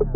Joe 0.00 0.08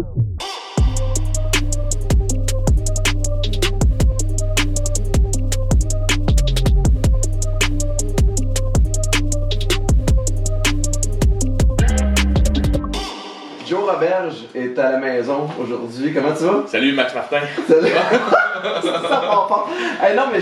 Roberge 13.84 14.46
est 14.54 14.78
à 14.78 14.92
la 14.92 14.98
maison 14.98 15.48
aujourd'hui. 15.60 16.14
Comment 16.14 16.32
tu 16.32 16.44
vas? 16.44 16.64
Salut 16.66 16.92
Max 16.94 17.14
Martin. 17.14 17.40
Salut. 17.68 17.88
ça 17.88 19.00
part 19.08 19.48
fort. 19.48 19.70
Hey, 20.02 20.16
non, 20.16 20.24
mais 20.32 20.40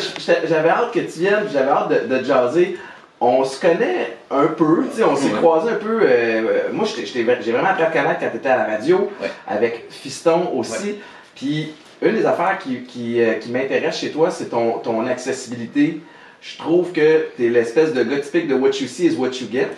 j'avais 0.48 0.68
hâte 0.68 0.92
que 0.92 1.00
tu 1.00 1.18
viennes, 1.18 1.48
j'avais 1.52 1.70
hâte 1.70 2.08
de, 2.08 2.16
de 2.16 2.24
jaser. 2.24 2.78
On 3.24 3.44
se 3.44 3.60
connaît 3.60 4.16
un 4.32 4.46
peu, 4.48 4.84
on 5.08 5.14
s'est 5.16 5.26
Ouais. 5.30 5.38
croisés 5.38 5.70
un 5.70 5.74
peu. 5.76 6.00
euh, 6.02 6.06
euh, 6.06 6.60
moi, 6.72 6.84
j'ai 6.86 7.22
vraiment 7.22 7.68
appris 7.68 7.84
à 7.84 7.86
te 7.86 7.92
connaître 7.96 8.18
quand 8.18 8.30
tu 8.30 8.36
étais 8.36 8.48
à 8.48 8.56
la 8.56 8.64
radio, 8.64 9.10
Ouais. 9.22 9.28
avec 9.46 9.84
Fiston 9.90 10.50
aussi. 10.56 10.96
Puis, 11.36 11.72
une 12.02 12.16
des 12.16 12.26
affaires 12.26 12.58
qui, 12.58 12.82
qui, 12.82 13.20
euh, 13.22 13.34
qui 13.34 13.52
m'intéresse 13.52 13.96
chez 13.98 14.10
toi, 14.10 14.32
c'est 14.32 14.46
ton, 14.46 14.78
ton 14.78 15.06
accessibilité. 15.06 16.00
Je 16.40 16.58
trouve 16.58 16.90
que 16.90 17.26
tu 17.36 17.46
es 17.46 17.48
l'espèce 17.48 17.92
de 17.92 18.02
gars 18.02 18.18
typique 18.18 18.48
de 18.48 18.54
What 18.54 18.70
You 18.80 18.88
See 18.88 19.06
is 19.06 19.14
What 19.16 19.28
You 19.40 19.46
Get. 19.52 19.68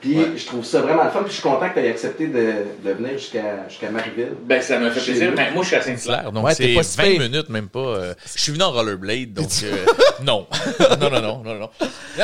Puis, 0.00 0.18
Ouais. 0.18 0.32
je 0.36 0.44
trouve 0.46 0.64
ça 0.64 0.80
vraiment 0.82 1.04
le 1.04 1.10
fun. 1.10 1.20
Puis, 1.20 1.28
je 1.30 1.34
suis 1.34 1.42
content 1.42 1.68
que 1.70 1.74
tu 1.74 1.80
aies 1.80 1.88
accepté 1.90 2.26
de, 2.28 2.52
de 2.84 2.92
venir 2.92 3.12
jusqu'à 3.18 3.66
jusqu'à 3.68 3.90
Marieville. 3.90 4.32
Ben, 4.44 4.60
ça 4.60 4.78
me 4.78 4.90
fait 4.90 5.00
plaisir. 5.00 5.30
nous. 5.30 5.36
Ben, 5.36 5.52
moi, 5.54 5.62
je 5.62 5.68
suis 5.68 5.76
à 5.76 5.82
Saint-Hilaire, 5.82 6.32
donc 6.32 6.44
Ouais, 6.44 6.54
c'est 6.54 6.74
pas 6.74 6.82
si 6.82 6.96
20 6.98 7.02
pire. 7.04 7.20
minutes, 7.22 7.48
même 7.48 7.68
pas. 7.68 7.78
euh, 7.80 8.14
je 8.34 8.42
suis 8.42 8.52
venu 8.52 8.62
en 8.64 8.72
rollerblade, 8.72 9.32
donc 9.32 9.48
euh, 9.64 9.74
non. 10.22 10.46
non. 11.00 11.10
Non, 11.10 11.10
non, 11.10 11.20
non, 11.20 11.42
non, 11.44 11.58
Non, 11.58 11.68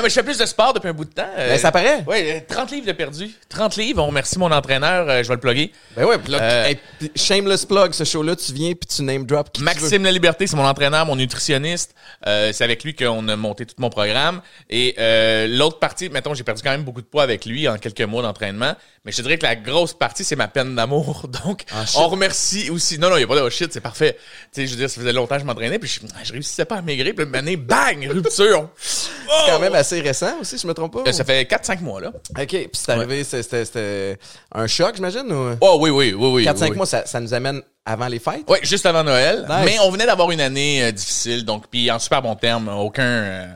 mais 0.03 0.09
je 0.09 0.15
fais 0.15 0.23
plus 0.23 0.37
de 0.39 0.45
sport 0.47 0.75
depuis 0.75 0.89
un 0.89 0.93
bout 0.93 1.07
de 1.07 1.13
temps. 1.15 1.27
euh, 1.37 1.49
Ben, 1.49 1.59
ça 1.59 1.73
paraît. 1.73 2.05
Ouais, 2.07 2.43
euh, 2.49 2.55
30 2.55 2.71
livres 2.73 2.87
de 2.87 2.93
perdu. 2.93 3.31
30 3.49 3.77
livres. 3.77 4.03
On 4.03 4.07
remercie 4.09 4.39
mon 4.39 4.53
entraîneur. 4.53 5.09
euh, 5.09 5.23
je 5.23 5.29
vais 5.29 5.35
le 5.35 5.41
plugger. 5.41 5.73
Ben 5.97 6.05
ouais, 6.05 6.19
puis 6.19 6.33
là, 6.33 6.39
Euh, 6.43 6.67
hey, 6.67 6.79
shameless 7.17 7.65
plug, 7.65 7.93
ce 7.95 8.05
show-là, 8.05 8.37
tu 8.37 8.53
viens 8.53 8.73
puis 8.75 8.87
tu 8.95 9.03
name 9.03 9.25
drop 9.25 9.51
qui. 9.51 9.63
Maxime 9.63 10.05
La 10.05 10.13
Liberté, 10.13 10.47
c'est 10.47 10.57
mon 10.57 10.67
entraîneur, 10.67 11.07
mon 11.07 11.17
nutritionniste. 11.17 11.95
Euh, 12.27 12.51
c'est 12.53 12.65
avec 12.65 12.85
lui 12.85 12.95
qu'on 12.95 13.27
a 13.29 13.37
monté 13.37 13.65
tout 13.67 13.75
mon 13.79 13.89
programme. 13.91 14.43
Et 14.69 14.95
euh, 14.99 15.47
l'autre 15.49 15.79
partie, 15.79 16.11
mettons, 16.11 16.35
j'ai 16.35 16.45
perdu 16.45 16.63
quand 16.63 16.71
même 16.71 16.83
beaucoup 16.85 17.01
de 17.01 17.07
poids 17.07 17.23
avec 17.23 17.45
lui 17.47 17.62
en 17.69 17.77
quelques 17.79 18.03
mois 18.03 18.23
d'entraînement. 18.23 18.75
Mais 19.05 19.11
je 19.13 19.17
te 19.17 19.23
dirais 19.23 19.37
que 19.39 19.43
la 19.45 19.57
grosse 19.57 19.95
partie, 19.95 20.23
c'est 20.23 20.37
ma 20.37 20.49
peine 20.49 20.75
d'amour. 20.77 21.27
Donc, 21.45 21.65
Ah, 21.73 21.85
on 21.97 22.09
remercie 22.09 22.71
aussi. 22.71 22.99
Non, 22.99 23.11
non, 23.11 23.17
il 23.17 23.21
n'y 23.21 23.25
a 23.25 23.27
pas 23.27 23.37
de 23.37 23.41
oh, 23.41 23.51
shit, 23.51 23.73
c'est 23.73 23.81
parfait. 23.81 24.17
Tu 24.53 24.61
sais, 24.63 24.67
je 24.67 24.73
veux 24.73 24.77
dire, 24.79 24.91
ça 24.91 25.01
faisait 25.01 25.13
longtemps 25.13 25.35
que 25.37 25.41
je 25.41 25.47
m'entraînais, 25.47 25.79
puis 25.79 25.89
je, 25.91 26.01
je 26.25 26.33
réussissais 26.33 26.65
pas 26.65 26.77
à 26.77 26.83
maigrir. 26.83 27.15
Puis 27.15 27.27
année, 27.35 27.57
bang, 27.57 28.07
rupture. 28.11 28.69
C'est 28.77 29.51
quand 29.51 29.59
même 29.61 29.75
assez 29.75 30.01
récent 30.01 30.39
aussi, 30.41 30.59
je 30.59 30.67
me 30.67 30.75
trompe 30.75 30.93
pas. 30.93 31.09
Euh, 31.09 31.13
Ça 31.13 31.25
fait 31.25 31.43
4-5 31.51 31.81
mois, 31.81 32.01
là. 32.01 32.09
OK, 32.39 32.47
puis 32.47 32.69
c'est 32.73 32.91
arrivé, 32.93 33.25
c'était 33.25 33.65
c'était 33.65 34.19
un 34.55 34.67
choc, 34.67 34.95
j'imagine, 34.97 35.31
ou... 35.33 35.57
Oh 35.61 35.79
oui, 35.81 35.91
oui, 35.91 36.13
oui, 36.17 36.29
oui. 36.29 36.45
4-5 36.45 36.71
oui. 36.71 36.77
mois, 36.77 36.87
ça, 36.87 37.07
ça 37.07 37.19
nous 37.21 37.33
amène 37.35 37.63
avant 37.85 38.07
les 38.07 38.19
fêtes? 38.21 38.45
Oui, 38.49 38.59
juste 38.63 38.87
avant 38.87 39.03
Noël. 39.03 39.47
Nice. 39.49 39.63
Mais 39.65 39.79
on 39.81 39.91
venait 39.91 40.07
d'avoir 40.07 40.31
une 40.31 40.41
année 40.41 40.85
euh, 40.85 40.93
difficile, 40.93 41.45
donc 41.45 41.65
puis 41.69 41.91
en 41.91 41.99
super 41.99 42.23
bon 42.23 42.37
terme, 42.37 42.69
aucun. 42.69 43.03
euh, 43.03 43.47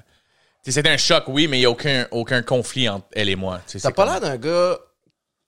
c'était 0.72 0.88
un 0.90 0.96
choc, 0.96 1.24
oui, 1.28 1.48
mais 1.48 1.56
il 1.58 1.60
n'y 1.60 1.66
a 1.66 1.70
aucun, 1.70 2.06
aucun 2.10 2.42
conflit 2.42 2.88
entre 2.88 3.06
elle 3.12 3.28
et 3.28 3.36
moi. 3.36 3.60
T'as 3.70 3.78
c'est 3.78 3.92
pas 3.92 4.04
l'air 4.04 4.20
d'un 4.20 4.36
gars 4.36 4.78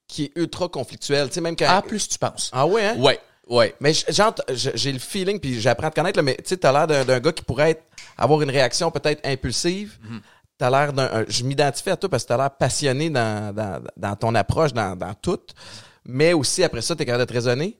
qui 0.06 0.24
est 0.24 0.32
ultra 0.36 0.68
conflictuel, 0.68 1.28
tu 1.28 1.34
sais, 1.34 1.40
même 1.40 1.56
quand... 1.56 1.66
Ah, 1.68 1.82
plus 1.82 2.08
tu 2.08 2.18
penses. 2.18 2.50
Ah 2.52 2.66
ouais, 2.66 2.84
hein? 2.84 2.96
Ouais, 2.98 3.20
ouais. 3.48 3.74
Mais 3.80 3.92
j'ai 3.92 4.92
le 4.92 4.98
feeling, 4.98 5.38
puis 5.38 5.60
j'apprends 5.60 5.88
à 5.88 5.90
te 5.90 5.96
connaître, 5.96 6.16
là, 6.18 6.22
mais 6.22 6.36
tu 6.36 6.44
sais, 6.46 6.56
t'as 6.56 6.72
l'air 6.86 7.04
d'un 7.04 7.20
gars 7.20 7.32
qui 7.32 7.42
pourrait 7.44 7.72
être, 7.72 7.82
avoir 8.16 8.40
une 8.42 8.50
réaction 8.50 8.90
peut-être 8.90 9.20
impulsive. 9.26 9.98
Mhm. 10.02 10.20
T'as 10.56 10.70
l'air 10.70 10.92
d'un... 10.92 11.04
un- 11.12 11.24
Je 11.28 11.44
m'identifie 11.44 11.90
à 11.90 11.96
toi 11.96 12.08
parce 12.08 12.22
que 12.24 12.28
t'as 12.28 12.36
l'air 12.36 12.50
passionné 12.50 13.10
dans, 13.10 13.54
dans, 13.54 13.82
dans 13.96 14.16
ton 14.16 14.34
approche, 14.34 14.72
dans, 14.72 14.96
dans 14.96 15.14
tout. 15.14 15.38
Mais 16.04 16.32
aussi, 16.32 16.64
après 16.64 16.80
ça, 16.80 16.96
t'es 16.96 17.04
capable 17.04 17.24
de 17.24 17.28
te 17.28 17.34
raisonner? 17.34 17.78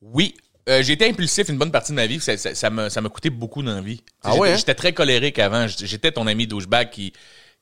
Oui. 0.00 0.34
Euh, 0.68 0.82
j'ai 0.82 0.92
été 0.92 1.08
impulsif 1.08 1.48
une 1.48 1.58
bonne 1.58 1.72
partie 1.72 1.92
de 1.92 1.96
ma 1.96 2.06
vie. 2.06 2.20
Ça, 2.20 2.36
ça, 2.36 2.54
ça 2.54 2.70
m'a, 2.70 2.88
ça 2.88 3.00
m'a 3.00 3.08
coûté 3.08 3.30
beaucoup 3.30 3.62
dans 3.62 3.74
la 3.74 3.80
vie. 3.80 3.98
Tu 3.98 4.02
sais, 4.04 4.12
Ah 4.22 4.28
j'étais, 4.30 4.40
ouais, 4.40 4.52
hein? 4.52 4.56
j'étais 4.56 4.74
très 4.74 4.92
colérique 4.92 5.38
avant. 5.38 5.66
J'étais 5.66 6.12
ton 6.12 6.26
ami 6.28 6.46
douchebag 6.46 6.90
qui, 6.90 7.12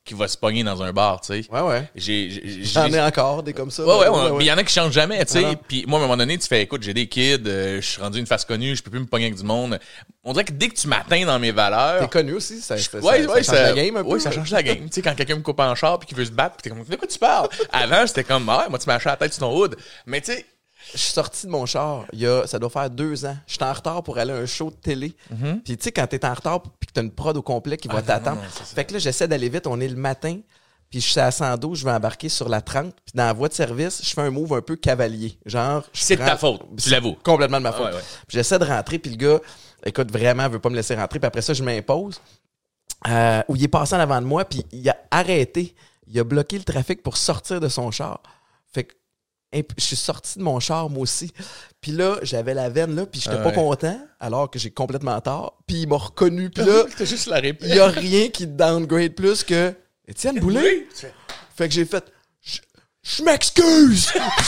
qui 0.05 0.13
va 0.15 0.29
se 0.29 0.37
pogner 0.37 0.65
dans 0.65 0.83
un 0.83 0.93
bar, 0.93 1.21
tu 1.23 1.43
sais. 1.43 1.51
Ouais, 1.51 1.61
ouais. 1.63 1.89
J'ai, 1.95 2.29
j'ai- 2.31 2.65
J'en 2.65 2.93
ai 2.93 3.01
encore 3.01 3.43
des 3.43 3.53
comme 3.55 3.71
ça. 3.71 3.85
Ouais, 3.85 4.09
ouais, 4.09 4.31
mais 4.39 4.45
il 4.45 4.49
y 4.49 4.53
en 4.53 4.59
a 4.59 4.65
qui 4.65 4.73
changent 4.75 4.93
jamais, 4.93 5.17
tu 5.19 5.23
Ah 5.23 5.27
sais. 5.33 5.43
non. 5.43 5.55
Puis 5.69 5.85
moi, 5.87 5.99
à 5.99 6.03
un 6.03 6.07
moment 6.07 6.17
donné, 6.19 6.37
tu 6.37 6.47
fais, 6.47 6.63
écoute, 6.63 6.83
j'ai 6.83 6.93
des 6.95 7.07
kids, 7.07 7.39
euh, 7.47 7.81
je 7.81 7.87
suis 7.87 8.03
rendu 8.03 8.19
une 8.19 8.27
face 8.27 8.45
connue, 8.45 8.77
je 8.77 8.83
peux 8.83 8.91
plus 8.91 9.01
me 9.01 9.07
pogner 9.07 9.27
avec 9.27 9.37
du 9.39 9.45
monde. 9.45 9.79
On 10.25 10.33
dirait 10.35 10.45
que 10.45 10.53
dès 10.53 10.69
que 10.69 10.75
tu 10.75 10.87
m'atteins 10.89 11.25
dans 11.25 11.39
mes 11.39 11.53
valeurs. 11.53 12.01
T'es 12.01 12.09
connu 12.09 12.33
aussi, 12.35 12.61
ça, 12.61 12.77
ça, 12.77 12.99
Ouais, 12.99 13.23
ça- 13.25 13.31
ouais, 13.33 13.43
ça 13.43 13.57
change 13.57 13.63
la 13.67 13.73
game 13.83 13.97
un 13.97 14.03
peu. 14.03 14.09
ouais, 14.11 14.21
ça 14.21 14.31
change 14.31 14.51
la 14.51 14.63
game. 14.63 14.79
tu 14.81 14.89
sais, 14.93 15.03
quand 15.03 15.15
quelqu'un 15.15 15.37
me 15.37 15.43
coupe 15.43 15.61
en 15.61 15.75
char 15.75 15.99
puis 15.99 16.07
qu'il 16.09 16.17
veut 16.19 16.25
se 16.27 16.31
battre, 16.33 16.57
puis 16.57 16.65
t'es 16.65 16.71
comme, 16.77 16.85
de 16.85 16.97
quoi 16.97 17.09
tu 17.09 17.19
parles? 17.19 17.49
Avant, 17.73 18.07
c'était 18.07 18.25
comme, 18.25 18.47
ah, 18.51 18.59
ouais, 18.65 18.69
moi, 18.69 18.79
tu 18.79 18.87
m'as 18.89 18.97
acheté 18.97 19.09
la 19.11 19.17
tête 19.17 19.33
sur 19.33 19.41
ton 19.41 19.55
hood. 19.57 19.77
Mais 20.07 20.21
tu 20.21 20.33
sais, 20.33 20.45
Je 20.93 20.99
suis 20.99 21.13
sorti 21.13 21.47
de 21.47 21.51
mon 21.51 21.67
char, 21.67 22.05
il 22.13 22.21
y 22.21 22.27
a, 22.27 22.47
ça 22.47 22.59
doit 22.59 22.71
faire 22.71 22.91
deux 22.91 23.25
ans. 23.25 23.37
J'étais 23.47 23.65
en 23.65 23.73
retard 23.73 24.03
pour 24.03 24.19
aller 24.19 24.33
à 24.33 24.37
un 24.37 24.47
show 24.47 24.71
de 24.71 24.77
télé. 24.77 25.15
Puis 25.65 25.77
tu 25.77 25.85
sais, 25.85 25.93
quand 25.93 26.07
t'es 26.07 26.25
en 26.25 26.35
retard 26.35 26.63
puis 26.63 26.87
que 26.87 26.93
t'as 26.93 27.03
une 27.03 27.11
prod 27.13 27.37
au 27.37 27.43
complet 27.43 27.77
qui 27.77 27.89
va. 27.89 27.99
Ah, 27.99 28.03
t'attendre. 28.03 28.41
Fait 28.43 28.85
que 28.85 28.95
là, 28.95 28.99
j'essaie 28.99 29.29
d'aller 29.29 29.49
vite, 29.49 29.67
on 29.67 29.81
est 29.81 29.89
le 29.89 29.97
matin. 29.97 30.39
Puis 30.91 31.01
je 31.01 31.09
suis 31.09 31.21
à 31.21 31.31
112, 31.31 31.79
je 31.79 31.85
vais 31.85 31.93
embarquer 31.93 32.29
sur 32.29 32.49
la 32.49 32.61
30. 32.61 32.93
Puis 32.93 33.13
dans 33.15 33.25
la 33.25 33.33
voie 33.33 33.49
de 33.49 33.55
service, 33.55 34.01
je 34.03 34.11
fais 34.11 34.23
un 34.23 34.31
move 34.31 34.53
un 34.55 34.61
peu 34.61 34.75
cavalier. 34.75 35.39
Genre, 35.47 35.85
je 35.93 36.01
c'est 36.03 36.17
de 36.17 36.25
ta 36.25 36.37
faute. 36.37 36.63
Tu 36.77 36.91
l'avoues. 36.91 37.17
Complètement 37.23 37.59
de 37.59 37.63
ma 37.63 37.73
faute. 37.73 37.87
Ouais, 37.87 37.95
ouais. 37.95 38.03
Puis 38.27 38.37
j'essaie 38.37 38.59
de 38.59 38.65
rentrer, 38.65 38.99
puis 38.99 39.13
le 39.13 39.17
gars, 39.17 39.39
écoute, 39.87 40.11
vraiment, 40.11 40.49
veut 40.49 40.59
pas 40.59 40.69
me 40.69 40.75
laisser 40.75 40.97
rentrer. 40.97 41.21
Puis 41.21 41.27
après 41.29 41.43
ça, 41.43 41.55
je 41.55 41.63
m'impose. 41.63 42.21
Euh, 43.09 43.41
où 43.49 43.57
il 43.57 43.63
est 43.65 43.69
passé 43.69 43.95
en 43.95 44.01
avant 44.01 44.21
de 44.21 44.27
moi, 44.27 44.45
puis 44.45 44.65
il 44.73 44.89
a 44.89 44.97
arrêté. 45.13 45.75
Il 46.09 46.19
a 46.19 46.25
bloqué 46.25 46.59
le 46.59 46.65
trafic 46.65 47.03
pour 47.05 47.17
sortir 47.17 47.61
de 47.61 47.69
son 47.69 47.93
char. 47.93 48.21
Fait 48.73 48.85
que 48.85 48.95
je 49.53 49.85
suis 49.85 49.97
sorti 49.97 50.39
de 50.39 50.45
mon 50.45 50.61
char, 50.61 50.89
moi 50.91 51.03
aussi. 51.03 51.33
Puis 51.81 51.93
là, 51.93 52.19
j'avais 52.23 52.55
la 52.55 52.69
veine, 52.69 52.95
là, 52.95 53.07
puis 53.07 53.21
j'étais 53.21 53.37
Ah 53.41 53.43
pas 53.43 53.53
content, 53.53 54.01
alors 54.21 54.51
que 54.51 54.59
j'ai 54.59 54.71
complètement 54.71 55.21
tort. 55.21 55.59
Puis 55.67 55.83
il 55.83 55.89
m'a 55.89 55.97
reconnu. 55.97 56.51
Puis 56.51 56.65
là, 56.65 56.85
il 57.69 57.75
y 57.75 57.81
a 57.81 57.87
rien 57.87 58.29
qui 58.29 58.45
te 58.47 58.53
downgrade 58.53 59.15
plus 59.15 59.43
que 59.45 59.73
Étienne 60.07 60.39
Boulay. 60.41 60.87
Fait 61.57 61.69
que 61.69 61.75
j'ai 61.75 61.85
fait 61.85 62.05
Je- 62.43 62.59
Je 63.03 63.23
m'excuse! 63.23 64.13
Je 64.39 64.45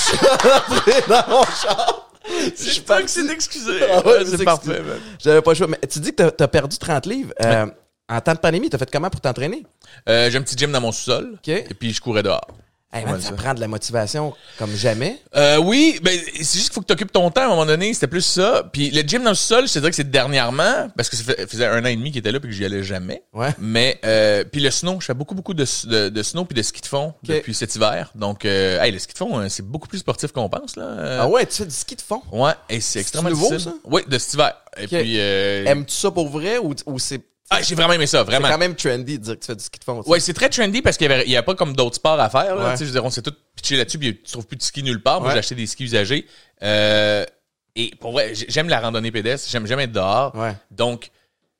suis 0.92 1.08
dans 1.08 1.28
mon 1.28 1.44
char. 1.44 2.10
Je 2.56 2.70
suis 2.70 2.80
pas 2.82 3.02
que 3.02 3.10
c'est 3.10 3.26
d'excuser. 3.26 3.80
Ah 3.90 4.06
ouais, 4.06 4.20
je 4.24 4.36
c'est 4.36 4.44
parfait. 4.44 4.80
J'avais 5.18 5.42
pas 5.42 5.50
le 5.50 5.56
choix. 5.56 5.66
Mais 5.66 5.78
tu 5.90 5.98
dis 5.98 6.10
que 6.10 6.16
t'as- 6.16 6.30
t'as 6.30 6.46
perdu 6.48 6.78
30 6.78 7.06
livres. 7.06 7.32
Euh, 7.42 7.66
En 8.08 8.20
temps 8.20 8.34
de 8.34 8.38
pandémie, 8.38 8.68
t'as 8.70 8.78
fait 8.78 8.90
comment 8.90 9.10
pour 9.10 9.20
t'entraîner? 9.20 9.64
Euh, 10.08 10.30
j'ai 10.30 10.38
un 10.38 10.42
petit 10.42 10.56
gym 10.56 10.70
dans 10.70 10.80
mon 10.80 10.92
sous-sol. 10.92 11.38
Et 11.48 11.74
puis, 11.74 11.92
je 11.92 12.00
courais 12.00 12.22
dehors. 12.22 12.46
Hey, 12.92 13.04
man, 13.06 13.20
ça 13.20 13.30
ça. 13.30 13.34
prend 13.34 13.54
de 13.54 13.60
la 13.60 13.68
motivation 13.68 14.34
comme 14.58 14.74
jamais. 14.76 15.18
Euh, 15.34 15.56
oui, 15.56 15.98
ben, 16.02 16.18
c'est 16.36 16.58
juste 16.58 16.64
qu'il 16.66 16.74
faut 16.74 16.80
que 16.82 16.86
tu 16.86 16.92
occupes 16.92 17.10
ton 17.12 17.30
temps 17.30 17.40
à 17.42 17.44
un 17.46 17.48
moment 17.48 17.64
donné. 17.66 17.94
C'était 17.94 18.06
plus 18.06 18.20
ça. 18.20 18.64
Puis 18.70 18.90
le 18.90 19.00
gym 19.00 19.22
dans 19.22 19.30
le 19.30 19.34
sol, 19.34 19.66
je 19.66 19.72
te 19.72 19.78
dirais 19.78 19.90
que 19.90 19.96
c'est 19.96 20.10
dernièrement, 20.10 20.90
parce 20.96 21.08
que 21.08 21.16
ça 21.16 21.24
faisait 21.48 21.66
un 21.66 21.82
an 21.84 21.88
et 21.88 21.96
demi 21.96 22.10
qu'il 22.10 22.18
était 22.18 22.32
là 22.32 22.38
puis 22.38 22.50
que 22.50 22.54
j'y 22.54 22.64
allais 22.66 22.82
jamais. 22.82 23.22
Ouais. 23.32 23.48
Mais, 23.58 23.98
euh, 24.04 24.44
puis 24.44 24.60
le 24.60 24.70
snow, 24.70 25.00
je 25.00 25.06
fais 25.06 25.14
beaucoup, 25.14 25.34
beaucoup 25.34 25.54
de, 25.54 25.64
de, 25.86 26.08
de 26.10 26.22
snow 26.22 26.44
puis 26.44 26.54
de 26.54 26.62
ski 26.62 26.80
de 26.82 26.86
fond 26.86 27.14
depuis 27.22 27.54
cet 27.54 27.74
hiver. 27.76 28.10
Donc, 28.14 28.44
euh, 28.44 28.80
hey, 28.82 28.92
le 28.92 28.98
ski 28.98 29.14
de 29.14 29.18
fond, 29.18 29.38
euh, 29.38 29.48
c'est 29.48 29.66
beaucoup 29.66 29.88
plus 29.88 29.98
sportif 29.98 30.32
qu'on 30.32 30.48
pense, 30.50 30.76
là. 30.76 30.84
Euh, 30.84 31.18
Ah 31.22 31.28
ouais, 31.28 31.46
tu 31.46 31.56
fais 31.56 31.64
du 31.66 31.74
ski 31.74 31.96
de 31.96 32.02
fond? 32.02 32.20
Ouais, 32.30 32.52
et 32.68 32.80
c'est 32.80 33.00
extrêmement 33.00 33.30
nouveau, 33.30 33.48
difficile. 33.48 33.72
ça? 33.72 33.78
Oui, 33.84 34.02
de 34.06 34.18
cet 34.18 34.34
hiver. 34.34 34.54
Et 34.76 34.86
puis, 34.86 35.14
euh, 35.18 35.64
Aimes-tu 35.66 35.94
ça 35.94 36.10
pour 36.10 36.28
vrai 36.28 36.58
ou, 36.58 36.74
ou 36.86 36.98
c'est 36.98 37.20
ah, 37.52 37.62
j'ai 37.62 37.74
vraiment 37.74 37.92
aimé 37.92 38.06
ça, 38.06 38.18
c'est 38.18 38.24
vraiment. 38.24 38.48
quand 38.48 38.58
même 38.58 38.74
trendy 38.74 39.18
de 39.18 39.24
dire 39.24 39.34
que 39.34 39.40
tu 39.40 39.46
fais 39.46 39.56
du 39.56 39.62
ski 39.64 39.78
de 39.78 39.84
fond? 39.84 40.02
Ouais, 40.06 40.20
c'est 40.20 40.32
très 40.34 40.48
trendy 40.48 40.82
parce 40.82 40.96
qu'il 40.96 41.10
y 41.10 41.12
avait, 41.36 41.42
pas 41.42 41.54
comme 41.54 41.74
d'autres 41.74 41.96
sports 41.96 42.18
à 42.20 42.28
faire, 42.30 42.56
là. 42.56 42.64
Ouais. 42.64 42.70
Tu 42.72 42.78
sais, 42.78 42.84
je 42.84 42.90
veux 42.90 42.92
dire, 42.94 43.04
on 43.04 43.10
s'est 43.10 43.22
tout 43.22 43.34
pitché 43.56 43.76
là-dessus 43.76 43.98
puis 43.98 44.16
tu 44.22 44.32
trouves 44.32 44.46
plus 44.46 44.56
de 44.56 44.62
ski 44.62 44.82
nulle 44.82 45.02
part. 45.02 45.20
Moi, 45.20 45.28
Ouais. 45.28 45.34
j'ai 45.34 45.38
acheté 45.40 45.54
des 45.54 45.66
skis 45.66 45.84
usagés. 45.84 46.26
Euh, 46.62 47.24
et 47.76 47.92
pour 48.00 48.12
vrai, 48.12 48.34
j'ai- 48.34 48.46
j'aime 48.48 48.68
la 48.68 48.80
randonnée 48.80 49.10
pédestre. 49.10 49.48
J'aime 49.50 49.66
jamais 49.66 49.84
être 49.84 49.92
dehors. 49.92 50.34
Ouais. 50.34 50.54
Donc, 50.70 51.10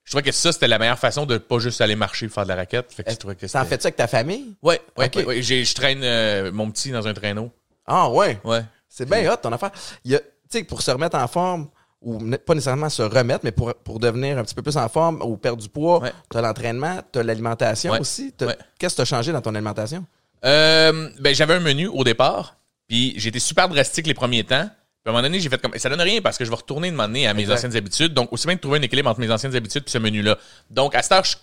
je 0.05 0.11
trouvais 0.11 0.23
que 0.23 0.33
ça, 0.33 0.53
c'était 0.53 0.69
la 0.69 0.79
meilleure 0.79 0.99
façon 0.99 1.27
de 1.27 1.39
pas 1.39 1.59
juste 1.59 1.81
aller 1.81 1.97
marcher 1.97 2.29
faire 2.29 2.45
de 2.45 2.49
la 2.49 2.57
raquette. 2.57 2.93
Fait 2.93 3.05
que 3.05 3.11
je 3.11 3.17
trouvais 3.17 3.35
que 3.35 3.47
T'en 3.47 3.63
c'était- 3.63 3.77
fais 3.77 3.81
ça 3.83 3.87
avec 3.89 3.97
ta 3.97 4.07
famille? 4.09 4.55
Ouais, 4.63 4.81
ouais, 4.99 5.11
ouais, 5.25 5.43
Je 5.43 5.75
traîne 5.75 6.01
euh, 6.03 6.51
mon 6.53 6.71
petit 6.71 6.91
dans 6.91 7.07
un 7.07 7.15
traîneau. 7.15 7.51
Ah 7.87 8.09
ouais. 8.11 8.39
Ouais. 8.45 8.63
C'est 8.89 9.09
bien 9.09 9.33
hot 9.33 9.37
ton 9.43 9.53
affaire. 9.53 9.71
Tu 10.05 10.17
sais, 10.51 10.65
pour 10.65 10.83
se 10.83 10.91
remettre 10.91 11.17
en 11.17 11.27
forme, 11.29 11.69
ou 12.02 12.19
pas 12.44 12.54
nécessairement 12.54 12.88
se 12.88 13.02
remettre, 13.02 13.40
mais 13.44 13.52
pour, 13.52 13.75
pour 13.75 13.99
devenir 14.00 14.38
un 14.38 14.44
petit 14.44 14.54
peu 14.54 14.62
plus 14.62 14.76
en 14.76 14.88
forme 14.88 15.22
ou 15.22 15.37
perdre 15.37 15.62
du 15.62 15.69
poids, 15.69 16.00
Ouais. 16.00 16.12
tu 16.31 16.37
as 16.37 16.40
l'entraînement, 16.43 17.00
tu 17.12 17.19
as 17.19 17.22
l'alimentation 17.22 17.93
Ouais. 17.93 18.00
aussi. 18.00 18.34
Ouais. 18.40 18.56
Qu'est-ce 18.78 18.94
que 18.94 18.96
tu 18.96 19.02
as 19.02 19.04
changé 19.16 19.32
dans 19.32 19.40
ton 19.40 19.54
alimentation? 19.54 20.04
Euh, 20.44 21.08
ben, 21.20 21.34
j'avais 21.34 21.54
un 21.54 21.60
menu 21.60 21.87
au 21.87 22.02
départ, 22.04 22.56
puis 22.88 23.14
j'étais 23.16 23.38
super 23.38 23.69
drastique 23.69 24.06
les 24.06 24.14
premiers 24.14 24.44
temps. 24.44 24.69
Puis 24.69 25.08
à 25.08 25.10
un 25.10 25.12
moment 25.12 25.22
donné, 25.22 25.40
j'ai 25.40 25.49
fait 25.49 25.60
comme 25.60 25.72
ça 25.76 25.88
donne 25.88 26.00
rien 26.00 26.20
parce 26.20 26.38
que 26.38 26.44
je 26.44 26.50
vais 26.50 26.56
retourner 26.56 26.90
de 26.90 26.96
m'amener 26.96 27.26
à 27.26 27.34
mes 27.34 27.43
Exact. 27.43 27.54
anciennes 27.56 27.76
habitudes. 27.76 28.14
Donc, 28.14 28.32
aussi 28.32 28.46
bien 28.46 28.54
de 28.56 28.60
trouver 28.60 28.78
un 28.78 28.82
équilibre 28.82 29.10
entre 29.10 29.20
mes 29.20 29.31
anciennes 29.31 29.54
habitudes 29.56 29.84
et 29.87 29.90
ce 29.90 29.99
menu-là. 29.99 30.38
Donc, 30.70 30.94
à 30.94 31.02
cette 31.02 31.12
heure, 31.12 31.25
je, 31.25 31.37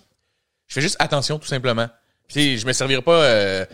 je 0.68 0.74
fais 0.76 0.82
juste 0.82 0.96
attention, 1.00 1.40
tout 1.40 1.48
simplement. 1.48 1.88
Puis, 2.28 2.58
je 2.58 2.66
me 2.68 2.74
servirai 2.74 3.02
pas 3.02 3.22
euh, 3.24 3.66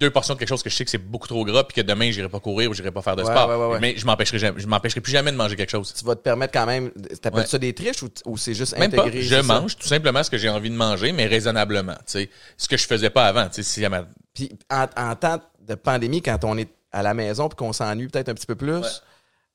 deux 0.00 0.10
portions 0.10 0.34
de 0.34 0.38
quelque 0.38 0.48
chose 0.48 0.62
que 0.62 0.70
je 0.70 0.74
sais 0.76 0.84
que 0.84 0.90
c'est 0.90 0.98
beaucoup 0.98 1.28
trop 1.28 1.44
gras, 1.44 1.62
puis 1.64 1.74
que 1.74 1.86
demain, 1.86 2.10
j'irai 2.10 2.28
pas 2.28 2.40
courir 2.40 2.70
ou 2.70 2.74
j'irai 2.74 2.90
pas 2.90 3.02
faire 3.02 3.16
de 3.16 3.22
Ouais, 3.22 3.30
sport. 3.30 3.48
ouais, 3.48 3.54
ouais, 3.56 3.66
ouais. 3.74 3.78
Mais 3.80 3.94
je 3.96 4.06
m'empêcherai 4.06 4.38
jamais, 4.38 4.58
je 4.60 4.66
m'empêcherai 4.66 5.00
plus 5.02 5.12
jamais 5.12 5.30
de 5.30 5.36
manger 5.36 5.56
quelque 5.56 5.70
chose. 5.70 5.92
Tu 5.96 6.04
vas 6.04 6.14
te 6.16 6.22
permettre 6.22 6.52
quand 6.54 6.66
même. 6.66 6.90
T'appelles 7.20 7.46
ça 7.46 7.58
des 7.58 7.74
triches 7.74 8.02
ou, 8.24 8.36
c'est 8.38 8.54
juste 8.54 8.76
Même 8.78 8.90
pas. 8.90 9.02
intégré? 9.02 9.22
Je 9.22 9.36
ça? 9.36 9.42
mange 9.42 9.76
tout 9.76 9.86
simplement 9.86 10.22
ce 10.22 10.30
que 10.30 10.38
j'ai 10.38 10.48
envie 10.48 10.70
de 10.70 10.74
manger, 10.74 11.12
mais 11.12 11.26
raisonnablement. 11.26 11.94
Tu 11.98 12.02
sais, 12.06 12.30
ce 12.56 12.66
que 12.66 12.76
je 12.78 12.86
faisais 12.86 13.10
pas 13.10 13.26
avant. 13.26 13.46
Tu 13.48 13.62
sais, 13.62 13.62
si 13.62 13.86
ma- 13.88 14.06
Puis 14.34 14.50
en, 14.70 14.86
en 14.96 15.14
temps 15.16 15.40
de 15.60 15.74
pandémie, 15.74 16.22
quand 16.22 16.42
on 16.44 16.56
est 16.56 16.70
à 16.92 17.02
la 17.02 17.12
maison 17.14 17.48
puis 17.48 17.56
qu'on 17.56 17.72
s'ennuie 17.72 18.08
peut-être 18.08 18.30
un 18.30 18.34
petit 18.34 18.46
peu 18.46 18.56
plus, 18.56 19.02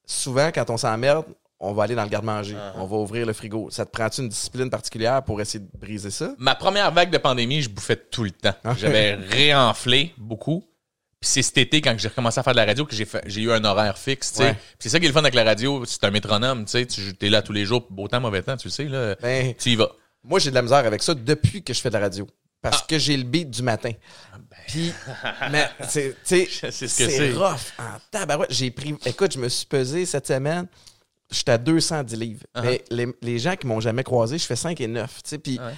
souvent, 0.06 0.52
quand 0.54 0.70
on 0.70 0.78
s'emmerde, 0.78 1.26
on 1.60 1.74
va 1.74 1.84
aller 1.84 1.96
dans 1.96 2.04
le 2.04 2.10
garde-manger. 2.10 2.56
Uh-huh. 2.56 2.72
On 2.76 2.86
va 2.86 2.98
ouvrir 2.98 3.26
le 3.26 3.34
frigo. 3.34 3.70
Ça 3.72 3.86
te 3.86 3.92
prend-tu 3.92 4.22
une 4.22 4.30
discipline 4.30 4.70
particulière 4.70 5.24
pour 5.24 5.40
essayer 5.42 5.60
de 5.64 5.70
briser 5.80 6.12
ça? 6.12 6.34
Ma 6.38 6.54
première 6.56 6.92
vague 6.92 7.10
de 7.10 7.18
pandémie, 7.18 7.62
je 7.62 7.70
bouffais 7.70 7.96
tout 7.96 8.24
le 8.24 8.32
temps. 8.32 8.54
Ah. 8.64 8.74
J'avais 8.78 9.16
réenflé 9.16 10.14
beaucoup. 10.18 10.68
Puis 11.22 11.30
c'est 11.30 11.42
cet 11.42 11.58
été, 11.58 11.82
quand 11.82 11.96
j'ai 11.98 12.10
recommencé 12.10 12.40
à 12.40 12.44
faire 12.44 12.54
de 12.54 12.58
la 12.60 12.66
radio, 12.66 12.86
que 12.86 12.94
j'ai 12.96 13.42
eu 13.42 13.52
un 13.52 13.64
horaire 13.64 13.98
fixe. 13.98 14.34
Ouais. 14.38 14.56
C'est 14.78 14.90
ça 14.90 15.00
qui 15.00 15.06
est 15.06 15.08
le 15.08 15.14
fun 15.14 15.22
avec 15.22 15.34
la 15.34 15.44
radio, 15.46 15.84
c'est 15.86 16.04
un 16.04 16.12
métronome. 16.12 16.66
Tu 16.66 16.78
es 16.78 17.30
là 17.30 17.42
tous 17.42 17.54
les 17.54 17.66
jours, 17.66 17.88
beau 17.90 18.08
temps, 18.08 18.20
mauvais 18.20 18.42
temps, 18.44 18.58
tu 18.58 18.68
le 18.68 18.72
sais. 18.72 18.84
Là, 18.86 19.16
Ben, 19.22 19.54
tu 19.56 19.70
y 19.72 19.76
vas. 19.76 19.90
moi, 20.24 20.40
j'ai 20.40 20.50
de 20.50 20.56
la 20.56 20.62
misère 20.62 20.86
avec 20.86 21.02
ça 21.02 21.14
depuis 21.16 21.64
que 21.64 21.74
je 21.74 21.80
fais 21.82 21.90
de 21.90 21.94
la 21.96 22.02
radio. 22.02 22.28
Parce 22.62 22.82
Ah. 22.82 22.86
que 22.90 23.00
j'ai 23.00 23.16
le 23.16 23.24
beat 23.24 23.50
du 23.50 23.62
matin. 23.64 23.92
Puis, 24.68 24.92
mais, 25.52 25.70
c'est, 25.88 26.16
ce 26.26 27.34
rough. 27.38 27.60
En 27.80 27.98
tabarouette, 28.12 28.52
j'ai 28.52 28.72
pris. 28.72 28.96
Écoute, 29.06 29.34
je 29.34 29.40
me 29.40 29.48
suis 29.50 29.66
pesé 29.66 30.06
cette 30.06 30.28
semaine. 30.28 30.68
J'étais 31.32 31.52
à 31.54 31.58
210 31.58 32.16
livres. 32.20 32.44
Uh-huh. 32.56 32.62
Mais 32.62 32.84
les, 32.90 33.08
les 33.22 33.40
gens 33.40 33.56
qui 33.56 33.68
m'ont 33.68 33.80
jamais 33.80 34.04
croisé, 34.04 34.38
je 34.38 34.46
fais 34.46 34.56
5 34.56 34.80
et 34.82 34.88
9. 34.88 35.24
tu 35.24 35.30
sais, 35.30 35.38
Puis, 35.40 35.60
Ouais. 35.60 35.74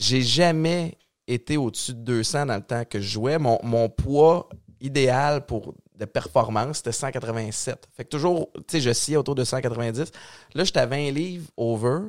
j'ai 0.00 0.22
jamais 0.22 0.96
été 1.26 1.56
au-dessus 1.56 1.92
de 1.94 2.00
200 2.00 2.46
dans 2.46 2.56
le 2.56 2.62
temps 2.62 2.84
que 2.84 3.00
je 3.00 3.08
jouais. 3.08 3.38
Mon, 3.38 3.58
mon 3.62 3.88
poids 3.88 4.48
idéal 4.80 5.44
pour 5.46 5.74
de 5.98 6.04
performance, 6.04 6.78
c'était 6.78 6.92
187. 6.92 7.88
Fait 7.96 8.04
que 8.04 8.08
toujours, 8.08 8.50
tu 8.54 8.62
sais, 8.68 8.80
je 8.80 8.92
sciais 8.92 9.16
autour 9.16 9.34
de 9.34 9.44
190. 9.44 10.10
Là, 10.54 10.64
j'étais 10.64 10.80
à 10.80 10.86
20 10.86 11.10
livres 11.12 11.46
over. 11.56 12.08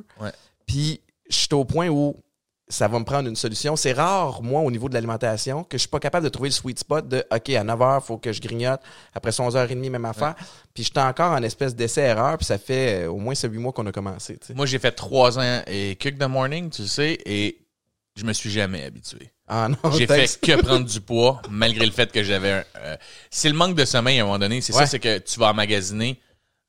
Puis, 0.66 1.00
je 1.30 1.36
suis 1.36 1.48
au 1.54 1.64
point 1.64 1.88
où 1.88 2.16
ça 2.68 2.88
va 2.88 2.98
me 2.98 3.04
prendre 3.04 3.28
une 3.28 3.36
solution. 3.36 3.76
C'est 3.76 3.92
rare, 3.92 4.42
moi, 4.42 4.62
au 4.62 4.70
niveau 4.70 4.88
de 4.88 4.94
l'alimentation, 4.94 5.64
que 5.64 5.76
je 5.76 5.80
suis 5.80 5.88
pas 5.88 6.00
capable 6.00 6.24
de 6.24 6.30
trouver 6.30 6.48
le 6.48 6.54
sweet 6.54 6.78
spot 6.78 7.06
de 7.06 7.22
OK, 7.30 7.50
à 7.50 7.62
9 7.62 7.78
h, 7.78 8.00
il 8.02 8.06
faut 8.06 8.16
que 8.18 8.32
je 8.32 8.40
grignote. 8.40 8.80
Après 9.14 9.30
11h30, 9.30 9.90
même 9.90 10.04
affaire. 10.06 10.34
Puis 10.72 10.84
j'étais 10.84 11.00
encore 11.00 11.32
en 11.32 11.42
espèce 11.42 11.74
d'essai-erreur, 11.74 12.38
puis 12.38 12.46
ça 12.46 12.56
fait 12.58 13.04
euh, 13.04 13.10
au 13.10 13.18
moins 13.18 13.34
ces 13.34 13.48
8 13.48 13.58
mois 13.58 13.72
qu'on 13.72 13.86
a 13.86 13.92
commencé. 13.92 14.38
Moi, 14.54 14.64
j'ai 14.66 14.78
fait 14.78 14.92
trois 14.92 15.38
ans 15.38 15.62
et 15.66 15.96
kick 15.96 16.18
the 16.18 16.22
morning, 16.28 16.70
tu 16.70 16.86
sais, 16.86 17.18
et 17.26 17.58
je 18.16 18.24
me 18.24 18.32
suis 18.32 18.50
jamais 18.50 18.84
habitué. 18.84 19.30
Ah 19.46 19.68
non, 19.68 19.90
J'ai 19.90 20.06
fait 20.06 20.40
que 20.40 20.60
prendre 20.62 20.86
du 20.86 21.00
poids, 21.02 21.42
malgré 21.50 21.84
le 21.84 21.92
fait 21.92 22.10
que 22.10 22.22
j'avais 22.22 22.50
un. 22.52 22.64
euh, 22.78 22.96
c'est 23.30 23.50
le 23.50 23.54
manque 23.54 23.74
de 23.76 23.84
sommeil 23.84 24.18
à 24.18 24.22
un 24.22 24.24
moment 24.26 24.38
donné. 24.38 24.62
C'est 24.62 24.72
Ouais. 24.72 24.80
ça, 24.80 24.86
c'est 24.86 25.00
que 25.00 25.18
tu 25.18 25.38
vas 25.38 25.50
emmagasiner 25.50 26.18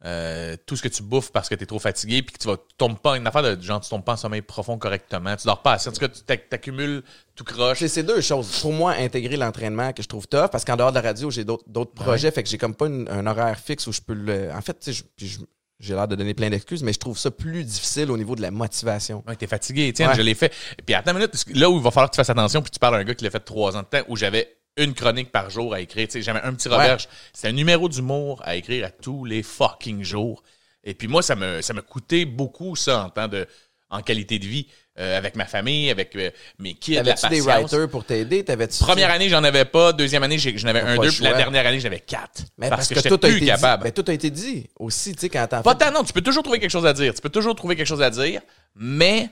euh, 0.03 0.55
tout 0.65 0.75
ce 0.75 0.81
que 0.83 0.87
tu 0.87 1.01
bouffes 1.01 1.31
parce 1.31 1.47
que 1.49 1.55
tu 1.55 1.63
es 1.63 1.65
trop 1.65 1.79
fatigué, 1.79 2.21
puis 2.21 2.33
que 2.35 2.39
tu 2.41 2.47
vas 2.47 2.57
tombes 2.77 2.99
pas 2.99 3.17
une 3.17 3.25
affaire 3.25 3.41
de 3.43 3.59
genre 3.61 3.79
tu 3.81 3.89
tombes 3.89 4.03
pas 4.03 4.13
en 4.13 4.17
sommeil 4.17 4.41
profond 4.41 4.77
correctement, 4.77 5.35
tu 5.35 5.45
dors 5.47 5.61
pas 5.61 5.73
assez. 5.73 5.89
En 5.89 5.93
tout 5.93 5.99
cas, 5.99 6.09
tu 6.09 6.21
t'ac- 6.21 6.49
t'accumules 6.49 7.01
tout 7.35 7.43
croche. 7.43 7.79
C'est 7.79 7.87
ces 7.87 8.03
deux 8.03 8.21
choses. 8.21 8.59
Pour 8.61 8.73
moi, 8.73 8.91
intégrer 8.99 9.37
l'entraînement 9.37 9.93
que 9.93 10.03
je 10.03 10.07
trouve 10.07 10.27
tough, 10.27 10.49
parce 10.51 10.65
qu'en 10.65 10.75
dehors 10.75 10.91
de 10.91 10.95
la 10.95 11.01
radio, 11.01 11.31
j'ai 11.31 11.43
d'autres 11.45 11.63
d'autres 11.67 11.93
projets, 11.93 12.29
fait 12.31 12.43
que 12.43 12.49
j'ai 12.49 12.57
comme 12.57 12.75
pas 12.75 12.87
une- 12.87 13.07
un 13.09 13.25
horaire 13.25 13.57
fixe 13.59 13.87
où 13.87 13.91
je 13.93 14.01
peux 14.01 14.13
le. 14.13 14.51
En 14.51 14.61
fait, 14.61 14.77
tu 14.79 14.93
sais, 14.93 15.03
je- 15.17 15.39
j'ai 15.79 15.93
l'air 15.93 16.07
de 16.07 16.15
donner 16.15 16.33
plein 16.33 16.49
d'excuses, 16.49 16.83
mais 16.83 16.93
je 16.93 16.99
trouve 16.99 17.17
ça 17.17 17.31
plus 17.31 17.63
difficile 17.63 18.09
au 18.11 18.17
niveau 18.17 18.35
de 18.35 18.41
la 18.41 18.51
motivation. 18.51 19.23
Ouais, 19.27 19.35
t'es 19.35 19.47
fatigué, 19.47 19.91
tiens, 19.93 20.09
Ouais. 20.09 20.15
je 20.15 20.21
l'ai 20.21 20.33
fait. 20.35 20.53
Puis 20.85 20.93
attends 20.95 21.11
une 21.11 21.17
minute, 21.17 21.33
là 21.53 21.69
où 21.69 21.77
il 21.77 21.83
va 21.83 21.91
falloir 21.91 22.09
que 22.09 22.15
tu 22.15 22.17
fasses 22.17 22.29
attention, 22.29 22.61
puis 22.61 22.71
tu 22.71 22.79
parles 22.79 22.95
à 22.95 22.99
un 22.99 23.03
gars 23.03 23.13
qui 23.15 23.23
l'a 23.25 23.29
fait 23.29 23.39
trois 23.41 23.75
ans 23.75 23.81
de 23.81 23.85
temps, 23.87 24.05
où 24.07 24.15
j'avais 24.15 24.55
une 24.77 24.93
chronique 24.93 25.31
par 25.31 25.49
jour 25.49 25.73
à 25.73 25.81
écrire. 25.81 26.07
Tu 26.07 26.13
sais, 26.13 26.21
j'avais 26.21 26.41
un 26.41 26.53
petit 26.53 26.67
Roberge. 26.67 27.07
C'était 27.33 27.49
un 27.49 27.53
numéro 27.53 27.89
d'humour 27.89 28.41
à 28.43 28.55
écrire 28.55 28.85
à 28.85 28.89
tous 28.89 29.25
les 29.25 29.43
fucking 29.43 30.03
jours. 30.03 30.43
Et 30.83 30.93
puis 30.93 31.07
moi, 31.07 31.21
ça 31.21 31.35
me, 31.35 31.61
ça 31.61 31.73
me 31.73 31.81
coûtait 31.81 32.25
beaucoup 32.25 32.75
ça 32.75 33.05
en 33.05 33.09
temps 33.09 33.27
de, 33.27 33.47
en 33.89 34.01
qualité 34.01 34.39
de 34.39 34.45
vie, 34.45 34.67
euh, 34.99 35.17
avec 35.17 35.35
ma 35.35 35.45
famille, 35.45 35.89
avec 35.89 36.15
euh, 36.15 36.29
mes 36.59 36.73
kids, 36.73 36.95
la 36.95 37.03
T'avais-tu 37.03 37.29
des 37.29 37.41
writers 37.41 37.89
pour 37.89 38.05
t'aider? 38.05 38.43
T'avais-tu. 38.43 38.83
Première 38.83 39.11
année, 39.11 39.29
j'en 39.29 39.43
avais 39.43 39.65
pas. 39.65 39.93
Deuxième 39.93 40.23
année, 40.23 40.37
j'en 40.37 40.67
avais 40.67 40.81
T'as 40.81 40.87
un, 40.87 40.97
deux. 40.97 41.09
Puis 41.09 41.23
la 41.23 41.33
dernière 41.33 41.65
année, 41.65 41.79
j'avais 41.79 41.99
quatre. 41.99 42.43
Mais 42.57 42.69
parce, 42.69 42.79
parce, 42.79 42.89
que, 42.89 42.93
que, 42.95 42.99
j'étais 43.01 43.09
tout 43.09 43.25
a 43.25 43.29
plus 43.29 43.37
été 43.37 43.45
capable. 43.47 43.83
dit. 43.83 43.91
Ben, 43.91 44.03
tout 44.03 44.11
a 44.11 44.13
été 44.13 44.29
dit 44.29 44.69
aussi, 44.77 45.13
tu 45.13 45.21
sais, 45.21 45.29
quand 45.29 45.47
t'en 45.47 45.61
Pas 45.61 45.75
tant, 45.75 45.91
non. 45.91 46.03
Tu 46.03 46.13
peux 46.13 46.21
toujours 46.21 46.43
trouver 46.43 46.59
quelque 46.59 46.71
chose 46.71 46.85
à 46.85 46.93
dire. 46.93 47.13
Tu 47.13 47.21
peux 47.21 47.29
toujours 47.29 47.55
trouver 47.55 47.75
quelque 47.75 47.87
chose 47.87 48.01
à 48.01 48.09
dire, 48.09 48.41
mais 48.75 49.29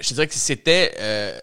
je 0.00 0.14
dirais 0.14 0.26
que 0.26 0.34
c'était 0.34 0.94
euh, 0.98 1.38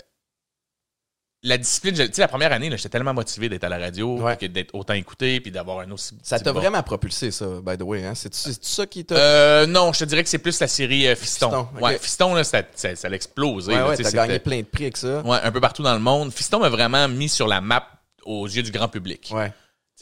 la 1.44 1.58
discipline. 1.58 1.94
Tu 1.96 2.14
sais, 2.14 2.22
la 2.22 2.28
première 2.28 2.52
année, 2.52 2.70
j'étais 2.76 2.90
tellement 2.90 3.14
motivé 3.14 3.48
d'être 3.50 3.64
à 3.64 3.70
la 3.70 3.78
radio, 3.78 4.20
Ouais. 4.22 4.38
que 4.38 4.46
d'être 4.48 4.74
autant 4.76 4.94
écouté, 4.96 5.40
puis 5.40 5.52
d'avoir 5.52 5.80
un 5.82 5.92
aussi. 5.92 6.18
Ça 6.24 6.40
t'a 6.40 6.52
vraiment 6.52 6.82
propulsé, 6.84 7.32
ça, 7.32 7.46
by 7.64 7.78
the 7.78 7.84
way. 7.84 8.04
Hein? 8.06 8.14
C'est 8.16 8.34
ça 8.34 8.86
qui 8.88 9.06
t'a. 9.06 9.16
Euh, 9.16 9.66
non, 9.68 9.94
je 9.94 10.00
te 10.00 10.06
dirais 10.06 10.24
que 10.24 10.30
c'est 10.30 10.40
plus 10.40 10.60
la 10.60 10.68
série 10.68 11.08
euh, 11.08 11.16
Fiston. 11.16 11.50
Fiston. 11.72 11.84
Ouais, 11.86 11.98
Fiston, 12.00 12.34
là, 12.36 12.44
ça, 12.44 12.64
ça, 12.76 12.96
ça 12.96 13.08
l'a 13.10 13.16
explosé. 13.16 13.72
ouais, 13.72 13.78
là, 13.78 13.90
ouais, 13.90 13.98
t'as 13.98 14.12
gagné 14.12 14.40
plein 14.40 14.60
de 14.60 14.66
prix 14.66 14.86
avec 14.86 14.98
ça. 14.98 15.22
Ouais, 15.22 15.38
un 15.42 15.52
peu 15.52 15.62
partout 15.62 15.84
dans 15.84 15.94
le 15.94 16.00
monde. 16.00 16.32
Fiston 16.34 16.60
m'a 16.60 16.70
vraiment 16.70 17.08
mis 17.08 17.30
sur 17.30 17.48
la 17.48 17.62
map 17.62 17.88
aux 18.26 18.48
yeux 18.48 18.64
du 18.64 18.72
grand 18.72 18.90
public. 18.90 19.30
Ouais. 19.34 19.50
Tu 19.50 19.54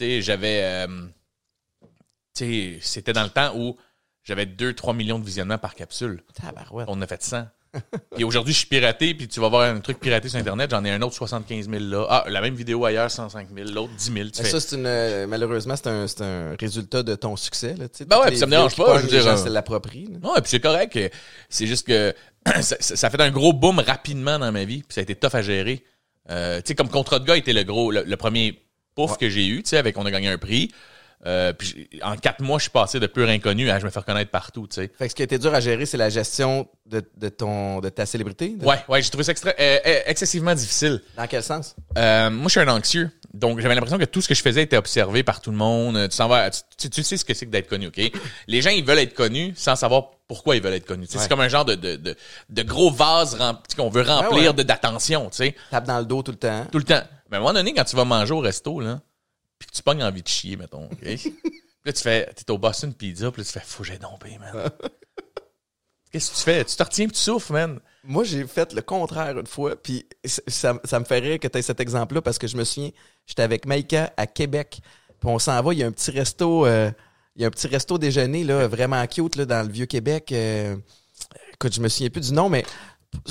sais, 0.05 0.21
j'avais. 0.21 0.61
euh, 0.63 0.87
tu 2.33 2.45
sais, 2.45 2.79
c'était 2.81 3.13
dans 3.13 3.23
le 3.23 3.29
temps 3.29 3.53
où 3.55 3.77
j'avais 4.23 4.45
2-3 4.45 4.95
millions 4.95 5.19
de 5.19 5.25
visionnements 5.25 5.57
par 5.57 5.75
capsule. 5.75 6.23
Tabarouette. 6.33 6.87
On 6.89 7.01
a 7.01 7.07
fait 7.07 7.21
100. 7.21 7.45
Et 8.17 8.23
aujourd'hui, 8.23 8.53
je 8.53 8.59
suis 8.59 8.67
piraté, 8.67 9.13
puis 9.13 9.27
tu 9.27 9.39
vas 9.39 9.49
voir 9.49 9.63
un 9.63 9.79
truc 9.79 9.99
piraté 9.99 10.29
sur 10.29 10.39
Internet, 10.39 10.71
j'en 10.71 10.83
ai 10.85 10.91
un 10.91 11.01
autre 11.01 11.15
75 11.15 11.69
000 11.69 11.83
là. 11.85 12.05
Ah, 12.09 12.25
la 12.29 12.41
même 12.41 12.55
vidéo 12.55 12.83
ailleurs, 12.85 13.11
105 13.11 13.47
000, 13.55 13.69
l'autre 13.71 13.93
10 13.97 14.11
000. 14.13 14.29
Tu 14.29 14.41
fais- 14.43 14.49
ça, 14.49 14.59
c'est 14.59 14.75
une. 14.75 14.85
euh, 14.85 15.27
malheureusement, 15.27 15.75
c'est 15.75 15.87
un, 15.87 16.07
c'est 16.07 16.21
un 16.21 16.55
résultat 16.59 17.03
de 17.03 17.15
ton 17.15 17.35
succès. 17.35 17.75
Là. 17.77 17.85
Ben 18.07 18.19
ouais, 18.19 18.27
puis 18.27 18.37
ça 18.37 18.45
me 18.45 18.51
dérange 18.51 18.75
pas, 18.75 18.95
je 18.97 19.05
veux 19.07 19.11
les 19.11 19.19
dire, 19.19 19.23
gens 19.23 19.37
se 19.37 19.49
l'approprient. 19.49 20.09
Non, 20.21 20.35
et 20.35 20.41
puis 20.41 20.49
c'est 20.49 20.59
correct. 20.59 20.97
C'est 21.49 21.67
juste 21.67 21.85
que 21.87 22.13
ça, 22.61 23.09
fait 23.09 23.21
un 23.21 23.31
gros 23.31 23.53
boom 23.53 23.79
rapidement 23.79 24.39
dans 24.39 24.51
ma 24.51 24.63
vie, 24.65 24.79
puis 24.83 24.93
ça 24.93 25.01
a 25.01 25.03
été 25.03 25.15
tough 25.15 25.33
à 25.35 25.41
gérer. 25.41 25.83
Euh, 26.29 26.57
tu 26.57 26.69
sais, 26.69 26.75
comme 26.75 26.89
contrat 26.89 27.19
de 27.19 27.25
gars 27.25 27.37
était 27.37 27.53
le 27.53 27.63
gros, 27.63 27.91
le, 27.91 28.03
le 28.03 28.17
premier 28.17 28.61
pouf 28.95 29.11
Ouais. 29.11 29.17
que 29.19 29.29
j'ai 29.29 29.45
eu, 29.45 29.61
tu 29.63 29.69
sais, 29.71 29.77
avec 29.77 29.97
on 29.97 30.05
a 30.05 30.11
gagné 30.11 30.29
un 30.29 30.37
prix. 30.37 30.71
Euh, 31.25 31.53
puis 31.53 31.89
en 32.03 32.15
quatre 32.17 32.41
mois, 32.41 32.57
je 32.59 32.63
suis 32.63 32.71
passé 32.71 32.99
de 32.99 33.07
pur 33.07 33.27
inconnu 33.27 33.69
à 33.69 33.79
je 33.79 33.85
me 33.85 33.89
fais 33.89 33.99
reconnaître 33.99 34.29
partout, 34.31 34.67
tu 34.67 34.75
sais. 34.75 34.91
Fait 34.97 35.05
que 35.05 35.11
ce 35.11 35.15
qui 35.15 35.21
a 35.23 35.25
été 35.25 35.39
dur 35.39 35.53
à 35.55 35.59
gérer, 35.59 35.85
c'est 35.87 35.97
la 35.97 36.09
gestion 36.09 36.67
de, 36.85 37.03
de, 37.17 37.29
ton, 37.29 37.79
de 37.79 37.89
ta 37.89 38.05
célébrité. 38.05 38.49
de- 38.49 38.63
Ouais, 38.65 38.77
ouais, 38.89 39.01
j'ai 39.01 39.09
trouvé 39.09 39.23
ça 39.23 39.31
extra- 39.31 39.53
euh, 39.59 39.79
euh, 39.85 39.99
excessivement 40.05 40.53
difficile. 40.53 41.01
Dans 41.17 41.25
quel 41.27 41.41
sens? 41.41 41.75
Euh, 41.97 42.29
moi, 42.29 42.43
je 42.45 42.49
suis 42.51 42.59
un 42.59 42.67
anxieux. 42.67 43.09
Donc, 43.33 43.59
j'avais 43.59 43.73
l'impression 43.75 43.97
que 43.97 44.05
tout 44.05 44.21
ce 44.21 44.27
que 44.29 44.35
je 44.35 44.41
faisais 44.41 44.61
était 44.63 44.77
observé 44.77 45.23
par 45.23 45.41
tout 45.41 45.51
le 45.51 45.57
monde. 45.57 46.07
Tu 46.09 46.15
s'en 46.15 46.27
vas, 46.27 46.49
tu, 46.51 46.61
tu- 46.77 46.89
tu 46.89 47.03
sais 47.03 47.17
ce 47.17 47.25
que 47.25 47.33
c'est 47.33 47.45
que 47.47 47.51
d'être 47.51 47.67
connu, 47.67 47.87
OK? 47.87 47.99
Les 48.47 48.61
gens, 48.61 48.69
ils 48.69 48.85
veulent 48.85 48.99
être 48.99 49.13
connus 49.15 49.53
sans 49.57 49.75
savoir 49.75 50.11
pourquoi 50.27 50.55
ils 50.55 50.61
veulent 50.61 50.73
être 50.73 50.85
connus. 50.85 51.07
Ouais. 51.13 51.19
C'est 51.19 51.27
comme 51.27 51.41
un 51.41 51.49
genre 51.49 51.65
de, 51.65 51.75
de, 51.75 51.95
de, 51.97 52.15
de 52.49 52.63
gros 52.63 52.91
vase 52.91 53.37
qu'on 53.75 53.89
veut 53.89 54.03
remplir 54.03 54.31
Ouais, 54.31 54.47
ouais. 54.49 54.53
de 54.53 54.63
d'attention, 54.63 55.29
tu 55.31 55.37
sais, 55.37 55.55
Tape 55.71 55.85
dans 55.85 55.99
le 55.99 56.05
dos 56.05 56.21
tout 56.23 56.31
le 56.31 56.37
temps. 56.37 56.65
tout 56.71 56.77
le 56.77 56.83
temps. 56.83 57.01
Mais 57.29 57.37
à 57.37 57.39
un 57.39 57.43
moment 57.43 57.53
donné, 57.53 57.73
quand 57.73 57.83
tu 57.83 57.95
vas 57.95 58.05
manger 58.05 58.33
au 58.33 58.39
resto, 58.39 58.79
là, 58.79 58.99
puis 59.65 59.71
que 59.71 59.75
tu 59.75 59.83
pognes 59.83 60.03
envie 60.03 60.21
de 60.21 60.27
chier, 60.27 60.55
mettons, 60.55 60.85
OK? 60.85 60.99
Puis 61.85 61.91
là, 61.91 61.93
tu 61.93 62.01
fais, 62.01 62.33
t'es 62.33 62.49
au 62.51 62.57
Boston 62.57 62.91
Pizza, 62.95 63.31
puis 63.31 63.41
là, 63.41 63.45
tu 63.45 63.51
fais, 63.51 63.59
faut 63.63 63.83
que 63.83 63.89
j'aille 63.89 63.99
domper, 63.99 64.39
man. 64.39 64.71
Qu'est-ce 66.11 66.31
que 66.31 66.35
tu 66.37 66.41
fais? 66.41 66.65
Tu 66.65 66.75
te 66.75 66.81
retiens, 66.81 67.05
puis 67.05 67.15
tu 67.15 67.21
souffres, 67.21 67.53
man. 67.53 67.79
Moi, 68.03 68.23
j'ai 68.23 68.47
fait 68.47 68.73
le 68.73 68.81
contraire 68.81 69.37
une 69.37 69.45
fois, 69.45 69.75
puis 69.75 70.03
ça, 70.25 70.79
ça 70.83 70.99
me 70.99 71.05
fait 71.05 71.19
rire 71.19 71.39
que 71.39 71.47
tu 71.47 71.59
aies 71.59 71.61
cet 71.61 71.79
exemple-là 71.79 72.23
parce 72.23 72.39
que 72.39 72.47
je 72.47 72.57
me 72.57 72.63
souviens, 72.63 72.89
j'étais 73.27 73.43
avec 73.43 73.67
Maïka 73.67 74.13
à 74.17 74.25
Québec, 74.25 74.79
puis 75.19 75.29
on 75.29 75.37
s'en 75.37 75.61
va, 75.61 75.73
il 75.73 75.79
y 75.79 75.83
a 75.83 75.87
un 75.87 75.91
petit 75.91 76.09
resto, 76.09 76.65
euh, 76.65 76.89
il 77.35 77.43
y 77.43 77.45
a 77.45 77.47
un 77.47 77.51
petit 77.51 77.67
resto 77.67 77.99
déjeuner 77.99 78.43
là, 78.43 78.67
vraiment 78.67 79.05
cute 79.05 79.35
là, 79.35 79.45
dans 79.45 79.63
le 79.63 79.71
vieux 79.71 79.85
Québec. 79.85 80.31
euh, 80.31 80.75
écoute, 81.53 81.73
je 81.73 81.81
me 81.81 81.87
souviens 81.87 82.09
plus 82.09 82.29
du 82.29 82.33
nom, 82.33 82.49
mais 82.49 82.65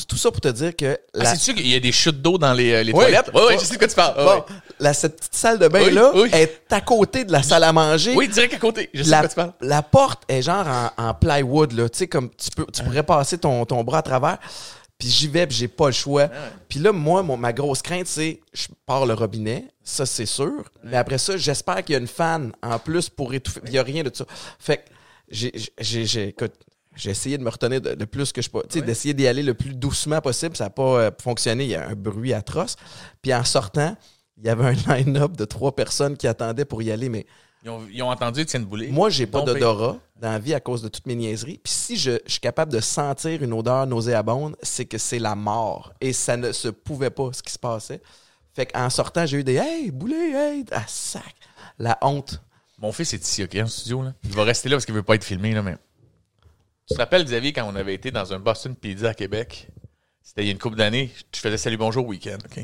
tout 0.08 0.16
ça 0.16 0.30
pour 0.30 0.40
te 0.40 0.48
dire 0.48 0.74
que 0.76 0.98
Ah, 1.14 1.18
la, 1.22 1.24
c'est 1.34 1.40
sûr 1.40 1.54
qu'il 1.54 1.66
y 1.68 1.74
a 1.74 1.80
des 1.80 1.92
chutes 1.92 2.20
d'eau 2.22 2.38
dans 2.38 2.52
les, 2.52 2.72
euh, 2.72 2.82
les 2.82 2.92
Oui. 2.92 3.00
toilettes? 3.04 3.30
Oui, 3.34 3.40
oui, 3.48 3.54
je 3.58 3.64
sais 3.64 3.74
de 3.74 3.78
quoi 3.78 3.88
tu 3.88 3.94
parles. 3.94 4.14
Bon, 4.16 4.44
la- 4.80 4.94
cette 4.94 5.16
petite 5.16 5.34
salle 5.34 5.58
de 5.58 5.68
bain 5.68 5.84
Oui, 5.84 5.92
là 5.92 6.10
oui. 6.14 6.30
est 6.32 6.62
à 6.72 6.80
côté 6.80 7.24
de 7.24 7.32
la 7.32 7.42
salle 7.42 7.64
à 7.64 7.72
manger. 7.72 8.14
Oui, 8.16 8.28
direct 8.28 8.54
à 8.54 8.58
côté. 8.58 8.90
Je 8.94 9.02
sais 9.02 9.06
de 9.06 9.10
la, 9.10 9.18
quoi 9.20 9.28
tu 9.28 9.34
parles. 9.34 9.52
la 9.60 9.82
porte 9.82 10.22
est 10.28 10.42
genre 10.42 10.66
en, 10.66 10.90
en 11.08 11.14
plywood, 11.14 11.72
là. 11.72 11.88
Tu 11.88 11.98
sais, 11.98 12.06
comme 12.06 12.30
tu, 12.30 12.50
peux, 12.50 12.66
tu 12.72 12.82
pourrais 12.82 13.02
passer 13.02 13.38
ton, 13.38 13.64
ton 13.64 13.82
bras 13.84 13.98
à 13.98 14.02
travers. 14.02 14.38
Puis 14.96 15.08
j'y 15.08 15.26
vais, 15.28 15.46
puis 15.46 15.56
j'ai 15.56 15.68
pas 15.68 15.86
le 15.86 15.92
choix. 15.92 16.28
Puis 16.68 16.78
là, 16.78 16.92
moi, 16.92 17.22
mon- 17.24 17.36
ma 17.36 17.52
grosse 17.52 17.82
crainte, 17.82 18.06
c'est 18.06 18.40
je 18.52 18.68
pars 18.86 19.06
le 19.06 19.14
robinet, 19.14 19.66
ça 19.82 20.06
c'est 20.06 20.24
sûr. 20.26 20.62
Mais 20.84 20.96
après 20.96 21.18
ça, 21.18 21.36
j'espère 21.36 21.82
qu'il 21.84 21.94
y 21.94 21.96
a 21.96 22.00
une 22.00 22.06
fan 22.06 22.52
en 22.62 22.78
plus 22.78 23.08
pour 23.10 23.34
étouffer. 23.34 23.60
Il 23.66 23.72
y 23.72 23.78
a 23.78 23.82
rien 23.82 24.04
de 24.04 24.10
ça. 24.14 24.24
Fait 24.58 24.76
que 24.78 24.82
j'ai, 25.30 25.52
j'ai, 25.80 26.04
j'ai, 26.06 26.28
écoute, 26.28 26.52
j'ai 26.96 27.10
essayé 27.10 27.38
de 27.38 27.42
me 27.42 27.50
retenir 27.50 27.80
de, 27.80 27.94
de 27.94 28.04
plus 28.04 28.32
que 28.32 28.42
je 28.42 28.50
peux. 28.50 28.62
D'essayer 28.80 29.14
d'y 29.14 29.26
aller 29.26 29.42
le 29.42 29.54
plus 29.54 29.74
doucement 29.74 30.20
possible. 30.20 30.56
Ça 30.56 30.64
n'a 30.64 30.70
pas 30.70 30.82
euh, 30.82 31.10
fonctionné. 31.20 31.64
Il 31.64 31.70
y 31.70 31.74
a 31.74 31.88
un 31.88 31.94
bruit 31.94 32.32
atroce. 32.32 32.76
Puis 33.22 33.34
en 33.34 33.44
sortant, 33.44 33.96
il 34.36 34.44
y 34.44 34.48
avait 34.48 34.64
un 34.64 34.96
line-up 34.96 35.36
de 35.36 35.44
trois 35.44 35.74
personnes 35.74 36.16
qui 36.16 36.26
attendaient 36.26 36.64
pour 36.64 36.82
y 36.82 36.90
aller, 36.90 37.08
mais 37.08 37.26
Ils 37.64 37.70
ont, 37.70 37.82
ils 37.92 38.02
ont 38.02 38.10
entendu 38.10 38.40
Étienne 38.40 38.64
Boulay. 38.64 38.88
moi, 38.88 39.10
j'ai 39.10 39.26
pas 39.26 39.42
d'odorat 39.42 39.96
dans 40.20 40.30
la 40.30 40.38
vie 40.38 40.54
à 40.54 40.60
cause 40.60 40.82
de 40.82 40.88
toutes 40.88 41.06
mes 41.06 41.14
niaiseries. 41.14 41.60
Puis 41.62 41.72
si 41.72 41.96
je, 41.96 42.12
je 42.24 42.32
suis 42.32 42.40
capable 42.40 42.72
de 42.72 42.80
sentir 42.80 43.42
une 43.42 43.52
odeur 43.52 43.86
nauséabonde, 43.86 44.56
c'est 44.62 44.84
que 44.84 44.98
c'est 44.98 45.18
la 45.18 45.34
mort. 45.34 45.92
Et 46.00 46.12
ça 46.12 46.36
ne 46.36 46.52
se 46.52 46.68
pouvait 46.68 47.10
pas, 47.10 47.30
ce 47.32 47.42
qui 47.42 47.52
se 47.52 47.58
passait. 47.58 48.00
Fait 48.54 48.66
qu'en 48.66 48.88
sortant, 48.88 49.26
j'ai 49.26 49.38
eu 49.38 49.44
des 49.44 49.56
Hey, 49.56 49.90
boulet, 49.90 50.30
hey, 50.30 50.64
ah, 50.70 50.84
sac. 50.86 51.34
La 51.78 51.98
honte. 52.02 52.40
Mon 52.78 52.92
fils 52.92 53.12
est 53.14 53.24
ici, 53.24 53.42
OK, 53.42 53.56
en 53.56 53.66
studio. 53.66 54.02
Là. 54.02 54.14
Il 54.24 54.32
va 54.32 54.44
rester 54.44 54.68
là 54.68 54.76
parce 54.76 54.84
qu'il 54.84 54.94
veut 54.94 55.02
pas 55.02 55.14
être 55.14 55.24
filmé. 55.24 55.52
Là, 55.52 55.62
mais... 55.62 55.76
Tu 56.88 56.94
te 56.94 56.98
rappelles, 57.00 57.24
Xavier, 57.24 57.52
quand 57.52 57.66
on 57.70 57.76
avait 57.76 57.94
été 57.94 58.10
dans 58.10 58.32
un 58.34 58.38
Boston 58.38 58.74
Pizza 58.76 59.10
à 59.10 59.14
Québec? 59.14 59.68
C'était 60.22 60.42
il 60.42 60.46
y 60.46 60.48
a 60.48 60.52
une 60.52 60.58
couple 60.58 60.76
d'années. 60.76 61.10
Je 61.34 61.40
faisais 61.40 61.56
Salut 61.56 61.76
Bonjour 61.78 62.06
week-end, 62.06 62.36
OK? 62.44 62.60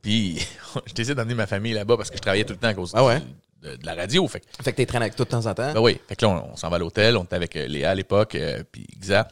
Puis, 0.00 0.38
je 0.86 0.94
décide 0.94 1.14
d'emmener 1.14 1.34
ma 1.34 1.46
famille 1.46 1.72
là-bas 1.72 1.96
parce 1.96 2.10
que 2.10 2.16
je 2.16 2.22
travaillais 2.22 2.44
tout 2.44 2.52
le 2.52 2.58
temps 2.58 2.68
à 2.68 2.74
cause 2.74 2.92
Ah 2.94 3.04
ouais? 3.04 3.20
de, 3.62 3.74
de 3.74 3.84
la 3.86 3.94
radio. 3.96 4.26
Fait 4.28 4.40
que 4.40 4.46
Fait 4.62 4.70
que 4.72 4.76
t'es 4.76 4.86
traînes 4.86 5.02
avec 5.02 5.16
toi 5.16 5.24
de 5.24 5.30
temps 5.30 5.46
en 5.46 5.54
temps? 5.54 5.72
ben 5.72 5.80
oui. 5.80 6.00
Fait 6.08 6.14
que 6.14 6.24
là, 6.24 6.30
on, 6.32 6.52
on 6.52 6.56
s'en 6.56 6.68
va 6.70 6.76
à 6.76 6.78
l'hôtel. 6.78 7.16
On 7.16 7.24
était 7.24 7.34
avec 7.34 7.56
euh, 7.56 7.66
Léa 7.66 7.90
à 7.90 7.94
l'époque, 7.96 8.36
euh, 8.36 8.62
puis 8.70 8.86
Xa. 9.00 9.26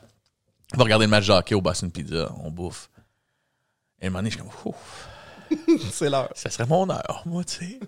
On 0.74 0.78
va 0.78 0.84
regarder 0.84 1.04
le 1.06 1.10
match 1.10 1.28
de 1.28 1.32
hockey 1.32 1.54
au 1.54 1.60
Boston 1.60 1.92
Pizza. 1.92 2.32
On 2.42 2.50
bouffe. 2.50 2.90
Et 4.00 4.04
à 4.04 4.08
un 4.08 4.10
moment 4.10 4.18
donné, 4.20 4.30
je 4.30 4.36
suis 4.38 4.44
comme, 4.44 4.72
Ouf, 4.72 5.08
C'est 5.92 6.10
l'heure. 6.10 6.30
ça 6.34 6.50
serait 6.50 6.66
mon 6.66 6.90
heure, 6.90 7.22
moi, 7.26 7.44
tu 7.44 7.54
sais. 7.64 7.80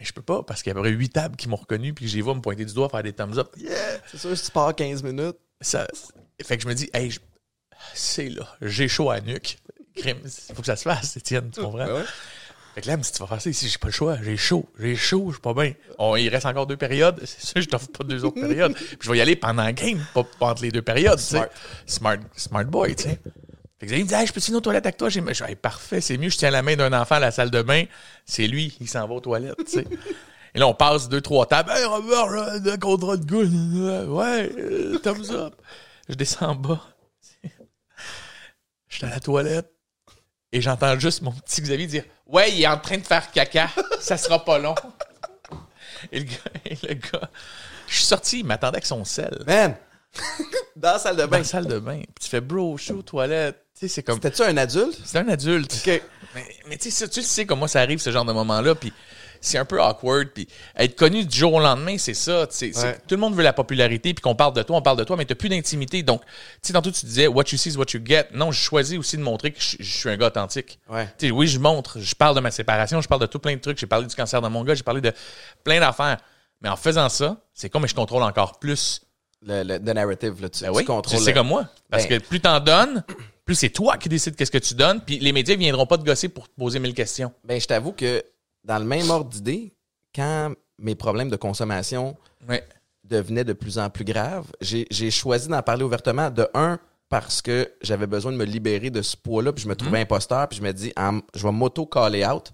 Mais 0.00 0.04
je 0.04 0.12
peux 0.12 0.22
pas, 0.22 0.42
parce 0.42 0.62
qu'il 0.64 0.70
y 0.70 0.72
a 0.72 0.78
à 0.78 0.82
peu 0.82 0.88
près 0.88 0.90
huit 0.96 1.10
tables 1.10 1.36
qui 1.36 1.48
m'ont 1.48 1.56
reconnu, 1.56 1.94
puis 1.94 2.08
j'y 2.08 2.20
vais 2.20 2.34
me 2.34 2.40
pointer 2.40 2.64
du 2.64 2.74
doigt, 2.74 2.88
faire 2.88 3.04
des 3.04 3.12
thumbs 3.12 3.38
up. 3.38 3.54
Yeah! 3.56 3.70
C'est 4.10 4.18
sûr, 4.18 4.36
si 4.36 4.44
tu 4.46 4.50
pars 4.50 4.74
15 4.74 5.04
minutes. 5.04 5.36
Ça, 5.60 5.86
fait 6.44 6.56
que 6.56 6.62
je 6.62 6.68
me 6.68 6.74
dis, 6.74 6.88
hey, 6.94 7.10
je- 7.10 7.20
c'est 7.94 8.28
là, 8.28 8.46
j'ai 8.62 8.88
chaud 8.88 9.10
à 9.10 9.16
la 9.16 9.20
nuque. 9.22 9.58
Il 9.96 10.14
faut 10.54 10.60
que 10.62 10.66
ça 10.66 10.76
se 10.76 10.82
fasse, 10.84 11.16
Étienne, 11.16 11.50
tu 11.52 11.60
comprends? 11.60 11.86
Ouais. 11.86 12.04
Fait 12.74 12.82
que 12.82 12.86
là, 12.86 12.92
elle 12.92 12.98
me 13.00 13.02
dit, 13.02 13.10
tu 13.10 13.18
vas 13.18 13.26
faire 13.26 13.40
ça 13.42 13.50
ici, 13.50 13.68
j'ai 13.68 13.78
pas 13.78 13.88
le 13.88 13.92
choix, 13.92 14.18
j'ai 14.22 14.36
chaud, 14.36 14.68
j'ai 14.78 14.94
chaud, 14.94 15.24
je 15.28 15.32
suis 15.34 15.40
pas 15.40 15.54
bien. 15.54 15.72
On- 15.98 16.14
il 16.14 16.28
reste 16.28 16.46
encore 16.46 16.66
deux 16.68 16.76
périodes, 16.76 17.20
c'est 17.24 17.44
sûr, 17.44 17.60
je 17.60 17.66
t'offre 17.68 17.88
pas 17.88 18.04
deux 18.04 18.24
autres 18.24 18.40
périodes. 18.40 18.74
Puis 18.76 18.96
je 19.00 19.10
vais 19.10 19.18
y 19.18 19.20
aller 19.20 19.34
pendant 19.34 19.64
la 19.64 19.72
game, 19.72 20.04
pas, 20.14 20.22
pas 20.38 20.50
entre 20.50 20.62
les 20.62 20.70
deux 20.70 20.82
périodes, 20.82 21.18
tu 21.18 21.24
sais. 21.24 21.36
Smart. 21.38 21.48
Smart, 21.86 22.18
smart 22.36 22.64
boy, 22.66 22.94
tu 22.94 23.04
sais. 23.04 23.20
Fait 23.80 23.86
que 23.86 23.92
il 23.94 24.04
me 24.04 24.08
dit, 24.08 24.14
hey, 24.14 24.26
je 24.26 24.32
peux-tu 24.32 24.50
aller 24.50 24.58
aux 24.58 24.60
toilettes 24.60 24.86
avec 24.86 24.96
toi? 24.96 25.08
J'ai 25.08 25.20
Hey, 25.46 25.56
parfait, 25.56 26.00
c'est 26.00 26.16
mieux, 26.18 26.30
je 26.30 26.36
tiens 26.36 26.50
la 26.50 26.62
main 26.62 26.76
d'un 26.76 26.92
enfant 26.92 27.16
à 27.16 27.20
la 27.20 27.30
salle 27.32 27.50
de 27.50 27.62
bain, 27.62 27.84
c'est 28.24 28.46
lui, 28.46 28.76
il 28.80 28.88
s'en 28.88 29.06
va 29.08 29.14
aux 29.14 29.20
toilettes, 29.20 29.56
tu 29.64 29.72
sais. 29.72 29.84
Et 30.54 30.58
là, 30.58 30.66
on 30.66 30.74
passe 30.74 31.08
deux, 31.08 31.20
trois 31.20 31.46
tables. 31.46 31.70
Hey, 31.70 31.84
Robert, 31.84 32.28
là, 32.30 32.58
de 32.58 32.76
contrat 32.76 33.16
de 33.16 33.24
goût. 33.24 34.16
Ouais, 34.16 34.50
euh, 34.58 34.98
thumbs 34.98 35.30
up. 35.30 35.54
Je 36.08 36.14
descends 36.14 36.50
en 36.50 36.54
bas. 36.54 36.80
Je 38.88 38.96
suis 38.96 39.04
à 39.06 39.10
la 39.10 39.20
toilette. 39.20 39.70
Et 40.50 40.60
j'entends 40.62 40.98
juste 40.98 41.20
mon 41.22 41.32
petit 41.32 41.60
Xavier 41.60 41.86
dire 41.86 42.04
Ouais, 42.26 42.50
il 42.52 42.62
est 42.62 42.66
en 42.66 42.78
train 42.78 42.96
de 42.96 43.06
faire 43.06 43.30
caca. 43.30 43.68
Ça 44.00 44.16
sera 44.16 44.42
pas 44.44 44.58
long. 44.58 44.74
Et 46.12 46.20
le 46.20 46.24
gars, 46.24 46.36
et 46.64 46.78
le 46.86 46.94
gars 46.94 47.28
je 47.86 47.94
suis 47.96 48.04
sorti, 48.04 48.40
il 48.40 48.44
m'attendait 48.46 48.76
avec 48.76 48.86
son 48.86 49.04
sel. 49.04 49.42
Man! 49.46 49.74
Dans 50.76 50.92
la 50.92 50.98
salle 50.98 51.16
de 51.16 51.22
Dans 51.22 51.28
bain. 51.28 51.38
la 51.38 51.44
salle 51.44 51.66
de 51.66 51.78
bain. 51.78 51.98
Puis 52.00 52.24
tu 52.24 52.28
fais 52.28 52.40
bro, 52.40 52.76
je 52.76 52.84
suis 52.84 52.92
aux 52.92 53.02
toilettes. 53.02 53.64
Tu 53.74 53.80
sais, 53.80 53.88
c'est 53.94 54.02
comme. 54.02 54.16
C'était-tu 54.16 54.42
un 54.42 54.56
adulte? 54.56 54.98
C'est 55.04 55.18
un 55.18 55.28
adulte. 55.28 55.86
Mais, 56.34 56.46
mais 56.68 56.76
tu 56.76 56.90
sais, 56.90 57.08
tu 57.08 57.20
le 57.20 57.24
sais 57.26 57.46
comment 57.46 57.66
ça 57.66 57.80
arrive, 57.80 57.98
ce 57.98 58.10
genre 58.10 58.24
de 58.24 58.32
moment-là. 58.32 58.74
Puis 58.74 58.92
c'est 59.40 59.58
un 59.58 59.64
peu 59.64 59.82
awkward. 59.82 60.28
Puis 60.34 60.48
être 60.76 60.96
connu 60.96 61.24
du 61.24 61.36
jour 61.36 61.54
au 61.54 61.60
lendemain, 61.60 61.96
c'est 61.98 62.14
ça. 62.14 62.46
tu 62.46 62.66
Ouais. 62.76 62.98
Tout 63.06 63.14
le 63.14 63.20
monde 63.20 63.34
veut 63.34 63.42
la 63.42 63.52
popularité. 63.52 64.14
Puis 64.14 64.22
qu'on 64.22 64.34
parle 64.34 64.52
de 64.54 64.62
toi, 64.62 64.76
on 64.76 64.82
parle 64.82 64.98
de 64.98 65.04
toi, 65.04 65.16
mais 65.16 65.24
t'as 65.24 65.34
plus 65.34 65.48
d'intimité. 65.48 66.02
Donc, 66.02 66.22
tu 66.24 66.30
sais, 66.62 66.72
tantôt, 66.72 66.90
tu 66.90 67.06
disais, 67.06 67.26
what 67.26 67.44
you 67.52 67.58
see 67.58 67.70
is 67.70 67.76
what 67.76 67.86
you 67.94 68.00
get. 68.04 68.26
Non, 68.34 68.50
je 68.52 68.60
choisis 68.60 68.98
aussi 68.98 69.16
de 69.16 69.22
montrer 69.22 69.52
que 69.52 69.60
je, 69.60 69.76
je 69.80 69.96
suis 69.98 70.08
un 70.08 70.16
gars 70.16 70.26
authentique. 70.28 70.78
Ouais. 70.88 71.08
Tu 71.18 71.30
oui, 71.30 71.46
je 71.46 71.58
montre. 71.58 71.98
Je 72.00 72.14
parle 72.14 72.34
de 72.36 72.40
ma 72.40 72.50
séparation. 72.50 73.00
Je 73.00 73.08
parle 73.08 73.20
de 73.20 73.26
tout 73.26 73.38
plein 73.38 73.54
de 73.54 73.60
trucs. 73.60 73.78
J'ai 73.78 73.86
parlé 73.86 74.06
du 74.06 74.14
cancer 74.14 74.40
de 74.42 74.48
mon 74.48 74.64
gars. 74.64 74.74
J'ai 74.74 74.82
parlé 74.82 75.00
de 75.00 75.12
plein 75.64 75.80
d'affaires. 75.80 76.18
Mais 76.60 76.68
en 76.68 76.76
faisant 76.76 77.08
ça, 77.08 77.36
c'est 77.54 77.70
comme 77.70 77.86
je 77.86 77.94
contrôle 77.94 78.22
encore 78.24 78.58
plus 78.58 79.00
Le, 79.46 79.62
le, 79.62 79.78
narrative, 79.78 80.42
là. 80.42 80.48
Tu, 80.48 80.64
ben 80.64 80.70
tu 80.72 80.76
oui, 80.78 80.84
contrôles. 80.84 81.20
c'est 81.20 81.30
le- 81.30 81.36
comme 81.36 81.46
moi. 81.46 81.68
Parce 81.88 82.08
Ben- 82.08 82.20
que 82.20 82.26
plus 82.26 82.40
t'en 82.40 82.58
donnes, 82.58 83.04
plus 83.44 83.54
c'est 83.54 83.70
toi 83.70 83.96
qui 83.96 84.08
décides 84.08 84.34
qu'est-ce 84.34 84.50
que 84.50 84.58
tu 84.58 84.74
donnes, 84.74 85.00
puis 85.00 85.20
les 85.20 85.30
médias 85.32 85.54
viendront 85.54 85.86
pas 85.86 85.96
te 85.96 86.02
gosser 86.02 86.28
pour 86.28 86.48
te 86.48 86.54
poser 86.58 86.80
mille 86.80 86.94
questions. 86.94 87.32
Ben, 87.44 87.60
je 87.60 87.66
t'avoue 87.66 87.92
que 87.92 88.24
dans 88.68 88.78
le 88.78 88.84
même 88.84 89.08
ordre 89.10 89.30
d'idée, 89.30 89.74
quand 90.14 90.52
mes 90.78 90.94
problèmes 90.94 91.30
de 91.30 91.36
consommation 91.36 92.16
Ouais. 92.48 92.62
devenaient 93.02 93.44
de 93.44 93.54
plus 93.54 93.78
en 93.78 93.90
plus 93.90 94.04
graves, 94.04 94.46
j'ai 94.60 95.10
choisi 95.10 95.48
d'en 95.48 95.62
parler 95.62 95.82
ouvertement. 95.82 96.30
De 96.30 96.46
un, 96.54 96.78
parce 97.08 97.40
que 97.42 97.72
j'avais 97.80 98.06
besoin 98.06 98.30
de 98.32 98.36
me 98.36 98.44
libérer 98.44 98.90
de 98.90 99.00
ce 99.02 99.16
poids-là, 99.16 99.52
puis 99.52 99.64
je 99.64 99.68
me 99.68 99.74
trouvais 99.74 100.00
imposteur, 100.00 100.46
puis 100.48 100.58
je 100.58 100.62
me 100.62 100.72
dis, 100.72 100.92
en- 100.96 101.20
je 101.34 101.42
vais 101.42 101.52
m'auto-caller 101.52 102.26
out, 102.26 102.52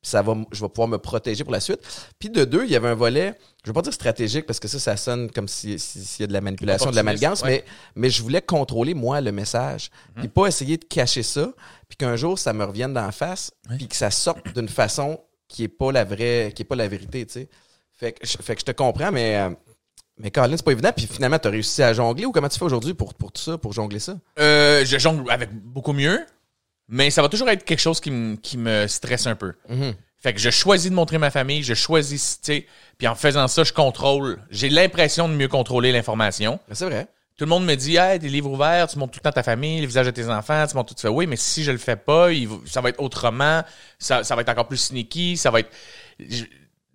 puis 0.00 0.08
ça 0.10 0.22
va, 0.22 0.36
je 0.52 0.60
vais 0.60 0.68
pouvoir 0.68 0.86
me 0.86 0.98
protéger 0.98 1.42
pour 1.42 1.52
la 1.52 1.58
suite. 1.58 1.80
Puis 2.20 2.30
de 2.30 2.44
deux, 2.44 2.64
il 2.64 2.70
y 2.70 2.76
avait 2.76 2.86
un 2.88 2.94
volet, 2.94 3.36
je 3.64 3.68
veux 3.70 3.74
pas 3.74 3.82
dire 3.82 3.92
stratégique, 3.92 4.46
parce 4.46 4.60
que 4.60 4.68
ça, 4.68 4.78
ça 4.78 4.96
sonne 4.96 5.28
comme 5.32 5.48
si- 5.48 5.76
si- 5.80 6.04
s'il 6.04 6.22
y 6.22 6.24
a 6.24 6.26
de 6.28 6.32
la 6.32 6.40
manipulation, 6.40 6.90
de 6.90 6.94
la 6.94 7.00
Opportuniste, 7.02 7.22
malgance, 7.24 7.42
ouais. 7.42 7.64
mais, 7.96 8.02
mais 8.02 8.08
je 8.10 8.22
voulais 8.22 8.40
contrôler, 8.40 8.94
moi, 8.94 9.20
le 9.20 9.32
message, 9.32 9.90
puis 10.14 10.28
pas 10.28 10.46
essayer 10.46 10.76
de 10.76 10.84
cacher 10.84 11.24
ça, 11.24 11.50
puis 11.88 11.96
qu'un 11.96 12.14
jour, 12.14 12.38
ça 12.38 12.52
me 12.52 12.64
revienne 12.64 12.94
d'en 12.94 13.10
face, 13.10 13.50
puis 13.76 13.88
que 13.88 13.96
ça 13.96 14.12
sorte 14.12 14.54
d'une 14.54 14.68
façon 14.68 15.18
qui 15.48 15.64
est 15.64 15.68
pas 15.68 15.90
la 15.92 16.04
vraie, 16.04 16.52
qui 16.54 16.62
est 16.62 16.64
pas 16.66 16.76
la 16.76 16.88
vérité, 16.88 17.24
tu 17.26 17.32
sais. 17.32 17.48
Fait 17.98 18.12
que, 18.12 18.26
je- 18.26 18.36
fait 18.40 18.54
que 18.54 18.60
je 18.60 18.66
te 18.66 18.72
comprends, 18.72 19.10
mais, 19.10 19.36
euh, 19.36 19.50
mais 20.18 20.30
Colin, 20.30 20.56
c'est 20.56 20.64
pas 20.64 20.72
évident. 20.72 20.92
Puis 20.96 21.06
finalement, 21.06 21.38
t'as 21.38 21.50
réussi 21.50 21.82
à 21.82 21.92
jongler 21.92 22.26
ou 22.26 22.32
comment 22.32 22.48
tu 22.48 22.58
fais 22.58 22.64
aujourd'hui 22.64 22.94
pour, 22.94 23.14
pour 23.14 23.32
tout 23.32 23.42
ça, 23.42 23.58
pour 23.58 23.72
jongler 23.72 23.98
ça? 23.98 24.16
Euh, 24.38 24.84
je 24.84 24.98
jongle 24.98 25.30
avec 25.30 25.50
beaucoup 25.52 25.92
mieux, 25.92 26.24
mais 26.88 27.10
ça 27.10 27.22
va 27.22 27.28
toujours 27.28 27.48
être 27.50 27.64
quelque 27.64 27.80
chose 27.80 28.00
qui, 28.00 28.10
me- 28.10 28.36
qui 28.36 28.56
me 28.58 28.86
stresse 28.86 29.26
un 29.26 29.34
peu. 29.36 29.54
Mhm. 29.68 29.94
Fait 30.20 30.34
que 30.34 30.40
je 30.40 30.50
choisis 30.50 30.90
de 30.90 30.96
montrer 30.96 31.18
ma 31.18 31.30
famille, 31.30 31.62
je 31.62 31.74
choisis, 31.74 32.40
tu 32.42 32.52
sais, 32.52 32.66
puis 32.98 33.06
en 33.06 33.14
faisant 33.14 33.46
ça, 33.46 33.62
je 33.64 33.72
contrôle. 33.72 34.40
J'ai 34.50 34.68
l'impression 34.68 35.28
de 35.28 35.34
mieux 35.34 35.46
contrôler 35.48 35.92
l'information. 35.92 36.58
Mais 36.68 36.74
c'est 36.74 36.86
vrai. 36.86 37.06
Tout 37.38 37.44
le 37.44 37.50
monde 37.50 37.64
me 37.64 37.74
dit, 37.76 37.96
hey, 37.96 38.18
des 38.18 38.28
livres 38.28 38.50
ouverts, 38.50 38.88
tu 38.88 38.98
montres 38.98 39.12
tout 39.12 39.20
le 39.20 39.30
temps 39.30 39.32
ta 39.32 39.44
famille, 39.44 39.80
les 39.80 39.86
visages 39.86 40.06
de 40.06 40.10
tes 40.10 40.28
enfants, 40.28 40.66
tu 40.66 40.74
montres 40.74 40.88
tout. 40.88 40.94
Tu 40.96 41.02
fais, 41.02 41.08
oui, 41.08 41.26
mais 41.28 41.36
si 41.36 41.62
je 41.64 41.70
le 41.70 41.78
fais 41.78 41.94
pas, 41.96 42.32
il 42.32 42.48
ça 42.66 42.80
va 42.80 42.88
être 42.88 43.00
autrement, 43.00 43.62
ça, 43.98 44.24
ça 44.24 44.34
va 44.34 44.42
être 44.42 44.48
encore 44.48 44.66
plus 44.68 44.76
sneaky, 44.78 45.36
ça 45.36 45.50
va 45.52 45.60
être. 45.60 45.70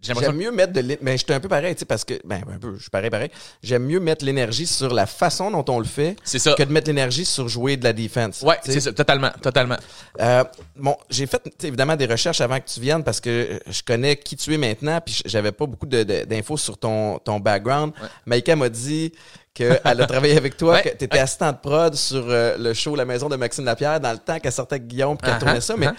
J'aime 0.01 0.35
mieux 0.35 0.51
mettre 0.51 0.73
de 0.73 0.97
Mais 1.01 1.13
je 1.17 1.23
suis 1.23 1.33
un 1.33 1.39
peu 1.39 1.47
pareil, 1.47 1.73
tu 1.75 1.79
sais, 1.79 1.85
parce 1.85 2.03
que. 2.03 2.15
Ben, 2.25 2.41
un 2.53 2.57
peu, 2.59 2.75
je 2.75 2.81
suis 2.81 2.89
pareil, 2.89 3.09
pareil. 3.09 3.29
J'aime 3.63 3.85
mieux 3.85 4.01
mettre 4.01 4.25
l'énergie 4.25 4.67
sur 4.67 4.93
la 4.93 5.05
façon 5.05 5.49
dont 5.49 5.63
on 5.73 5.79
le 5.79 5.85
fait 5.85 6.17
ça. 6.39 6.53
que 6.55 6.63
de 6.63 6.73
mettre 6.73 6.87
l'énergie 6.87 7.23
sur 7.23 7.47
jouer 7.47 7.77
de 7.77 7.85
la 7.85 7.93
défense. 7.93 8.41
Ouais, 8.41 8.57
c'est 8.65 8.81
ça, 8.81 8.91
totalement, 8.91 9.31
totalement. 9.41 9.77
Euh, 10.19 10.43
bon, 10.75 10.97
j'ai 11.09 11.25
fait 11.25 11.41
évidemment 11.63 11.95
des 11.95 12.05
recherches 12.05 12.41
avant 12.41 12.59
que 12.59 12.65
tu 12.67 12.81
viennes 12.81 13.05
parce 13.05 13.21
que 13.21 13.61
je 13.65 13.81
connais 13.81 14.17
qui 14.17 14.35
tu 14.35 14.53
es 14.53 14.57
maintenant, 14.57 14.99
puis 14.99 15.21
j'avais 15.23 15.53
pas 15.53 15.67
beaucoup 15.67 15.85
de- 15.85 16.03
de- 16.03 16.25
d'infos 16.25 16.57
sur 16.57 16.77
ton, 16.77 17.19
ton 17.19 17.39
background. 17.39 17.93
Maïka 18.25 18.57
m'a 18.57 18.67
dit 18.67 19.13
qu'elle 19.53 19.79
a 19.83 20.05
travaillé 20.07 20.37
avec 20.37 20.57
toi, 20.57 20.73
Ouais, 20.73 20.81
que 20.81 20.89
tu 20.97 21.05
étais 21.05 21.19
assistant 21.19 21.51
de 21.51 21.57
prod 21.57 21.93
sur 21.95 22.25
euh, 22.27 22.57
le 22.57 22.73
show 22.73 22.95
La 22.95 23.05
Maison 23.05 23.29
de 23.29 23.35
Maxime 23.35 23.65
Lapierre 23.65 23.99
dans 23.99 24.11
le 24.11 24.17
temps 24.17 24.39
qu'elle 24.39 24.51
sortait 24.51 24.75
avec 24.75 24.87
Guillaume 24.87 25.17
puis 25.17 25.25
qu'elle 25.29 25.37
Uh-huh, 25.37 25.43
tournait 25.45 25.61
ça, 25.61 25.75
mais 25.77 25.87
uh-huh. 25.87 25.93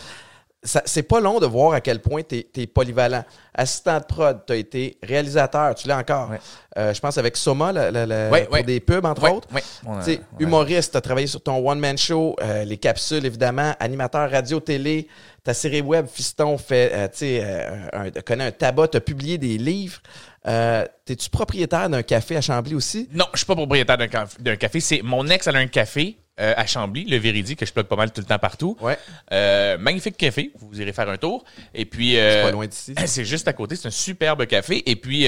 ça- 0.63 0.83
c'est 0.87 1.03
pas 1.03 1.21
long 1.21 1.39
de 1.41 1.47
voir 1.47 1.73
à 1.75 1.81
quel 1.81 2.01
point 2.01 2.23
tu 2.23 2.45
es, 2.57 2.67
polyvalent. 2.67 3.25
Assistant 3.55 3.99
de 3.99 4.05
prod, 4.05 4.41
tu 4.47 4.53
as 4.53 4.57
été 4.57 4.99
réalisateur, 5.03 5.75
tu 5.77 5.87
l'es 5.87 5.95
encore. 5.95 6.31
Ouais. 6.31 6.41
Euh, 6.77 6.93
je 6.93 7.01
pense 7.01 7.17
avec 7.19 7.37
Soma, 7.37 7.71
la- 7.71 7.91
la- 7.93 8.05
la- 8.07 8.31
Ouais, 8.31 8.45
pour 8.45 8.55
ouais. 8.55 8.63
des 8.65 8.81
pubs, 8.81 9.05
entre 9.05 9.31
autres. 9.31 9.47
On 9.87 9.99
a- 9.99 10.03
humoriste, 10.41 10.91
tu 10.93 10.97
as 10.99 11.01
travaillé 11.01 11.27
sur 11.29 11.41
ton 11.43 11.59
one-man 11.69 11.97
show, 11.97 12.35
euh, 12.43 12.65
les 12.65 12.79
capsules, 12.79 13.25
évidemment, 13.25 13.75
animateur 13.79 14.29
radio-télé, 14.31 15.07
ta 15.45 15.55
série 15.55 15.83
web 15.83 16.07
Fiston 16.13 16.59
fait, 16.59 16.91
euh, 16.93 17.09
euh, 17.23 17.87
un- 17.93 18.11
connaît 18.23 18.47
un 18.47 18.51
tabac, 18.51 18.89
tu 18.89 18.97
as 18.97 19.01
publié 19.01 19.39
des 19.39 19.59
livres. 19.59 20.01
Euh, 20.47 20.85
T'es-tu 21.05 21.31
propriétaire 21.31 21.89
d'un 21.89 22.03
café 22.03 22.37
à 22.37 22.41
Chambly 22.41 22.75
aussi? 22.75 23.09
Non, 23.13 23.27
je 23.33 23.39
suis 23.39 23.47
pas 23.47 23.55
propriétaire 23.57 23.97
d'un 23.99 24.07
caf- 24.09 24.41
d'un 24.41 24.57
café. 24.57 24.81
C'est 24.81 25.03
mon 25.03 25.27
ex, 25.29 25.47
elle 25.47 25.57
a 25.57 25.61
un 25.61 25.67
café 25.67 26.17
euh, 26.41 26.53
à 26.57 26.67
Chambly, 26.67 27.05
le 27.05 27.17
Véridi, 27.17 27.57
que 27.57 27.65
je 27.65 27.73
plug 27.73 27.87
pas 27.87 27.97
mal 27.97 28.13
tout 28.13 28.21
le 28.21 28.27
temps 28.27 28.39
partout. 28.39 28.77
Ouais. 28.81 28.99
Euh, 29.33 29.79
magnifique 29.79 30.17
café, 30.17 30.51
vous 30.59 30.81
irez 30.81 30.93
faire 30.93 31.09
un 31.09 31.17
tour. 31.17 31.45
Et 31.73 31.85
puis, 31.87 32.19
euh, 32.19 32.43
pas 32.45 32.51
loin 32.51 32.67
d'ici. 32.67 32.95
C'est 33.07 33.25
juste 33.25 33.49
à 33.49 33.53
côté, 33.53 33.77
c'est 33.77 33.89
un 33.89 33.93
superbe 33.93 34.45
café. 34.47 34.83
Et 34.91 34.97
puis, 34.97 35.27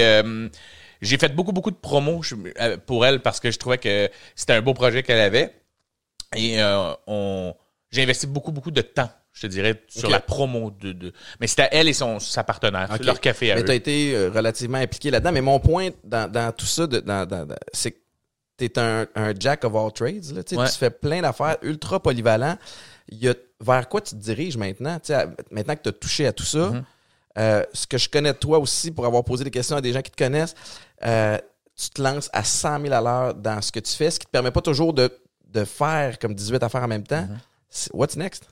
j'ai 1.02 1.18
fait 1.18 1.34
beaucoup, 1.34 1.52
beaucoup 1.52 1.70
de 1.70 1.76
promos 1.76 2.20
pour 2.86 3.06
elle 3.06 3.20
parce 3.20 3.38
que 3.40 3.50
je 3.50 3.58
trouvais 3.58 3.78
que 3.78 4.10
c'était 4.34 4.54
un 4.54 4.62
beau 4.62 4.74
projet 4.74 5.02
qu'elle 5.02 5.20
avait. 5.20 5.54
Et 6.34 6.58
on, 7.06 7.54
j'ai 7.90 8.02
investi 8.02 8.26
beaucoup, 8.26 8.50
beaucoup 8.52 8.70
de 8.72 8.80
temps, 8.82 9.10
je 9.36 9.42
te 9.42 9.46
dirais, 9.48 9.82
sur 9.88 10.08
la 10.08 10.18
promo 10.20 10.70
de, 10.80 10.92
de- 10.92 11.12
Mais 11.40 11.46
c'était 11.46 11.68
elle 11.70 11.88
et 11.88 11.92
son, 11.92 12.18
sa 12.18 12.42
partenaire, 12.42 12.88
leur 13.04 13.20
café 13.20 13.52
à 13.52 13.56
Mais 13.56 13.64
tu 13.64 13.70
as 13.70 13.74
été 13.74 14.14
euh, 14.16 14.30
relativement 14.30 14.78
impliqué 14.78 15.10
là-dedans. 15.10 15.30
Mais 15.32 15.42
mon 15.42 15.60
point 15.60 15.90
dans, 16.04 16.30
dans 16.30 16.50
tout 16.52 16.64
ça, 16.64 16.86
c'est 17.74 17.90
que 17.92 17.98
tu 18.56 18.64
es 18.64 18.78
un, 18.78 19.06
un 19.14 19.34
jack 19.38 19.64
of 19.64 19.74
all 19.76 19.92
trades. 19.92 20.34
Là, 20.34 20.42
tu 20.42 20.54
sais, 20.54 20.60
Ouais. 20.60 20.66
Tu 20.68 20.78
fais 20.78 20.88
plein 20.90 21.20
d'affaires 21.20 21.58
ultra 21.60 22.00
polyvalent. 22.02 22.56
Il 23.08 23.18
y 23.18 23.28
a, 23.28 23.34
vers 23.60 23.86
quoi 23.90 24.00
tu 24.00 24.12
te 24.14 24.20
diriges 24.20 24.56
maintenant? 24.56 24.98
À- 25.10 25.26
maintenant 25.50 25.76
que 25.76 25.82
tu 25.82 25.88
as 25.90 25.92
touché 25.92 26.26
à 26.26 26.32
tout 26.32 26.44
ça, 26.44 26.70
Mm-hmm. 26.70 26.82
euh, 27.38 27.62
ce 27.74 27.86
que 27.86 27.98
je 27.98 28.08
connais 28.08 28.32
de 28.32 28.38
toi 28.38 28.58
aussi, 28.58 28.90
pour 28.90 29.04
avoir 29.04 29.22
posé 29.22 29.44
des 29.44 29.50
questions 29.50 29.76
à 29.76 29.82
des 29.82 29.92
gens 29.92 30.00
qui 30.00 30.10
te 30.10 30.16
connaissent, 30.16 30.54
euh, 31.04 31.36
tu 31.78 31.90
te 31.90 32.00
lances 32.00 32.30
à 32.32 32.42
100 32.42 32.80
000 32.80 32.94
à 32.94 33.00
l'heure 33.02 33.34
dans 33.34 33.60
ce 33.60 33.70
que 33.70 33.80
tu 33.80 33.92
fais, 33.92 34.10
ce 34.10 34.18
qui 34.18 34.24
te 34.24 34.30
permet 34.30 34.50
pas 34.50 34.62
toujours 34.62 34.94
de, 34.94 35.10
de 35.52 35.64
faire 35.66 36.18
comme 36.18 36.34
18 36.34 36.62
affaires 36.62 36.82
en 36.82 36.88
même 36.88 37.06
temps. 37.06 37.28
Mm-hmm. 37.28 37.90
What's 37.92 38.16
next? 38.16 38.44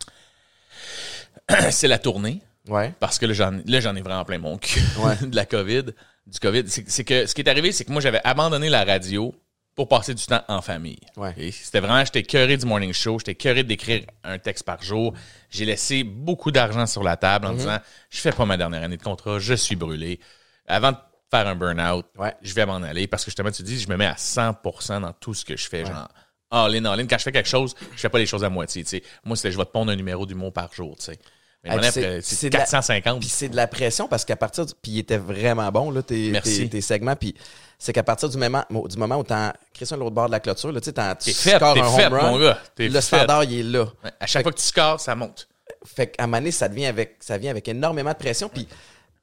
c'est 1.71 1.89
la 1.89 1.99
tournée. 1.99 2.41
Ouais. 2.69 2.95
Parce 2.99 3.19
que 3.19 3.27
là, 3.27 3.35
j'en, 3.35 3.95
ai 3.97 4.01
vraiment 4.01 4.25
plein 4.25 4.39
mon 4.39 4.57
cul 4.59 4.81
Ouais. 4.99 5.17
de 5.21 5.37
la 5.37 5.45
COVID, 5.45 5.85
du 6.27 6.39
COVID. 6.41 6.65
C'est, 6.67 7.05
que 7.05 7.27
ce 7.27 7.35
qui 7.35 7.43
est 7.43 7.49
arrivé, 7.49 7.73
c'est 7.73 7.85
que 7.85 7.93
moi, 7.93 8.01
j'avais 8.01 8.21
abandonné 8.25 8.71
la 8.71 8.85
radio 8.85 9.35
pour 9.75 9.89
passer 9.89 10.15
du 10.15 10.25
temps 10.25 10.43
en 10.49 10.63
famille. 10.63 11.01
Ouais. 11.17 11.35
C'était 11.51 11.81
vraiment, 11.81 12.03
j'étais 12.05 12.23
curé 12.23 12.57
du 12.57 12.65
morning 12.65 12.93
show, 12.93 13.19
j'étais 13.19 13.35
curé 13.35 13.65
d'écrire 13.65 14.05
un 14.23 14.39
texte 14.39 14.65
par 14.65 14.81
jour. 14.83 15.13
J'ai 15.51 15.65
laissé 15.67 16.05
beaucoup 16.05 16.51
d'argent 16.53 16.87
sur 16.87 17.03
la 17.03 17.17
table 17.17 17.47
en 17.47 17.53
Mhm. 17.53 17.59
disant, 17.59 17.79
je 18.09 18.19
fais 18.21 18.33
pas 18.33 18.47
ma 18.47 18.57
dernière 18.57 18.83
année 18.85 18.97
de 18.97 19.03
contrat, 19.03 19.39
je 19.41 19.55
suis 19.55 19.77
brûlé. 19.77 20.21
Avant 20.67 20.93
de 20.93 20.97
faire 21.31 21.47
un 21.49 21.57
burn-out, 21.57 22.07
Ouais. 22.17 22.33
je 22.41 22.55
vais 22.55 22.65
m'en 22.65 22.77
aller 22.77 23.09
parce 23.09 23.25
que 23.25 23.31
justement, 23.31 23.51
tu 23.51 23.63
dis, 23.65 23.79
je 23.81 23.89
me 23.89 23.97
mets 23.97 24.07
à 24.07 24.15
100% 24.17 25.01
dans 25.01 25.13
tout 25.13 25.35
ce 25.35 25.45
que 25.45 25.57
je 25.57 25.69
fais, 25.69 25.85
genre 25.85 26.09
all 26.55 26.75
in, 26.77 26.85
all 26.85 26.99
in. 27.01 27.07
Quand 27.07 27.19
je 27.19 27.25
fais 27.25 27.33
quelque 27.33 27.49
chose, 27.49 27.75
je 27.95 28.01
fais 28.01 28.09
pas 28.09 28.19
les 28.19 28.27
choses 28.27 28.45
à 28.45 28.49
moitié. 28.51 28.85
Moi, 29.25 29.37
c'est 29.37 29.51
je 29.51 29.59
vais 29.59 29.65
te 29.65 29.71
pondre 29.71 29.91
un 29.93 29.97
numéro 29.97 30.25
d'humour 30.27 30.53
par 30.53 30.73
jour, 30.73 30.97
tu 30.99 31.07
sais. 31.07 31.19
Mais 31.65 31.71
Ah, 31.71 31.83
c'est- 31.91 32.05
après, 32.05 32.21
c'est 32.21 32.35
c'est 32.35 32.51
de 32.51 32.55
la- 32.55 32.61
450. 32.61 33.21
Puis 33.21 33.29
c'est 33.31 33.49
de 33.49 33.57
la 33.57 33.67
pression 33.67 34.07
parce 34.07 34.25
qu'à 34.27 34.37
partir 34.37 34.67
du. 34.67 34.73
Puis 34.83 34.93
il 34.93 34.99
était 34.99 35.17
vraiment 35.17 35.71
bon, 35.73 35.91
là, 35.91 36.03
tes, 36.03 36.33
tes, 36.43 36.69
tes 36.69 36.81
segments. 36.83 37.17
Puis 37.17 37.35
c'est 37.79 37.95
qu'à 37.95 38.03
partir 38.03 38.29
du 38.29 38.37
moment, 38.37 38.65
du 38.87 38.97
moment 38.99 39.17
où 39.17 39.23
t'en. 39.25 39.51
Christian, 39.73 39.97
l'autre 39.97 40.15
bord 40.15 40.27
de 40.27 40.33
la 40.33 40.41
clôture, 40.41 40.73
là, 40.73 40.81
tu 40.83 40.91
fait, 40.93 41.57
scores 41.57 41.71
un 41.79 41.97
fait, 41.97 42.07
home 42.07 42.13
run. 42.15 42.31
mon 42.33 42.39
gars. 42.39 42.59
Le 42.79 42.91
fait. 42.91 43.01
standard, 43.01 43.45
il 43.45 43.61
est 43.61 43.63
là. 43.63 43.85
Ouais, 44.05 44.11
À 44.21 44.27
chaque 44.27 44.43
fois 44.43 44.53
que 44.53 44.59
tu 44.59 44.65
scores, 44.65 45.01
ça 45.01 45.15
monte. 45.15 45.49
Fait 45.87 46.09
qu'à 46.09 46.25
un 46.25 46.27
moment 46.27 46.39
donné, 46.39 46.51
ça, 46.51 46.69
devient 46.69 46.87
avec, 46.87 47.17
ça 47.21 47.39
vient 47.39 47.51
avec 47.51 47.67
énormément 47.67 48.13
de 48.13 48.17
pression. 48.19 48.51
Puis 48.51 48.69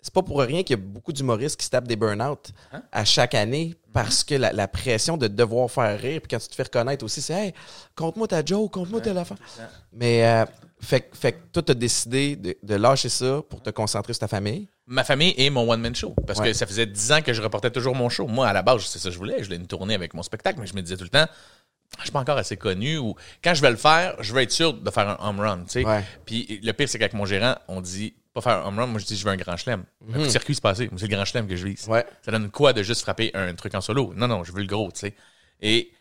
c'est 0.02 0.14
pas 0.14 0.24
pour 0.24 0.40
rien 0.40 0.64
qu'il 0.64 0.76
y 0.78 0.80
a 0.80 0.84
beaucoup 0.84 1.14
d'humoristes 1.14 1.60
qui 1.60 1.66
se 1.66 1.70
tapent 1.70 1.88
des 1.88 1.96
burn-out 1.96 2.50
Hein? 2.74 2.82
à 2.92 3.06
chaque 3.06 3.36
année 3.36 3.76
parce 3.94 4.24
que 4.24 4.36
la, 4.36 4.52
la 4.54 4.68
pression 4.68 5.18
de 5.18 5.28
devoir 5.28 5.70
faire 5.70 6.00
rire, 6.00 6.22
puis 6.22 6.30
quand 6.30 6.40
tu 6.40 6.48
te 6.48 6.56
fais 6.56 6.64
reconnaître 6.64 7.04
aussi, 7.06 7.22
c'est 7.22 7.34
Hey, 7.34 7.54
compte-moi 7.96 8.28
ta 8.28 8.44
joke, 8.44 8.72
compte-moi 8.74 9.02
telle 9.02 9.18
affaire. 9.18 9.38
Mais 9.94 10.26
euh, 10.26 10.46
fait, 10.80 11.02
que- 11.02 11.18
fait 11.18 11.32
que 11.34 11.38
toi, 11.54 11.64
t'as 11.64 11.74
décidé 11.74 12.36
de, 12.36 12.56
de 12.62 12.76
lâcher 12.76 13.10
ça 13.10 13.42
pour 13.50 13.62
te 13.62 13.70
concentrer 13.70 14.14
sur 14.14 14.20
ta 14.22 14.28
famille? 14.28 14.68
Ma 14.88 15.04
famille 15.04 15.34
et 15.38 15.50
mon 15.50 15.70
one-man 15.72 15.96
show. 15.96 16.14
Parce 16.28 16.40
Ouais. 16.40 16.48
que 16.48 16.54
ça 16.54 16.66
faisait 16.66 16.86
10 16.86 17.12
ans 17.12 17.22
que 17.22 17.34
je 17.34 17.42
reportais 17.42 17.72
toujours 17.72 17.96
mon 17.96 18.10
show. 18.10 18.28
Moi, 18.28 18.48
à 18.48 18.54
la 18.54 18.62
base, 18.62 18.84
c'est 18.86 19.00
ça 19.00 19.10
que 19.10 19.14
je 19.14 19.18
voulais. 19.18 19.36
Je 19.40 19.46
voulais 19.46 19.56
une 19.58 19.68
tournée 19.68 19.94
avec 19.96 20.14
mon 20.14 20.24
spectacle, 20.24 20.60
mais 20.60 20.68
je 20.68 20.74
me 20.76 20.82
disais 20.82 20.98
tout 20.98 21.04
le 21.04 21.10
temps, 21.10 21.28
je 21.98 22.04
suis 22.04 22.12
pas 22.12 22.20
encore 22.20 22.38
assez 22.38 22.56
connu 22.58 22.98
ou 22.98 23.16
quand 23.44 23.54
je 23.54 23.62
vais 23.62 23.70
le 23.72 23.76
faire, 23.78 24.16
je 24.22 24.34
veux 24.34 24.42
être 24.42 24.52
sûr 24.52 24.74
de 24.74 24.90
faire 24.92 25.10
un 25.10 25.18
home 25.30 25.40
run, 25.42 25.58
tu 25.66 25.82
sais. 25.82 25.86
Ouais. 25.86 26.04
Puis 26.26 26.60
le 26.64 26.72
pire, 26.74 26.88
c'est 26.90 26.98
qu'avec 26.98 27.14
mon 27.14 27.26
gérant, 27.26 27.56
on 27.68 27.82
dit 27.82 28.14
pas 28.34 28.42
faire 28.42 28.58
un 28.66 28.68
home 28.68 28.80
run, 28.80 28.88
moi 28.88 29.00
je 29.00 29.06
dis 29.06 29.16
je 29.18 29.26
veux 29.26 29.32
un 29.32 29.36
grand 29.38 29.58
chelem. 29.58 29.84
Un 30.10 30.14
petit 30.14 30.32
circuit 30.32 30.56
se 30.56 30.62
passer. 30.62 30.90
C'est 30.96 31.08
le 31.08 31.16
grand 31.16 31.26
chelem 31.26 31.48
que 31.48 31.56
je 31.56 31.66
vise. 31.68 31.88
Ouais. 31.88 32.06
Ça 32.24 32.32
donne 32.32 32.50
quoi 32.50 32.74
de 32.74 32.82
juste 32.84 33.02
frapper 33.02 33.32
un 33.34 33.54
truc 33.56 33.76
en 33.76 33.82
solo? 33.82 34.14
Non, 34.16 34.28
non, 34.28 34.44
je 34.44 34.52
veux 34.52 34.62
le 34.62 34.68
gros, 34.68 34.92
tu 34.92 35.00
sais. 35.00 35.16
Et 35.62 35.92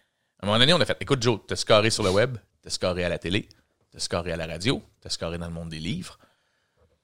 à 0.40 0.44
un 0.44 0.46
moment 0.46 0.58
donné, 0.58 0.72
on 0.72 0.80
a 0.80 0.84
fait 0.84 0.96
écoute, 1.00 1.22
Joe, 1.22 1.40
t'as 1.46 1.56
scoré 1.56 1.90
sur 1.90 2.02
le 2.02 2.10
web, 2.10 2.36
t'as 2.62 2.70
scoré 2.70 3.04
à 3.04 3.08
la 3.08 3.18
télé, 3.18 3.48
t'as 3.92 3.98
scoré 3.98 4.32
à 4.32 4.36
la 4.36 4.46
radio, 4.46 4.82
t'as 5.00 5.10
scoré 5.10 5.38
dans 5.38 5.46
le 5.48 5.52
monde 5.52 5.68
des 5.70 5.80
livres. 5.80 6.18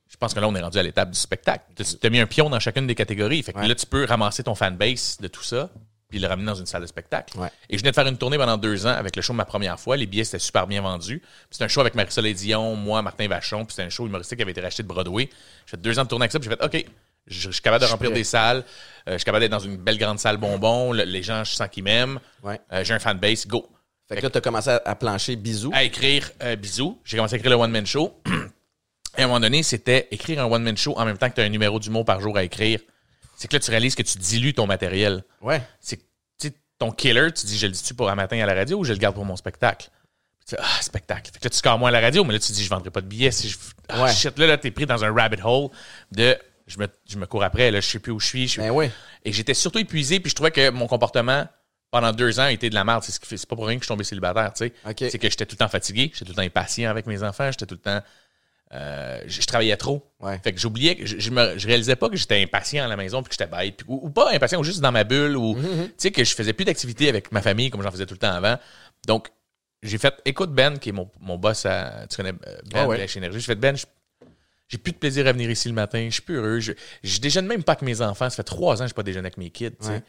Je 0.09 0.17
pense 0.17 0.33
que 0.35 0.39
là, 0.41 0.47
on 0.49 0.55
est 0.55 0.63
rendu 0.63 0.79
à 0.79 0.83
l'étape 0.85 1.11
du 1.11 1.19
spectacle. 1.19 1.65
Tu 1.77 2.07
as 2.07 2.11
mis 2.11 2.21
un 2.21 2.27
pion 2.29 2.49
dans 2.49 2.61
chacune 2.61 2.87
des 2.87 2.95
catégories. 2.95 3.43
Fait 3.43 3.53
que 3.53 3.59
Ouais. 3.59 3.67
là, 3.67 3.75
tu 3.75 3.87
peux 3.87 4.05
ramasser 4.05 4.45
ton 4.45 4.55
fanbase 4.55 5.19
de 5.21 5.27
tout 5.27 5.43
ça, 5.43 5.69
puis 6.09 6.19
le 6.19 6.27
ramener 6.29 6.47
dans 6.47 6.55
une 6.55 6.67
salle 6.67 6.83
de 6.83 6.87
spectacle. 6.87 7.37
Ouais. 7.39 7.49
Et 7.69 7.77
je 7.77 7.83
venais 7.83 7.91
de 7.91 7.95
faire 7.95 8.07
une 8.07 8.17
tournée 8.19 8.39
pendant 8.39 8.57
deux 8.57 8.87
ans 8.87 8.91
avec 8.95 9.17
le 9.17 9.23
show 9.23 9.33
ma 9.33 9.45
première 9.45 9.79
fois. 9.81 9.97
Les 9.97 10.07
billets, 10.07 10.25
c'était 10.25 10.39
super 10.39 10.67
bien 10.67 10.81
vendu. 10.81 11.21
C'était 11.51 11.65
un 11.65 11.69
show 11.69 11.81
avec 11.81 11.95
Marie-Soleil 11.95 12.35
Dion, 12.35 12.77
moi, 12.77 13.03
Martin 13.03 13.27
Vachon, 13.29 13.65
puis 13.65 13.75
c'était 13.75 13.87
un 13.87 13.91
show 13.91 14.07
humoristique 14.07 14.37
qui 14.39 14.43
avait 14.43 14.53
été 14.53 14.61
racheté 14.61 14.83
de 14.83 14.89
Broadway. 14.89 15.29
J'ai 15.67 15.71
fait 15.73 15.81
deux 15.81 15.99
ans 15.99 16.05
de 16.05 16.09
tournée 16.09 16.25
avec 16.25 16.33
ça, 16.33 16.39
puis 16.39 16.49
j'ai 16.49 16.57
fait 16.57 16.65
OK, 16.65 16.87
je, 17.27 17.41
je 17.41 17.51
suis 17.51 17.63
capable 17.63 17.85
de 17.85 17.91
remplir 17.91 18.13
des 18.13 18.23
salles. 18.25 18.59
Euh, 19.09 19.13
je 19.13 19.17
suis 19.19 19.25
capable 19.25 19.43
d'être 19.43 19.51
dans 19.51 19.59
une 19.59 19.77
belle 19.77 19.99
grande 19.99 20.19
salle 20.21 20.37
bonbon. 20.37 20.93
Le- 20.93 21.03
les 21.05 21.23
gens, 21.25 21.43
je 21.43 21.53
sens 21.53 21.69
qu'ils 21.69 21.83
m'aiment. 21.85 22.21
Ouais. 22.45 22.61
Euh, 22.73 22.85
j'ai 22.85 22.95
un 22.95 22.99
fanbase, 23.01 23.47
go. 23.47 23.69
Fait 24.09 24.17
que 24.19 24.23
là, 24.23 24.31
t'as 24.31 24.41
commencé 24.41 24.71
à, 24.71 24.81
à 24.85 24.95
plancher 24.95 25.35
bisous. 25.35 25.73
À 25.75 25.83
écrire 25.83 26.31
euh, 26.45 26.55
bisous. 26.55 27.01
J'ai 27.05 27.17
commencé 27.17 27.35
à 27.35 27.39
écrire 27.39 27.51
le 27.51 27.57
one-man 27.57 27.85
show. 27.85 28.15
Et 29.19 29.23
à 29.23 29.25
un 29.25 29.27
moment 29.29 29.41
donné, 29.41 29.63
c'était 29.65 30.07
écrire 30.13 30.41
un 30.41 30.45
one-man 30.45 30.77
show 30.77 30.95
en 30.97 31.05
même 31.05 31.19
temps 31.19 31.29
que 31.29 31.35
tu 31.35 31.41
as 31.41 31.45
un 31.45 31.49
numéro 31.49 31.81
d'humour 31.81 32.05
par 32.05 32.21
jour 32.21 32.37
à 32.37 32.45
écrire. 32.45 32.79
C'est 33.37 33.49
que 33.49 33.55
là, 33.57 33.61
tu 33.61 33.71
réalises 33.71 33.95
que 33.95 34.03
tu 34.03 34.19
dilues 34.19 34.55
ton 34.55 34.67
matériel. 34.67 35.23
Ouais. 35.43 35.63
C'est 35.81 35.99
que, 35.99 36.03
tu 36.39 36.49
sais, 36.49 36.55
ton 36.79 36.91
killer, 36.91 37.31
tu 37.33 37.47
dis, 37.47 37.59
je 37.59 37.67
le 37.67 37.73
dis-tu 37.73 37.95
pour 37.95 38.09
un 38.11 38.15
matin 38.15 38.39
à 38.41 38.47
la 38.47 38.55
radio 38.55 38.79
ou 38.79 38.85
je 38.85 38.93
le 38.93 38.99
garde 38.99 39.15
pour 39.15 39.25
mon 39.25 39.37
spectacle? 39.37 39.89
Puis 40.39 40.47
tu 40.49 40.57
fais, 40.57 40.63
ah, 40.63 40.83
spectacle. 40.83 41.31
Fait 41.33 41.39
que 41.39 41.45
là, 41.45 41.51
tu 41.51 41.57
scores 41.59 41.79
moins 41.79 41.89
à 41.91 41.93
la 41.93 42.01
radio, 42.01 42.25
mais 42.25 42.33
là, 42.33 42.39
tu 42.39 42.53
dis, 42.53 42.65
je 42.65 42.71
vendrai 42.71 42.91
pas 42.91 43.01
de 43.03 43.07
billets. 43.07 43.31
Si 43.31 43.49
je... 43.49 43.59
Ah, 43.89 44.03
Ouais. 44.05 44.13
shit, 44.13 44.39
là, 44.39 44.47
là, 44.47 44.57
t'es 44.59 44.71
pris 44.71 44.87
dans 44.87 45.05
un 45.05 45.13
rabbit 45.13 45.43
hole 45.45 45.69
de, 46.13 46.37
je 46.67 46.79
me, 46.79 46.89
je 47.09 47.19
me 47.19 47.27
cours 47.27 47.45
après, 47.45 47.71
là, 47.71 47.81
je 47.81 47.87
sais 47.87 47.99
plus 47.99 48.13
où 48.13 48.19
je 48.21 48.27
suis. 48.27 48.49
je 48.49 48.61
Ben 48.61 48.71
oui. 48.71 48.91
Et 49.25 49.33
j'étais 49.33 49.55
surtout 49.55 49.79
épuisé, 49.79 50.19
puis 50.21 50.31
je 50.31 50.35
trouvais 50.35 50.51
que 50.51 50.71
mon 50.71 50.87
comportement 50.87 51.47
pendant 51.91 52.13
deux 52.13 52.41
ans 52.41 52.49
était 52.49 52.69
de 52.71 52.75
la 52.75 52.85
merde. 52.85 53.03
C'est 53.05 53.13
ce 53.13 53.21
qui 53.21 53.27
fait- 53.27 53.37
c'est 53.37 53.49
pas 53.49 53.55
pour 53.57 53.67
rien 53.67 53.77
que 53.77 53.83
je 53.83 53.87
suis 53.87 53.93
tombé 53.93 54.03
célibataire, 54.05 54.53
tu 54.55 54.65
sais. 54.67 54.73
C'est 55.11 55.19
que 55.19 55.31
j'étais 55.31 55.47
tout 55.47 55.55
le 55.55 55.59
temps 55.59 55.69
fatigué, 55.69 56.11
j'étais 56.13 56.25
tout 56.25 56.33
le 56.33 56.37
temps 56.37 56.43
impatient 56.43 56.91
avec 56.91 57.07
mes 57.07 57.23
enfants, 57.23 57.51
j'étais 57.51 57.67
tout 57.67 57.77
le 57.77 57.81
temps. 57.81 58.01
Euh, 58.77 59.21
je, 59.27 59.41
je 59.41 59.47
travaillais 59.47 59.77
trop. 59.77 60.07
Ouais. 60.21 60.39
Fait 60.45 60.53
que 60.53 60.61
j'oubliais, 60.61 60.99
je, 61.03 61.19
je, 61.19 61.31
me, 61.31 61.59
je 61.59 61.67
réalisais 61.67 61.97
pas 61.97 62.09
que 62.09 62.17
j'étais 62.17 62.43
impatient 62.43 62.85
à 62.85 62.89
la 62.89 62.97
maison 62.97 63.23
puis 63.23 63.31
que 63.31 63.35
j'étais 63.43 63.51
bête. 63.51 63.77
puis- 63.79 63.87
ou, 63.89 64.01
ou 64.07 64.11
pas 64.11 64.31
impatient, 64.33 64.61
ou 64.61 64.65
juste 64.65 64.81
dans 64.81 64.93
ma 64.93 65.05
bulle, 65.05 65.37
ou 65.37 65.57
tu 65.59 65.91
sais, 65.97 66.11
que 66.11 66.23
je 66.25 66.35
faisais 66.35 66.53
plus 66.53 66.65
d'activités 66.65 67.09
avec 67.09 67.33
ma 67.33 67.43
famille 67.43 67.71
comme 67.71 67.83
j'en 67.83 67.91
faisais 67.91 68.07
tout 68.07 68.15
le 68.15 68.19
temps 68.19 68.33
avant. 68.33 68.57
Donc, 69.07 69.29
j'ai 69.83 69.99
fait, 69.99 70.15
écoute 70.25 70.53
Ben, 70.53 70.79
qui 70.79 70.89
est 70.91 70.93
mon, 70.93 71.09
mon 71.21 71.39
boss 71.39 71.65
à, 71.67 72.07
tu 72.11 72.17
connais 72.17 72.31
euh, 72.31 72.57
Ben, 72.73 72.81
Ah 72.83 72.87
ouais. 72.89 72.97
Énergie. 73.17 73.39
J'ai 73.39 73.47
fait, 73.47 73.55
Ben, 73.55 73.77
j'ai 74.69 74.79
plus 74.79 74.93
de 74.93 74.99
plaisir 74.99 75.27
à 75.27 75.33
venir 75.33 75.51
ici 75.51 75.69
le 75.69 75.75
matin, 75.75 76.05
je 76.09 76.15
suis 76.15 76.23
plus 76.23 76.37
heureux. 76.37 76.61
Je, 76.61 76.73
je 77.05 77.21
déjeune 77.21 77.47
même 77.47 77.63
pas 77.63 77.73
avec 77.73 77.83
mes 77.83 78.01
enfants. 78.01 78.29
Ça 78.31 78.37
fait 78.37 78.43
trois 78.43 78.81
ans 78.83 78.85
que 78.85 78.91
je 78.91 78.95
pas 78.95 79.03
déjeuné 79.05 79.27
avec 79.27 79.37
mes 79.39 79.51
kids. 79.51 79.71
tu 79.73 79.87
sais. 79.87 79.91
Ouais. 79.93 80.03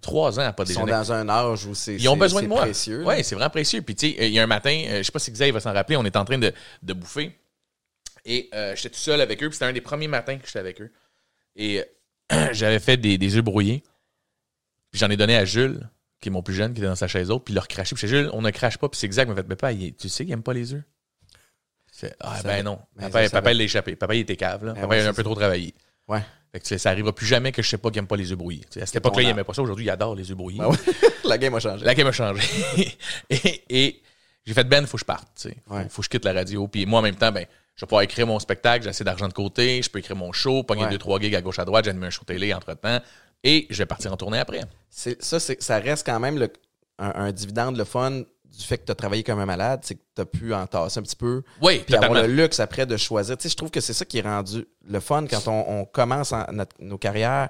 Trois 0.00 0.38
ans 0.38 0.44
à 0.44 0.52
pas 0.52 0.62
Ils 0.64 0.74
sont 0.74 0.84
déjeuner. 0.84 0.92
dans 0.92 1.12
un 1.12 1.28
âge 1.28 1.66
où 1.66 1.74
c'est 1.74 1.94
Ils 1.96 2.08
ont 2.08 2.16
besoin 2.16 2.42
de 2.42 2.46
moi. 2.46 2.64
Oui, 2.66 3.24
c'est 3.24 3.34
vraiment 3.34 3.50
précieux. 3.50 3.82
Puis, 3.82 3.94
tu 3.96 4.10
sais, 4.10 4.16
il 4.28 4.32
y 4.32 4.38
a 4.38 4.42
un 4.42 4.46
matin, 4.46 4.70
euh, 4.88 4.98
je 4.98 5.02
sais 5.02 5.12
pas 5.12 5.18
si 5.18 5.30
Xavier 5.32 5.52
va 5.52 5.60
s'en 5.60 5.72
rappeler, 5.72 5.96
on 5.96 6.04
est 6.04 6.16
en 6.16 6.24
train 6.24 6.38
de, 6.38 6.52
de 6.82 6.92
bouffer. 6.92 7.36
Et 8.24 8.48
euh, 8.54 8.74
j'étais 8.76 8.90
tout 8.90 9.00
seul 9.00 9.20
avec 9.20 9.42
eux. 9.42 9.48
Puis, 9.48 9.54
c'était 9.54 9.64
un 9.66 9.72
des 9.72 9.80
premiers 9.80 10.08
matins 10.08 10.38
que 10.38 10.46
j'étais 10.46 10.58
avec 10.58 10.80
eux. 10.80 10.90
Et 11.56 11.82
j'avais 12.52 12.78
fait 12.78 12.96
des, 12.96 13.18
des 13.18 13.36
œufs 13.36 13.42
brouillés. 13.44 13.82
Puis, 14.90 14.98
j'en 15.00 15.10
ai 15.10 15.16
donné 15.16 15.36
à 15.36 15.44
Jules, 15.44 15.88
qui 16.20 16.28
est 16.28 16.32
mon 16.32 16.42
plus 16.42 16.54
jeune, 16.54 16.72
qui 16.72 16.78
était 16.80 16.86
dans 16.88 16.94
sa 16.96 17.08
chaise 17.08 17.30
haute. 17.30 17.44
Puis, 17.44 17.52
il 17.52 17.56
leur 17.56 17.68
crachait. 17.68 17.94
Puis, 17.94 18.06
Jules, 18.08 18.30
on 18.32 18.42
ne 18.42 18.50
crache 18.50 18.78
pas. 18.78 18.88
Puis, 18.88 18.98
c'est 19.00 19.06
exact. 19.06 19.24
Il 19.24 19.30
m'a 19.30 19.36
fait, 19.36 19.42
papa, 19.48 19.72
il 19.72 19.94
tu 19.94 20.08
sais 20.08 20.24
qu'il 20.24 20.32
aime 20.32 20.42
pas 20.42 20.52
les 20.54 20.74
œufs? 20.74 20.82
Ah, 22.20 22.36
Ça 22.38 22.42
ben 22.48 22.64
non. 22.64 22.80
Ben, 22.96 23.02
papa, 23.10 23.22
ça, 23.24 23.28
ça 23.28 23.36
papa 23.42 23.52
il 23.52 23.58
l'a 23.58 23.64
échappé. 23.64 23.96
Papa, 23.96 24.14
il 24.14 24.20
était 24.20 24.36
cave. 24.36 24.64
Là. 24.64 24.72
Ben 24.72 24.80
papa, 24.82 24.90
ouais, 24.94 25.02
il 25.02 25.06
a 25.06 25.10
un 25.10 25.14
peu 25.14 25.22
trop 25.22 25.34
travaillé. 25.34 25.74
Ouais. 26.08 26.20
Fait 26.50 26.60
que 26.60 26.78
ça 26.78 26.90
arrivera 26.90 27.14
plus 27.14 27.26
jamais 27.26 27.52
que 27.52 27.62
je 27.62 27.68
sais 27.68 27.78
pas 27.78 27.90
qu'il 27.90 27.98
aime 27.98 28.06
pas 28.06 28.16
les 28.16 28.30
œufs 28.32 28.36
brouillés. 28.38 28.60
Tu 28.60 28.72
sais, 28.72 28.82
à 28.82 28.86
cette 28.86 28.96
époque-là, 28.96 29.22
il 29.22 29.28
aimait 29.28 29.44
pas 29.44 29.54
ça. 29.54 29.62
Aujourd'hui, 29.62 29.86
il 29.86 29.90
adore 29.90 30.14
les 30.14 30.30
œufs 30.30 30.36
brouillés. 30.36 30.58
Ben 30.58 30.68
ouais. 30.68 30.76
la 31.24 31.38
game 31.38 31.54
a 31.54 31.60
changé. 31.60 31.84
La 31.84 31.94
game 31.94 32.06
a 32.06 32.12
changé. 32.12 32.42
et 33.30 33.62
et 33.68 34.02
j'ai 34.44 34.52
fait, 34.54 34.64
Ben, 34.64 34.86
faut 34.86 34.96
que 34.96 35.00
je 35.00 35.04
parte. 35.04 35.28
tu 35.36 35.48
sais. 35.50 35.56
Faut, 35.66 35.74
Ouais. 35.74 35.86
faut 35.88 36.02
que 36.02 36.04
je 36.06 36.10
quitte 36.10 36.24
la 36.24 36.32
radio. 36.32 36.66
Puis 36.66 36.84
moi, 36.86 36.98
en 37.00 37.02
même 37.02 37.14
temps, 37.16 37.30
ben, 37.30 37.46
je 37.74 37.84
vais 37.84 37.86
pouvoir 37.88 38.02
écrire 38.02 38.26
mon 38.26 38.38
spectacle, 38.38 38.84
j'ai 38.84 38.90
assez 38.90 39.04
d'argent 39.04 39.28
de 39.28 39.32
côté, 39.32 39.82
je 39.82 39.90
peux 39.90 39.98
écrire 39.98 40.16
mon 40.16 40.32
show, 40.32 40.62
pogner 40.62 40.84
Ouais. 40.84 40.90
deux, 40.90 40.98
trois 40.98 41.18
gigs 41.20 41.34
à 41.34 41.40
gauche 41.40 41.58
à 41.58 41.64
droite, 41.64 41.84
j'anime 41.84 42.04
un 42.04 42.10
show 42.10 42.24
télé 42.24 42.52
entre-temps. 42.54 42.98
Et 43.44 43.66
je 43.70 43.78
vais 43.78 43.86
partir 43.86 44.12
en 44.12 44.16
tournée 44.16 44.38
après. 44.38 44.60
Ça, 44.90 45.40
ça 45.40 45.78
reste 45.78 46.06
quand 46.06 46.20
même 46.20 46.38
le- 46.38 46.52
un, 46.98 47.12
un 47.26 47.32
dividende 47.32 47.76
le 47.76 47.84
fun 47.84 48.10
du 48.10 48.64
fait 48.64 48.76
que 48.78 48.84
tu 48.84 48.92
as 48.92 48.94
travaillé 48.94 49.22
comme 49.24 49.40
un 49.40 49.46
malade, 49.46 49.80
c'est 49.82 49.94
que 49.94 50.02
tu 50.14 50.20
as 50.20 50.26
pu 50.26 50.52
en 50.54 50.66
tasser 50.66 51.00
un 51.00 51.02
petit 51.02 51.16
peu. 51.16 51.42
Oui, 51.62 51.82
Puis 51.86 51.94
avoir 51.96 52.12
le 52.22 52.26
luxe 52.28 52.60
après 52.60 52.84
de 52.86 52.96
choisir. 52.98 53.36
Tu 53.38 53.44
sais, 53.44 53.48
je 53.48 53.56
trouve 53.56 53.70
que 53.70 53.80
c'est 53.80 53.94
ça 53.94 54.04
qui 54.04 54.18
est 54.18 54.22
rendu 54.22 54.66
le 54.86 55.00
fun 55.00 55.26
quand 55.26 55.48
on, 55.48 55.80
on 55.80 55.84
commence 55.86 56.32
en- 56.32 56.44
notre- 56.52 56.76
nos 56.78 56.98
carrières. 56.98 57.48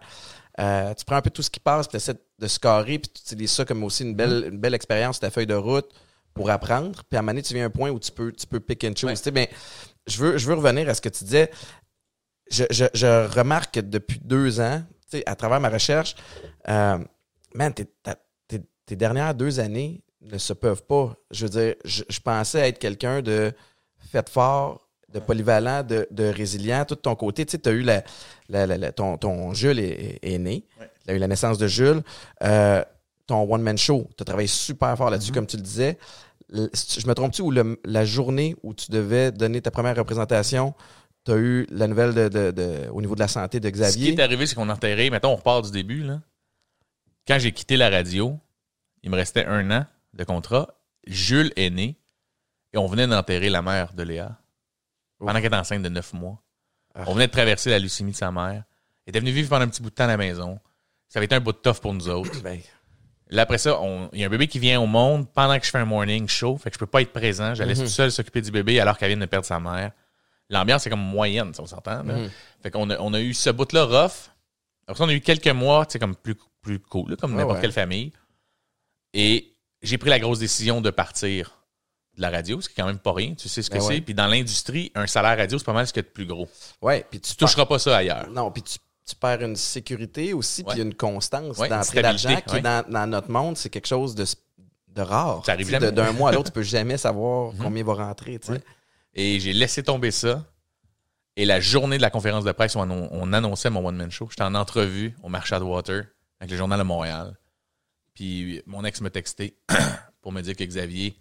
Euh, 0.60 0.94
tu 0.94 1.04
prends 1.04 1.16
un 1.16 1.22
peu 1.22 1.30
tout 1.30 1.42
ce 1.42 1.50
qui 1.50 1.58
passe, 1.60 1.88
tu 1.88 1.96
essaies 1.96 2.14
de 2.38 2.46
scorer, 2.46 2.98
puis 3.00 3.10
tu 3.12 3.20
utilises 3.22 3.50
ça 3.52 3.64
comme 3.64 3.82
aussi 3.84 4.04
une 4.04 4.14
belle, 4.14 4.48
une 4.52 4.58
belle 4.58 4.74
expérience, 4.74 5.18
ta 5.18 5.30
feuille 5.30 5.46
de 5.46 5.54
route 5.54 5.90
pour 6.34 6.48
apprendre. 6.50 7.02
Puis 7.08 7.16
à 7.16 7.18
un 7.18 7.22
moment 7.22 7.32
donné, 7.32 7.42
tu 7.42 7.52
viens 7.54 7.64
à 7.64 7.66
un 7.66 7.70
point 7.70 7.90
où 7.90 7.98
tu 7.98 8.12
peux, 8.12 8.30
tu 8.32 8.46
peux 8.46 8.60
pick 8.60 8.84
and 8.84 8.92
choose. 8.96 9.04
Ouais. 9.10 9.16
Tu 9.16 9.22
sais, 9.22 9.30
ben, 9.30 9.46
je, 10.06 10.18
veux, 10.18 10.38
je 10.38 10.46
veux 10.46 10.54
revenir 10.54 10.88
à 10.88 10.94
ce 10.94 11.00
que 11.00 11.08
tu 11.08 11.24
disais. 11.24 11.50
Je, 12.50 12.64
je- 12.70 12.84
je 12.94 13.26
remarque 13.38 13.74
que 13.74 13.80
depuis 13.80 14.20
deux 14.22 14.60
ans, 14.60 14.82
à 15.26 15.34
travers 15.36 15.60
ma 15.60 15.68
recherche, 15.68 16.14
euh, 16.68 16.98
man, 17.54 17.72
tes, 17.74 17.86
tes- 18.48 18.62
tes 18.86 18.96
dernières 18.96 19.34
deux 19.34 19.60
années 19.60 20.02
ne 20.22 20.38
se 20.38 20.52
peuvent 20.52 20.84
pas. 20.84 21.14
Je 21.30 21.46
veux 21.46 21.50
dire, 21.50 21.74
je, 21.84 22.02
je 22.08 22.20
pensais 22.20 22.68
être 22.68 22.78
quelqu'un 22.78 23.22
de 23.22 23.52
fait 24.10 24.28
fort, 24.28 24.88
de 25.08 25.18
polyvalent, 25.20 25.82
de, 25.82 26.06
de 26.10 26.24
résilient, 26.24 26.84
tout 26.86 26.94
de 26.94 27.00
ton 27.00 27.14
côté. 27.14 27.44
Tu 27.44 27.52
sais, 27.52 27.68
as 27.68 27.72
eu 27.72 27.82
la, 27.82 28.02
la- 28.48 28.66
la- 28.66 28.78
la- 28.78 28.92
ton, 28.92 29.18
ton 29.18 29.52
Jules 29.52 29.78
est, 29.80 30.18
est 30.22 30.38
né. 30.38 30.64
Ouais. 30.80 30.90
Tu 31.04 31.10
as 31.10 31.14
eu 31.14 31.18
la 31.18 31.28
naissance 31.28 31.58
de 31.58 31.66
Jules. 31.66 32.02
Euh, 32.42 32.82
ton 33.26 33.42
one-man 33.52 33.76
show, 33.78 34.08
tu 34.16 34.22
as 34.22 34.24
travaillé 34.24 34.48
super 34.48 34.96
fort 34.96 35.10
là-dessus, 35.10 35.32
comme 35.32 35.46
tu 35.46 35.56
le 35.56 35.62
disais. 35.62 35.98
Je 36.52 37.06
me 37.06 37.14
trompe-tu, 37.14 37.42
ou 37.42 37.50
le- 37.50 37.80
la 37.84 38.04
journée 38.04 38.54
où 38.62 38.74
tu 38.74 38.90
devais 38.90 39.32
donner 39.32 39.60
ta 39.62 39.70
première 39.70 39.96
représentation, 39.96 40.74
tu 41.24 41.32
as 41.32 41.36
eu 41.36 41.66
la 41.70 41.86
nouvelle 41.86 42.12
de, 42.14 42.28
de- 42.28 42.50
de- 42.50 42.88
au 42.90 43.00
niveau 43.00 43.14
de 43.14 43.20
la 43.20 43.28
santé 43.28 43.58
de 43.60 43.66
Ce 43.68 43.72
qui 43.72 43.78
Xavier? 43.80 44.12
est 44.14 44.20
arrivé, 44.20 44.46
c'est 44.46 44.54
qu'on 44.54 44.68
a 44.68 44.74
enterré, 44.74 45.08
mettons, 45.10 45.30
on 45.32 45.36
repart 45.36 45.64
du 45.64 45.70
début, 45.70 46.02
là. 46.02 46.20
Quand 47.26 47.38
j'ai 47.38 47.52
quitté 47.52 47.76
la 47.76 47.88
radio, 47.88 48.38
il 49.02 49.10
me 49.10 49.16
restait 49.16 49.46
un 49.46 49.70
an 49.70 49.86
de 50.12 50.24
contrat. 50.24 50.68
Jules 51.06 51.52
est 51.56 51.70
né 51.70 51.96
et 52.72 52.78
on 52.78 52.86
venait 52.86 53.06
d'enterrer 53.06 53.48
la 53.48 53.62
mère 53.62 53.94
de 53.94 54.02
Léa 54.02 54.38
pendant 55.18 55.34
qu'elle 55.34 55.46
était 55.46 55.56
enceinte 55.56 55.82
de 55.82 55.88
neuf 55.88 56.12
mois. 56.12 56.42
Ah. 56.94 57.04
On 57.06 57.14
venait 57.14 57.28
de 57.28 57.32
traverser 57.32 57.70
la 57.70 57.78
leucémie 57.78 58.12
de 58.12 58.16
sa 58.16 58.30
mère. 58.32 58.64
Elle 59.06 59.10
était 59.10 59.20
venue 59.20 59.30
vivre 59.32 59.48
pendant 59.48 59.64
un 59.64 59.68
petit 59.68 59.82
bout 59.82 59.90
de 59.90 59.94
temps 59.94 60.04
à 60.04 60.08
la 60.08 60.16
maison. 60.16 60.58
Ça 61.08 61.18
avait 61.18 61.26
été 61.26 61.34
un 61.34 61.40
bout 61.40 61.52
de 61.52 61.58
tough 61.58 61.80
pour 61.80 61.94
nous 61.94 62.08
autres. 62.08 62.42
Ben, 62.42 62.60
Là, 63.34 63.42
après 63.42 63.58
ça, 63.58 63.80
il 64.12 64.20
y 64.20 64.24
a 64.24 64.26
un 64.26 64.30
bébé 64.30 64.46
qui 64.46 64.58
vient 64.58 64.80
au 64.80 64.86
monde 64.86 65.26
pendant 65.32 65.58
que 65.58 65.64
je 65.64 65.70
fais 65.70 65.78
un 65.78 65.84
morning 65.86 66.28
show. 66.28 66.56
Fait 66.58 66.70
que 66.70 66.74
je 66.74 66.78
peux 66.78 66.86
pas 66.86 67.00
être 67.02 67.12
présent. 67.12 67.54
Je 67.54 67.60
la 67.60 67.66
laisse 67.66 67.78
Mhm. 67.78 67.84
tout 67.86 67.90
seul 67.90 68.12
s'occuper 68.12 68.42
du 68.42 68.50
bébé 68.50 68.78
alors 68.78 68.98
qu'elle 68.98 69.08
vient 69.08 69.16
de 69.16 69.24
perdre 69.26 69.46
sa 69.46 69.58
mère. 69.58 69.92
L'ambiance 70.50 70.86
est 70.86 70.90
comme 70.90 71.00
moyenne, 71.00 71.54
si 71.54 71.60
on 71.60 71.66
s'entend. 71.66 72.04
Mhm. 72.04 72.30
Fait 72.62 72.70
qu'on 72.70 72.90
a, 72.90 72.98
on 73.00 73.14
a 73.14 73.20
eu 73.20 73.32
ce 73.32 73.48
bout-là 73.50 73.84
rough. 73.84 74.30
Après 74.86 74.98
ça, 74.98 75.04
on 75.04 75.08
a 75.08 75.14
eu 75.14 75.20
quelques 75.22 75.48
mois, 75.48 75.86
tu 75.86 75.92
sais, 75.94 75.98
comme 75.98 76.14
plus, 76.14 76.36
plus 76.60 76.78
cool, 76.78 77.10
là, 77.12 77.16
comme 77.16 77.32
Ouais, 77.32 77.38
n'importe 77.38 77.56
ouais. 77.56 77.62
quelle 77.62 77.72
famille. 77.72 78.12
Et 79.14 79.54
j'ai 79.82 79.98
pris 79.98 80.10
la 80.10 80.18
grosse 80.18 80.38
décision 80.38 80.80
de 80.80 80.90
partir 80.90 81.52
de 82.16 82.22
la 82.22 82.30
radio, 82.30 82.60
ce 82.60 82.68
qui 82.68 82.74
est 82.74 82.82
quand 82.82 82.86
même 82.86 82.98
pas 82.98 83.12
rien. 83.12 83.34
Tu 83.34 83.48
sais 83.48 83.62
ce 83.62 83.70
que 83.70 83.76
Ben 83.76 83.80
c'est. 83.80 83.88
ouais. 83.88 84.00
Puis 84.02 84.14
dans 84.14 84.26
l'industrie, 84.26 84.92
un 84.94 85.06
salaire 85.06 85.38
radio, 85.38 85.58
c'est 85.58 85.64
pas 85.64 85.72
mal 85.72 85.86
ce 85.86 85.92
qu'il 85.92 86.02
y 86.02 86.04
a 86.04 86.08
de 86.08 86.12
plus 86.12 86.26
gros. 86.26 86.48
ouais, 86.82 87.06
puis 87.10 87.20
tu 87.20 87.30
Tu 87.30 87.36
toucheras 87.36 87.64
pas 87.66 87.78
ça 87.78 87.96
ailleurs. 87.96 88.28
Non, 88.30 88.50
puis 88.50 88.62
tu, 88.62 88.78
tu 89.06 89.16
perds 89.16 89.42
une 89.42 89.56
sécurité 89.56 90.32
aussi, 90.32 90.62
puis 90.64 90.80
une 90.80 90.94
constance 90.94 91.58
Ouais, 91.58 91.68
d'entrée 91.68 92.02
d'argent 92.02 92.40
qui, 92.46 92.54
ouais. 92.54 92.60
dans, 92.60 92.84
dans 92.88 93.06
notre 93.06 93.30
monde, 93.30 93.56
c'est 93.56 93.68
quelque 93.68 93.88
chose 93.88 94.14
de, 94.14 94.24
de 94.88 95.02
rare. 95.02 95.42
Ça 95.44 95.52
arrive 95.52 95.70
D'un 95.70 96.12
mois 96.12 96.30
à 96.30 96.32
l'autre, 96.32 96.50
tu 96.50 96.52
peux 96.54 96.62
jamais 96.62 96.96
savoir 96.96 97.52
combien 97.60 97.84
va 97.84 97.94
rentrer. 97.94 98.38
Ouais. 98.48 98.60
Et 99.14 99.40
j'ai 99.40 99.52
laissé 99.52 99.82
tomber 99.82 100.10
ça. 100.10 100.44
Et 101.36 101.44
la 101.46 101.60
journée 101.60 101.96
de 101.96 102.02
la 102.02 102.10
conférence 102.10 102.44
de 102.44 102.52
presse, 102.52 102.76
on, 102.76 102.88
on 102.90 103.32
annonçait 103.32 103.70
mon 103.70 103.86
one-man 103.86 104.10
show. 104.10 104.28
J'étais 104.30 104.42
en 104.42 104.54
entrevue 104.54 105.14
au 105.22 105.28
marché 105.28 105.58
de 105.58 105.64
Water 105.64 106.04
avec 106.40 106.50
le 106.50 106.56
journal 106.56 106.78
de 106.78 106.84
Montréal. 106.84 107.36
Puis 108.14 108.62
mon 108.66 108.84
ex 108.84 109.00
m'a 109.00 109.10
texté 109.10 109.56
pour 110.20 110.32
me 110.32 110.42
dire 110.42 110.54
que 110.54 110.64
Xavier 110.64 111.16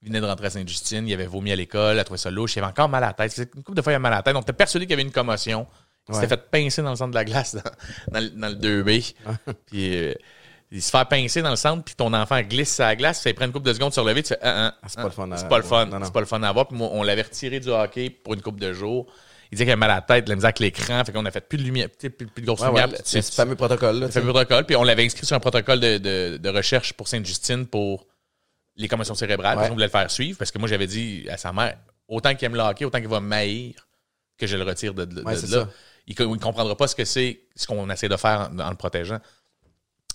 venait 0.00 0.20
de 0.20 0.26
rentrer 0.26 0.46
à 0.46 0.50
Sainte-Justine, 0.50 1.06
il 1.08 1.14
avait 1.14 1.26
vomi 1.26 1.50
à 1.52 1.56
l'école, 1.56 1.98
elle 1.98 2.04
trouvait 2.04 2.18
ça 2.18 2.30
louche, 2.30 2.56
il 2.56 2.58
avait 2.60 2.68
encore 2.68 2.88
mal 2.88 3.04
à 3.04 3.08
la 3.08 3.12
tête. 3.14 3.36
Une 3.54 3.62
couple 3.62 3.76
de 3.76 3.82
fois, 3.82 3.92
il 3.92 3.96
avait 3.96 4.02
mal 4.02 4.12
à 4.12 4.16
la 4.16 4.22
tête. 4.22 4.36
On 4.36 4.40
était 4.40 4.52
persuadé 4.52 4.86
qu'il 4.86 4.90
y 4.90 4.94
avait 4.94 5.02
une 5.02 5.12
commotion. 5.12 5.66
Il 6.08 6.14
Ouais. 6.14 6.20
s'était 6.20 6.36
fait 6.36 6.50
pincer 6.50 6.82
dans 6.82 6.90
le 6.90 6.96
centre 6.96 7.10
de 7.12 7.14
la 7.16 7.24
glace, 7.24 7.54
dans, 7.54 7.62
dans 8.12 8.20
le, 8.20 8.28
dans 8.30 8.48
le 8.48 8.54
2B. 8.56 9.14
puis 9.66 9.96
euh, 9.96 10.14
il 10.70 10.82
se 10.82 10.90
fait 10.90 11.08
pincer 11.08 11.40
dans 11.40 11.50
le 11.50 11.56
centre, 11.56 11.82
puis 11.84 11.94
ton 11.94 12.12
enfant 12.12 12.40
glisse 12.42 12.74
sur 12.74 12.84
la 12.84 12.94
glace, 12.96 13.22
ça 13.22 13.32
prend 13.32 13.46
une 13.46 13.52
couple 13.52 13.68
de 13.68 13.72
secondes 13.72 13.90
de 13.90 13.94
se 13.94 14.00
relever, 14.00 14.22
tu 14.22 14.28
fais, 14.28 14.38
ah, 14.42 14.68
ah, 14.72 14.78
Ah, 14.82 14.86
c'est 14.88 14.96
pas 14.96 15.02
ah, 15.02 15.04
le 15.06 15.10
fun 15.12 15.30
à- 15.30 15.36
C'est 15.38 15.48
pas 15.48 15.56
le 15.58 15.62
fun. 15.64 15.88
C'est 16.02 16.12
pas 16.12 16.20
le 16.20 16.26
fun 16.26 16.42
à 16.42 16.48
avoir. 16.48 16.68
Puis 16.68 16.76
moi, 16.76 16.88
on 16.92 17.02
l'avait 17.02 17.22
retiré 17.22 17.58
du 17.60 17.68
hockey 17.70 18.10
pour 18.10 18.34
une 18.34 18.42
couple 18.42 18.60
de 18.60 18.72
jours. 18.72 19.06
Il 19.52 19.56
disait 19.56 19.64
qu'il 19.64 19.72
avait 19.72 19.78
mal 19.78 19.90
à 19.92 19.94
la 19.96 20.00
tête, 20.02 20.28
la 20.28 20.34
misère 20.34 20.48
avec 20.48 20.58
l'écran, 20.58 21.02
fait 21.04 21.12
qu'on 21.12 21.24
a 21.24 21.30
fait 21.30 21.40
plus 21.48 21.58
de 21.58 21.62
lumière, 21.62 21.88
plus, 21.88 22.10
plus 22.10 22.26
de 22.42 22.46
grosse 22.46 22.60
Ouais, 22.60 22.66
lumière. 22.68 22.88
ouais, 22.90 22.98
c'est 23.04 23.22
ce 23.22 23.30
fameux 23.32 23.54
protocole-là. 23.54 24.06
le 24.06 24.12
fameux 24.12 24.30
protocole, 24.32 24.64
puis 24.66 24.74
on 24.76 24.82
l'avait 24.82 25.04
inscrit 25.04 25.24
sur 25.26 25.36
un 25.36 25.40
protocole 25.40 25.78
de, 25.80 25.98
de- 25.98 26.36
de 26.38 26.48
recherche 26.50 26.92
pour 26.92 27.06
Sainte-Justine 27.08 27.66
pour 27.66 28.06
les 28.76 28.88
commotions 28.88 29.14
cérébrales. 29.14 29.54
Parce 29.56 29.68
qu'on 29.68 29.74
voulait 29.74 29.86
le 29.86 29.90
faire 29.92 30.10
suivre, 30.10 30.36
parce 30.38 30.50
que 30.50 30.58
moi, 30.58 30.68
j'avais 30.68 30.86
dit 30.88 31.26
à 31.30 31.36
sa 31.36 31.52
mère, 31.52 31.76
autant 32.08 32.34
qu'il 32.34 32.46
aime 32.46 32.54
le 32.54 32.60
hockey, 32.62 32.84
autant 32.84 32.98
qu'il 32.98 33.08
va 33.08 33.20
m'haïr, 33.20 33.74
que 34.36 34.46
je 34.48 34.56
le 34.56 34.64
retire 34.64 34.92
de, 34.92 35.04
de- 35.04 35.22
Ouais, 35.22 35.34
de 35.34 35.38
c'est 35.38 35.50
là. 35.50 35.60
ça. 35.64 35.68
Il 36.06 36.14
ne 36.20 36.36
comprendra 36.36 36.76
pas 36.76 36.86
ce 36.86 36.94
que 36.94 37.04
c'est, 37.04 37.40
ce 37.56 37.66
qu'on 37.66 37.88
essaie 37.90 38.08
de 38.08 38.16
faire 38.16 38.50
en, 38.52 38.58
en 38.58 38.70
le 38.70 38.76
protégeant. 38.76 39.18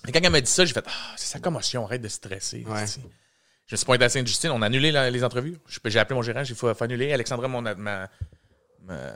Et 0.08 0.12
quand 0.12 0.20
elle 0.24 0.32
m'a 0.32 0.40
dit 0.42 0.50
ça, 0.52 0.64
j'ai 0.66 0.74
fait 0.74 0.86
Ah, 0.88 1.14
c'est 1.18 1.28
sa 1.28 1.40
commotion, 1.40 1.84
arrête 1.86 2.02
de 2.02 2.08
stresser. 2.08 2.64
Ouais. 2.68 2.86
Je 3.66 3.74
me 3.74 3.78
suis 3.78 3.86
pointé 3.86 4.06
à 4.06 4.10
Sainte-Justine, 4.10 4.52
on 4.52 4.62
a 4.62 4.66
annulé 4.68 4.92
la- 4.92 5.10
les 5.12 5.24
entrevues. 5.24 5.58
J'ai 5.86 6.00
appelé 6.00 6.16
mon 6.16 6.22
gérant, 6.22 6.44
j'ai 6.44 6.56
fait 6.56 6.74
faut 6.74 6.84
annuler. 6.84 7.12
Alexandra, 7.14 7.48
mon, 7.48 7.66
a- 7.66 7.76
ma, 7.76 8.10
ma- 8.84 9.14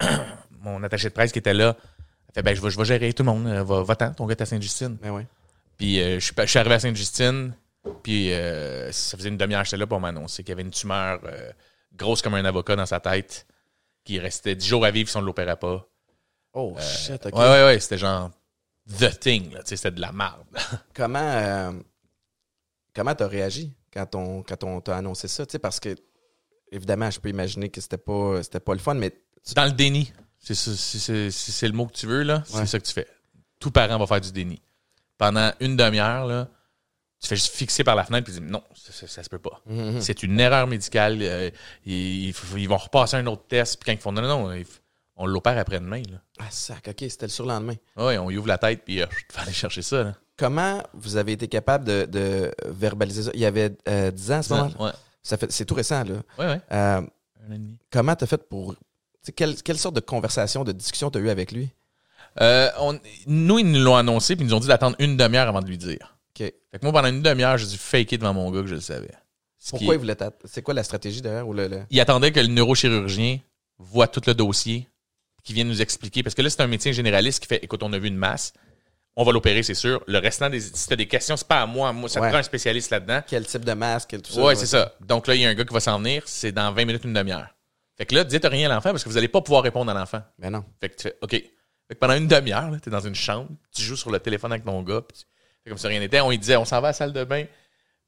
mon 0.60 0.82
attaché 0.82 1.08
de 1.08 1.14
presse 1.14 1.32
qui 1.32 1.38
était 1.38 1.54
là, 1.54 1.76
elle 2.28 2.34
fait 2.34 2.42
ben, 2.42 2.54
je, 2.54 2.60
vais, 2.60 2.70
je 2.70 2.78
vais 2.78 2.84
gérer 2.84 3.12
tout 3.12 3.22
le 3.22 3.30
monde. 3.30 3.46
Euh, 3.46 3.62
Va- 3.62 3.82
Va-t'en, 3.82 4.12
ton 4.12 4.26
gars 4.26 4.32
est 4.34 4.42
à 4.42 4.46
Sainte-Justine. 4.46 4.98
Mais 5.02 5.10
ouais. 5.10 5.26
Puis 5.78 6.00
euh, 6.00 6.18
je, 6.18 6.24
suis, 6.24 6.34
pas- 6.34 6.44
je 6.46 6.50
suis 6.50 6.58
arrivé 6.58 6.74
à 6.76 6.80
Sainte-Justine, 6.80 7.54
puis 8.02 8.32
euh, 8.32 8.90
ça 8.92 9.16
faisait 9.16 9.28
une 9.28 9.36
demi-heure 9.36 9.62
que 9.62 9.66
j'étais 9.66 9.76
là 9.76 9.86
pour 9.86 10.00
m'annoncer 10.00 10.42
qu'il 10.42 10.50
y 10.50 10.52
avait 10.52 10.62
une 10.62 10.70
tumeur 10.70 11.20
euh, 11.24 11.50
grosse 11.92 12.22
comme 12.22 12.34
un 12.34 12.44
avocat 12.44 12.76
dans 12.76 12.86
sa 12.86 12.98
tête, 13.00 13.46
qui 14.04 14.18
restait 14.18 14.54
10 14.56 14.66
jours 14.66 14.84
à 14.84 14.90
vivre 14.90 15.08
si 15.08 15.16
on 15.16 15.20
ne 15.20 15.26
l'opérait 15.26 15.56
pas. 15.56 15.86
Oh, 16.54 16.76
shit, 16.80 17.26
OK. 17.26 17.34
Ouais, 17.34 17.40
ouais, 17.40 17.64
ouais, 17.64 17.80
c'était 17.80 17.98
genre 17.98 18.30
the 18.98 19.18
thing, 19.18 19.52
là, 19.52 19.62
tu 19.62 19.70
sais, 19.70 19.76
c'était 19.76 19.90
de 19.90 20.00
la 20.00 20.12
merde. 20.12 20.44
Comment 20.94 21.18
euh, 21.20 21.72
comment 22.94 23.14
t'as 23.14 23.26
réagi 23.28 23.72
quand 23.92 24.14
on 24.14 24.42
quand 24.42 24.62
on 24.64 24.80
t'a 24.80 24.96
annoncé 24.96 25.28
ça? 25.28 25.44
Tu 25.46 25.52
sais, 25.52 25.58
parce 25.58 25.80
que 25.80 25.94
évidemment, 26.70 27.10
je 27.10 27.20
peux 27.20 27.28
imaginer 27.28 27.68
que 27.70 27.80
c'était 27.80 27.98
pas 27.98 28.42
c'était 28.42 28.60
pas 28.60 28.72
le 28.74 28.78
fun, 28.80 28.94
mais 28.94 29.10
tu- 29.46 29.54
Dans 29.54 29.64
le 29.64 29.72
déni, 29.72 30.12
c'est 30.38 30.54
c'est 30.54 31.66
le 31.68 31.72
mot 31.72 31.86
que 31.86 31.92
tu 31.92 32.06
veux, 32.06 32.22
là, 32.22 32.42
c'est 32.46 32.56
Ouais. 32.56 32.66
ça 32.66 32.78
que 32.78 32.84
tu 32.84 32.92
fais. 32.92 33.08
Tout 33.58 33.70
parent 33.70 33.98
va 33.98 34.06
faire 34.06 34.20
du 34.20 34.32
déni. 34.32 34.60
Pendant 35.18 35.52
une 35.60 35.76
demi-heure, 35.76 36.26
là, 36.26 36.48
tu 37.20 37.28
fais 37.28 37.36
juste 37.36 37.54
fixer 37.54 37.84
par 37.84 37.94
la 37.96 38.04
fenêtre 38.04 38.28
et 38.28 38.32
dire 38.32 38.42
non, 38.42 38.62
ça, 38.74 38.92
ça, 38.92 39.06
ça 39.06 39.22
se 39.22 39.28
peut 39.30 39.38
pas. 39.38 39.60
Mhm. 39.66 40.00
C'est 40.00 40.22
une 40.22 40.38
erreur 40.40 40.66
médicale. 40.66 41.18
euh, 41.22 41.50
ils, 41.86 42.28
ils- 42.28 42.34
ils 42.56 42.68
vont 42.68 42.76
repasser 42.76 43.16
un 43.16 43.26
autre 43.26 43.46
test. 43.48 43.76
Puis 43.80 43.86
quand 43.86 43.92
ils 43.92 44.02
font 44.02 44.12
non, 44.12 44.22
non, 44.22 44.28
non, 44.48 44.52
ils- 44.52 44.66
on 45.16 45.26
l'opère 45.26 45.58
après-demain. 45.58 46.02
Là. 46.10 46.18
ah 46.40 46.44
sac, 46.50 46.86
OK, 46.88 46.96
c'était 47.08 47.26
le 47.26 47.30
surlendemain. 47.30 47.74
Ouais, 47.96 48.18
on 48.18 48.30
y 48.30 48.36
ouvre 48.38 48.48
la 48.48 48.58
tête 48.58 48.82
puis 48.84 49.00
euh, 49.02 49.06
tu 49.28 49.36
vas 49.36 49.42
aller 49.42 49.52
chercher 49.52 49.82
ça. 49.82 50.02
Là. 50.04 50.14
Comment 50.36 50.82
vous 50.94 51.16
avez 51.16 51.32
été 51.32 51.46
capable 51.48 51.84
de, 51.84 52.06
de 52.10 52.50
verbaliser 52.66 53.22
ça? 53.24 53.30
Il 53.34 53.40
y 53.40 53.46
avait 53.46 53.76
euh, 53.88 54.10
10 54.10 54.32
ans 54.32 54.34
à 54.38 54.42
ce 54.42 54.52
moment-là? 54.54 54.84
Ouais, 54.86 54.90
Ça 55.22 55.36
fait, 55.36 55.50
c'est 55.52 55.64
tout 55.64 55.74
récent, 55.74 56.02
là. 56.04 56.14
ouais, 56.38 56.46
ouais. 56.46 56.60
Euh, 56.72 57.00
Un 57.00 57.00
an 57.00 57.54
et 57.54 57.58
demi. 57.58 57.76
comment 57.90 58.16
t'as 58.16 58.26
fait 58.26 58.48
pour. 58.48 58.74
tu 59.24 59.32
Quelle, 59.32 59.54
quelle 59.62 59.78
sorte 59.78 59.94
de 59.94 60.00
conversation, 60.00 60.64
de 60.64 60.72
discussion 60.72 61.10
t'as 61.10 61.20
eu 61.20 61.28
avec 61.30 61.52
lui? 61.52 61.70
Euh, 62.40 62.68
on- 62.80 62.98
nous, 63.28 63.60
ils 63.60 63.70
nous 63.70 63.80
l'ont 63.80 63.94
annoncé 63.94 64.34
puis 64.34 64.44
ils 64.44 64.48
nous 64.48 64.54
ont 64.54 64.60
dit 64.60 64.66
d'attendre 64.66 64.96
une 64.98 65.16
demi-heure 65.16 65.48
avant 65.48 65.60
de 65.60 65.68
lui 65.68 65.78
dire. 65.78 66.16
OK. 66.34 66.38
Fait 66.38 66.52
que 66.80 66.82
moi, 66.84 66.92
pendant 66.92 67.06
une 67.08 67.22
demi-heure, 67.22 67.56
j'ai 67.58 67.68
dû 67.68 67.78
faker 67.78 68.18
devant 68.18 68.34
mon 68.34 68.50
gars 68.50 68.62
que 68.62 68.66
je 68.66 68.74
le 68.74 68.80
savais. 68.80 69.12
Ce 69.56 69.66
qui- 69.66 69.70
Pourquoi 69.78 69.94
il 69.94 69.98
voulait 69.98 70.16
C'est 70.46 70.62
quoi 70.62 70.74
la 70.74 70.82
stratégie 70.82 71.22
derrière? 71.22 71.46
Ou 71.46 71.52
le, 71.52 71.68
le- 71.68 71.82
il 71.90 72.00
attendait 72.00 72.32
que 72.32 72.40
le 72.40 72.48
neurochirurgien 72.48 73.38
voit 73.78 74.08
tout 74.08 74.20
le 74.26 74.34
dossier, 74.34 74.88
qu'il 75.44 75.54
vienne 75.54 75.68
nous 75.68 75.80
expliquer. 75.82 76.22
Parce 76.22 76.34
que 76.34 76.42
là, 76.42 76.50
c'est 76.50 76.60
un 76.62 76.66
médecin 76.66 76.90
généraliste 76.92 77.40
qui 77.40 77.46
fait 77.46 77.62
écoute, 77.62 77.82
on 77.82 77.92
a 77.92 77.98
vu 77.98 78.08
une 78.08 78.16
masse, 78.16 78.52
on 79.16 79.22
va 79.24 79.30
l'opérer, 79.32 79.62
c'est 79.62 79.74
sûr. 79.74 80.02
Le 80.08 80.18
restant 80.18 80.50
des. 80.50 80.60
Si 80.60 80.88
t'as 80.88 80.96
des 80.96 81.06
questions, 81.06 81.36
c'est 81.36 81.46
pas 81.46 81.62
à 81.62 81.66
moi. 81.66 81.92
Moi, 81.92 82.08
ça 82.08 82.20
te 82.20 82.26
prend 82.26 82.38
un 82.38 82.42
spécialiste 82.42 82.90
là-dedans. 82.90 83.20
Quel 83.26 83.46
type 83.46 83.64
de 83.64 83.72
masque? 83.74 84.10
quel- 84.10 84.22
tout 84.22 84.32
ça? 84.32 84.42
Ouais, 84.42 84.56
c'est 84.56 84.66
ça. 84.66 84.94
Donc 85.00 85.26
là, 85.28 85.34
il 85.36 85.42
y 85.42 85.46
a 85.46 85.48
un 85.50 85.54
gars 85.54 85.64
qui 85.64 85.72
va 85.74 85.80
s'en 85.80 85.98
venir, 85.98 86.22
c'est 86.26 86.50
dans 86.50 86.72
20 86.72 86.84
minutes, 86.84 87.04
une 87.04 87.12
demi-heure. 87.12 87.48
Fait 87.96 88.06
que 88.06 88.14
là, 88.16 88.24
dites 88.24 88.44
rien 88.44 88.68
à 88.70 88.74
l'enfant 88.74 88.90
parce 88.90 89.04
que 89.04 89.08
vous 89.08 89.16
allez 89.16 89.28
pas 89.28 89.40
pouvoir 89.40 89.62
répondre 89.62 89.88
à 89.90 89.94
l'enfant. 89.94 90.20
Mais 90.38 90.50
non. 90.50 90.64
Fait 90.80 90.88
que 90.88 90.96
tu 90.96 91.02
fais 91.04 91.16
OK. 91.22 91.30
Fait 91.30 91.94
que 91.94 91.98
pendant 92.00 92.14
une 92.14 92.26
demi-heure, 92.26 92.70
là, 92.70 92.80
t'es 92.80 92.90
dans 92.90 93.06
une 93.06 93.14
chambre, 93.14 93.50
tu 93.72 93.82
joues 93.82 93.94
sur 93.96 94.10
le 94.10 94.18
téléphone 94.18 94.50
avec 94.50 94.64
ton 94.64 94.82
gars, 94.82 95.02
puis 95.02 95.18
tu 95.18 95.68
comme 95.68 95.78
si 95.78 95.86
rien 95.86 96.00
n'était. 96.00 96.20
On 96.20 96.30
lui 96.30 96.38
disait, 96.38 96.56
on 96.56 96.64
s'en 96.64 96.80
va 96.80 96.88
à 96.88 96.90
la 96.90 96.92
salle 96.94 97.12
de 97.12 97.22
bain. 97.24 97.44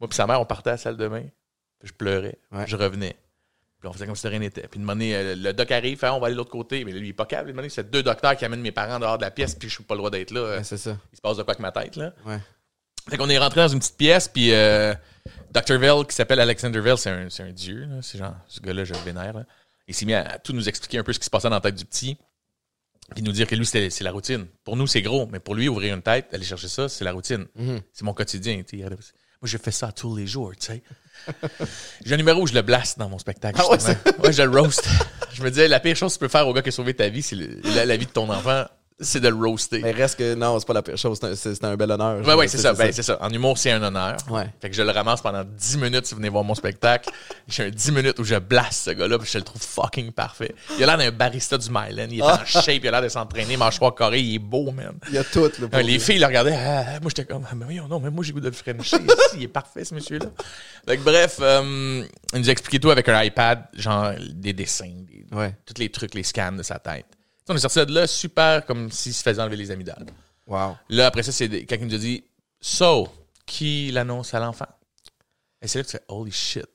Moi 0.00 0.08
puis 0.08 0.16
sa 0.16 0.26
mère, 0.26 0.40
on 0.40 0.44
partait 0.44 0.70
à 0.70 0.72
la 0.72 0.76
salle 0.78 0.96
de 0.96 1.06
bain. 1.06 1.22
Puis 1.78 1.88
je 1.88 1.92
pleurais. 1.92 2.38
Ouais. 2.52 2.66
Je 2.66 2.74
revenais. 2.76 3.16
Puis 3.86 3.90
on 3.90 3.92
faisait 3.92 4.06
comme 4.06 4.16
si 4.16 4.24
de 4.24 4.28
rien 4.30 4.40
n'était. 4.40 4.62
Puis 4.62 4.78
une 4.78 4.82
moment 4.82 4.94
donné, 4.94 5.14
euh, 5.14 5.36
le 5.36 5.52
doc 5.52 5.70
arrive, 5.70 5.96
fait, 5.96 6.08
on 6.08 6.18
va 6.18 6.26
aller 6.26 6.34
de 6.34 6.38
l'autre 6.38 6.50
côté. 6.50 6.84
Mais 6.84 6.90
lui, 6.90 7.06
il 7.06 7.10
est 7.10 7.12
pas 7.12 7.24
câble. 7.24 7.52
Donné, 7.52 7.68
c'est 7.68 7.88
deux 7.88 8.02
docteurs 8.02 8.36
qui 8.36 8.44
amènent 8.44 8.60
mes 8.60 8.72
parents 8.72 8.98
dehors 8.98 9.16
de 9.16 9.22
la 9.22 9.30
pièce, 9.30 9.54
puis 9.54 9.68
je 9.68 9.74
suis 9.74 9.84
pas 9.84 9.94
le 9.94 9.98
droit 9.98 10.10
d'être 10.10 10.32
là. 10.32 10.56
Ouais, 10.56 10.64
c'est 10.64 10.76
ça. 10.76 10.98
Il 11.12 11.16
se 11.16 11.20
passe 11.20 11.36
de 11.36 11.44
quoi 11.44 11.52
avec 11.54 11.60
ma 11.60 11.70
tête, 11.70 11.94
là. 11.94 12.12
Ouais. 12.24 12.38
Fait 13.08 13.16
qu'on 13.16 13.28
est 13.28 13.38
rentré 13.38 13.60
dans 13.60 13.68
une 13.68 13.78
petite 13.78 13.96
pièce, 13.96 14.26
puis 14.26 14.52
euh, 14.52 14.92
Dr. 15.52 15.78
Vell, 15.78 16.04
qui 16.04 16.16
s'appelle 16.16 16.40
Alexander 16.40 16.80
Vell, 16.80 16.98
c'est 16.98 17.10
un, 17.10 17.28
un 17.38 17.52
dieu, 17.52 17.84
là. 17.84 18.02
C'est 18.02 18.18
genre, 18.18 18.34
ce 18.48 18.60
gars-là, 18.60 18.82
je 18.82 18.92
le 18.92 18.98
vénère, 19.00 19.32
là. 19.32 19.44
Il 19.86 19.94
s'est 19.94 20.04
mis 20.04 20.14
à, 20.14 20.28
à 20.28 20.38
tout 20.40 20.52
nous 20.52 20.68
expliquer 20.68 20.98
un 20.98 21.04
peu 21.04 21.12
ce 21.12 21.20
qui 21.20 21.26
se 21.26 21.30
passait 21.30 21.48
dans 21.48 21.54
la 21.54 21.60
tête 21.60 21.76
du 21.76 21.84
petit, 21.84 22.16
puis 23.14 23.22
nous 23.22 23.30
dire 23.30 23.46
que 23.46 23.54
lui, 23.54 23.64
c'est 23.64 24.00
la 24.00 24.10
routine. 24.10 24.46
Pour 24.64 24.76
nous, 24.76 24.88
c'est 24.88 25.02
gros, 25.02 25.26
mais 25.30 25.38
pour 25.38 25.54
lui, 25.54 25.68
ouvrir 25.68 25.94
une 25.94 26.02
tête, 26.02 26.34
aller 26.34 26.44
chercher 26.44 26.66
ça, 26.66 26.88
c'est 26.88 27.04
la 27.04 27.12
routine. 27.12 27.46
Mhm. 27.54 27.80
C'est 27.92 28.04
mon 28.04 28.14
quotidien, 28.14 28.60
tu 28.66 28.80
sais. 28.80 28.88
Moi, 29.46 29.50
je 29.52 29.58
fais 29.58 29.70
ça 29.70 29.92
tous 29.92 30.16
les 30.16 30.26
jours, 30.26 30.50
tu 30.58 30.66
sais. 30.66 30.82
J'ai 32.04 32.14
un 32.14 32.16
numéro 32.16 32.42
où 32.42 32.48
je 32.48 32.52
le 32.52 32.62
blaste 32.62 32.98
dans 32.98 33.08
mon 33.08 33.20
spectacle. 33.20 33.60
Ah 33.62 33.70
ouais, 33.70 33.78
ouais, 34.24 34.32
je 34.32 34.42
le 34.42 34.60
roast. 34.60 34.88
je 35.32 35.40
me 35.40 35.50
disais, 35.50 35.68
la 35.68 35.78
pire 35.78 35.94
chose 35.94 36.14
que 36.14 36.18
tu 36.18 36.24
peux 36.24 36.28
faire 36.28 36.48
au 36.48 36.52
gars 36.52 36.62
qui 36.62 36.70
a 36.70 36.72
sauvé 36.72 36.94
ta 36.94 37.08
vie, 37.08 37.22
c'est 37.22 37.36
la 37.36 37.96
vie 37.96 38.06
de 38.06 38.10
ton 38.10 38.28
enfant, 38.28 38.64
c'est 38.98 39.20
de 39.20 39.28
le 39.28 39.34
roaster. 39.34 39.80
Mais 39.82 39.90
reste 39.90 40.18
que 40.18 40.34
non, 40.34 40.58
c'est 40.58 40.66
pas 40.66 40.72
la 40.72 40.82
pire 40.82 40.96
chose. 40.96 41.18
C'est 41.34 41.62
un, 41.64 41.68
un 41.72 41.76
bel 41.76 41.90
honneur. 41.90 42.26
Ouais, 42.26 42.34
ouais, 42.34 42.48
c'est 42.48 42.56
ça. 42.58 42.72
Ben, 42.72 42.90
c'est 42.92 43.02
ça. 43.02 43.18
En 43.20 43.28
humour, 43.30 43.58
c'est 43.58 43.70
un 43.70 43.82
honneur. 43.82 44.16
Ouais. 44.30 44.46
Fait 44.60 44.70
que 44.70 44.76
je 44.76 44.82
le 44.82 44.90
ramasse 44.90 45.20
pendant 45.20 45.44
10 45.44 45.76
minutes 45.78 46.06
si 46.06 46.14
vous 46.14 46.18
venez 46.20 46.30
voir 46.30 46.44
mon 46.44 46.54
spectacle. 46.54 47.10
J'ai 47.48 47.64
un 47.64 47.70
10 47.70 47.92
minutes 47.92 48.18
où 48.18 48.24
je 48.24 48.36
blaste 48.36 48.84
ce 48.86 48.90
gars-là, 48.92 49.18
puis 49.18 49.28
je 49.30 49.36
le 49.38 49.44
trouve 49.44 49.60
fucking 49.60 50.12
parfait. 50.12 50.54
Il 50.78 50.84
a 50.84 50.86
l'air 50.86 50.98
d'un 50.98 51.16
barista 51.16 51.58
du 51.58 51.68
Myland. 51.70 52.08
Il 52.10 52.20
est 52.20 52.22
en 52.22 52.44
shape, 52.44 52.80
il 52.82 52.88
a 52.88 52.92
l'air 52.92 53.02
de 53.02 53.08
s'entraîner, 53.08 53.56
mâchoire 53.56 53.94
carré, 53.94 54.20
il 54.20 54.34
est 54.36 54.38
beau, 54.38 54.70
man. 54.70 54.94
Il 55.08 55.14
y 55.14 55.18
a 55.18 55.24
tout. 55.24 55.40
Euh, 55.44 55.82
les 55.82 55.98
filles 55.98 56.18
le 56.18 56.26
regardaient. 56.26 56.56
Ah, 56.56 56.84
ah, 56.88 57.00
moi, 57.00 57.10
j'étais 57.14 57.24
comme, 57.26 57.46
ah, 57.50 57.54
mais 57.54 57.64
voyons, 57.66 57.88
non, 57.88 58.00
mais 58.00 58.10
moi, 58.10 58.24
j'ai 58.24 58.32
goût 58.32 58.40
de 58.40 58.46
le 58.48 58.52
frencher. 58.52 58.96
il 59.36 59.42
est 59.42 59.48
parfait, 59.48 59.84
ce 59.84 59.94
monsieur-là. 59.94 60.26
Fait 60.88 60.96
que, 60.96 61.02
bref, 61.02 61.36
euh, 61.42 62.02
il 62.32 62.40
nous 62.40 62.48
a 62.48 62.52
expliqué 62.52 62.80
tout 62.80 62.90
avec 62.90 63.08
un 63.08 63.22
iPad, 63.22 63.64
genre 63.74 64.12
des 64.32 64.52
dessins, 64.54 64.86
des- 65.06 65.26
Ouais. 65.36 65.54
tous 65.66 65.74
les 65.80 65.88
trucs, 65.90 66.14
les 66.14 66.22
scans 66.22 66.52
de 66.52 66.62
sa 66.62 66.78
tête. 66.78 67.06
On 67.48 67.54
est 67.54 67.58
sorti 67.60 67.84
de 67.86 67.92
là 67.94 68.06
super 68.06 68.64
comme 68.66 68.90
s'il 68.90 69.14
se 69.14 69.22
faisait 69.22 69.40
enlever 69.40 69.56
les 69.56 69.70
amygdales. 69.70 70.06
Wow. 70.46 70.76
Là, 70.88 71.06
après 71.06 71.22
ça, 71.22 71.32
c'est 71.32 71.48
quelqu'un 71.48 71.78
qui 71.78 71.84
nous 71.84 71.94
a 71.94 71.98
dit 71.98 72.24
So, 72.60 73.08
qui 73.44 73.90
l'annonce 73.92 74.34
à 74.34 74.40
l'enfant? 74.40 74.66
Et 75.62 75.68
c'est 75.68 75.78
là 75.78 75.84
que 75.84 75.90
tu 75.90 75.96
fais 75.96 76.04
Holy 76.08 76.32
shit, 76.32 76.66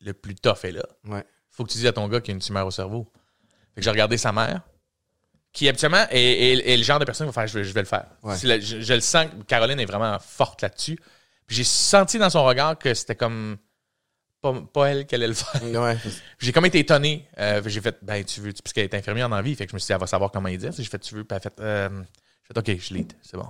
le 0.00 0.12
plus 0.12 0.34
tough 0.34 0.64
est 0.64 0.72
là. 0.72 0.84
Ouais. 1.04 1.24
Faut 1.50 1.64
que 1.64 1.70
tu 1.70 1.78
dises 1.78 1.86
à 1.86 1.92
ton 1.92 2.06
gars 2.08 2.20
qu'il 2.20 2.28
y 2.28 2.32
a 2.32 2.36
une 2.36 2.40
tumeur 2.42 2.66
au 2.66 2.70
cerveau. 2.70 3.10
Fait 3.74 3.80
que 3.80 3.82
j'ai 3.82 3.90
regardé 3.90 4.16
sa 4.16 4.32
mère, 4.32 4.62
qui 5.52 5.68
habituellement 5.68 6.06
est, 6.10 6.20
est- 6.20 6.72
est 6.72 6.76
le 6.76 6.82
genre 6.82 6.98
de 7.00 7.04
personne 7.04 7.26
qui 7.28 7.34
va 7.34 7.42
faire 7.42 7.46
Je 7.48 7.58
vais, 7.58 7.64
je 7.64 7.72
vais 7.72 7.80
le 7.82 7.86
faire. 7.86 8.06
Ouais. 8.22 8.36
La- 8.44 8.60
je, 8.60 8.80
je 8.80 8.94
le 8.94 9.00
sens, 9.00 9.26
Caroline 9.48 9.80
est 9.80 9.84
vraiment 9.86 10.18
forte 10.20 10.62
là-dessus. 10.62 10.96
Puis 11.46 11.56
j'ai 11.56 11.64
senti 11.64 12.18
dans 12.18 12.30
son 12.30 12.44
regard 12.44 12.78
que 12.78 12.94
c'était 12.94 13.16
comme 13.16 13.56
pas, 14.40 14.54
pas 14.72 14.90
elle 14.90 15.06
qui 15.06 15.14
allait 15.14 15.28
le 15.28 15.34
faire. 15.34 15.62
Ouais. 15.62 15.98
J'ai 16.38 16.52
comme 16.52 16.66
été 16.66 16.78
étonné. 16.78 17.28
Euh, 17.38 17.62
j'ai 17.66 17.80
fait, 17.80 17.98
ben, 18.02 18.24
tu 18.24 18.40
veux, 18.40 18.52
puisqu'elle 18.52 18.84
est 18.84 18.94
infirmière 18.94 19.30
en 19.30 19.42
vie, 19.42 19.54
fait 19.54 19.66
que 19.66 19.70
je 19.70 19.76
me 19.76 19.78
suis 19.78 19.86
dit, 19.86 19.92
elle 19.92 20.00
va 20.00 20.06
savoir 20.06 20.30
comment 20.30 20.48
y 20.48 20.58
dire. 20.58 20.72
J'ai 20.72 20.84
fait, 20.84 20.98
tu 20.98 21.14
veux, 21.14 21.24
puis 21.24 21.36
elle 21.36 21.36
a 21.36 21.40
fait, 21.40 21.60
euh, 21.60 22.02
j'ai 22.42 22.54
fait, 22.54 22.58
OK, 22.58 22.80
je 22.80 22.94
lead, 22.94 23.12
c'est 23.22 23.36
bon. 23.36 23.48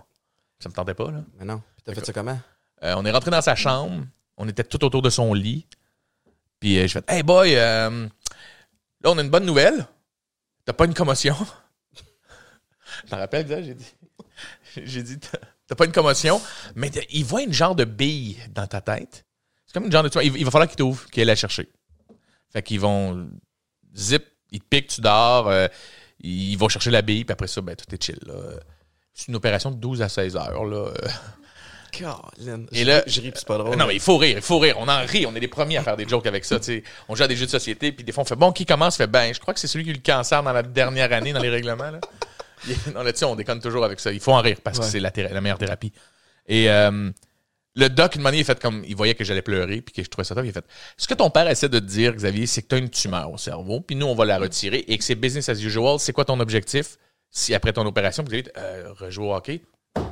Ça 0.58 0.68
me 0.68 0.74
tentait 0.74 0.94
pas, 0.94 1.10
là. 1.10 1.22
Mais 1.38 1.44
non. 1.44 1.62
Puis 1.76 1.84
t'as 1.84 1.94
fait 1.94 2.04
ça 2.04 2.12
comment? 2.12 2.38
Euh, 2.82 2.94
on 2.96 3.04
est 3.04 3.10
rentré 3.10 3.30
dans 3.30 3.42
sa 3.42 3.54
chambre, 3.54 4.04
on 4.36 4.48
était 4.48 4.64
tout 4.64 4.82
autour 4.84 5.02
de 5.02 5.10
son 5.10 5.32
lit, 5.34 5.66
puis 6.58 6.78
euh, 6.78 6.82
j'ai 6.82 6.88
fait, 6.88 7.04
hey 7.08 7.22
boy, 7.22 7.54
là, 7.54 7.90
on 9.04 9.18
a 9.18 9.22
une 9.22 9.30
bonne 9.30 9.46
nouvelle. 9.46 9.86
T'as 10.64 10.72
pas 10.72 10.84
une 10.84 10.94
commotion? 10.94 11.36
Je 13.04 13.10
t'en 13.10 13.16
rappelle, 13.16 13.48
ça, 13.48 13.62
j'ai 13.62 13.74
dit. 13.74 13.94
J'ai 14.76 15.02
dit, 15.02 15.18
t'as 15.18 15.74
pas 15.74 15.84
une 15.84 15.92
commotion, 15.92 16.40
mais 16.76 16.90
il 17.10 17.24
voit 17.24 17.42
une 17.42 17.52
genre 17.52 17.74
de 17.74 17.84
bille 17.84 18.38
dans 18.50 18.66
ta 18.66 18.80
tête. 18.80 19.24
C'est 19.70 19.74
comme 19.74 19.84
une 19.84 19.92
genre 19.92 20.02
de. 20.02 20.08
tu 20.08 20.14
vois, 20.14 20.24
Il, 20.24 20.36
il 20.36 20.44
va 20.44 20.50
falloir 20.50 20.66
qu'il 20.68 20.76
t'ouvre, 20.76 21.06
qu'il 21.10 21.20
aille 21.20 21.26
la 21.28 21.36
chercher. 21.36 21.68
Fait 22.52 22.60
qu'ils 22.60 22.80
vont 22.80 23.28
zip, 23.94 24.24
ils 24.50 24.58
te 24.58 24.64
piquent, 24.68 24.88
tu 24.88 25.00
dors, 25.00 25.46
euh, 25.46 25.68
ils 26.18 26.56
vont 26.56 26.68
chercher 26.68 26.90
la 26.90 27.02
bille, 27.02 27.24
puis 27.24 27.32
après 27.32 27.46
ça, 27.46 27.60
ben, 27.60 27.76
tout 27.76 27.94
est 27.94 28.02
chill. 28.02 28.18
là. 28.26 28.34
C'est 29.14 29.28
une 29.28 29.36
opération 29.36 29.70
de 29.70 29.76
12 29.76 30.02
à 30.02 30.08
16 30.08 30.34
heures. 30.36 30.64
Là. 30.64 30.90
Colin. 31.96 32.64
Et 32.72 32.80
Je- 32.80 32.84
là- 32.86 33.02
je 33.06 33.20
ris, 33.20 33.30
c'est 33.34 33.46
pas 33.46 33.58
drôle. 33.58 33.76
Non, 33.76 33.86
mais 33.86 33.94
il 33.94 34.00
faut 34.00 34.16
rire, 34.16 34.36
il 34.38 34.42
faut 34.42 34.58
rire. 34.58 34.74
On 34.78 34.88
en 34.88 35.04
rit, 35.06 35.26
on 35.26 35.34
est 35.36 35.40
les 35.40 35.48
premiers 35.48 35.76
à 35.76 35.82
faire 35.84 35.96
des 35.96 36.08
jokes 36.08 36.26
avec 36.26 36.44
ça. 36.44 36.58
tu 36.58 36.64
sais. 36.66 36.84
On 37.08 37.14
joue 37.14 37.22
à 37.22 37.28
des 37.28 37.36
jeux 37.36 37.46
de 37.46 37.50
société, 37.50 37.92
puis 37.92 38.04
des 38.04 38.10
fois 38.12 38.22
on 38.22 38.26
fait 38.26 38.36
bon, 38.36 38.50
qui 38.52 38.66
commence, 38.66 38.96
fait 38.96 39.06
ben, 39.06 39.32
je 39.32 39.38
crois 39.40 39.54
que 39.54 39.60
c'est 39.60 39.66
celui 39.68 39.84
qui 39.84 39.90
a 39.90 39.92
eu 39.92 39.96
le 39.96 40.02
cancer 40.02 40.42
dans 40.42 40.52
la 40.52 40.62
dernière 40.62 41.12
année 41.12 41.32
dans 41.32 41.40
les 41.40 41.50
règlements. 41.50 41.90
Là. 41.92 42.00
Non, 42.94 43.02
là-dessus, 43.02 43.24
on 43.24 43.36
déconne 43.36 43.60
toujours 43.60 43.84
avec 43.86 44.00
ça. 44.00 44.12
Il 44.12 44.20
faut 44.20 44.32
en 44.32 44.40
rire 44.42 44.58
parce 44.62 44.78
que 44.78 44.84
c'est 44.84 45.00
la, 45.00 45.10
la 45.16 45.40
meilleure 45.40 45.56
thérapie. 45.58 45.92
Et 46.46 46.68
euh, 46.70 47.10
le 47.76 47.88
doc, 47.88 48.16
une 48.16 48.22
manière, 48.22 48.38
il 48.38 48.42
a 48.42 48.44
fait 48.44 48.60
comme. 48.60 48.84
Il 48.86 48.96
voyait 48.96 49.14
que 49.14 49.24
j'allais 49.24 49.42
pleurer, 49.42 49.80
puis 49.80 49.94
que 49.94 50.02
je 50.02 50.08
trouvais 50.08 50.24
ça 50.24 50.34
top. 50.34 50.44
Il 50.44 50.50
a 50.50 50.52
fait 50.52 50.64
Ce 50.96 51.06
que 51.06 51.14
ton 51.14 51.30
père 51.30 51.48
essaie 51.48 51.68
de 51.68 51.78
te 51.78 51.84
dire, 51.84 52.14
Xavier, 52.14 52.46
c'est 52.46 52.62
que 52.62 52.68
tu 52.68 52.74
as 52.74 52.78
une 52.78 52.90
tumeur 52.90 53.30
au 53.32 53.38
cerveau, 53.38 53.80
puis 53.80 53.96
nous, 53.96 54.06
on 54.06 54.14
va 54.14 54.24
la 54.24 54.38
retirer 54.38 54.84
et 54.88 54.98
que 54.98 55.04
c'est 55.04 55.14
business 55.14 55.48
as 55.48 55.62
usual. 55.62 55.98
C'est 55.98 56.12
quoi 56.12 56.24
ton 56.24 56.40
objectif? 56.40 56.96
Si 57.30 57.54
après 57.54 57.72
ton 57.72 57.86
opération, 57.86 58.24
vous 58.24 58.30
dites 58.30 58.50
euh, 58.58 58.92
rejouer 58.98 59.26
au 59.26 59.34
hockey 59.34 59.62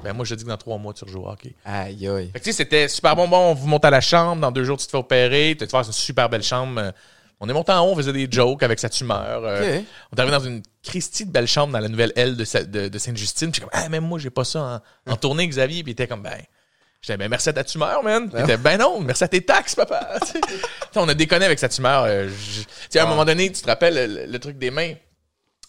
Ben, 0.04 0.12
moi, 0.12 0.24
je 0.24 0.36
dis 0.36 0.44
que 0.44 0.48
dans 0.48 0.56
trois 0.56 0.78
mois, 0.78 0.94
tu 0.94 1.04
rejoues 1.04 1.22
au 1.24 1.28
hockey. 1.28 1.54
Aïe, 1.64 2.06
aïe. 2.06 2.30
Fait 2.32 2.38
que, 2.38 2.44
tu 2.44 2.52
sais, 2.52 2.56
c'était 2.58 2.86
super 2.86 3.16
bon. 3.16 3.26
Bon, 3.26 3.50
on 3.50 3.54
vous 3.54 3.66
monte 3.66 3.84
à 3.84 3.90
la 3.90 4.00
chambre. 4.00 4.40
Dans 4.40 4.52
deux 4.52 4.62
jours, 4.62 4.76
tu 4.76 4.86
te 4.86 4.90
fais 4.92 4.96
opérer. 4.98 5.56
Tu 5.58 5.66
te 5.66 5.70
fais 5.70 5.84
une 5.84 5.92
super 5.92 6.28
belle 6.28 6.44
chambre. 6.44 6.80
Euh, 6.80 6.92
On 7.40 7.48
est 7.48 7.52
monté 7.52 7.72
en 7.72 7.84
haut, 7.84 7.92
on 7.92 7.96
faisait 7.96 8.12
des 8.12 8.28
jokes 8.30 8.62
avec 8.62 8.78
sa 8.78 8.88
tumeur. 8.88 9.42
Euh. 9.44 9.80
On 10.12 10.16
est 10.16 10.20
arrivé 10.20 10.36
dans 10.36 10.44
une 10.44 10.62
Christie 10.82 11.26
de 11.26 11.32
belle 11.32 11.46
chambre 11.48 11.72
dans 11.72 11.80
la 11.80 11.88
nouvelle 11.88 12.12
aile 12.14 12.36
de, 12.36 12.64
de, 12.64 12.88
de 12.88 12.98
Sainte-Justine. 12.98 13.50
Puis 13.50 13.60
comme, 13.60 13.70
ah, 13.72 13.88
même 13.88 14.04
moi, 14.04 14.18
j'ai 14.20 14.30
pas 14.30 14.44
ça 14.44 14.82
en, 15.06 15.12
en 15.12 15.16
tournée, 15.16 15.46
Xavier. 15.48 15.82
Puis 15.82 15.90
il 15.90 15.94
était 15.94 16.06
comme, 16.06 16.22
ben. 16.22 16.40
J'étais, 17.00 17.16
ben, 17.16 17.28
merci 17.28 17.48
à 17.48 17.52
ta 17.52 17.62
tumeur, 17.64 18.02
man. 18.02 18.28
Il 18.34 18.40
était, 18.40 18.56
ben 18.56 18.76
non, 18.78 19.00
merci 19.00 19.22
à 19.24 19.28
tes 19.28 19.40
taxes, 19.44 19.74
papa. 19.76 20.18
On 20.96 21.08
a 21.08 21.14
déconné 21.14 21.44
avec 21.44 21.58
sa 21.58 21.68
tumeur. 21.68 22.04
euh, 22.04 22.28
je- 22.92 22.98
à 22.98 23.02
un 23.04 23.06
moment 23.06 23.24
donné, 23.24 23.52
tu 23.52 23.62
te 23.62 23.66
rappelles 23.68 24.12
le, 24.12 24.26
le 24.26 24.38
truc 24.40 24.58
des 24.58 24.70
mains. 24.72 24.94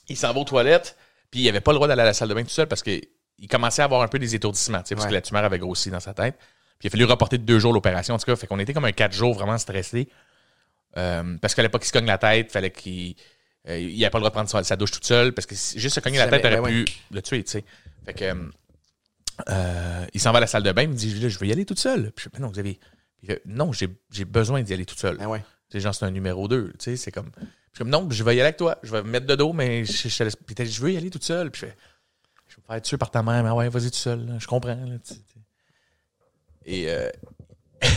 Il 0.07 0.17
s'en 0.17 0.33
va 0.33 0.39
aux 0.39 0.43
toilettes. 0.45 0.95
Puis 1.29 1.41
il 1.41 1.49
avait 1.49 1.61
pas 1.61 1.71
le 1.71 1.75
droit 1.75 1.87
d'aller 1.87 2.01
à 2.01 2.05
la 2.05 2.13
salle 2.13 2.29
de 2.29 2.33
bain 2.33 2.41
tout 2.43 2.49
seul 2.49 2.65
parce 2.67 2.81
que 2.81 2.99
il 3.37 3.47
commençait 3.47 3.83
à 3.83 3.85
avoir 3.85 4.01
un 4.01 4.07
peu 4.07 4.17
des 4.19 4.33
étourdissements, 4.35 4.79
parce 4.79 4.89
Ouais. 4.91 5.07
que 5.07 5.13
la 5.13 5.21
tumeur 5.21 5.45
avait 5.45 5.59
grossi 5.59 5.91
dans 5.91 5.99
sa 5.99 6.13
tête. 6.13 6.35
Puis 6.79 6.85
il 6.85 6.87
a 6.87 6.89
fallu 6.89 7.05
reporter 7.05 7.37
de 7.37 7.43
deux 7.43 7.59
jours 7.59 7.71
l'opération, 7.73 8.15
en 8.15 8.17
tout 8.17 8.25
cas. 8.25 8.35
Fait 8.35 8.47
qu'on 8.47 8.57
était 8.59 8.73
comme 8.73 8.85
un 8.85 8.91
quatre 8.91 9.13
jours 9.13 9.33
vraiment 9.35 9.57
stressé. 9.59 10.09
Euh, 10.97 11.37
parce 11.39 11.53
qu'il 11.53 11.57
fallait 11.61 11.69
pas 11.69 11.77
qu'il 11.77 11.87
se 11.87 11.93
cogne 11.93 12.07
la 12.07 12.17
tête, 12.17 12.51
fallait 12.51 12.71
qu'il. 12.71 13.15
euh, 13.69 13.77
il 13.79 14.03
avait 14.03 14.09
pas 14.09 14.17
le 14.17 14.23
droit 14.23 14.31
de 14.31 14.47
prendre 14.47 14.65
sa, 14.65 14.75
douche 14.75 14.91
toute 14.91 15.05
seule, 15.05 15.33
parce 15.33 15.45
que 15.45 15.53
juste 15.53 15.93
se 15.95 15.99
cogner 15.99 16.17
la 16.17 16.27
tête 16.27 16.43
aurait 16.43 16.55
ben 16.59 16.63
pu 16.63 16.85
le 17.11 17.21
tuer, 17.21 17.43
tu 17.43 17.51
sais. 17.51 17.63
Fait 18.05 18.13
que. 18.13 18.49
Euh, 19.47 20.05
il 20.13 20.19
s'en 20.19 20.31
va 20.31 20.37
à 20.37 20.41
la 20.41 20.47
salle 20.47 20.63
de 20.63 20.71
bain, 20.71 20.83
il 20.83 20.89
me 20.89 20.93
dit 20.95 21.13
Là, 21.19 21.29
Je 21.29 21.39
veux 21.39 21.47
y 21.47 21.51
aller 21.51 21.65
toute 21.65 21.79
seule. 21.79 22.11
Puis 22.11 22.23
je 22.25 22.29
fais 22.29 22.29
Ben 22.29 22.41
non. 22.41 22.51
Puis 22.51 23.27
fait, 23.27 23.41
non, 23.45 23.71
j'ai 23.73 24.25
besoin 24.25 24.61
d'y 24.61 24.73
aller 24.73 24.85
toute 24.85 24.99
seule. 24.99 25.17
Ah 25.19 25.29
ouais. 25.29 25.39
Tu 25.69 25.77
sais, 25.77 25.81
genre, 25.81 25.93
c'est 25.93 26.05
un 26.05 26.11
numéro 26.11 26.47
2. 26.47 26.69
Tu 26.69 26.73
sais, 26.79 26.97
c'est 26.97 27.11
comme. 27.11 27.31
Je 27.37 27.45
suis 27.45 27.79
comme, 27.79 27.89
non, 27.89 28.09
je 28.09 28.23
vais 28.23 28.31
y 28.31 28.39
aller 28.39 28.47
avec 28.47 28.57
toi. 28.57 28.79
Je 28.81 28.91
vais 28.91 29.03
me 29.03 29.09
mettre 29.09 29.27
de 29.27 29.35
dos, 29.35 29.53
mais 29.53 29.85
je, 29.85 30.09
je. 30.09 30.23
Puis 30.45 30.55
dit, 30.55 30.65
je 30.65 30.81
veux 30.81 30.91
y 30.91 30.97
aller 30.97 31.09
toute 31.09 31.23
seule. 31.23 31.51
Puis 31.51 31.61
je 31.61 31.65
fais, 31.67 31.77
je 32.47 32.55
vais 32.55 32.61
me 32.61 32.73
faire 32.73 32.81
tuer 32.81 32.97
par 32.97 33.11
ta 33.11 33.21
mère. 33.21 33.43
Mais 33.43 33.51
ouais, 33.51 33.69
vas-y 33.69 33.85
toute 33.85 33.95
seule. 33.95 34.25
là. 34.25 34.39
Je 34.39 34.47
comprends. 34.47 34.75
là. 34.75 34.95
Et 36.65 36.89
euh, 36.89 37.09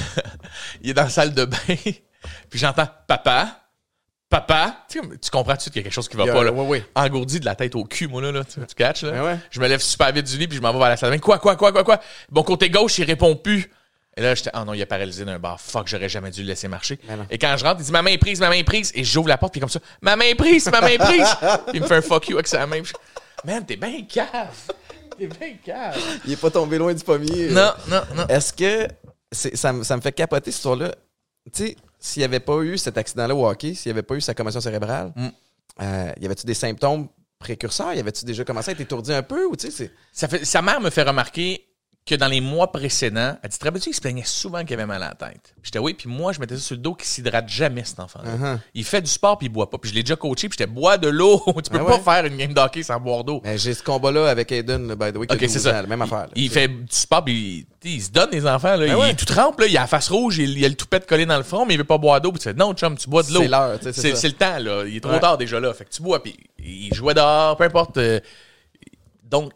il 0.82 0.90
est 0.90 0.94
dans 0.94 1.04
la 1.04 1.08
salle 1.08 1.34
de 1.34 1.44
bain. 1.44 1.56
puis 1.76 2.58
j'entends, 2.58 2.88
papa, 3.06 3.61
papa. 4.32 4.84
Tu, 4.88 5.00
comprends 5.30 5.52
tout 5.52 5.56
de 5.58 5.60
suite 5.62 5.72
qu'il 5.74 5.80
y 5.80 5.84
a 5.84 5.84
quelque 5.84 5.92
chose 5.94 6.08
qui 6.08 6.16
va 6.16 6.24
a- 6.24 6.26
pas, 6.32 6.42
là. 6.42 6.50
ouais, 6.52 6.66
ouais. 6.66 6.84
Engourdi 6.94 7.38
de 7.38 7.44
la 7.44 7.54
tête 7.54 7.74
au 7.74 7.84
cul, 7.84 8.08
moi, 8.08 8.22
là. 8.22 8.32
là. 8.32 8.42
Tu, 8.44 8.58
tu 8.60 8.74
catches, 8.74 9.02
là? 9.02 9.10
Ben 9.12 9.22
ouais. 9.24 9.38
Je 9.50 9.60
me 9.60 9.68
lève 9.68 9.80
super 9.80 10.10
vite 10.12 10.26
du 10.26 10.38
lit, 10.38 10.48
puis 10.48 10.56
je 10.56 10.62
m'en 10.62 10.72
vais 10.72 10.78
vers 10.78 10.88
la 10.88 10.96
salle 10.96 11.10
de 11.10 11.16
bain. 11.16 11.20
Quoi, 11.20 11.38
quoi, 11.38 11.54
quoi, 11.56 11.70
quoi, 11.70 11.84
quoi? 11.84 12.00
Bon, 12.30 12.42
côté 12.42 12.70
gauche, 12.70 12.98
il 12.98 13.04
répond 13.04 13.36
plus. 13.36 13.70
Et 14.16 14.20
là, 14.22 14.34
j'étais, 14.34 14.50
ah 14.52 14.64
non, 14.64 14.74
il 14.74 14.82
a 14.82 14.86
paralysé 14.86 15.24
d'un 15.24 15.38
bar. 15.38 15.60
Fuck, 15.60 15.88
j'aurais 15.88 16.08
jamais 16.08 16.30
dû 16.30 16.42
le 16.42 16.48
laisser 16.48 16.68
marcher. 16.68 16.98
Ben. 17.08 17.26
Et 17.30 17.38
quand 17.38 17.54
je 17.56 17.64
rentre, 17.64 17.80
il 17.80 17.84
dit, 17.86 17.92
ma 17.92 18.02
main 18.02 18.10
est 18.10 18.18
prise, 18.18 18.40
ma 18.40 18.48
main 18.48 18.56
est 18.56 18.64
prise. 18.64 18.90
Et 18.94 19.04
j'ouvre 19.04 19.28
la 19.28 19.38
porte, 19.38 19.52
puis 19.52 19.60
comme 19.60 19.70
ça, 19.70 19.80
ma 20.02 20.16
main 20.16 20.24
est 20.26 20.34
prise, 20.34 20.70
ma 20.70 20.80
main 20.80 20.88
est 20.88 20.98
prise. 20.98 21.28
Puis 21.68 21.74
il 21.74 21.82
me 21.82 21.86
fait 21.86 21.96
un 21.96 22.02
fuck 22.02 22.28
you 22.28 22.36
avec 22.36 22.46
sa 22.48 22.66
main. 22.66 22.82
Man, 23.44 23.64
t'es 23.64 23.76
bien 23.76 24.02
cave. 24.02 24.26
T'es 25.18 25.26
bien 25.26 25.54
cave. 25.64 25.98
Il 26.26 26.32
est 26.32 26.36
pas 26.36 26.50
tombé 26.50 26.76
loin 26.78 26.92
du 26.94 27.02
pommier. 27.04 27.48
Non, 27.50 27.72
non, 27.88 28.02
non. 28.14 28.26
Est-ce 28.28 28.52
que 28.52 28.86
ça, 29.30 29.72
me- 29.72 29.82
ça 29.82 29.96
me 29.96 30.02
fait 30.02 30.12
capoter 30.12 30.50
cette 30.50 30.56
histoire-là? 30.58 30.92
Tu 31.52 31.66
sais, 31.68 31.76
s'il 32.04 32.20
n'y 32.20 32.24
avait 32.24 32.40
pas 32.40 32.58
eu 32.62 32.76
cet 32.76 32.98
accident-là 32.98 33.34
au 33.34 33.46
hockey, 33.46 33.74
s'il 33.74 33.90
n'y 33.90 33.94
avait 33.98 34.02
pas 34.02 34.16
eu 34.16 34.20
sa 34.20 34.34
commotion 34.34 34.60
cérébrale, 34.60 35.12
Mm. 35.14 35.28
euh, 35.82 36.12
y 36.20 36.24
avait-tu 36.26 36.44
des 36.46 36.54
symptômes 36.54 37.06
précurseurs? 37.38 37.94
Y 37.94 38.00
avait-tu 38.00 38.24
déjà 38.24 38.44
commencé 38.44 38.70
à 38.70 38.72
être 38.72 38.80
étourdi 38.80 39.12
un 39.12 39.22
peu? 39.22 39.46
Ou. 39.46 39.54
Ça 40.12 40.28
fait, 40.28 40.44
sa 40.44 40.62
mère 40.62 40.80
me 40.80 40.90
fait 40.90 41.02
remarquer 41.02 41.64
que 42.04 42.16
dans 42.16 42.26
les 42.26 42.40
mois 42.40 42.72
précédents, 42.72 43.36
elle 43.44 43.50
dit 43.50 43.58
Très 43.60 43.70
qu'il 43.78 43.94
se 43.94 44.00
plaignait 44.00 44.24
souvent 44.24 44.64
qu'il 44.64 44.74
avait 44.74 44.86
mal 44.86 45.00
à 45.04 45.10
la 45.10 45.14
tête. 45.14 45.54
J'étais 45.62 45.78
oui, 45.78 45.94
puis 45.94 46.08
moi, 46.08 46.32
je 46.32 46.40
mettais 46.40 46.56
ça 46.56 46.60
sur 46.60 46.74
le 46.74 46.82
dos 46.82 46.94
qu'il 46.94 47.06
s'hydrate 47.06 47.48
jamais, 47.48 47.84
cet 47.84 48.00
enfant-là. 48.00 48.28
Uh-huh. 48.54 48.58
Il 48.74 48.84
fait 48.84 49.00
du 49.00 49.08
sport 49.08 49.38
puis 49.38 49.46
il 49.46 49.50
boit 49.50 49.70
pas. 49.70 49.78
Puis 49.78 49.90
je 49.90 49.94
l'ai 49.94 50.02
déjà 50.02 50.16
coaché, 50.16 50.48
puis 50.48 50.56
j'étais 50.58 50.68
bois 50.68 50.98
de 50.98 51.06
l'eau. 51.08 51.40
tu 51.62 51.70
peux 51.70 51.78
Ah 51.80 51.84
pas 51.84 52.00
faire 52.00 52.24
une 52.26 52.36
game 52.36 52.52
d'hockey 52.52 52.82
sans 52.82 52.98
boire 52.98 53.22
d'eau. 53.22 53.40
Mais 53.44 53.56
j'ai 53.56 53.72
ce 53.72 53.84
combat-là 53.84 54.28
avec 54.30 54.50
Aiden, 54.50 54.94
by 54.96 55.12
the 55.12 55.16
way, 55.16 55.26
qui 55.28 55.32
a 55.32 55.36
Ok, 55.36 55.40
c'est 55.42 55.46
12 55.54 55.62
ça. 55.62 55.72
la 55.82 55.86
même 55.86 56.02
affaire. 56.02 56.22
là. 56.22 56.28
Il 56.34 56.50
fait 56.50 56.66
du 56.66 56.86
sport, 56.90 57.24
puis 57.24 57.66
il, 57.84 57.90
il 57.92 58.02
se 58.02 58.10
donne 58.10 58.30
les 58.32 58.46
enfants. 58.48 58.74
Là. 58.74 58.84
il 58.86 58.94
ouais. 58.96 59.10
est 59.10 59.14
tout 59.14 59.24
trempe, 59.24 59.60
là. 59.60 59.66
il 59.68 59.76
a 59.76 59.82
la 59.82 59.86
face 59.86 60.08
rouge, 60.08 60.38
il, 60.38 60.58
il 60.58 60.64
a 60.64 60.68
le 60.68 60.74
toupette 60.74 61.06
collé 61.06 61.24
dans 61.24 61.36
le 61.36 61.44
front, 61.44 61.66
mais 61.66 61.74
il 61.74 61.78
veut 61.78 61.84
pas 61.84 61.98
boire 61.98 62.20
d'eau. 62.20 62.32
Puis 62.32 62.40
tu 62.40 62.48
fais 62.48 62.54
non, 62.54 62.74
chum, 62.74 62.98
tu 62.98 63.08
bois 63.08 63.22
de 63.22 63.32
l'eau. 63.32 63.42
C'est 63.42 63.48
l'heure, 63.48 63.78
c'est 63.80 64.28
le 64.28 64.32
temps, 64.34 64.58
là. 64.58 64.84
Il 64.88 64.96
est 64.96 65.00
trop 65.00 65.12
Ouais. 65.12 65.20
tard 65.20 65.38
déjà 65.38 65.60
là. 65.60 65.72
Fait 65.72 65.84
que 65.84 65.90
tu 65.90 66.02
bois, 66.02 66.20
puis 66.20 66.34
il 66.58 66.92
jouait 66.92 67.14
dehors, 67.14 67.56
peu 67.56 67.62
importe. 67.62 67.96
euh, 67.98 68.18
donc, 69.22 69.52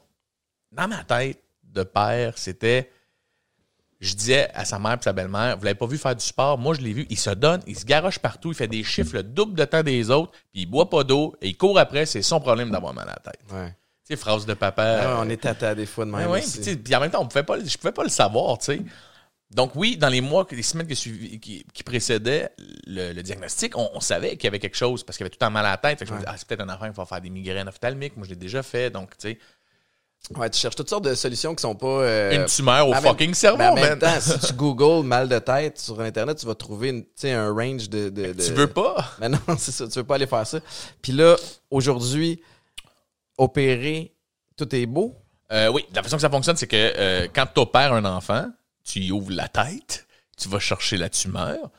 dans 0.71 0.87
ma 0.87 1.03
tête 1.03 1.41
de 1.77 1.85
père, 1.85 2.37
c'était. 2.37 2.91
Je 3.99 4.15
disais 4.15 4.51
à 4.53 4.67
sa 4.67 4.79
mère 4.79 4.99
et 5.01 5.03
sa 5.03 5.15
belle-mère, 5.15 5.57
vous 5.57 5.65
l'avez 5.65 5.75
pas 5.75 5.87
vu 5.87 5.97
faire 5.97 6.15
du 6.15 6.25
sport, 6.25 6.59
moi 6.59 6.75
je 6.75 6.83
l'ai 6.83 6.93
vu, 6.93 7.07
il 7.09 7.19
se 7.19 7.31
donne, 7.31 7.63
il 7.67 7.79
se 7.79 7.87
garoche 7.87 8.19
partout, 8.19 8.51
il 8.51 8.55
fait 8.55 8.69
des 8.69 8.85
chiffres 8.85 9.15
le 9.15 9.23
double 9.23 9.55
de 9.55 9.65
temps 9.65 9.83
des 9.83 10.11
autres, 10.11 10.33
puis 10.53 10.63
il 10.63 10.67
boit 10.67 10.91
pas 10.91 11.03
d'eau, 11.03 11.35
et 11.41 11.49
il 11.49 11.57
court 11.57 11.79
après, 11.79 12.05
c'est 12.05 12.21
son 12.21 12.39
problème 12.39 12.71
d'avoir 12.71 12.93
mal 12.93 13.09
à 13.09 13.13
la 13.13 13.33
tête. 13.33 13.41
Ouais. 13.51 13.69
Tu 13.71 14.15
sais, 14.15 14.17
phrase 14.17 14.45
de 14.45 14.53
papa. 14.53 14.83
Ah 14.85 14.99
ouais, 14.99 15.07
euh, 15.07 15.25
on 15.25 15.29
est 15.31 15.39
tata 15.39 15.75
des 15.75 15.87
fois 15.87 16.05
de 16.05 16.11
même. 16.11 16.31
Ouais, 16.31 16.41
aussi. 16.45 16.77
puis 16.77 16.95
en 16.95 17.01
même 17.01 17.11
temps, 17.11 17.23
on 17.23 17.27
pouvait 17.27 17.43
pas, 17.43 17.59
je 17.59 17.77
pouvais 17.79 17.93
pas 17.93 18.05
le 18.05 18.11
savoir, 18.11 18.59
tu 18.59 18.67
sais. 18.67 18.83
Donc 19.51 19.73
oui, 19.77 19.97
dans 19.97 20.09
les 20.09 20.21
mois, 20.21 20.47
les 20.51 20.63
semaines 20.63 20.89
qui, 20.89 21.41
qui, 21.41 21.65
qui 21.73 21.83
précédaient 21.83 22.51
le, 22.87 23.13
le 23.13 23.23
diagnostic, 23.23 23.79
on, 23.79 23.89
on 23.95 24.01
savait 24.01 24.33
qu'il 24.37 24.45
y 24.45 24.49
avait 24.49 24.59
quelque 24.59 24.77
chose 24.77 25.05
parce 25.05 25.17
qu'il 25.17 25.25
avait 25.25 25.31
tout 25.31 25.39
le 25.41 25.47
temps 25.47 25.51
mal 25.51 25.65
à 25.65 25.71
la 25.71 25.77
tête. 25.79 26.01
Fait 26.01 26.05
que 26.05 26.09
je 26.11 26.15
me 26.15 26.19
disais, 26.19 26.31
ah, 26.31 26.37
c'est 26.37 26.47
peut-être 26.47 26.61
un 26.61 26.69
enfant 26.69 26.91
qui 26.91 26.97
va 26.97 27.07
faire 27.07 27.21
des 27.21 27.31
migraines 27.31 27.69
ophtalmiques. 27.69 28.17
Moi, 28.17 28.27
je 28.27 28.31
l'ai 28.31 28.37
déjà 28.37 28.63
fait. 28.63 28.91
Donc, 28.91 29.17
tu 29.17 29.29
sais, 29.31 29.39
Ouais, 30.35 30.51
tu 30.51 30.59
cherches 30.59 30.75
toutes 30.75 30.89
sortes 30.91 31.05
de 31.05 31.15
solutions 31.15 31.55
qui 31.55 31.63
sont 31.63 31.77
pas. 31.77 31.87
euh, 31.87 32.33
une 32.33 32.47
tumeur 32.47 32.89
au 32.89 32.91
en 32.93 32.95
même- 32.95 33.03
fucking 33.05 33.33
cerveau, 33.33 33.59
mais 33.59 33.69
en 33.69 33.75
man. 33.77 33.85
même 33.91 33.99
temps, 34.01 34.21
si 34.21 34.37
tu 34.41 34.53
googles 34.55 35.07
mal 35.07 35.29
de 35.29 35.39
tête 35.39 35.79
sur 35.79 36.01
Internet, 36.01 36.37
tu 36.39 36.47
vas 36.47 36.55
trouver 36.57 36.89
une, 36.89 37.05
un 37.33 37.53
range 37.53 37.89
de. 37.89 38.09
de, 38.09 38.33
de- 38.33 38.43
Tu 38.45 38.53
veux 38.53 38.67
pas? 38.67 38.97
Mais 39.21 39.29
non, 39.29 39.39
c'est 39.59 39.71
ça, 39.71 39.87
tu 39.87 39.99
veux 40.01 40.05
pas 40.05 40.17
aller 40.17 40.27
faire 40.27 40.45
ça. 40.47 40.59
Puis 41.01 41.13
là, 41.13 41.37
aujourd'hui, 41.71 42.41
opérer, 43.39 44.15
tout 44.57 44.75
est 44.75 44.87
beau. 44.87 45.15
Euh, 45.53 45.69
oui, 45.69 45.87
la 45.95 46.03
façon 46.03 46.17
que 46.17 46.23
ça 46.23 46.31
fonctionne, 46.31 46.57
c'est 46.57 46.67
que 46.67 46.77
euh, 46.77 47.29
quand 47.33 47.47
tu 47.55 47.61
opères 47.61 47.93
un 47.93 48.05
enfant, 48.05 48.47
tu 48.85 48.99
y 49.01 49.13
ouvres 49.13 49.31
la 49.33 49.49
tête, 49.49 50.07
tu 50.37 50.49
vas 50.49 50.59
chercher 50.59 50.97
la 50.97 51.09
tumeur. 51.09 51.71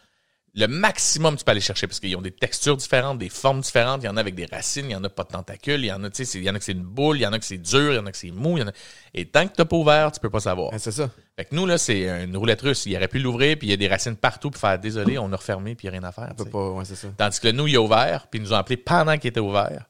Le 0.55 0.67
maximum 0.67 1.35
que 1.35 1.39
tu 1.39 1.45
peux 1.45 1.51
aller 1.51 1.61
chercher, 1.61 1.85
parce 1.85 1.99
qu'ils 1.99 2.15
ont 2.15 2.21
des 2.21 2.31
textures 2.31 2.75
différentes, 2.77 3.19
des 3.19 3.29
formes 3.29 3.61
différentes. 3.61 4.01
Il 4.01 4.07
y 4.07 4.09
en 4.09 4.17
a 4.17 4.19
avec 4.21 4.33
des 4.33 4.47
racines, 4.47 4.85
il 4.89 4.93
y 4.93 4.95
en 4.95 5.03
a 5.03 5.09
pas 5.09 5.23
de 5.23 5.27
tentacules, 5.29 5.81
il 5.81 5.85
y 5.87 5.91
en 5.91 6.03
a, 6.03 6.09
tu 6.09 6.25
sais, 6.25 6.39
il 6.39 6.43
y 6.43 6.49
en 6.49 6.55
a 6.55 6.57
que 6.59 6.65
c'est 6.65 6.71
une 6.71 6.81
boule, 6.83 7.17
il 7.17 7.21
y 7.21 7.27
en 7.27 7.33
a 7.33 7.37
que 7.37 7.45
c'est 7.45 7.59
dur, 7.59 7.91
il 7.93 7.95
y 7.95 7.99
en 7.99 8.05
a 8.07 8.11
que 8.11 8.17
c'est 8.17 8.31
mou. 8.31 8.57
il 8.57 8.61
y 8.61 8.63
en 8.63 8.67
a- 8.69 8.73
Et 9.13 9.25
tant 9.25 9.47
que 9.47 9.53
tu 9.55 9.63
pas 9.63 9.75
ouvert, 9.75 10.11
tu 10.11 10.19
peux 10.19 10.31
pas 10.31 10.39
savoir. 10.39 10.71
Ouais, 10.73 10.79
c'est 10.79 10.91
ça. 10.91 11.09
Fait 11.35 11.45
que 11.45 11.53
nous, 11.53 11.67
là, 11.67 11.77
c'est 11.77 12.23
une 12.23 12.35
roulette 12.35 12.61
russe. 12.61 12.87
Il 12.87 12.95
aurait 12.95 13.07
pu 13.07 13.19
l'ouvrir, 13.19 13.57
puis 13.59 13.67
il 13.67 13.69
y 13.69 13.73
a 13.73 13.77
des 13.77 13.87
racines 13.87 14.15
partout, 14.15 14.49
puis 14.49 14.59
faire 14.59 14.79
désolé, 14.79 15.19
on 15.19 15.31
a 15.31 15.35
refermé, 15.35 15.75
puis 15.75 15.87
il 15.87 15.91
n'y 15.91 15.97
a 15.97 15.99
rien 15.99 16.07
à 16.09 16.11
faire. 16.11 16.29
On 16.31 16.43
peut 16.43 16.49
pas. 16.49 16.69
Ouais, 16.71 16.85
c'est 16.85 16.95
ça. 16.95 17.09
Tandis 17.15 17.39
que 17.39 17.49
nous, 17.49 17.67
il 17.67 17.75
a 17.75 17.81
ouvert, 17.81 18.25
puis 18.31 18.39
ils 18.39 18.43
nous 18.43 18.53
ont 18.53 18.57
appelé 18.57 18.77
pendant 18.77 19.15
qu'il 19.17 19.27
était 19.29 19.39
ouvert 19.39 19.85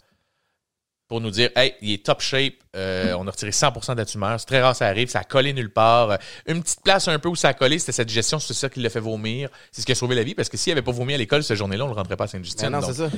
pour 1.08 1.22
nous 1.22 1.32
dire 1.32 1.50
Hey, 1.56 1.74
il 1.82 1.92
est 1.94 2.06
top 2.06 2.22
shape, 2.22 2.56
euh, 2.76 3.14
on 3.14 3.28
a 3.28 3.32
retiré 3.32 3.52
100% 3.52 3.94
de 3.94 3.98
la 3.98 4.06
tumeur, 4.06 4.40
c'est 4.40 4.46
très 4.46 4.62
rare, 4.62 4.76
ça 4.76 4.88
arrive, 4.88 5.10
ça 5.10 5.20
a 5.20 5.24
collé 5.24 5.54
nulle 5.54 5.72
part. 5.72 6.12
Euh, 6.12 6.18
Une 6.48 6.62
petite 6.62 6.82
place 6.84 7.08
un 7.08 7.20
peu 7.20 7.30
où 7.30 7.36
ça 7.36 7.50
a 7.50 7.54
collé, 7.54 7.80
c'était 7.80 7.92
cette 7.92 8.08
digestion, 8.08 8.40
c'est 8.40 8.54
ça 8.54 8.70
qui 8.70 8.80
l'a 8.82 8.90
fait 8.90 9.00
vomir. 9.00 9.50
C'est 9.72 9.82
ce 9.82 9.86
qui 9.86 9.92
a 9.92 9.96
sauvé 9.96 10.16
la 10.16 10.24
vie, 10.24 10.36
parce 10.36 10.50
que 10.50 10.58
s'il 10.58 10.72
avait 10.72 10.82
pas 10.82 10.92
vomi 10.92 11.14
à 11.14 11.18
l'école 11.18 11.44
cette 11.44 11.58
journée-là, 11.58 11.86
on 11.86 11.88
ne 11.88 11.94
le 11.94 11.98
rentrait 11.98 12.18
pas 12.18 12.26
à 12.26 12.28
Sainte-Justine. 12.28 12.70
non, 12.70 12.82
c'est 12.82 12.94
ça. 12.94 13.10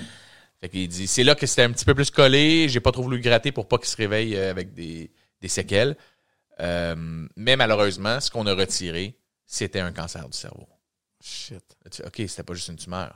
Fait 0.62 0.70
qu'il 0.70 0.88
dit 0.88 1.08
C'est 1.08 1.24
là 1.24 1.36
que 1.36 1.48
c'était 1.48 1.64
un 1.64 1.72
petit 1.72 1.86
peu 1.86 1.96
plus 1.96 2.12
collé, 2.12 2.68
j'ai 2.70 2.80
pas 2.80 2.92
trop 2.92 3.04
voulu 3.04 3.18
le 3.18 3.24
gratter 3.24 3.52
pour 3.52 3.68
pas 3.68 3.78
qu'il 3.78 3.88
se 3.88 3.98
réveille 3.98 4.36
euh, 4.36 4.52
avec 4.52 4.74
des, 4.74 5.12
des 5.42 5.48
séquelles. 5.48 5.96
Euh, 6.60 7.28
mais 7.36 7.56
malheureusement, 7.56 8.20
ce 8.20 8.30
qu'on 8.30 8.46
a 8.46 8.54
retiré, 8.54 9.18
c'était 9.46 9.80
un 9.80 9.94
cancer 9.94 10.28
du 10.28 10.38
cerveau. 10.38 10.68
Shit. 11.24 11.64
OK, 12.06 12.16
c'était 12.28 12.44
pas 12.44 12.54
juste 12.54 12.68
une 12.68 12.76
tumeur. 12.76 13.14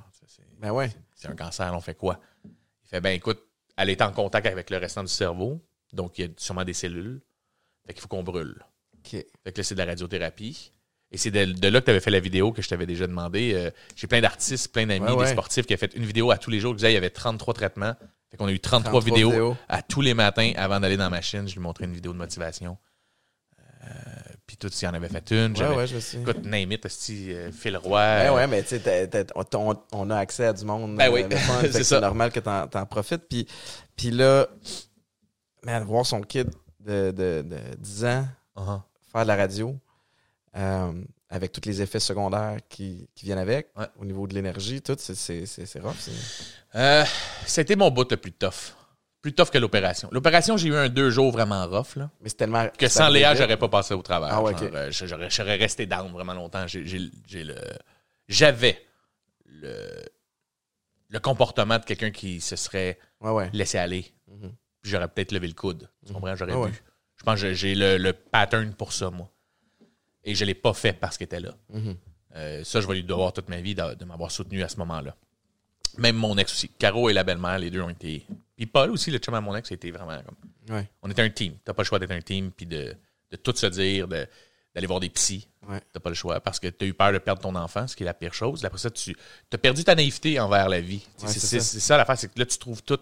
Ben 0.60 0.72
ouais. 0.72 0.90
c'est 1.16 1.28
un 1.28 1.36
cancer, 1.36 1.74
on 1.74 1.82
fait 1.82 1.96
quoi? 1.96 2.20
Il 2.46 2.88
fait, 2.90 3.02
ben 3.02 3.10
écoute, 3.10 3.42
elle 3.78 3.90
est 3.90 4.02
en 4.02 4.12
contact 4.12 4.46
avec 4.48 4.70
le 4.70 4.78
restant 4.78 5.04
du 5.04 5.12
cerveau, 5.12 5.62
donc 5.94 6.18
il 6.20 6.26
y 6.26 6.28
a 6.28 6.32
sûrement 6.38 6.64
des 6.64 6.74
cellules. 6.74 7.22
Fait 7.86 7.94
qu'il 7.94 8.02
faut 8.02 8.08
qu'on 8.08 8.24
brûle. 8.24 8.64
OK. 8.98 9.10
Fait 9.12 9.52
que 9.52 9.58
là, 9.58 9.64
c'est 9.64 9.76
de 9.76 9.80
la 9.80 9.86
radiothérapie. 9.86 10.72
Et 11.12 11.18
c'est 11.18 11.32
de, 11.32 11.46
de 11.46 11.68
là 11.68 11.80
que 11.82 11.86
tu 11.86 11.92
avais 11.92 12.00
fait 12.00 12.10
la 12.12 12.20
vidéo 12.20 12.52
que 12.52 12.62
je 12.62 12.70
t'avais 12.70 12.86
déjà 12.88 13.06
demandé. 13.06 13.54
Euh, 13.54 13.70
J'ai 13.96 14.08
plein 14.08 14.22
d'artistes, 14.22 14.72
plein 14.72 14.88
d'amis, 14.88 15.06
Ouais, 15.06 15.12
ouais. 15.14 15.26
des 15.26 15.32
sportifs 15.32 15.66
qui 15.68 15.74
ont 15.74 15.78
fait 15.78 15.94
une 15.96 16.06
vidéo 16.06 16.32
à 16.32 16.38
tous 16.38 16.50
les 16.50 16.60
jours. 16.60 16.72
Qui 16.72 16.78
disaient, 16.78 16.92
il 16.92 16.96
y 16.96 16.98
avait 16.98 17.10
33 17.12 17.54
traitements. 17.54 17.94
Fait 18.32 18.38
qu'on 18.38 18.48
a 18.48 18.52
eu 18.52 18.60
33, 18.60 18.92
33 19.02 19.02
vidéos, 19.14 19.30
vidéos. 19.30 19.58
à 19.70 19.84
tous 19.84 20.02
les 20.02 20.16
matins 20.16 20.54
avant 20.56 20.80
d'aller 20.80 20.98
dans 20.98 21.04
la 21.04 21.10
machine. 21.12 21.48
Je 21.48 21.54
lui 21.54 21.62
montrais 21.62 21.86
une 21.86 21.94
vidéo 21.94 22.14
de 22.14 22.18
motivation. 22.18 22.78
Puis 24.54 24.70
tout, 24.70 24.70
s'il 24.72 24.88
en 24.88 24.94
avait 24.94 25.10
fait 25.10 25.32
une. 25.32 25.58
Ouais, 25.58 25.88
je 25.88 25.96
me 25.96 26.00
suis. 26.00 26.20
Écoute, 26.20 26.46
name 26.46 26.72
it, 26.74 26.86
esti, 26.86 27.34
euh, 27.34 27.52
Phil 27.52 27.76
Roy. 27.76 28.00
Ben 28.00 28.34
ouais, 28.34 28.46
mais 28.46 28.62
tu 28.62 28.78
sais, 28.78 29.26
on, 29.92 30.10
a 30.12 30.18
accès 30.18 30.46
à 30.46 30.54
du 30.54 30.64
monde. 30.64 30.96
Ben 30.96 31.12
oui, 31.12 31.24
euh, 31.24 31.30
fait 31.72 31.84
c'est 31.84 32.00
normal 32.00 32.32
que 32.32 32.40
t'en, 32.40 32.68
t'en 32.68 32.86
profites. 32.86 33.24
Puis, 33.28 33.48
puis 33.96 34.12
là, 34.12 34.46
man, 35.64 35.84
voir 35.86 36.06
son 36.06 36.22
kid 36.22 36.52
de, 36.80 37.10
de, 37.10 37.42
de 37.42 37.58
10 37.80 38.06
ans 38.06 38.28
uh-huh. 38.56 38.82
faire 39.12 39.24
de 39.24 39.28
la 39.28 39.36
radio, 39.38 39.76
euh, 40.56 41.04
avec 41.32 41.52
tous 41.52 41.68
les 41.68 41.82
effets 41.82 42.00
secondaires 42.00 42.60
qui, 42.70 43.10
qui 43.16 43.26
viennent 43.26 43.40
avec, 43.40 43.70
Ouais. 43.76 43.88
au 44.00 44.06
niveau 44.06 44.28
de 44.28 44.36
l'énergie, 44.36 44.84
tout, 44.84 44.98
c'est- 45.00 45.80
rough. 45.80 45.96
Euh, 46.76 47.04
C'était 47.48 47.76
mon 47.76 47.90
bout 47.90 48.12
le 48.12 48.18
plus 48.18 48.34
tough. 48.34 48.76
Plus 49.24 49.34
tough 49.34 49.50
que 49.50 49.58
l'opération. 49.58 50.10
L'opération, 50.12 50.58
j'ai 50.58 50.68
eu 50.68 50.76
un 50.76 50.90
deux 50.90 51.10
jours 51.10 51.32
vraiment 51.32 51.66
rough. 51.66 51.96
Là. 51.96 52.12
Mais 52.22 52.30
c'est 52.30 52.36
tellement. 52.36 52.68
Que 52.78 52.88
sans 52.90 53.08
Léa, 53.10 53.34
j'aurais 53.34 53.58
pas 53.58 53.70
passé 53.70 53.94
au 53.96 54.02
travers. 54.04 54.30
Ah 54.32 54.44
ouais, 54.44 54.54
euh, 54.62 54.92
j'aurais, 54.92 55.30
j'aurais 55.32 55.56
resté 55.56 55.86
down 55.88 56.12
vraiment 56.12 56.34
longtemps. 56.34 56.68
J'ai, 56.68 56.86
j'ai- 56.86 57.10
j'ai 57.26 57.44
le, 57.46 57.56
j'avais 58.28 58.86
le, 59.46 60.04
le 61.08 61.20
comportement 61.20 61.80
de 61.80 61.86
quelqu'un 61.86 62.12
qui 62.12 62.42
se 62.42 62.56
serait 62.58 63.00
Ouais, 63.22 63.32
ouais. 63.32 63.50
laissé 63.54 63.78
aller. 63.78 64.14
Mhm. 64.28 64.52
Puis 64.82 64.92
j'aurais 64.92 65.08
peut-être 65.08 65.32
levé 65.32 65.48
le 65.48 65.54
coude. 65.54 65.90
Tu 66.06 66.12
comprends? 66.12 66.36
J'aurais 66.36 66.52
Ah 66.54 66.60
ouais. 66.60 66.70
vu. 66.72 66.84
Je 67.16 67.24
pense 67.24 67.40
que 67.42 67.54
j'ai- 67.54 67.76
le, 67.76 67.98
le 67.98 68.12
pattern 68.12 68.74
pour 68.74 68.92
ça, 68.92 69.10
moi. 69.10 69.32
Et 70.26 70.36
je 70.36 70.44
l'ai 70.44 70.54
pas 70.54 70.74
fait 70.74 70.92
parce 70.94 71.18
qu'il 71.18 71.26
était 71.26 71.40
là. 71.40 71.54
Mhm. 71.70 71.96
Euh, 72.36 72.64
ça, 72.66 72.82
je 72.82 72.88
vais 72.88 72.96
lui 72.96 73.04
devoir 73.06 73.32
toute 73.32 73.48
ma 73.48 73.62
vie 73.62 73.74
de, 73.76 73.94
de 73.94 74.04
m'avoir 74.06 74.32
soutenu 74.32 74.64
à 74.64 74.68
ce 74.68 74.76
moment-là. 74.78 75.16
Même 75.98 76.16
mon 76.16 76.38
ex 76.38 76.52
aussi. 76.52 76.70
Caro 76.70 77.10
et 77.10 77.14
la 77.14 77.24
belle-mère, 77.24 77.60
les 77.60 77.70
deux 77.70 77.82
ont 77.82 77.90
été. 77.90 78.26
Puis 78.56 78.66
Paul 78.66 78.92
aussi, 78.92 79.12
le 79.12 79.18
chum 79.20 79.34
à 79.34 79.42
mon 79.42 79.56
ex, 79.56 79.72
a 79.72 79.76
été 79.76 79.92
vraiment 79.92 80.18
comme. 80.24 80.76
Ouais. 80.76 80.90
On 81.02 81.10
était 81.12 81.22
un 81.22 81.30
team. 81.30 81.56
T'as 81.64 81.74
pas 81.74 81.84
le 81.84 81.88
choix 81.88 82.00
d'être 82.00 82.12
un 82.12 82.22
team, 82.22 82.52
puis 82.52 82.66
de, 82.66 82.96
de 83.32 83.36
tout 83.38 83.56
se 83.56 83.66
dire, 83.68 84.08
de- 84.08 84.28
d'aller 84.74 84.88
voir 84.88 85.00
des 85.00 85.10
psys. 85.10 85.48
Ouais. 85.68 85.80
T'as 85.92 86.00
pas 86.00 86.10
le 86.10 86.16
choix 86.16 86.40
parce 86.40 86.60
que 86.60 86.68
t'as 86.68 86.86
eu 86.86 86.94
peur 86.94 87.12
de 87.14 87.20
perdre 87.20 87.42
ton 87.42 87.54
enfant, 87.56 87.88
ce 87.88 87.96
qui 87.96 88.04
est 88.04 88.06
la 88.06 88.14
pire 88.14 88.34
chose. 88.34 88.66
Après 88.66 88.80
ça, 88.80 88.90
tu 88.90 89.16
as 89.52 89.58
perdu 89.58 89.84
ta 89.84 89.94
naïveté 89.96 90.40
envers 90.40 90.68
la 90.70 90.82
vie. 90.82 91.06
Ouais, 91.22 91.28
c'est, 91.28 91.40
ça. 91.40 91.60
ça 91.60 91.98
l'affaire, 91.98 92.18
c'est 92.18 92.34
que 92.34 92.40
là, 92.40 92.46
tu 92.46 92.58
trouves 92.58 92.82
tout 92.84 93.00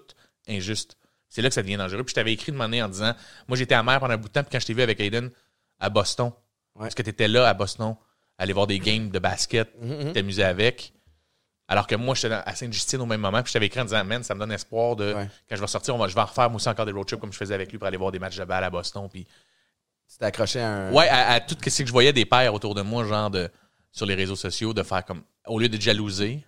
injuste. 0.48 0.98
C'est 1.30 1.42
là 1.42 1.48
que 1.48 1.56
ça 1.56 1.62
devient 1.62 1.78
dangereux. 1.78 2.04
Puis 2.04 2.12
je 2.12 2.16
t'avais 2.16 2.34
écrit 2.34 2.52
de 2.52 2.58
m'emmener 2.58 2.84
en 2.84 2.90
disant 2.90 3.14
Moi, 3.48 3.58
j'étais 3.58 3.76
amer 3.76 4.00
pendant 4.00 4.14
un 4.14 4.18
bout 4.18 4.28
de 4.28 4.34
temps, 4.34 4.44
puis 4.44 4.50
quand 4.52 4.60
je 4.60 4.66
t'ai 4.66 4.74
vu 4.74 4.82
avec 4.82 5.00
Aiden 5.00 5.30
à 5.80 5.90
Boston, 5.90 6.32
est-ce 6.86 6.96
que 6.96 7.04
t'étais 7.04 7.28
là 7.30 7.48
à 7.48 7.54
Boston, 7.54 7.96
aller 8.38 8.52
voir 8.54 8.68
des 8.68 8.80
games 8.80 9.10
de 9.10 9.20
basket, 9.20 9.70
Mhm. 9.82 10.12
t'amuser 10.14 10.44
avec 10.44 10.94
alors 11.72 11.88
que 11.88 11.96
moi, 11.96 12.16
j'étais 12.16 12.34
à 12.34 12.54
Sainte-Justine 12.54 13.00
au 13.02 13.06
même 13.06 13.22
moment, 13.22 13.42
puis 13.42 13.50
je 13.50 13.54
t'avais 13.54 13.68
écrit 13.68 13.80
en 13.80 13.86
disant, 13.86 14.04
man, 14.04 14.24
ça 14.24 14.36
me 14.36 14.40
donne 14.40 14.52
espoir 14.52 14.96
de, 14.98 15.14
Ouais. 15.14 15.28
quand 15.50 15.56
je 15.56 15.62
vais 15.62 15.68
sortir, 15.68 15.96
on 15.96 15.98
va, 15.98 16.08
je 16.08 16.14
vais 16.16 16.22
en 16.22 16.26
refaire 16.26 16.50
moi 16.50 16.58
aussi 16.58 16.68
encore 16.70 16.86
des 16.86 16.92
road 16.92 17.06
trips 17.08 17.20
comme 17.20 17.32
je 17.32 17.38
faisais 17.38 17.54
avec 17.54 17.72
lui 17.72 17.78
pour 17.78 17.88
aller 17.88 17.98
voir 17.98 18.12
des 18.12 18.20
matchs 18.20 18.38
de 18.38 18.44
balle 18.44 18.64
à 18.64 18.70
Boston. 18.70 19.08
Puis, 19.12 19.26
t'es 20.20 20.26
accroché 20.26 20.60
à 20.60 20.68
un. 20.70 20.92
ouais, 20.94 21.08
à, 21.08 21.32
à 21.32 21.40
tout 21.40 21.56
ce 21.66 21.82
que 21.82 21.88
je 21.88 21.92
voyais 21.92 22.12
des 22.14 22.26
pères 22.26 22.54
autour 22.54 22.76
de 22.76 22.82
moi, 22.82 23.06
genre 23.06 23.30
de, 23.30 23.50
sur 23.92 24.06
les 24.06 24.16
réseaux 24.16 24.36
sociaux, 24.36 24.74
de 24.74 24.84
faire 24.84 25.06
comme, 25.06 25.24
au 25.48 25.60
lieu 25.60 25.70
de 25.70 25.80
jalouser, 25.80 26.44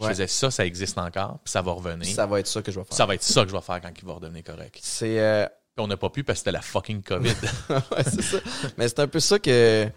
je 0.00 0.06
faisais 0.08 0.26
ça, 0.26 0.50
ça 0.50 0.64
existe 0.64 0.96
encore, 0.96 1.38
puis 1.44 1.52
ça 1.52 1.60
va 1.60 1.72
revenir. 1.72 2.06
Ça 2.14 2.24
va 2.26 2.40
être 2.40 2.46
ça 2.46 2.62
que 2.62 2.72
je 2.72 2.78
vais 2.80 2.84
faire. 2.86 2.96
Ça 2.96 3.04
va 3.04 3.14
être 3.14 3.22
ça 3.22 3.42
que 3.44 3.50
je 3.50 3.54
vais 3.54 3.60
faire 3.60 3.80
quand 3.82 3.90
il 3.96 4.04
va 4.06 4.14
redevenir 4.14 4.42
correct. 4.42 4.78
C'est. 4.82 5.20
euh, 5.20 5.46
Puis 5.74 5.82
on 5.82 5.86
n'a 5.86 5.96
pas 5.96 6.10
pu 6.10 6.22
parce 6.22 6.36
que 6.36 6.40
c'était 6.40 6.52
la 6.52 6.60
fucking 6.60 7.02
COVID. 7.02 7.30
ouais, 7.70 8.04
c'est 8.04 8.20
ça. 8.22 8.38
Mais 8.76 8.88
c'est 8.88 8.98
un 9.00 9.08
peu 9.08 9.20
ça 9.20 9.38
que. 9.38 9.86
Tu 9.86 9.90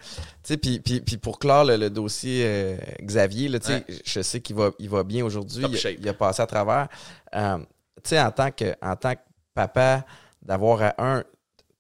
sais, 0.44 0.58
puis, 0.58 0.80
puis, 0.80 1.18
pour 1.18 1.38
clore 1.38 1.66
le, 1.66 1.76
le 1.76 1.90
dossier 1.90 2.44
euh, 2.46 2.78
Xavier, 3.02 3.50
là, 3.50 3.60
Ouais. 3.68 3.86
je 4.06 4.22
sais 4.22 4.40
qu'il 4.40 4.56
va, 4.56 4.72
il 4.80 4.90
va 4.90 5.04
bien 5.04 5.26
aujourd'hui. 5.26 5.66
Il, 5.68 5.76
a- 5.76 5.78
shape. 5.78 5.98
il 6.00 6.08
a 6.08 6.14
passé 6.14 6.42
à 6.42 6.48
travers. 6.48 6.88
Euh, 7.36 7.58
tu 7.58 8.10
sais, 8.10 8.22
en 8.22 8.32
tant 8.32 8.52
que, 8.52 8.74
en 8.82 8.96
tant 8.96 9.16
que 9.16 9.20
papa, 9.54 10.06
d'avoir 10.42 10.82
à 10.82 10.94
un, 10.98 11.24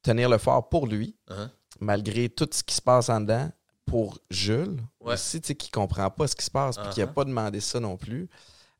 tenir 0.01 0.27
le 0.29 0.38
fort 0.39 0.67
pour 0.67 0.88
lui, 0.88 1.15
Hein? 1.29 1.49
malgré 1.79 2.27
tout 2.29 2.49
ce 2.51 2.63
qui 2.63 2.75
se 2.75 2.81
passe 2.81 3.08
en 3.10 3.21
dedans, 3.21 3.49
pour 3.86 4.17
Jules 4.29 4.77
Ouais. 4.99 5.13
aussi, 5.13 5.39
tu 5.39 5.47
sais, 5.47 5.55
qui 5.55 5.69
comprend 5.71 6.10
pas 6.10 6.27
ce 6.27 6.36
qui 6.36 6.43
se 6.43 6.51
passe, 6.51 6.75
puis 6.77 6.89
qui 6.89 6.99
n'a 6.99 7.05
Uh-huh. 7.05 7.13
pas 7.13 7.23
demandé 7.23 7.62
ça 7.62 7.79
non 7.79 7.95
plus. 7.95 8.27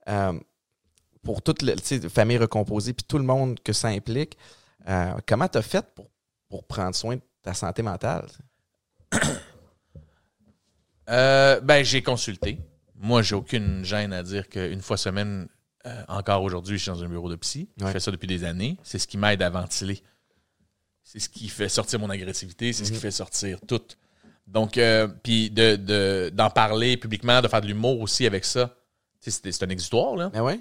Euh, 0.10 0.34
pour 1.24 1.42
toute 1.42 1.62
la 1.62 1.74
famille 2.10 2.38
recomposée, 2.38 2.92
puis 2.94 3.06
tout 3.08 3.18
le 3.18 3.24
monde 3.24 3.60
que 3.64 3.72
ça 3.74 3.88
implique, 3.88 4.38
euh, 4.88 5.14
comment 5.28 5.48
tu 5.48 5.58
as 5.58 5.62
fait 5.62 5.86
pour, 5.94 6.10
pour 6.50 6.66
prendre 6.66 6.96
soin 6.96 7.16
de 7.16 7.22
ta 7.42 7.54
santé 7.54 7.82
mentale? 7.82 8.28
Euh, 11.10 11.60
ben, 11.62 11.84
j'ai 11.84 12.02
consulté. 12.02 12.58
Moi, 12.96 13.22
j'ai 13.22 13.36
aucune 13.36 13.84
gêne 13.86 14.14
à 14.14 14.24
dire 14.24 14.50
qu'une 14.50 14.82
fois 14.82 14.98
semaine, 14.98 15.48
euh, 15.86 16.04
encore 16.08 16.42
aujourd'hui, 16.44 16.78
je 16.78 16.84
suis 16.84 16.92
dans 16.92 17.04
un 17.04 17.08
bureau 17.10 17.30
de 17.30 17.36
psy. 17.36 17.70
Je 17.80 17.86
fais 17.86 18.00
ça 18.00 18.10
depuis 18.12 18.28
des 18.28 18.44
années. 18.44 18.78
C'est 18.84 18.98
ce 18.98 19.06
qui 19.08 19.18
m'aide 19.18 19.42
à 19.44 19.50
ventiler. 19.50 20.02
C'est 21.04 21.20
ce 21.20 21.30
qui 21.30 21.48
fait 21.50 21.70
sortir 21.70 22.00
mon 22.00 22.10
agressivité. 22.10 22.74
C'est 22.74 22.86
ce 22.86 22.90
qui 22.90 22.96
Mhm. 22.96 23.02
fait 23.02 23.12
sortir 23.12 23.60
tout. 23.68 23.82
Donc, 24.48 24.80
puis 25.24 25.52
de, 25.52 25.76
de- 25.76 26.32
d'en 26.34 26.50
parler 26.50 26.98
publiquement, 26.98 27.42
de 27.42 27.48
faire 27.48 27.62
de 27.62 27.68
l'humour 27.68 28.00
aussi 28.02 28.26
avec 28.26 28.44
ça. 28.46 28.76
C'est 29.20 29.52
c'est 29.52 29.64
un 29.64 29.70
exutoire, 29.70 30.16
là. 30.16 30.30
Mais 30.34 30.40
ouais? 30.40 30.60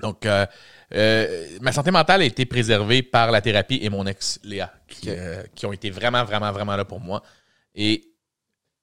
Donc, 0.00 0.26
euh, 0.26 0.44
euh, 0.94 1.58
ma 1.60 1.72
santé 1.72 1.90
mentale 1.90 2.22
a 2.22 2.24
été 2.24 2.46
préservée 2.46 3.02
par 3.02 3.30
la 3.30 3.40
thérapie 3.40 3.78
et 3.82 3.88
mon 3.88 4.06
ex, 4.06 4.40
Léa, 4.42 4.72
qui, 4.88 5.10
euh, 5.10 5.42
qui 5.54 5.66
ont 5.66 5.72
été 5.72 5.90
vraiment, 5.90 6.24
vraiment, 6.24 6.50
vraiment 6.52 6.76
là 6.76 6.84
pour 6.84 7.00
moi. 7.00 7.22
Et 7.74 8.10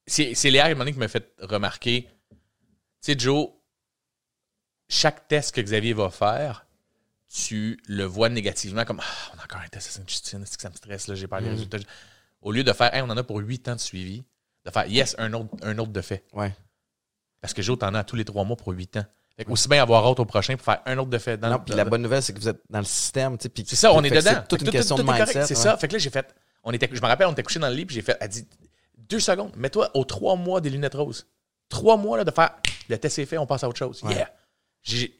c'est 0.06 0.34
Léa, 0.50 0.64
à 0.64 0.66
un 0.66 0.70
moment 0.70 0.80
donné, 0.80 0.92
qui 0.92 0.98
m'a 0.98 1.08
fait 1.08 1.34
remarquer, 1.40 2.08
tu 2.30 2.36
sais, 3.12 3.18
Joe, 3.18 3.48
chaque 4.88 5.26
test 5.28 5.54
que 5.54 5.60
Xavier 5.60 5.92
va 5.92 6.10
faire, 6.10 6.66
tu 7.32 7.78
le 7.86 8.04
vois 8.04 8.28
négativement 8.28 8.84
comme 8.84 9.00
Ah, 9.02 9.32
on 9.34 9.40
a 9.40 9.44
encore 9.44 9.60
un 9.60 9.68
test 9.68 9.88
à 9.88 9.90
Sainte-Justine, 9.92 10.42
c'est 10.46 10.56
que 10.56 10.62
ça 10.62 10.70
me 10.70 10.74
stresse, 10.76 11.06
là, 11.08 11.14
j'ai 11.14 11.26
pas 11.26 11.40
les 11.40 11.46
Mhm. 11.48 11.52
résultats. 11.54 11.78
Au 12.42 12.52
lieu 12.52 12.64
de 12.64 12.72
faire 12.72 12.92
Hey, 12.94 13.00
on 13.02 13.06
en 13.10 13.16
a 13.16 13.22
pour 13.22 13.38
huit 13.38 13.68
ans 13.68 13.74
de 13.76 13.80
suivi, 13.80 14.22
de 14.64 14.70
faire 14.70 14.86
Yes, 14.86 15.14
un 15.18 15.32
autre, 15.32 15.50
un 15.62 15.78
autre 15.78 15.92
de 15.92 16.00
fait. 16.00 16.24
Ouais. 16.32 16.52
Parce 17.40 17.54
que 17.54 17.62
Joe, 17.62 17.78
t'en 17.78 17.94
as 17.94 18.04
tous 18.04 18.16
les 18.16 18.24
trois 18.24 18.44
mois 18.44 18.56
pour 18.56 18.72
huit 18.72 18.96
ans. 18.96 19.04
Fait 19.44 19.50
aussi 19.52 19.68
bien 19.68 19.82
avoir 19.82 20.06
hâte 20.06 20.20
au 20.20 20.24
prochain 20.24 20.56
pour 20.56 20.64
faire 20.64 20.80
un 20.86 20.98
autre 20.98 21.10
de 21.10 21.18
fait. 21.18 21.36
Dans 21.36 21.48
non, 21.48 21.56
le- 21.58 21.64
puis 21.64 21.74
la 21.74 21.84
bonne 21.84 22.02
nouvelle, 22.02 22.22
c'est 22.22 22.32
que 22.32 22.38
vous 22.40 22.48
êtes 22.48 22.60
dans 22.70 22.78
le 22.78 22.84
système. 22.84 23.36
tu 23.38 23.44
sais, 23.44 23.48
puis- 23.48 23.64
c'est 23.66 23.76
ça, 23.76 23.92
on 23.92 24.02
est 24.02 24.10
dedans. 24.10 24.20
C'est 24.34 24.48
toute 24.48 24.60
une 24.62 24.66
que 24.68 24.72
question 24.72 24.96
tout- 24.96 25.02
de 25.02 25.08
tout 25.08 25.12
mindset. 25.14 25.44
C'est 25.46 25.56
ouais. 25.56 25.60
ça. 25.62 25.76
Fait 25.76 25.88
que 25.88 25.92
là, 25.94 25.98
j'ai 25.98 26.10
fait. 26.10 26.34
On 26.64 26.72
était, 26.72 26.88
je 26.92 27.00
me 27.00 27.06
rappelle, 27.06 27.26
on 27.26 27.32
était 27.32 27.42
couché 27.42 27.58
dans 27.58 27.68
le 27.68 27.74
lit, 27.74 27.84
puis 27.86 27.94
j'ai 27.94 28.02
fait. 28.02 28.16
Elle 28.20 28.28
dit 28.28 28.46
deux 29.08 29.20
secondes, 29.20 29.52
mets-toi 29.56 29.90
aux 29.94 30.04
trois 30.04 30.36
mois 30.36 30.60
des 30.60 30.70
lunettes 30.70 30.94
roses. 30.94 31.26
Trois 31.68 31.96
mois 31.96 32.18
là, 32.18 32.24
de 32.24 32.30
faire. 32.30 32.50
Le 32.88 32.98
test 32.98 33.18
est 33.18 33.26
fait, 33.26 33.38
on 33.38 33.46
passe 33.46 33.64
à 33.64 33.68
autre 33.68 33.78
chose. 33.78 34.02
Ouais. 34.02 34.14
Yeah. 34.14 34.30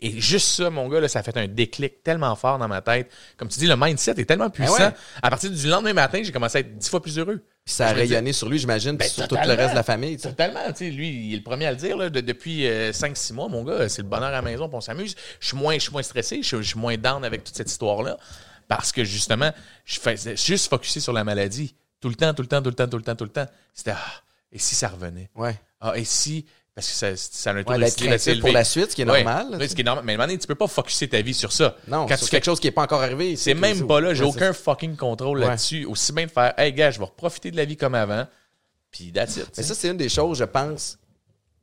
Et 0.01 0.21
juste 0.21 0.49
ça, 0.57 0.71
mon 0.71 0.89
gars, 0.89 0.99
là, 1.01 1.07
ça 1.07 1.21
a 1.21 1.23
fait 1.23 1.37
un 1.37 1.47
déclic 1.47 2.03
tellement 2.03 2.35
fort 2.35 2.59
dans 2.59 2.67
ma 2.67 2.81
tête. 2.81 3.09
Comme 3.37 3.47
tu 3.49 3.61
dis, 3.61 3.67
le 3.69 3.77
mindset 3.77 4.15
est 4.19 4.25
tellement 4.25 4.51
puissant. 4.51 4.77
Ben 4.77 4.87
ouais. 4.89 4.95
À 5.23 5.31
partir 5.31 5.51
du 5.53 5.69
lendemain 5.69 5.93
matin, 5.93 6.21
j'ai 6.25 6.33
commencé 6.33 6.59
à 6.59 6.61
être 6.63 6.77
dix 6.77 6.89
fois 6.89 7.01
plus 7.01 7.17
heureux. 7.17 7.41
Puis 7.65 7.75
ça 7.75 7.87
a 7.89 7.93
rayonné 7.93 8.33
sur 8.33 8.49
lui, 8.49 8.59
j'imagine, 8.59 8.97
Ben, 8.97 9.09
sur 9.09 9.29
tout 9.29 9.37
le 9.37 9.41
reste 9.55 9.71
de 9.71 9.77
la 9.77 9.85
famille. 9.85 10.17
tu 10.17 10.23
sais. 10.23 10.31
Totalement, 10.31 10.65
tu 10.73 10.79
sais, 10.79 10.91
lui, 10.91 11.29
il 11.29 11.35
est 11.35 11.37
le 11.37 11.43
premier 11.45 11.67
à 11.67 11.71
le 11.71 11.77
dire, 11.77 11.97
là, 11.97 12.11
de- 12.11 12.21
depuis 12.21 12.65
5-6 12.93 13.33
mois, 13.35 13.47
mon 13.49 13.63
gars, 13.63 13.89
c'est 13.89 14.03
le 14.03 14.09
bonheur 14.09 14.31
à 14.31 14.33
la 14.33 14.43
maison, 14.43 14.67
puis 14.69 14.77
on 14.77 14.81
s'amuse. 14.81 15.15
Je 15.39 15.47
suis 15.47 15.57
moins, 15.57 15.77
moins 15.93 16.03
stressé, 16.03 16.43
je 16.43 16.49
suis- 16.49 16.57
je 16.57 16.63
suis 16.71 16.79
moins 16.81 16.97
down 16.97 17.25
avec 17.25 17.45
toute 17.45 17.55
cette 17.55 17.71
histoire-là, 17.71 18.17
parce 18.67 18.91
que 18.91 19.05
justement, 19.05 19.53
je 19.85 20.01
faisais 20.01 20.37
juste 20.37 20.69
focusé 20.71 20.99
sur 20.99 21.13
la 21.13 21.23
maladie, 21.23 21.77
tout 22.01 22.09
le 22.09 22.17
temps, 22.17 22.35
tout 22.35 22.43
le 22.43 22.49
temps, 22.49 22.63
tout 22.63 22.71
le 22.71 22.75
temps, 22.75 22.89
tout 22.89 22.97
le 22.97 23.05
temps, 23.05 23.15
tout 23.15 23.25
le 23.25 23.31
temps. 23.31 23.47
C'était, 23.73 23.93
ah, 23.93 24.23
et 24.51 24.59
si 24.59 24.75
ça 24.75 24.89
revenait? 24.89 25.31
Ouais. 25.37 25.55
Ah, 25.81 25.93
et 25.97 26.03
si, 26.05 26.47
parce 26.75 26.89
que 26.89 26.95
ça, 26.95 27.17
ça 27.17 27.51
a 27.51 27.55
un 27.55 27.63
taux 27.63 27.71
Ouais, 27.73 27.77
de 27.79 27.83
d'être 27.83 28.41
pour 28.41 28.51
la 28.53 28.65
suite, 28.65 28.91
ce 28.91 28.95
qui 28.97 29.03
est 29.03 29.11
Ouais. 29.11 29.23
normal. 29.23 29.59
là, 29.59 29.69
ce 29.69 29.75
qui 29.75 29.83
est 29.83 29.85
normal. 29.85 30.05
Mais 30.07 30.17
à 30.17 30.23
un 30.23 30.37
tu 30.37 30.47
peux 30.47 30.55
pas 30.55 30.67
focuser 30.69 31.09
ta 31.09 31.21
vie 31.21 31.35
sur 31.35 31.53
ça. 31.53 31.77
Non, 31.87 32.07
Quand 32.07 32.17
sur 32.17 32.27
tu 32.27 32.31
quelque 32.31 32.45
chose 32.45 32.61
qui 32.61 32.67
n'est 32.67 32.73
pas 32.73 32.83
encore 32.83 33.03
arrivé. 33.03 33.37
c'est 33.37 33.55
même 33.55 33.87
pas 33.87 34.01
là. 34.01 34.15
J'ai 34.15 34.25
Ouais, 34.25 34.31
aucun 34.31 34.53
fucking 34.53 34.97
contrôle 34.97 35.41
là-dessus. 35.41 35.85
Aussi 35.85 36.13
bien 36.13 36.27
de 36.27 36.31
faire, 36.31 36.55
hey 36.59 36.73
gars, 36.73 36.91
je 36.91 36.99
vais 36.99 37.07
profiter 37.17 37.51
de 37.51 37.57
la 37.57 37.65
vie 37.67 37.77
comme 37.77 37.95
avant. 37.95 38.27
Puis 38.91 39.13
that's 39.13 39.37
it. 39.37 39.49
Mais 39.57 39.63
ça, 39.63 39.75
c'est 39.75 39.89
une 39.91 39.97
des 39.97 40.09
choses, 40.09 40.39
je 40.39 40.45
pense, 40.45 40.99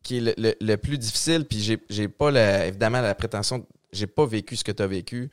qui 0.03 0.17
est 0.17 0.21
le, 0.21 0.33
le- 0.37 0.55
le 0.61 0.77
plus 0.77 0.97
difficile. 0.97 1.45
Puis 1.45 1.77
j'ai, 1.89 2.07
pas, 2.07 2.31
la- 2.31 2.67
évidemment, 2.67 3.01
la 3.01 3.15
prétention, 3.15 3.65
j'ai 3.91 4.07
pas 4.07 4.25
vécu 4.25 4.55
ce 4.55 4.63
que 4.63 4.71
tu 4.71 4.81
as 4.83 4.87
vécu. 4.87 5.29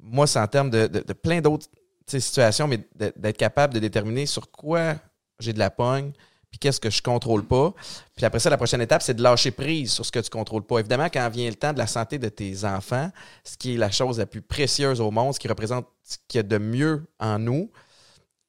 Moi, 0.00 0.26
c'est 0.26 0.38
en 0.40 0.46
termes 0.48 0.70
de, 0.70 0.86
de- 0.86 1.00
de 1.06 1.12
plein 1.12 1.40
d'autres 1.40 1.66
situations, 2.06 2.66
mais 2.66 2.80
d'être 2.96 3.36
capable 3.36 3.74
de 3.74 3.78
déterminer 3.78 4.26
sur 4.26 4.50
quoi 4.50 4.96
j'ai 5.38 5.52
de 5.52 5.58
la 5.60 5.70
pogne, 5.70 6.12
puis 6.50 6.58
qu'est-ce 6.58 6.80
que 6.80 6.90
je 6.90 7.00
contrôle 7.02 7.44
pas. 7.46 7.72
Puis 8.16 8.26
après 8.26 8.40
ça, 8.40 8.50
la 8.50 8.56
prochaine 8.56 8.80
étape, 8.80 9.02
c'est 9.02 9.14
de 9.14 9.22
lâcher 9.22 9.50
prise 9.52 9.92
sur 9.92 10.04
ce 10.04 10.10
que 10.12 10.18
tu 10.18 10.30
contrôles 10.30 10.64
pas. 10.64 10.80
Évidemment, 10.80 11.08
quand 11.08 11.28
vient 11.30 11.48
le 11.48 11.54
temps 11.54 11.72
de 11.72 11.78
la 11.78 11.86
santé 11.86 12.18
de 12.18 12.28
tes 12.28 12.64
enfants, 12.64 13.10
ce 13.44 13.56
qui 13.56 13.74
est 13.74 13.78
la 13.78 13.90
chose 13.90 14.18
la 14.18 14.26
plus 14.26 14.42
précieuse 14.42 15.00
au 15.00 15.10
monde, 15.10 15.34
ce 15.34 15.40
qui 15.40 15.48
représente 15.48 15.86
ce 16.02 16.16
qu'il 16.28 16.38
y 16.38 16.40
a 16.40 16.42
de 16.42 16.58
mieux 16.58 17.04
en 17.20 17.38
nous, 17.38 17.70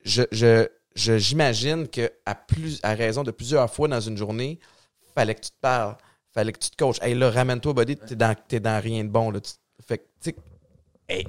je, 0.03 0.23
je- 0.31 0.67
j'imagine 0.95 1.87
que 1.87 2.11
à 2.25 2.35
plus 2.35 2.79
à 2.83 2.93
raison 2.95 3.23
de 3.23 3.31
plusieurs 3.31 3.71
fois 3.71 3.87
dans 3.87 4.01
une 4.01 4.17
journée, 4.17 4.59
fallait 5.15 5.35
que 5.35 5.41
tu 5.41 5.51
te 5.51 5.59
parles, 5.61 5.95
fallait 6.33 6.51
que 6.53 6.59
tu 6.59 6.69
te 6.71 6.75
coaches. 6.77 6.97
Hey 7.01 7.13
là, 7.13 7.29
ramène-toi, 7.29 7.73
buddy, 7.73 7.97
t'es 7.97 8.15
dans, 8.15 8.35
t'es 8.47 8.59
dans 8.59 8.81
rien 8.81 9.03
de 9.03 9.09
bon. 9.09 9.29
Là. 9.31 9.39
Fait 9.87 9.99
que, 9.99 10.31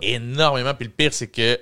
énormément. 0.00 0.74
Puis 0.74 0.86
le 0.86 0.92
pire, 0.92 1.12
c'est 1.12 1.28
que 1.28 1.58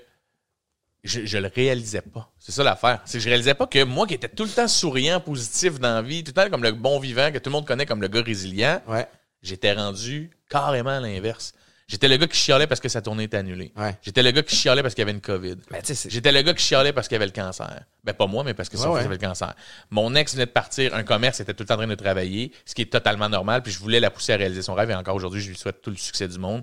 je, 1.05 1.25
je 1.25 1.39
le 1.39 1.51
réalisais 1.55 2.03
pas. 2.03 2.31
C'est 2.39 2.53
ça 2.53 2.63
l'affaire. 2.63 3.01
C'est 3.05 3.19
que 3.19 3.25
je 3.25 3.29
réalisais 3.29 3.55
pas 3.55 3.67
que 3.67 3.83
moi 3.85 4.07
qui 4.07 4.15
étais 4.15 4.29
tout 4.29 4.45
le 4.45 4.51
temps 4.51 4.69
souriant, 4.69 5.21
positif 5.21 5.79
dans 5.81 5.95
la 5.95 6.03
vie, 6.03 6.23
tout 6.25 6.33
le 6.37 6.43
temps 6.45 6.51
comme 6.51 6.63
le 6.63 6.73
bon 6.73 6.99
vivant, 7.01 7.31
que 7.33 7.39
tout 7.39 7.49
le 7.51 7.53
monde 7.53 7.67
connaît 7.67 7.87
comme 7.87 8.03
le 8.03 8.09
gars 8.09 8.23
résilient, 8.23 8.83
ouais, 8.89 9.07
j'étais 9.43 9.73
rendu 9.73 10.31
carrément 10.49 10.91
à 10.91 11.01
l'inverse. 11.01 11.53
J'étais 11.89 12.07
le 12.07 12.19
gars 12.19 12.29
qui 12.29 12.37
chialait 12.39 12.69
parce 12.69 12.81
que 12.81 12.89
sa 12.89 13.03
tournée 13.03 13.25
était 13.25 13.39
annulée. 13.39 13.73
ouais. 13.77 13.99
J'étais 14.03 14.23
le 14.23 14.31
gars 14.31 14.45
qui 14.45 14.55
chialait 14.55 14.81
parce 14.83 14.95
qu'il 14.95 15.03
y 15.03 15.07
avait 15.09 15.11
une 15.11 15.21
COVID. 15.21 15.57
Mais 15.73 15.81
tu 15.81 15.87
sais, 15.87 15.95
c'est- 15.97 16.09
J'étais 16.11 16.31
le 16.31 16.41
gars 16.43 16.55
qui 16.55 16.63
chialait 16.65 16.93
parce 16.93 17.09
qu'il 17.09 17.17
y 17.17 17.17
avait 17.17 17.27
le 17.27 17.33
cancer. 17.33 17.83
Ben, 18.05 18.13
pas 18.13 18.29
moi, 18.29 18.45
mais 18.45 18.55
parce 18.55 18.69
que 18.69 18.77
Ouais, 18.77 18.83
fils 18.85 18.93
ouais. 18.93 19.01
avait 19.01 19.17
le 19.17 19.19
cancer. 19.19 19.55
Mon 19.91 20.15
ex 20.15 20.35
venait 20.35 20.47
de 20.47 20.53
partir, 20.53 20.95
un 20.95 21.03
commerce 21.03 21.41
était 21.41 21.53
tout 21.53 21.65
le 21.65 21.67
temps 21.67 21.75
en 21.75 21.79
train 21.79 21.87
de 21.89 21.95
travailler, 21.97 22.53
ce 22.65 22.77
qui 22.77 22.83
est 22.83 22.93
totalement 22.93 23.29
normal, 23.29 23.63
puis 23.65 23.73
je 23.73 23.81
voulais 23.81 23.99
la 23.99 24.11
pousser 24.13 24.33
à 24.35 24.37
réaliser 24.37 24.63
son 24.63 24.75
rêve, 24.75 24.89
et 24.91 24.95
encore 24.95 25.17
aujourd'hui, 25.17 25.41
je 25.41 25.49
lui 25.49 25.57
souhaite 25.57 25.83
tout 25.83 25.91
le 25.91 25.97
succès 25.97 26.29
du 26.29 26.39
monde. 26.39 26.63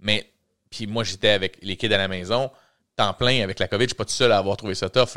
Mais, 0.00 0.32
puis 0.70 0.86
moi, 0.86 1.04
j'étais 1.04 1.28
avec 1.28 1.58
les 1.60 1.76
kids 1.76 1.92
à 1.92 1.98
la 1.98 2.08
maison, 2.08 2.50
temps 2.96 3.14
plein 3.14 3.42
avec 3.42 3.58
la 3.58 3.68
COVID. 3.68 3.84
Je 3.84 3.88
suis 3.88 3.96
pas 3.96 4.04
tout 4.04 4.12
seul 4.12 4.32
à 4.32 4.38
avoir 4.38 4.56
trouvé 4.56 4.74
ça 4.74 4.88
tough. 4.90 5.08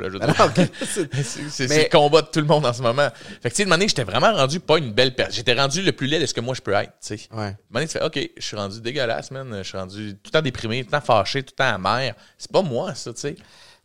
C'est- 1.49 1.67
Mais- 1.67 1.83
le 1.83 1.89
combat 1.89 2.21
de 2.21 2.27
tout 2.27 2.39
le 2.39 2.45
monde 2.45 2.65
en 2.65 2.73
ce 2.73 2.81
moment. 2.81 3.09
Fait 3.41 3.49
que, 3.49 3.55
tu 3.55 3.63
sais, 3.63 3.65
manière, 3.65 3.87
j'étais 3.87 4.03
vraiment 4.03 4.33
rendu 4.33 4.59
pas 4.59 4.77
une 4.77 4.91
belle 4.91 5.13
personne. 5.15 5.35
J'étais 5.35 5.53
rendu 5.53 5.81
le 5.81 5.91
plus 5.91 6.07
laid 6.07 6.19
de 6.19 6.25
ce 6.25 6.33
que 6.33 6.41
moi 6.41 6.55
je 6.55 6.61
peux 6.61 6.73
être, 6.73 6.91
tu 7.05 7.17
sais. 7.17 7.27
Ouais. 7.33 7.55
Tu 7.81 7.87
fais, 7.87 8.03
OK, 8.03 8.19
je 8.37 8.41
suis 8.45 8.55
rendu 8.57 8.81
dégueulasse, 8.81 9.31
man. 9.31 9.59
Je 9.61 9.67
suis 9.67 9.77
rendu 9.77 10.13
tout 10.15 10.19
le 10.25 10.31
temps 10.31 10.41
déprimé, 10.41 10.83
tout 10.83 10.87
le 10.93 10.99
temps 10.99 11.05
fâché, 11.05 11.43
tout 11.43 11.53
le 11.57 11.63
temps 11.63 11.75
amer. 11.75 12.13
C'est 12.37 12.51
pas 12.51 12.61
moi, 12.61 12.95
ça, 12.95 13.13
tu 13.13 13.19
sais. 13.21 13.35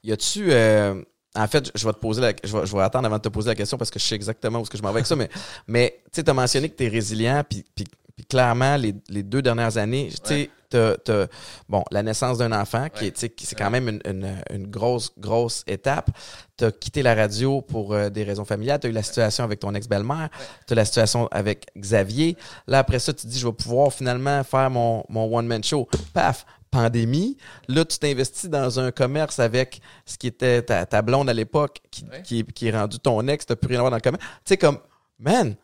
Y 0.02 0.12
a-tu. 0.12 0.52
euh, 0.52 1.02
en 1.36 1.46
fait, 1.46 1.70
je 1.74 1.86
vais 1.86 1.92
te 1.92 1.98
poser 1.98 2.20
la, 2.20 2.32
je 2.42 2.56
vais, 2.56 2.66
je 2.66 2.74
vais 2.74 2.82
attendre 2.82 3.06
avant 3.06 3.18
de 3.18 3.22
te 3.22 3.28
poser 3.28 3.48
la 3.50 3.54
question 3.54 3.76
parce 3.78 3.90
que 3.90 3.98
je 4.00 4.04
sais 4.04 4.14
exactement 4.16 4.58
où 4.58 4.62
est-ce 4.62 4.70
que 4.70 4.78
je 4.78 4.82
m'en 4.82 4.88
vais 4.90 4.96
avec 4.98 5.06
ça. 5.06 5.14
Mais, 5.14 5.28
mais 5.68 6.00
tu 6.06 6.10
sais, 6.16 6.22
t'as 6.24 6.32
mentionné 6.32 6.68
que 6.68 6.74
t'es 6.74 6.88
résilient, 6.88 7.44
puis, 7.48 7.64
puis, 7.74 7.84
puis 8.16 8.24
clairement, 8.26 8.76
les, 8.76 8.94
les 9.08 9.22
deux 9.22 9.40
dernières 9.42 9.76
années, 9.76 10.08
tu 10.10 10.16
sais, 10.24 10.50
t'as, 10.70 10.96
t'as- 10.96 11.26
bon, 11.68 11.84
la 11.90 12.02
naissance 12.02 12.38
d'un 12.38 12.52
enfant, 12.52 12.88
qui 12.88 13.06
est, 13.06 13.12
tu 13.12 13.28
qui- 13.28 13.44
c'est 13.46 13.56
quand 13.56 13.70
même 13.70 13.88
une, 13.88 14.00
une, 14.06 14.36
une 14.50 14.66
grosse, 14.66 15.12
grosse 15.18 15.62
étape. 15.66 16.10
T'as 16.56 16.70
quitté 16.70 17.02
la 17.02 17.14
radio 17.14 17.60
pour 17.62 17.92
euh, 17.94 18.08
des 18.10 18.22
raisons 18.24 18.44
familiales. 18.44 18.80
T'as 18.80 18.88
eu 18.88 18.92
la 18.92 19.02
situation 19.02 19.44
avec 19.44 19.60
ton 19.60 19.74
ex-belle-mère. 19.74 20.28
T'as 20.66 20.74
la 20.74 20.84
situation 20.84 21.26
avec 21.30 21.66
Xavier. 21.76 22.36
Là, 22.66 22.78
après 22.78 22.98
ça, 22.98 23.12
tu 23.12 23.22
te 23.22 23.26
dis, 23.30 23.38
je 23.38 23.46
vais 23.46 23.52
pouvoir 23.52 23.92
finalement 23.92 24.42
faire 24.44 24.70
mon, 24.70 25.04
mon 25.08 25.36
one-man 25.36 25.62
show. 25.64 25.88
Paf! 26.14 26.46
Pandémie. 26.70 27.36
Là, 27.66 27.84
tu 27.84 27.98
t'investis 27.98 28.48
dans 28.48 28.78
un 28.78 28.92
commerce 28.92 29.40
avec 29.40 29.80
ce 30.06 30.16
qui 30.16 30.28
était 30.28 30.62
ta, 30.62 30.86
ta 30.86 31.02
blonde 31.02 31.28
à 31.28 31.32
l'époque, 31.34 31.80
qui, 31.90 32.04
Ouais. 32.04 32.22
qui, 32.22 32.44
qui 32.44 32.68
est 32.68 32.70
rendu 32.70 33.00
ton 33.00 33.26
ex. 33.26 33.44
T'as 33.44 33.56
plus 33.56 33.70
rien 33.70 33.78
à 33.78 33.82
voir 33.82 33.90
dans 33.90 33.96
le 33.96 34.00
commerce. 34.02 34.22
Tu 34.24 34.50
sais, 34.50 34.56
comme, 34.56 34.78
man, 35.18 35.56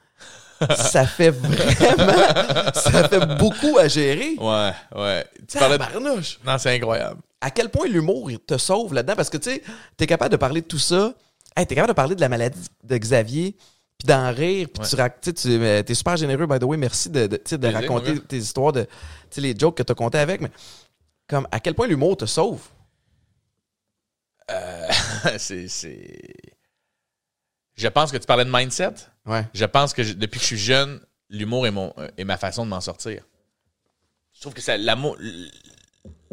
ça 0.77 1.07
fait 1.07 1.31
vraiment, 1.31 2.73
ça 2.75 3.09
fait 3.09 3.27
beaucoup 3.39 3.79
à 3.79 3.89
gérer. 3.89 4.37
Ouais, 4.39 4.71
ouais. 4.95 5.25
Tu 5.49 5.59
parlais 5.59 5.79
de... 5.79 5.85
Tabarnouche! 5.85 6.39
Non, 6.47 6.57
c'est 6.59 6.75
incroyable. 6.75 7.21
à 7.41 7.51
quel 7.51 7.69
point 7.69 7.87
l'humour 7.87 8.31
il 8.31 8.39
te 8.39 8.57
sauve 8.59 8.95
là-dedans? 8.95 9.15
Parce 9.17 9.31
que 9.31 9.37
tu 9.37 9.51
sais, 9.51 9.63
t'es 9.97 10.07
capable 10.07 10.33
de 10.33 10.37
parler 10.37 10.61
de 10.63 10.67
tout 10.67 10.79
ça. 10.79 11.13
Hey, 11.57 11.67
t'es 11.67 11.75
capable 11.75 11.93
de 11.93 11.97
parler 11.97 12.15
de 12.15 12.21
la 12.21 12.29
maladie 12.29 12.67
de 12.85 12.97
Xavier, 12.99 13.57
puis 13.99 14.07
d'en 14.07 14.33
rire, 14.33 14.69
puis 14.73 14.83
Ouais. 14.97 15.11
tu 15.23 15.33
tu 15.33 15.43
tu 15.43 15.49
euh, 15.63 15.83
t'es 15.83 15.95
super 15.95 16.17
généreux 16.17 16.47
by 16.47 16.59
the 16.59 16.65
way, 16.65 16.77
merci 16.77 17.09
de, 17.09 17.27
de, 17.27 17.37
tu 17.37 17.43
sais, 17.47 17.59
de 17.59 17.69
Plaisir, 17.69 17.81
raconter 17.81 18.19
tes 18.21 18.37
histoires 18.37 18.73
de 18.73 18.87
tu 19.31 19.41
les 19.41 19.55
jokes 19.59 19.77
que 19.79 19.83
t'as 19.83 19.95
compté 19.95 20.19
avec 20.19 20.41
mais 20.43 20.51
comme 21.29 21.49
à 21.51 21.61
quel 21.61 21.75
point 21.75 21.87
l'humour 21.87 22.17
te 22.17 22.27
sauve? 22.27 22.61
c'est, 25.39 25.67
c'est... 25.69 26.21
Je 27.77 27.89
pense 27.89 28.11
que 28.13 28.17
tu 28.17 28.27
parlais 28.27 28.45
de 28.45 28.51
mindset. 28.53 28.95
Ouais. 29.27 29.45
Je 29.55 29.65
pense 29.65 29.93
que 29.93 30.03
je- 30.03 30.15
depuis 30.15 30.39
que 30.39 30.43
je 30.43 30.47
suis 30.49 30.59
jeune, 30.59 31.01
l'humour 31.29 31.67
est, 31.67 31.71
mon, 31.71 31.93
euh, 31.99 32.09
est 32.17 32.25
ma 32.25 32.37
façon 32.39 32.65
de 32.65 32.71
m'en 32.71 32.81
sortir. 32.81 33.23
Je 34.35 34.41
trouve 34.41 34.55
que 34.55 34.61
ça, 34.63 34.77
l'amour, 34.77 35.17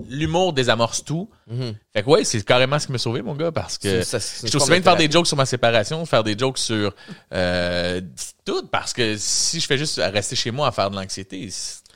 l'humour 0.08 0.54
désamorce 0.54 1.04
tout. 1.04 1.30
Fait 1.94 2.04
que 2.04 2.10
ouais, 2.10 2.24
c'est 2.24 2.44
carrément 2.44 2.80
ce 2.80 2.88
qui 2.88 2.92
m'a 2.92 2.98
sauvé, 2.98 3.22
mon 3.22 3.36
gars, 3.36 3.52
parce 3.52 3.78
que 3.78 3.90
C'est- 4.02 4.04
ça, 4.04 4.20
c'est 4.20 4.48
je 4.48 4.48
suis 4.48 4.58
aussi 4.58 4.70
bien 4.70 4.80
de 4.80 4.84
faire 4.84 4.96
des 5.08 5.12
jokes 5.12 5.28
sur 5.28 5.38
ma 5.38 5.46
séparation, 5.46 6.02
de 6.04 6.08
faire 6.08 6.24
des 6.24 6.38
jokes 6.38 6.58
sur 6.58 6.94
euh, 7.34 8.02
tout, 8.46 8.66
parce 8.68 8.94
que 8.94 9.16
si 9.18 9.60
je 9.60 9.66
fais 9.68 9.78
juste 9.78 9.98
rester 10.04 10.36
chez 10.36 10.52
moi 10.52 10.68
à 10.68 10.72
faire 10.72 10.90
de 10.90 10.96
l'anxiété, 10.96 11.50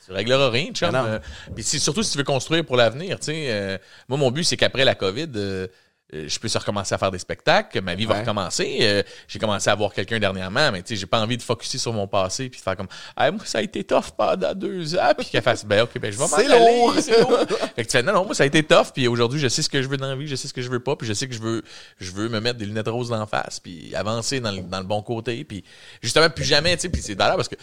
tu 0.06 0.12
régleras 0.12 0.50
rien, 0.50 0.70
chum. 0.72 0.90
Euh, 1.06 1.18
Puis 1.54 1.64
si- 1.64 1.80
surtout 1.80 2.02
si 2.02 2.12
tu 2.12 2.18
veux 2.18 2.24
construire 2.24 2.64
pour 2.64 2.76
l'avenir, 2.76 3.18
tu 3.20 3.26
sais. 3.26 3.46
euh, 3.50 3.78
moi, 4.08 4.18
mon 4.18 4.30
but, 4.30 4.44
c'est 4.44 4.56
qu'après 4.56 4.84
la 4.84 4.94
COVID, 4.94 5.28
euh, 5.36 5.66
je 6.12 6.38
puisse 6.38 6.56
recommencer 6.56 6.94
à 6.94 6.98
faire 6.98 7.10
des 7.10 7.18
spectacles, 7.18 7.68
que 7.72 7.78
ma 7.80 7.94
vie 7.94 8.06
va 8.06 8.20
recommencer. 8.20 8.78
Euh, 8.80 9.02
j'ai 9.26 9.38
commencé 9.38 9.68
à 9.68 9.74
voir 9.74 9.92
quelqu'un 9.92 10.18
dernièrement, 10.18 10.72
mais 10.72 10.82
tu 10.82 10.94
sais, 10.94 10.96
j'ai 11.00 11.06
pas 11.06 11.20
envie 11.20 11.36
de 11.36 11.42
focuser 11.42 11.76
sur 11.78 11.92
mon 11.92 12.06
passé 12.06 12.48
puis 12.48 12.58
de 12.58 12.62
faire 12.64 12.76
comme 12.76 12.88
ah, 13.16 13.30
moi 13.30 13.42
ça 13.44 13.58
a 13.58 13.62
été 13.62 13.84
tough 13.84 14.10
pendant 14.16 14.54
deux 14.54 14.96
ans 14.96 15.12
puis 15.16 15.26
qu'elle 15.26 15.42
fasse 15.42 15.66
ben 15.66 15.82
ok 15.82 15.98
ben 16.00 16.10
je 16.10 16.16
vais 16.16 16.22
m'en 16.22 16.28
C'est 16.28 16.46
aller, 16.46 16.78
lourd. 16.78 16.94
c'est 17.00 17.20
lourd. 17.20 17.38
fait 17.76 17.84
que 17.84 17.90
tu 17.90 17.92
fais 17.98 18.02
non 18.02 18.12
non 18.14 18.24
moi 18.24 18.34
ça 18.34 18.44
a 18.44 18.46
été 18.46 18.62
tough 18.62 18.86
puis 18.94 19.06
aujourd'hui 19.06 19.38
je 19.38 19.48
sais 19.48 19.60
ce 19.62 19.68
que 19.68 19.82
je 19.82 19.88
veux 19.88 19.96
dans 19.98 20.08
la 20.08 20.16
vie, 20.16 20.26
je 20.26 20.34
sais 20.36 20.48
ce 20.48 20.54
que 20.54 20.62
je 20.62 20.70
veux 20.70 20.80
pas 20.80 20.96
puis 20.96 21.06
je 21.06 21.12
sais 21.12 21.28
que 21.28 21.34
je 21.34 21.40
veux 21.40 21.62
je 22.00 22.10
veux 22.12 22.28
me 22.28 22.40
mettre 22.40 22.58
des 22.58 22.66
lunettes 22.66 22.88
roses 22.88 23.10
d'en 23.10 23.26
face 23.26 23.60
puis 23.60 23.94
avancer 23.94 24.40
dans 24.40 24.52
le, 24.52 24.62
dans 24.62 24.78
le 24.78 24.86
bon 24.86 25.02
côté 25.02 25.44
puis 25.44 25.62
justement 26.02 26.30
plus 26.30 26.44
jamais 26.44 26.74
tu 26.76 26.82
sais 26.82 26.88
puis 26.88 27.02
c'est 27.02 27.14
d'ailleurs 27.16 27.36
parce 27.36 27.48
que 27.48 27.56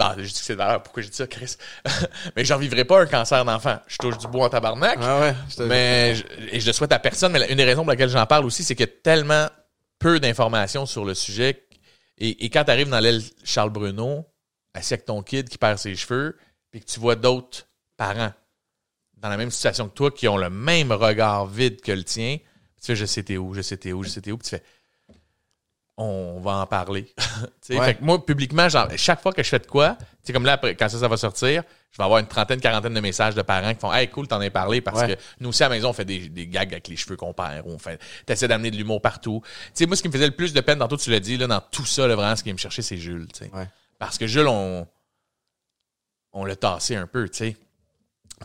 bah, 0.00 0.14
je 0.18 0.22
dis 0.24 0.32
que 0.32 0.38
c'est 0.38 0.56
d'ailleurs 0.56 0.82
pourquoi 0.82 1.02
j'ai 1.02 1.10
dit 1.10 1.16
ça 1.16 1.26
Chris 1.26 1.56
mais 2.36 2.44
j'en 2.44 2.56
vivrai 2.58 2.84
pas 2.84 3.02
un 3.02 3.06
cancer 3.06 3.44
d'enfant 3.44 3.78
je 3.86 3.96
touche 3.98 4.16
du 4.18 4.26
bois 4.28 4.46
en 4.46 4.48
tabarnak 4.48 4.98
Ah 5.00 5.20
ouais, 5.20 5.34
je 5.50 5.56
te- 5.56 5.62
mais 5.64 6.14
je, 6.14 6.24
et 6.52 6.58
je 6.60 6.66
le 6.66 6.72
souhaite 6.72 6.92
à 6.92 6.98
personne. 6.98 7.32
Mais 7.32 7.38
la- 7.40 7.50
une 7.50 7.56
des 7.56 7.64
raisons 7.64 7.82
pour 7.82 7.90
laquelle 7.90 8.08
j'en 8.08 8.24
parle 8.26 8.44
aussi, 8.46 8.64
c'est 8.64 8.74
qu'il 8.74 8.86
y 8.86 8.88
a 8.88 8.92
tellement 9.02 9.48
peu 9.98 10.18
d'informations 10.18 10.86
sur 10.86 11.04
le 11.04 11.14
sujet. 11.14 11.66
Et, 12.18 12.44
et 12.44 12.50
quand 12.50 12.64
tu 12.64 12.70
arrives 12.70 12.88
dans 12.88 12.98
l'aile 13.00 13.22
Charles 13.44 13.70
Bruno, 13.70 14.26
assis 14.74 14.94
avec 14.94 15.04
ton 15.06 15.22
kid 15.22 15.48
qui 15.48 15.58
perd 15.58 15.78
ses 15.78 15.94
cheveux, 15.94 16.38
puis 16.70 16.80
que 16.80 16.86
tu 16.86 16.98
vois 17.00 17.16
d'autres 17.16 17.66
parents 17.96 18.32
dans 19.18 19.28
la 19.28 19.36
même 19.36 19.50
situation 19.50 19.88
que 19.88 19.94
toi 19.94 20.10
qui 20.10 20.26
ont 20.28 20.38
le 20.38 20.48
même 20.48 20.92
regard 20.92 21.46
vide 21.46 21.80
que 21.82 21.92
le 21.92 22.04
tien, 22.04 22.38
tu 22.80 22.86
fais 22.86 22.96
je 22.96 23.04
sais 23.04 23.22
t'es 23.22 23.36
où, 23.36 23.52
je 23.52 23.60
sais 23.60 23.76
t'es 23.76 23.92
où, 23.92 24.02
je 24.02 24.08
sais 24.08 24.20
t'es 24.22 24.32
où, 24.32 24.38
puis 24.38 24.48
tu 24.48 24.56
fais 24.56 24.62
on 26.02 26.40
va 26.40 26.52
en 26.56 26.66
parler. 26.66 27.12
Tu 27.60 27.74
sais, 27.74 27.78
Ouais. 27.78 27.84
Fait 27.86 27.94
que 27.96 28.04
moi, 28.04 28.24
publiquement, 28.24 28.68
genre, 28.68 28.88
chaque 28.96 29.20
fois 29.20 29.32
que 29.32 29.42
je 29.42 29.48
fais 29.48 29.58
de 29.58 29.66
quoi, 29.66 29.96
c'est 30.22 30.32
comme 30.32 30.44
là, 30.44 30.54
après, 30.54 30.74
quand 30.74 30.88
ça, 30.88 30.98
ça 30.98 31.08
va 31.08 31.16
sortir, 31.16 31.62
je 31.90 31.96
vais 31.98 32.04
avoir 32.04 32.18
une 32.20 32.26
trentaine, 32.26 32.60
quarantaine 32.60 32.94
de 32.94 33.00
messages 33.00 33.34
de 33.34 33.42
parents 33.42 33.72
qui 33.74 33.80
font 33.80 33.92
Hey, 33.92 34.08
cool, 34.08 34.26
t'en 34.26 34.40
as 34.40 34.50
parlé 34.50 34.80
parce 34.80 35.00
Ouais. 35.00 35.16
que 35.16 35.20
nous 35.40 35.50
aussi 35.50 35.62
à 35.62 35.68
la 35.68 35.74
maison, 35.74 35.90
on 35.90 35.92
fait 35.92 36.04
des, 36.04 36.28
des 36.28 36.46
gags 36.46 36.72
avec 36.72 36.88
les 36.88 36.96
cheveux 36.96 37.16
qu'on 37.16 37.32
perd. 37.34 37.62
On 37.66 37.78
fait, 37.78 38.00
t'essaies 38.26 38.48
d'amener 38.48 38.70
de 38.70 38.76
l'humour 38.76 39.02
partout. 39.02 39.42
Tu 39.44 39.50
sais, 39.74 39.86
moi, 39.86 39.94
ce 39.96 40.02
qui 40.02 40.08
me 40.08 40.12
faisait 40.12 40.26
le 40.26 40.34
plus 40.34 40.52
de 40.52 40.60
peine, 40.60 40.78
tantôt 40.78 40.96
tu 40.96 41.10
l'as 41.10 41.20
dit, 41.20 41.36
là, 41.36 41.46
dans 41.46 41.60
tout 41.60 41.84
ça, 41.86 42.06
là, 42.06 42.16
vraiment, 42.16 42.34
ce 42.36 42.42
qui 42.42 42.52
me 42.52 42.58
cherchait, 42.58 42.82
c'est 42.82 42.96
Jules. 42.96 43.28
Ouais. 43.52 43.68
Parce 43.98 44.16
que 44.18 44.26
Jules, 44.26 44.48
on, 44.48 44.86
on 46.32 46.44
l'a 46.44 46.56
tassé 46.56 46.96
un 46.96 47.06
peu, 47.06 47.28
tu 47.28 47.38
sais. 47.38 47.56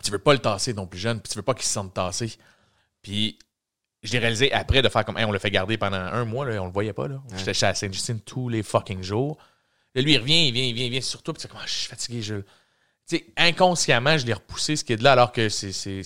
Tu 0.03 0.11
veux 0.11 0.19
pas 0.19 0.33
le 0.33 0.39
tasser 0.39 0.73
non 0.73 0.87
plus 0.87 0.99
jeune, 0.99 1.21
puis 1.21 1.29
tu 1.31 1.37
veux 1.37 1.43
pas 1.43 1.53
qu'il 1.53 1.63
se 1.65 1.71
sente 1.71 1.93
tassé. 1.93 2.33
Puis 3.01 3.37
je 4.05 4.11
l'ai 4.13 4.19
réalisé 4.19 4.51
après 4.53 4.81
de 4.81 4.89
faire 4.89 5.03
comme, 5.05 5.17
Hey, 5.17 5.25
on 5.25 5.31
l'a 5.31 5.39
fait 5.39 5.51
garder 5.51 5.77
pendant 5.77 5.97
un 5.97 6.25
mois, 6.25 6.45
là, 6.45 6.61
on 6.61 6.65
le 6.65 6.71
voyait 6.71 6.93
pas. 6.93 7.07
là. 7.07 7.21
J'étais 7.37 7.53
chez 7.53 7.73
Sainte-Justine 7.73 8.19
tous 8.21 8.49
les 8.49 8.63
fucking 8.63 9.01
jours. 9.03 9.37
Là, 9.93 10.01
lui, 10.01 10.13
il 10.13 10.17
revient, 10.19 10.47
il 10.47 10.53
vient, 10.53 10.63
il 10.63 10.73
vient, 10.73 10.85
il 10.85 10.91
vient 10.91 11.01
sur 11.01 11.21
toi, 11.23 11.33
puis 11.33 11.41
c'est 11.41 11.47
comme, 11.47 11.59
Ah, 11.61 11.65
je 11.67 11.73
suis 11.73 11.87
fatigué, 11.87 12.21
Jules. 12.21 12.45
Tu 13.07 13.17
sais, 13.17 13.25
inconsciemment, 13.37 14.17
je 14.17 14.25
l'ai 14.25 14.33
repoussé, 14.33 14.75
ce 14.75 14.83
qui 14.83 14.93
est 14.93 14.97
de 14.97 15.03
là, 15.03 15.11
alors 15.13 15.31
que 15.31 15.47
c'est. 15.49 15.71
c'est, 15.71 16.01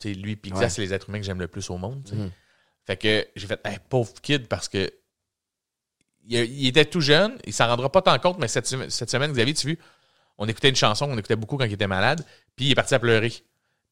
tu 0.00 0.12
lui, 0.14 0.36
puis 0.36 0.52
Ouais. 0.52 0.68
c'est 0.68 0.80
les 0.80 0.94
êtres 0.94 1.08
humains 1.08 1.18
que 1.18 1.24
j'aime 1.26 1.40
le 1.40 1.48
plus 1.48 1.68
au 1.70 1.76
monde. 1.78 2.02
tu. 2.08 2.14
Mhm. 2.14 2.30
Fait 2.86 2.96
que 2.96 3.26
j'ai 3.36 3.46
fait, 3.46 3.60
Hey, 3.66 3.78
pauvre 3.88 4.12
kid, 4.22 4.46
parce 4.48 4.68
que 4.68 4.90
il, 6.26 6.38
il 6.38 6.66
était 6.68 6.84
tout 6.84 7.00
jeune, 7.00 7.36
il 7.44 7.52
s'en 7.52 7.66
rendra 7.66 7.90
pas 7.90 8.02
tant 8.02 8.18
compte, 8.18 8.38
mais 8.38 8.48
cette, 8.48 8.66
semaine- 8.66 8.90
cette 8.90 9.10
semaine, 9.10 9.32
Xavier, 9.32 9.54
tu 9.54 9.66
as 9.66 9.70
vu, 9.70 9.78
on 10.38 10.46
écoutait 10.46 10.68
une 10.68 10.76
chanson 10.76 11.06
qu'on 11.06 11.18
écoutait 11.18 11.36
beaucoup 11.36 11.56
quand 11.56 11.64
il 11.64 11.72
était 11.72 11.86
malade, 11.86 12.24
puis 12.56 12.66
il 12.66 12.70
est 12.72 12.74
parti 12.74 12.94
à 12.94 12.98
pleurer. 12.98 13.28
Puis 13.30 13.42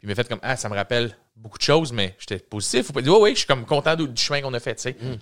il 0.04 0.08
m'a 0.08 0.14
fait 0.14 0.28
comme, 0.28 0.38
ah, 0.42 0.56
ça 0.56 0.68
me 0.68 0.74
rappelle 0.74 1.16
beaucoup 1.36 1.58
de 1.58 1.62
choses, 1.62 1.92
mais 1.92 2.16
j'étais 2.18 2.38
positif. 2.38 2.86
Faut 2.86 2.92
pas 2.92 3.02
dire, 3.02 3.12
oui, 3.14 3.20
oui, 3.22 3.30
je 3.30 3.38
suis 3.38 3.46
comme 3.46 3.64
content 3.66 3.94
du, 3.94 4.08
du 4.08 4.20
chemin 4.20 4.40
qu'on 4.40 4.54
a 4.54 4.60
fait, 4.60 4.74
tu 4.74 4.82
sais. 4.82 4.92
Mm. 4.92 5.16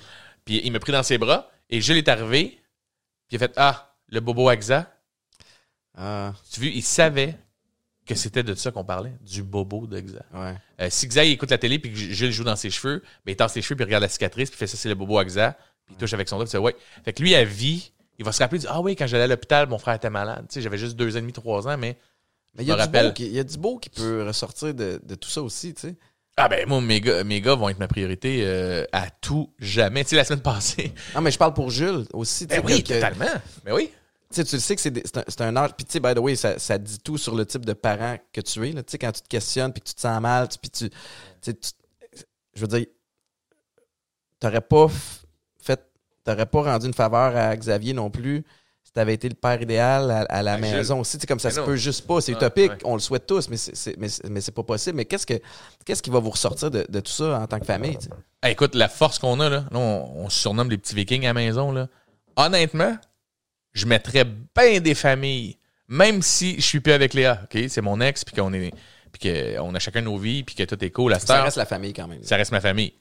Puis 0.44 0.60
il 0.64 0.72
m'a 0.72 0.78
pris 0.78 0.92
dans 0.92 1.02
ses 1.02 1.18
bras, 1.18 1.50
et 1.70 1.80
Jules 1.80 1.96
est 1.96 2.08
arrivé, 2.08 2.60
puis 3.28 3.32
il 3.32 3.36
a 3.36 3.38
fait, 3.40 3.52
ah, 3.56 3.94
le 4.08 4.20
bobo 4.20 4.48
Axa. 4.48 4.90
Ah, 5.96 6.32
Tu 6.50 6.60
vois, 6.60 6.68
il 6.68 6.82
savait 6.82 7.36
que 8.06 8.14
c'était 8.14 8.42
de 8.42 8.54
ça 8.54 8.70
qu'on 8.70 8.84
parlait, 8.84 9.14
du 9.22 9.42
bobo 9.42 9.88
ouais. 9.90 10.04
Euh, 10.80 10.88
si 10.90 11.08
Xa, 11.08 11.24
il 11.24 11.32
écoute 11.32 11.50
la 11.50 11.58
télé, 11.58 11.78
puis 11.78 11.90
que 11.90 11.96
Jules 11.96 12.32
joue 12.32 12.44
dans 12.44 12.56
ses 12.56 12.70
cheveux, 12.70 13.02
ben, 13.24 13.32
il 13.32 13.36
tasse 13.36 13.54
ses 13.54 13.62
cheveux, 13.62 13.76
puis 13.76 13.84
il 13.84 13.86
regarde 13.86 14.02
la 14.02 14.08
cicatrice, 14.08 14.50
puis 14.50 14.56
il 14.56 14.58
fait 14.58 14.66
ça, 14.66 14.76
c'est 14.76 14.88
le 14.88 14.94
bobo 14.94 15.18
Axa, 15.18 15.56
puis 15.86 15.94
il 15.94 15.98
touche 15.98 16.12
avec 16.12 16.28
son 16.28 16.36
doigt, 16.36 16.46
puis 16.46 16.58
ouais. 16.58 16.76
Fait 17.04 17.12
que 17.14 17.22
lui, 17.22 17.34
à 17.34 17.44
vie, 17.44 17.92
il 18.18 18.24
va 18.24 18.32
se 18.32 18.42
rappeler, 18.42 18.58
du, 18.58 18.66
ah 18.68 18.80
oui, 18.80 18.94
quand 18.94 19.06
j'allais 19.06 19.24
à 19.24 19.28
l'hôpital, 19.28 19.68
mon 19.68 19.78
frère 19.78 19.94
était 19.94 20.10
malade. 20.10 20.46
Tu 20.48 20.54
sais, 20.54 20.60
j'avais 20.60 20.78
juste 20.78 20.96
deux 20.96 21.14
ans 21.16 21.18
et 21.18 21.22
demi, 21.22 21.32
trois 21.32 21.66
ans, 21.66 21.78
mais 21.78 21.96
Mais 22.56 22.62
il 22.64 22.68
y, 22.68 22.72
a 22.72 22.86
du 22.86 22.92
beau 22.92 23.12
qui- 23.12 23.26
il 23.26 23.32
y 23.32 23.38
a 23.40 23.44
du 23.44 23.56
beau 23.58 23.78
qui 23.78 23.90
peut 23.90 24.24
ressortir 24.26 24.72
de, 24.74 25.00
de 25.04 25.14
tout 25.16 25.28
ça 25.28 25.42
aussi, 25.42 25.74
tu 25.74 25.88
sais. 25.88 25.96
Ah 26.36 26.48
ben 26.48 26.68
moi, 26.68 26.80
mes 26.80 27.00
gars, 27.00 27.22
mes 27.24 27.40
gars 27.40 27.54
vont 27.54 27.68
être 27.68 27.78
ma 27.78 27.86
priorité 27.88 28.40
euh, 28.44 28.84
à 28.92 29.08
tout 29.10 29.52
jamais. 29.60 30.02
Tu 30.04 30.10
sais, 30.10 30.16
la 30.16 30.24
semaine 30.24 30.42
passée. 30.42 30.92
Non, 31.14 31.20
mais 31.20 31.30
je 31.30 31.38
parle 31.38 31.54
pour 31.54 31.70
Jules 31.70 32.06
aussi. 32.12 32.46
tu 32.48 32.54
sais, 32.54 32.60
Ben 32.60 32.66
oui, 32.66 32.82
que- 32.82 32.94
totalement. 32.94 33.26
Ben 33.64 33.72
oui. 33.72 33.90
Tu 34.30 34.36
sais, 34.36 34.44
tu 34.44 34.56
le 34.56 34.60
sais 34.60 34.74
que 34.74 34.82
c'est 34.82 35.40
un, 35.40 35.46
un 35.46 35.56
âge. 35.56 35.70
Puis, 35.76 35.84
tu 35.84 35.92
sais, 35.92 36.00
by 36.00 36.12
the 36.14 36.18
way, 36.18 36.34
ça, 36.34 36.58
ça 36.58 36.76
dit 36.76 36.98
tout 36.98 37.18
sur 37.18 37.36
le 37.36 37.46
type 37.46 37.64
de 37.64 37.72
parent 37.72 38.16
que 38.32 38.40
tu 38.40 38.68
es. 38.68 38.72
là. 38.72 38.82
Tu 38.82 38.90
sais, 38.90 38.98
quand 38.98 39.12
tu 39.12 39.20
te 39.22 39.28
questionnes, 39.28 39.72
puis 39.72 39.80
que 39.80 39.86
tu 39.88 39.94
te 39.94 40.00
sens 40.00 40.20
mal, 40.20 40.48
puis 40.60 40.70
tu. 40.70 40.90
tu 41.40 41.52
je 42.54 42.60
veux 42.60 42.66
dire, 42.68 42.86
t'aurais 44.40 44.60
pas 44.60 44.86
fait. 45.60 45.80
T'aurais 46.24 46.46
pas 46.46 46.62
rendu 46.62 46.86
une 46.86 46.94
faveur 46.94 47.36
à 47.36 47.54
Xavier 47.56 47.92
non 47.92 48.10
plus 48.10 48.44
si 48.94 49.00
t'avais 49.00 49.14
été 49.14 49.28
le 49.28 49.34
père 49.34 49.60
idéal 49.60 50.08
à, 50.08 50.20
à 50.22 50.42
la 50.42 50.52
À 50.52 50.58
maison 50.58 51.00
aussi. 51.00 51.16
Tu 51.18 51.22
sais, 51.22 51.26
comme 51.26 51.40
ça 51.40 51.48
Mais 51.48 51.54
se 51.54 51.60
non. 51.60 51.66
peut 51.66 51.74
juste 51.74 52.06
pas. 52.06 52.20
C'est 52.20 52.30
Ouais, 52.32 52.38
utopique. 52.38 52.70
ouais. 52.70 52.78
On 52.84 52.94
le 52.94 53.00
souhaite 53.00 53.26
tous, 53.26 53.48
mais 53.48 53.56
c'est- 53.56 53.96
mais 53.98 54.08
c'est- 54.08 54.28
mais 54.28 54.40
c'est 54.40 54.52
pas 54.54 54.62
possible. 54.62 54.96
Mais 54.96 55.04
qu'est-ce 55.04 55.26
que 55.26 55.34
qu'est-ce 55.84 56.00
qui 56.00 56.10
va 56.10 56.20
vous 56.20 56.30
ressortir 56.30 56.70
de, 56.70 56.86
de 56.88 57.00
tout 57.00 57.10
ça 57.10 57.40
en 57.40 57.46
tant 57.48 57.58
que 57.58 57.64
famille? 57.64 57.98
tu 57.98 58.04
sais? 58.04 58.10
Hey, 58.40 58.52
écoute, 58.52 58.76
la 58.76 58.88
force 58.88 59.18
qu'on 59.18 59.40
a, 59.40 59.48
là, 59.50 59.64
là, 59.68 59.78
on, 59.78 60.28
se 60.30 60.38
surnomme 60.38 60.70
les 60.70 60.78
petits 60.78 60.94
vikings 60.94 61.24
à 61.24 61.28
la 61.30 61.34
maison, 61.34 61.72
là. 61.72 61.88
Honnêtement, 62.36 62.96
je 63.72 63.86
mettrais 63.86 64.24
bien 64.24 64.78
des 64.80 64.94
familles, 64.94 65.58
même 65.88 66.22
si 66.22 66.54
je 66.56 66.60
suis 66.64 66.78
plus 66.80 66.92
avec 66.92 67.14
Léa, 67.14 67.40
OK? 67.44 67.64
C'est 67.68 67.80
mon 67.80 68.00
ex, 68.00 68.24
puis 68.24 68.36
qu'on 68.36 68.52
est, 68.52 68.72
puis 69.12 69.32
qu'on 69.56 69.74
a 69.74 69.78
chacun 69.80 70.02
nos 70.02 70.18
vies, 70.18 70.44
puis 70.44 70.54
que 70.54 70.62
tout 70.62 70.82
est 70.84 70.90
cool. 70.90 71.18
Ça 71.18 71.42
reste 71.42 71.56
la 71.56 71.66
famille 71.66 71.92
quand 71.92 72.06
même. 72.06 72.22
ça 72.22 72.36
reste 72.36 72.52
ma 72.52 72.60
famille. 72.60 72.92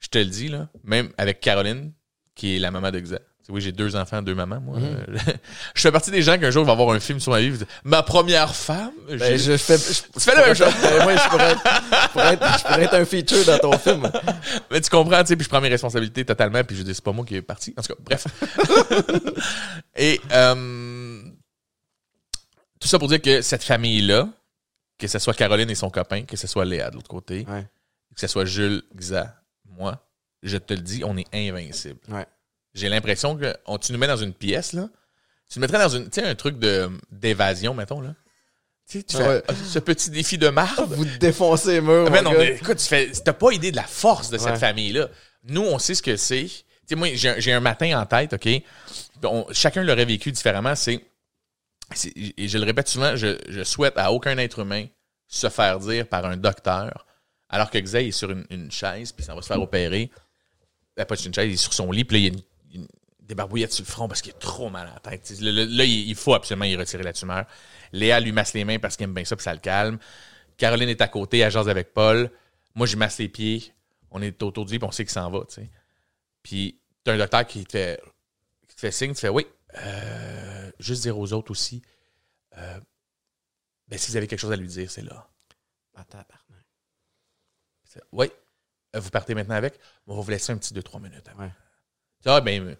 Je 0.00 0.08
te 0.08 0.18
le 0.18 0.26
dis, 0.26 0.48
là, 0.48 0.68
même 0.84 1.10
avec 1.16 1.40
Caroline, 1.40 1.92
qui 2.34 2.56
est 2.56 2.58
la 2.58 2.70
maman 2.70 2.90
de 2.90 3.00
Xa. 3.00 3.20
Oui, 3.50 3.60
j'ai 3.60 3.72
deux 3.72 3.96
enfants, 3.96 4.22
deux 4.22 4.34
mamans, 4.34 4.60
moi. 4.60 4.78
Mhm. 4.78 5.06
Je 5.74 5.80
fais 5.80 5.90
partie 5.92 6.10
des 6.10 6.22
gens 6.22 6.38
qu'un 6.38 6.50
jour, 6.50 6.64
va 6.64 6.72
avoir 6.72 6.90
un 6.90 7.00
film 7.00 7.18
sur 7.20 7.32
ma 7.32 7.40
vie. 7.40 7.52
Ma 7.84 8.02
première 8.02 8.54
femme. 8.54 8.92
Ben, 9.08 9.36
je 9.36 9.56
fais, 9.56 9.76
je- 9.76 10.02
Tu 10.12 10.20
fais 10.20 10.34
la 10.36 10.46
même 10.46 10.54
chose. 10.54 10.72
Ben, 10.80 11.02
moi, 11.02 11.16
je 11.16 11.28
pourrais, 11.28 11.50
être, 11.52 11.62
je, 12.02 12.08
pourrais 12.12 12.34
être, 12.34 12.58
je 12.58 12.62
pourrais 12.64 12.82
être 12.84 12.94
un 12.94 13.04
feature 13.04 13.44
dans 13.44 13.58
ton 13.58 13.78
film. 13.78 14.10
Mais 14.70 14.80
tu 14.80 14.88
comprends, 14.90 15.20
tu 15.22 15.28
sais, 15.28 15.36
puis 15.36 15.44
je 15.44 15.48
prends 15.48 15.60
mes 15.60 15.68
responsabilités 15.68 16.24
totalement, 16.24 16.62
puis 16.64 16.76
je 16.76 16.82
dis, 16.82 16.94
c'est 16.94 17.04
pas 17.04 17.12
moi 17.12 17.24
qui 17.24 17.34
est 17.36 17.42
parti. 17.42 17.74
En 17.76 17.82
tout 17.82 17.92
cas, 17.94 18.00
bref. 18.04 18.26
Et 19.96 20.20
euh, 20.32 21.22
tout 22.80 22.88
ça 22.88 22.98
pour 22.98 23.08
dire 23.08 23.20
que 23.20 23.42
cette 23.42 23.62
famille-là, 23.64 24.28
que 24.98 25.06
ce 25.06 25.18
soit 25.18 25.34
Caroline 25.34 25.70
et 25.70 25.74
son 25.74 25.90
copain, 25.90 26.22
que 26.22 26.36
ce 26.36 26.46
soit 26.46 26.64
Léa 26.64 26.90
de 26.90 26.96
l'autre 26.96 27.08
côté, 27.08 27.44
Ouais. 27.48 27.66
que 28.14 28.20
ce 28.20 28.26
soit 28.26 28.44
Jules, 28.44 28.82
Xa, 28.96 29.34
moi, 29.76 29.98
je 30.42 30.56
te 30.56 30.74
le 30.74 30.80
dis, 30.80 31.02
on 31.04 31.16
est 31.16 31.26
invincible. 31.34 31.98
Ouais. 32.08 32.26
J'ai 32.74 32.88
l'impression 32.88 33.36
que 33.36 33.54
on, 33.66 33.78
tu 33.78 33.92
nous 33.92 33.98
mets 33.98 34.06
dans 34.06 34.16
une 34.16 34.32
pièce, 34.34 34.72
là. 34.72 34.88
Tu 35.50 35.58
nous 35.58 35.62
mettrais 35.62 35.78
dans 35.78 35.88
une, 35.88 36.08
tu 36.08 36.20
sais, 36.20 36.26
un 36.26 36.34
truc 36.34 36.56
d'évasion, 37.10 37.74
mettons, 37.74 38.00
là. 38.00 38.14
Tu 38.88 38.98
sais, 38.98 39.04
tu 39.04 39.16
fais 39.16 39.28
Ouais. 39.28 39.42
ce 39.66 39.78
petit 39.78 40.10
défi 40.10 40.38
de 40.38 40.48
marde. 40.48 40.92
Vous 40.92 41.04
défoncez 41.04 41.74
les 41.74 41.80
murs. 41.80 42.06
Ah, 42.08 42.22
mon 42.22 42.30
non, 42.32 42.38
mais 42.38 42.54
écoute, 42.56 42.78
tu 42.78 42.86
fais, 42.86 43.10
t'as 43.24 43.32
pas 43.32 43.52
idée 43.52 43.70
de 43.70 43.76
la 43.76 43.84
force 43.84 44.30
de 44.30 44.38
cette 44.38 44.52
Ouais. 44.52 44.58
famille-là. 44.58 45.08
Nous, 45.44 45.62
on 45.62 45.78
sait 45.78 45.94
ce 45.94 46.02
que 46.02 46.16
c'est. 46.16 46.44
Tu 46.46 46.64
sais, 46.86 46.94
moi, 46.96 47.08
j'ai, 47.14 47.52
un- 47.52 47.60
matin 47.60 48.00
en 48.00 48.06
tête, 48.06 48.32
OK? 48.34 48.48
On- 49.24 49.46
chacun 49.52 49.82
l'aurait 49.84 50.04
vécu 50.04 50.32
différemment. 50.32 50.74
C'est, 50.74 51.00
et 52.14 52.48
je 52.48 52.58
le 52.58 52.64
répète 52.64 52.88
souvent, 52.88 53.16
je, 53.16 53.36
je 53.48 53.64
souhaite 53.64 53.96
à 53.98 54.12
aucun 54.12 54.36
être 54.38 54.60
humain 54.60 54.86
se 55.26 55.48
faire 55.48 55.78
dire 55.80 56.06
par 56.08 56.24
un 56.24 56.36
docteur, 56.36 57.06
alors 57.48 57.70
que 57.70 57.78
Xavier 57.78 58.08
est 58.08 58.12
sur 58.12 58.30
une, 58.30 58.44
une 58.50 58.70
chaise, 58.70 59.10
puis 59.12 59.24
ça 59.24 59.34
va 59.34 59.42
se 59.42 59.48
faire 59.48 59.60
opérer. 59.60 60.10
Ben, 60.96 61.04
pas 61.04 61.16
sur 61.16 61.26
une 61.28 61.34
chaise, 61.34 61.48
il 61.48 61.54
est 61.54 61.56
sur 61.56 61.72
son 61.72 61.90
lit, 61.90 62.04
puis 62.04 62.16
là, 62.16 62.18
il 62.20 62.24
y 62.24 62.30
a 62.30 62.38
une- 62.38 62.42
des 63.30 63.34
barbouillettes 63.34 63.72
sur 63.72 63.84
le 63.84 63.90
front 63.90 64.08
parce 64.08 64.20
qu'il 64.22 64.32
a 64.32 64.38
trop 64.38 64.68
mal 64.70 64.86
à 64.88 64.94
la 64.94 65.00
tête. 65.00 65.30
Là, 65.40 65.84
il 65.84 66.08
il 66.08 66.14
faut 66.14 66.34
absolument 66.34 66.66
y 66.66 66.76
retirer 66.76 67.02
la 67.02 67.12
tumeur. 67.12 67.46
Léa 67.92 68.20
lui 68.20 68.32
masse 68.32 68.52
les 68.54 68.64
mains 68.64 68.78
parce 68.78 68.96
qu'il 68.96 69.04
aime 69.04 69.14
bien 69.14 69.24
ça, 69.24 69.36
puis 69.36 69.42
ça 69.44 69.54
le 69.54 69.60
calme. 69.60 69.98
Caroline 70.56 70.88
est 70.88 71.00
à 71.00 71.08
côté, 71.08 71.38
elle 71.38 71.50
jase 71.50 71.68
avec 71.68 71.94
Paul. 71.94 72.30
Moi, 72.74 72.86
je 72.86 72.96
masse 72.96 73.18
les 73.18 73.28
pieds. 73.28 73.72
On 74.10 74.20
est 74.20 74.42
autour 74.42 74.64
du 74.66 74.72
lit, 74.72 74.78
puis 74.78 74.88
on 74.88 74.90
sait 74.90 75.04
qu'il 75.04 75.12
s'en 75.12 75.30
va, 75.30 75.40
tu 75.48 75.54
sais. 75.54 75.70
Puis, 76.42 76.78
t'as 77.04 77.14
un 77.14 77.18
docteur 77.18 77.46
qui 77.46 77.64
te 77.64 77.72
fait, 77.72 78.00
qui 78.68 78.74
te 78.74 78.80
fait 78.80 78.90
signe, 78.90 79.14
tu 79.14 79.20
fais 79.20 79.28
oui. 79.28 79.46
Euh, 79.78 80.70
juste 80.80 81.02
dire 81.02 81.16
aux 81.18 81.32
autres 81.32 81.50
aussi. 81.52 81.82
euh, 82.58 82.80
ben, 83.88 83.98
si 83.98 84.10
vous 84.10 84.16
avez 84.16 84.26
quelque 84.26 84.38
chose 84.40 84.52
à 84.52 84.56
lui 84.56 84.68
dire, 84.68 84.90
c'est 84.90 85.02
là. 85.02 85.28
Oui. 88.12 88.30
Euh, 88.96 89.00
Vous 89.00 89.10
partez 89.10 89.34
maintenant 89.34 89.54
avec. 89.56 89.78
On 90.06 90.14
va 90.14 90.22
vous 90.22 90.30
laisser 90.30 90.52
un 90.52 90.58
petit 90.58 90.74
2-3 90.74 91.00
minutes. 91.00 91.28
avant. 91.28 91.44
Ouais. 91.44 91.52
Ah, 92.26 92.40
ben, 92.40 92.76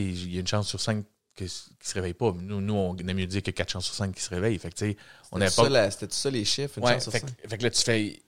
il 0.00 0.32
y 0.34 0.36
a 0.36 0.40
une 0.40 0.46
chance 0.46 0.68
sur 0.68 0.80
5 0.80 1.04
qu'il 1.34 1.46
ne 1.46 1.50
se 1.50 1.94
réveille 1.94 2.14
pas. 2.14 2.32
Nous, 2.32 2.60
nous, 2.60 2.74
on 2.74 2.96
aime 2.96 3.12
mieux 3.16 3.26
dire 3.26 3.42
que 3.42 3.50
4 3.50 3.70
chances 3.70 3.86
sur 3.86 3.94
5 3.94 4.14
qui 4.14 4.20
se 4.22 4.30
réveillent. 4.30 4.58
Fait 4.58 4.70
que, 4.72 4.94
on 5.32 5.38
n'a 5.38 5.48
C'était 5.50 5.68
pas. 5.70 5.74
ça, 5.84 5.90
C'était 5.90 6.14
ça 6.14 6.30
les 6.30 6.44
chiffres, 6.44 6.78
une 6.78 6.84
Ouais, 6.84 6.92
chance 6.94 7.10
fait, 7.10 7.20
cinq? 7.20 7.36
que- 7.36 7.48
fait 7.48 7.58
que 7.58 7.62
là, 7.62 7.70
tu 7.70 7.82
fais. 7.82 8.22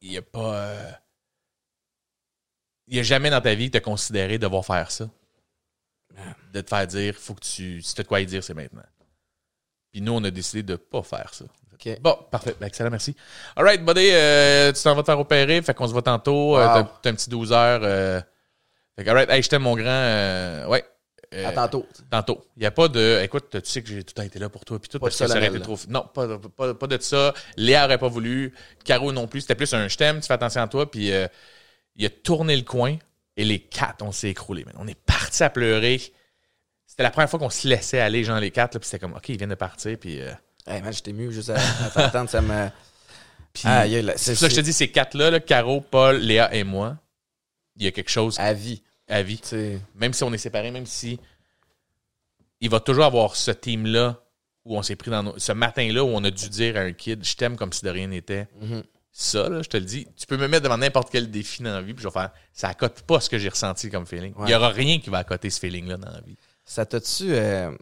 Il 0.00 0.10
n'y 0.10 0.16
a 0.18 0.22
pas. 0.22 0.54
euh, 0.56 0.90
Il 2.88 2.94
n'y 2.94 3.00
a 3.00 3.02
jamais 3.02 3.30
dans 3.30 3.40
ta 3.40 3.54
vie 3.54 3.66
que 3.66 3.72
tu 3.72 3.78
as 3.78 3.80
considéré 3.82 4.38
devoir 4.38 4.64
faire 4.66 4.90
ça. 4.90 5.08
De 6.52 6.60
te 6.60 6.68
faire 6.68 6.86
dire, 6.86 7.14
faut 7.14 7.34
que 7.34 7.40
tu. 7.40 7.80
Si 7.82 7.94
tu 7.94 8.00
as 8.00 8.04
de 8.04 8.08
quoi 8.08 8.20
y 8.20 8.26
dire, 8.26 8.42
c'est 8.44 8.54
maintenant. 8.54 8.82
Puis 9.92 10.00
nous, 10.00 10.12
on 10.12 10.22
a 10.24 10.30
décidé 10.30 10.62
de 10.62 10.76
pas 10.76 11.02
faire 11.02 11.32
ça. 11.32 11.44
OK. 11.74 12.00
Bon, 12.00 12.16
parfait. 12.30 12.54
Ben, 12.60 12.66
excellent, 12.66 12.90
merci. 12.90 13.14
All 13.56 13.64
right, 13.64 13.82
buddy, 13.84 14.08
euh, 14.12 14.72
tu 14.72 14.82
t'en 14.82 14.94
vas 14.94 15.02
te 15.02 15.06
faire 15.06 15.18
opérer. 15.20 15.60
Fait 15.62 15.74
qu'on 15.74 15.86
se 15.86 15.92
voit 15.92 16.02
tantôt. 16.02 16.56
Euh, 16.56 16.66
Wow. 16.66 16.82
t'as, 16.82 16.98
t'as 17.02 17.10
un 17.10 17.14
petit 17.14 17.30
12 17.30 17.52
heures. 17.52 18.24
Fait 18.96 19.04
que, 19.04 19.10
all 19.10 19.16
right, 19.16 19.30
hey, 19.30 19.42
je 19.42 19.48
t'aime, 19.48 19.62
mon 19.62 19.74
grand. 19.76 19.86
euh, 19.86 20.66
ouais. 20.66 20.84
Euh, 21.34 21.46
À 21.48 21.52
tantôt. 21.52 21.86
Tantôt. 22.10 22.44
Il 22.56 22.60
n'y 22.60 22.66
a 22.66 22.70
pas 22.70 22.88
de. 22.88 23.20
Écoute, 23.22 23.48
tu 23.50 23.60
sais 23.64 23.82
que 23.82 23.88
j'ai 23.88 24.02
tout 24.04 24.10
le 24.10 24.14
temps 24.14 24.22
été 24.22 24.38
là 24.38 24.50
pour 24.50 24.66
toi. 24.66 24.78
Puis 24.78 24.90
tout, 24.90 24.98
Pas 24.98 25.06
parce 25.06 25.18
que 25.18 25.26
ça 25.26 25.36
aurait 25.38 25.46
été 25.46 25.60
trop. 25.60 25.78
Non, 25.88 26.06
pas, 26.12 26.28
pas, 26.38 26.74
pas 26.74 26.86
de 26.86 27.00
ça. 27.00 27.32
Léa 27.56 27.82
n'aurait 27.82 27.96
pas 27.96 28.08
voulu. 28.08 28.52
Caro 28.84 29.12
non 29.12 29.26
plus. 29.26 29.40
C'était 29.40 29.54
plus 29.54 29.72
un 29.72 29.88
je 29.88 29.96
t'aime, 29.96 30.20
tu 30.20 30.26
fais 30.26 30.34
attention 30.34 30.60
à 30.60 30.68
toi. 30.68 30.90
Puis 30.90 31.10
euh, 31.10 31.26
il 31.96 32.04
a 32.04 32.10
tourné 32.10 32.54
le 32.54 32.64
coin 32.64 32.96
et 33.38 33.44
les 33.46 33.60
quatre, 33.60 34.02
on 34.02 34.12
s'est 34.12 34.28
écroulés. 34.28 34.64
man. 34.66 34.74
On 34.78 34.86
est 34.86 34.98
parti 35.06 35.42
à 35.42 35.48
pleurer. 35.48 36.02
C'était 36.86 37.02
la 37.02 37.10
première 37.10 37.30
fois 37.30 37.38
qu'on 37.38 37.48
se 37.48 37.66
laissait 37.66 38.00
aller, 38.00 38.24
genre 38.24 38.38
les 38.38 38.50
quatre. 38.50 38.74
là, 38.74 38.80
Puis 38.80 38.90
c'était 38.90 38.98
comme, 38.98 39.14
OK, 39.14 39.30
ils 39.30 39.38
viennent 39.38 39.48
de 39.48 39.54
partir. 39.54 39.96
Puis. 39.98 40.20
euh, 40.20 40.32
Hey, 40.66 40.82
man, 40.82 40.92
j'étais 40.92 41.12
mieux 41.14 41.30
juste 41.30 41.48
à, 41.50 41.56
à 41.56 41.88
t'entendre. 41.90 42.28
Ça 42.28 42.42
me. 42.42 42.68
puis 43.54 43.62
Ah, 43.64 43.84
c'est 44.16 44.34
ça 44.34 44.46
que 44.48 44.52
je 44.54 44.60
te 44.60 44.64
dis, 44.64 44.74
ces 44.74 44.88
quatre-là, 44.90 45.30
là, 45.30 45.40
Caro, 45.40 45.80
Paul, 45.80 46.18
Léa 46.18 46.54
et 46.54 46.62
moi, 46.62 46.98
il 47.76 47.84
y 47.84 47.86
a 47.86 47.90
quelque 47.90 48.10
chose 48.10 48.38
À 48.38 48.52
vie. 48.52 48.82
à 49.08 49.22
vie. 49.22 49.40
Même 49.94 50.12
si 50.12 50.22
on 50.24 50.32
est 50.32 50.38
séparés, 50.38 50.70
même 50.70 50.86
si 50.86 51.18
il 52.60 52.70
va 52.70 52.80
toujours 52.80 53.04
avoir 53.04 53.36
ce 53.36 53.50
team-là 53.50 54.22
où 54.64 54.76
on 54.76 54.82
s'est 54.82 54.96
pris 54.96 55.10
dans 55.10 55.22
nos- 55.22 55.38
ce 55.38 55.52
matin-là 55.52 56.04
où 56.04 56.08
on 56.08 56.22
a 56.24 56.30
dû 56.30 56.48
dire 56.48 56.76
à 56.76 56.80
un 56.80 56.92
kid 56.92 57.24
je 57.24 57.34
t'aime 57.34 57.56
comme 57.56 57.72
si 57.72 57.84
de 57.84 57.90
rien 57.90 58.06
n'était. 58.06 58.46
Mhm. 58.60 58.84
Ça, 59.14 59.48
là, 59.48 59.60
je 59.62 59.68
te 59.68 59.76
le 59.76 59.84
dis, 59.84 60.06
tu 60.16 60.26
peux 60.26 60.38
me 60.38 60.48
mettre 60.48 60.62
devant 60.62 60.78
n'importe 60.78 61.10
quel 61.10 61.30
défi 61.30 61.62
dans 61.62 61.72
la 61.72 61.82
vie, 61.82 61.92
puis 61.92 62.02
je 62.02 62.08
vais 62.08 62.12
faire 62.12 62.30
ça 62.52 62.68
accote 62.68 63.02
pas 63.02 63.20
ce 63.20 63.28
que 63.28 63.36
j'ai 63.38 63.48
ressenti 63.50 63.90
comme 63.90 64.06
feeling. 64.06 64.32
Il 64.38 64.42
Ouais. 64.44 64.50
y 64.50 64.54
aura 64.54 64.70
rien 64.70 65.00
qui 65.00 65.10
va 65.10 65.18
accoter 65.18 65.50
ce 65.50 65.58
feeling-là 65.60 65.96
dans 65.98 66.10
la 66.10 66.20
vie. 66.22 66.36
Ça 66.64 66.86
t'a-tu 66.86 67.34
euh, 67.34 67.76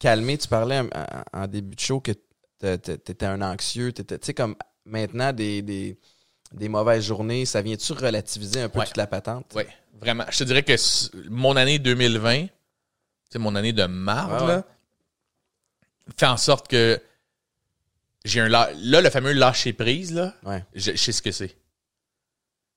calmé? 0.00 0.38
Tu 0.38 0.48
parlais 0.48 0.80
en, 0.80 0.88
en- 1.32 1.46
début 1.46 1.76
de 1.76 1.80
show 1.80 2.00
que 2.00 2.12
t'é- 2.58 2.78
t'é- 2.78 2.98
t'étais 2.98 3.26
un 3.26 3.40
anxieux. 3.42 3.92
t'étais- 3.92 4.18
Tu 4.18 4.26
sais, 4.26 4.34
comme 4.34 4.56
maintenant, 4.84 5.32
des, 5.32 5.62
des, 5.62 5.96
des 6.54 6.68
mauvaises 6.68 7.04
journées, 7.04 7.44
ça 7.46 7.62
vient-tu 7.62 7.92
relativiser 7.92 8.62
un 8.62 8.68
peu 8.68 8.78
Ouais. 8.80 8.86
toute 8.86 8.96
la 8.96 9.06
patente? 9.06 9.46
Oui, 9.54 9.62
vraiment. 10.00 10.24
Je 10.30 10.38
te 10.38 10.44
dirais 10.44 10.62
que 10.62 10.74
mon 11.28 11.56
année 11.56 11.78
2020, 11.78 12.46
c'est 13.30 13.38
mon 13.38 13.54
année 13.54 13.72
de 13.72 13.84
marde, 13.84 14.42
Ouais, 14.48 14.56
ouais. 14.56 14.62
fait 16.16 16.26
en 16.26 16.36
sorte 16.36 16.68
que 16.68 17.00
j'ai 18.24 18.40
un 18.40 18.48
la- 18.48 18.70
là 18.74 19.00
le 19.00 19.10
fameux 19.10 19.32
lâcher 19.32 19.72
prise 19.72 20.12
là, 20.14 20.34
Ouais. 20.44 20.64
je, 20.74 20.92
je 20.92 20.96
sais 20.96 21.12
ce 21.12 21.22
que 21.22 21.32
c'est. 21.32 21.48
Tu 21.48 21.54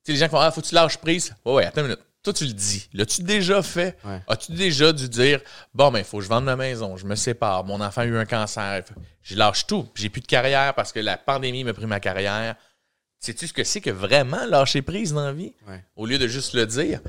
sais 0.05 0.11
les 0.13 0.17
gens 0.17 0.25
qui 0.25 0.31
font 0.31 0.39
ah 0.39 0.51
faut 0.51 0.61
que 0.61 0.67
tu 0.67 0.75
lâches 0.75 0.97
prise. 0.97 1.35
Ouais 1.45 1.53
ouais, 1.53 1.65
attends 1.65 1.81
une 1.81 1.87
minute. 1.87 2.01
Toi 2.23 2.33
tu 2.33 2.45
le 2.45 2.53
dis. 2.53 2.89
L'as-tu 2.93 3.21
déjà 3.21 3.61
fait? 3.61 3.97
Ouais. 4.03 4.21
As-tu 4.27 4.51
déjà 4.53 4.91
dû 4.93 5.07
dire 5.09 5.41
bon 5.73 5.91
ben 5.91 6.03
faut 6.03 6.17
que 6.17 6.23
je 6.23 6.29
vende 6.29 6.45
ma 6.45 6.55
maison, 6.55 6.97
je 6.97 7.05
me 7.05 7.15
sépare, 7.15 7.63
mon 7.63 7.81
enfant 7.81 8.01
a 8.01 8.05
eu 8.05 8.17
un 8.17 8.25
cancer, 8.25 8.83
je 9.21 9.35
lâche 9.35 9.67
tout, 9.67 9.87
j'ai 9.95 10.09
plus 10.09 10.21
de 10.21 10.27
carrière 10.27 10.73
parce 10.73 10.91
que 10.91 10.99
la 10.99 11.17
pandémie 11.17 11.63
m'a 11.63 11.73
pris 11.73 11.85
ma 11.85 11.99
carrière. 11.99 12.55
Sais-tu 13.25 13.47
ce 13.47 13.53
que 13.53 13.63
c'est 13.63 13.81
que 13.81 13.89
vraiment 13.89 14.45
lâcher 14.45 14.83
prise 14.83 15.11
dans 15.11 15.25
la 15.25 15.33
vie? 15.33 15.51
Ouais. 15.67 15.83
Au 15.95 16.05
lieu 16.05 16.19
de 16.19 16.27
juste 16.27 16.53
le 16.53 16.67
dire. 16.67 17.01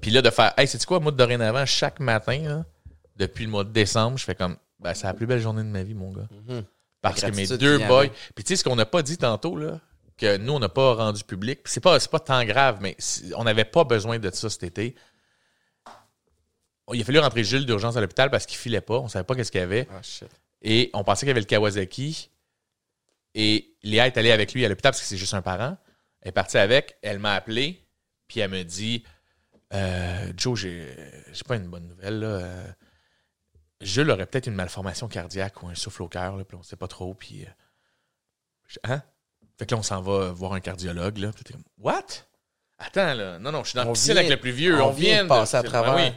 Puis 0.00 0.10
là, 0.10 0.22
de 0.22 0.30
faire, 0.30 0.54
hey, 0.56 0.66
c'est 0.66 0.82
quoi, 0.86 0.98
moi, 0.98 1.12
dorénavant, 1.12 1.66
chaque 1.66 2.00
matin, 2.00 2.38
là, 2.38 2.64
depuis 3.16 3.44
le 3.44 3.50
mois 3.50 3.64
de 3.64 3.70
décembre, 3.70 4.16
je 4.16 4.24
fais 4.24 4.34
comme, 4.34 4.56
ben, 4.80 4.94
c'est 4.94 5.06
la 5.06 5.12
plus 5.12 5.26
belle 5.26 5.40
journée 5.40 5.62
de 5.62 5.68
ma 5.68 5.82
vie, 5.82 5.92
mon 5.92 6.10
gars. 6.10 6.26
Mhm. 6.30 6.64
Parce 7.02 7.20
que 7.20 7.36
mes 7.36 7.46
deux 7.46 7.78
boys. 7.80 8.06
Puis 8.34 8.44
tu 8.44 8.48
sais, 8.48 8.56
ce 8.56 8.64
qu'on 8.64 8.76
n'a 8.76 8.86
pas 8.86 9.02
dit 9.02 9.18
tantôt, 9.18 9.58
là, 9.58 9.78
que 10.16 10.38
nous, 10.38 10.54
on 10.54 10.58
n'a 10.58 10.70
pas 10.70 10.94
rendu 10.94 11.22
public, 11.22 11.60
c'est 11.66 11.80
pas, 11.80 11.98
pas 11.98 12.20
tant 12.20 12.42
grave, 12.44 12.78
mais 12.80 12.96
on 13.36 13.44
n'avait 13.44 13.66
pas 13.66 13.84
besoin 13.84 14.18
de 14.18 14.30
ça 14.32 14.48
cet 14.48 14.62
été. 14.62 14.94
Il 16.94 17.02
a 17.02 17.04
fallu 17.04 17.18
rentrer 17.18 17.44
Jules 17.44 17.66
d'urgence 17.66 17.98
à 17.98 18.00
l'hôpital 18.00 18.30
parce 18.30 18.46
qu'il 18.46 18.56
filait 18.56 18.80
pas. 18.80 18.98
On 18.98 19.08
savait 19.08 19.24
pas 19.24 19.34
qu'est-ce 19.34 19.52
qu'il 19.52 19.60
y 19.60 19.64
avait. 19.64 19.86
Ah, 19.92 20.00
shit. 20.02 20.28
Et 20.62 20.88
on 20.94 21.04
pensait 21.04 21.20
qu'il 21.20 21.28
y 21.28 21.30
avait 21.32 21.40
le 21.40 21.46
Kawasaki. 21.46 22.30
Et 23.40 23.76
Léa 23.84 24.06
est 24.08 24.16
allée 24.18 24.32
avec 24.32 24.52
lui 24.52 24.64
à 24.64 24.68
l'hôpital 24.68 24.90
parce 24.90 25.00
que 25.00 25.06
c'est 25.06 25.16
juste 25.16 25.32
un 25.34 25.42
parent. 25.42 25.76
Elle 26.22 26.30
est 26.30 26.32
partie 26.32 26.58
avec. 26.58 26.96
Elle 27.02 27.18
m'a 27.20 27.34
appelé. 27.34 27.86
Puis 28.26 28.40
elle 28.40 28.50
me 28.50 28.64
dit 28.64 29.04
euh, 29.72 30.32
Joe, 30.36 30.58
j'ai 30.58 30.94
j'ai 31.32 31.44
pas 31.44 31.56
une 31.56 31.68
bonne 31.68 31.86
nouvelle. 31.86 32.18
Là. 32.18 32.26
Euh, 32.26 32.66
Jules 33.80 34.10
aurait 34.10 34.26
peut-être 34.26 34.48
une 34.48 34.54
malformation 34.56 35.06
cardiaque 35.06 35.62
ou 35.62 35.68
un 35.68 35.74
souffle 35.76 36.02
au 36.02 36.08
cœur. 36.08 36.44
Puis 36.46 36.56
on 36.56 36.62
sait 36.64 36.76
pas 36.76 36.88
trop. 36.88 37.14
Puis. 37.14 37.44
euh, 37.46 38.74
hein? 38.84 39.02
Fait 39.56 39.66
que 39.66 39.74
là, 39.74 39.78
on 39.78 39.82
s'en 39.84 40.00
va 40.02 40.30
voir 40.32 40.52
un 40.54 40.60
cardiologue. 40.60 41.18
Là. 41.18 41.30
Puis 41.32 41.54
What? 41.78 42.04
Attends, 42.78 43.14
là. 43.14 43.38
Non, 43.38 43.52
non, 43.52 43.62
je 43.64 43.70
suis 43.70 43.76
dans 43.76 43.84
la 43.84 43.90
On 43.90 43.92
piscine 43.92 44.12
vient- 44.14 44.20
avec 44.22 44.30
le 44.30 44.40
plus 44.40 44.50
vieux. 44.52 44.80
on 44.80 44.88
On, 44.88 44.90
vient 44.90 45.14
vient 45.14 45.22
de 45.24 45.28
passer 45.28 45.56
à 45.56 45.62
Ben 45.62 45.68
travers. 45.68 45.94
oui. 45.96 46.12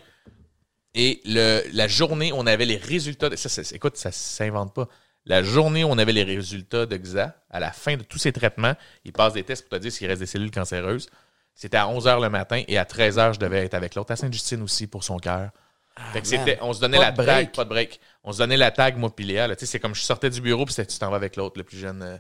Et 0.94 1.22
le, 1.26 1.62
la 1.72 1.88
journée, 1.88 2.32
on 2.34 2.46
avait 2.48 2.66
les 2.66 2.78
résultats. 2.78 3.30
De, 3.30 3.36
ça, 3.36 3.48
c'est- 3.50 3.72
écoute, 3.76 3.96
ça 3.98 4.12
s'invente 4.12 4.74
pas. 4.74 4.88
La 5.26 5.44
journée 5.44 5.84
où 5.84 5.88
on 5.88 5.98
avait 5.98 6.14
les 6.14 6.24
résultats 6.24 6.86
de 6.86 6.98
XA, 6.98 7.36
à 7.50 7.60
la 7.60 7.72
fin 7.72 7.96
de 7.96 8.04
tous 8.04 8.18
ces 8.18 8.32
traitements, 8.32 8.74
il 9.06 9.14
passe 9.14 9.34
des 9.34 9.44
tests 9.44 9.68
pour 9.70 9.78
te 9.78 9.84
dire 9.84 9.92
s'il 9.92 10.08
reste 10.08 10.20
des 10.22 10.26
cellules 10.26 10.52
cancéreuses. 10.52 11.08
C'était 11.54 11.78
à 11.78 11.86
11h 11.86 12.22
le 12.22 12.30
matin 12.30 12.64
et 12.68 12.78
à 12.78 12.86
13h, 12.86 13.34
je 13.36 13.40
devais 13.40 13.66
être 13.66 13.74
avec 13.76 13.94
l'autre 13.96 14.12
à 14.12 14.16
Sainte-Justine 14.16 14.62
aussi 14.64 14.88
pour 14.88 15.04
son 15.04 15.18
cœur. 15.18 15.52
fait 16.14 16.22
que 16.22 16.30
man. 16.32 16.40
c'était, 16.40 16.58
on 16.62 16.74
se 16.74 16.80
donnait 16.82 16.98
Pas 16.98 17.04
la 17.04 17.12
de 17.12 17.18
tag, 17.18 17.26
break. 17.46 17.52
pas 17.56 17.64
de 17.66 17.70
break. 17.70 18.00
On 18.24 18.32
se 18.32 18.38
donnait 18.40 18.58
la 18.58 18.72
tag, 18.72 18.98
moi 18.98 19.14
puis 19.16 19.26
Léa. 19.26 19.48
c'est 19.60 19.80
comme 19.80 19.94
je 19.94 20.02
sortais 20.02 20.30
du 20.30 20.42
bureau 20.42 20.66
puis 20.66 20.74
c'était 20.74 20.92
tu 20.92 20.98
t'en 20.98 21.10
vas 21.12 21.18
avec 21.18 21.36
l'autre, 21.36 21.58
le 21.58 21.64
plus 21.66 21.78
jeune 21.78 22.02
euh, 22.02 22.18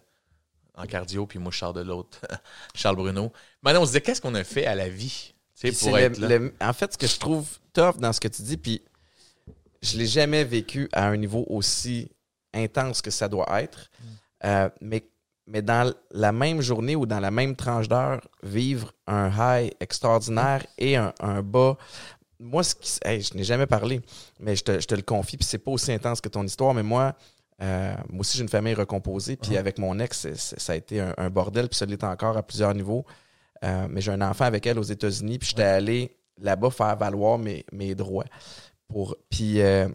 en 0.75 0.85
cardio, 0.85 1.25
puis 1.25 1.39
moi 1.39 1.51
je 1.51 1.57
sors 1.57 1.73
de 1.73 1.81
l'autre, 1.81 2.19
Charles 2.75 2.97
Bruno. 2.97 3.31
Maintenant, 3.63 3.81
on 3.81 3.85
se 3.85 3.89
disait 3.91 4.01
qu'est-ce 4.01 4.21
qu'on 4.21 4.35
a 4.35 4.43
fait 4.43 4.65
à 4.67 4.75
la 4.75 4.89
vie, 4.89 5.33
pour 5.79 5.97
être 5.97 6.17
le- 6.19 6.27
là? 6.27 6.37
le- 6.37 6.53
en 6.61 6.73
fait, 6.73 6.93
ce 6.93 6.97
que 6.97 7.07
je 7.07 7.17
trouve 7.17 7.47
tough 7.73 7.97
dans 7.97 8.13
ce 8.13 8.19
que 8.19 8.27
tu 8.27 8.41
dis, 8.43 8.57
puis 8.57 8.83
je 9.81 9.97
l'ai 9.97 10.05
jamais 10.07 10.43
vécu 10.43 10.87
à 10.91 11.07
un 11.07 11.17
niveau 11.17 11.45
aussi 11.49 12.11
intense 12.53 13.01
que 13.01 13.11
ça 13.11 13.27
doit 13.27 13.61
être, 13.61 13.89
Mm. 13.99 14.05
euh, 14.45 14.69
mais, 14.81 15.03
mais 15.47 15.61
dans 15.61 15.93
la 16.11 16.31
même 16.31 16.61
journée 16.61 16.95
ou 16.95 17.05
dans 17.05 17.19
la 17.19 17.31
même 17.31 17.55
tranche 17.55 17.87
d'heure, 17.87 18.21
vivre 18.43 18.91
un 19.07 19.29
high 19.29 19.71
extraordinaire 19.79 20.65
et 20.77 20.95
un, 20.97 21.13
un 21.19 21.41
bas 21.41 21.77
moi, 22.43 22.63
ce 22.63 22.73
qui, 22.73 22.91
hey, 23.05 23.21
je 23.21 23.35
n'ai 23.35 23.43
jamais 23.43 23.67
parlé, 23.67 24.01
mais 24.39 24.55
je 24.55 24.63
te, 24.63 24.79
je 24.79 24.87
te 24.87 24.95
le 24.95 25.03
confie, 25.03 25.37
puis 25.37 25.45
c'est 25.45 25.59
pas 25.59 25.69
aussi 25.69 25.91
intense 25.91 26.19
que 26.21 26.27
ton 26.29 26.43
histoire, 26.43 26.73
mais 26.73 26.81
moi, 26.81 27.13
euh, 27.61 27.93
moi 28.09 28.21
aussi, 28.21 28.35
j'ai 28.35 28.41
une 28.41 28.49
famille 28.49 28.73
recomposée, 28.73 29.35
puis 29.35 29.57
avec 29.57 29.77
mon 29.77 29.99
ex, 29.99 30.27
ça 30.33 30.73
a 30.73 30.75
été 30.75 30.99
un, 31.01 31.13
un 31.17 31.29
bordel, 31.29 31.69
puis 31.69 31.77
ça 31.77 31.85
l'est 31.85 32.03
encore 32.03 32.35
à 32.37 32.41
plusieurs 32.41 32.73
niveaux. 32.73 33.05
Euh, 33.63 33.85
mais 33.87 34.01
j'ai 34.01 34.11
un 34.11 34.21
enfant 34.21 34.45
avec 34.45 34.65
elle 34.65 34.79
aux 34.79 34.83
États-Unis, 34.83 35.37
puis 35.37 35.49
j'étais 35.49 35.61
allé 35.61 36.17
là-bas 36.39 36.71
faire 36.71 36.95
valoir 36.97 37.37
mes, 37.37 37.63
mes 37.71 37.93
droits. 37.93 38.25
Pour, 38.87 39.15
puis 39.29 39.61
euh, 39.61 39.87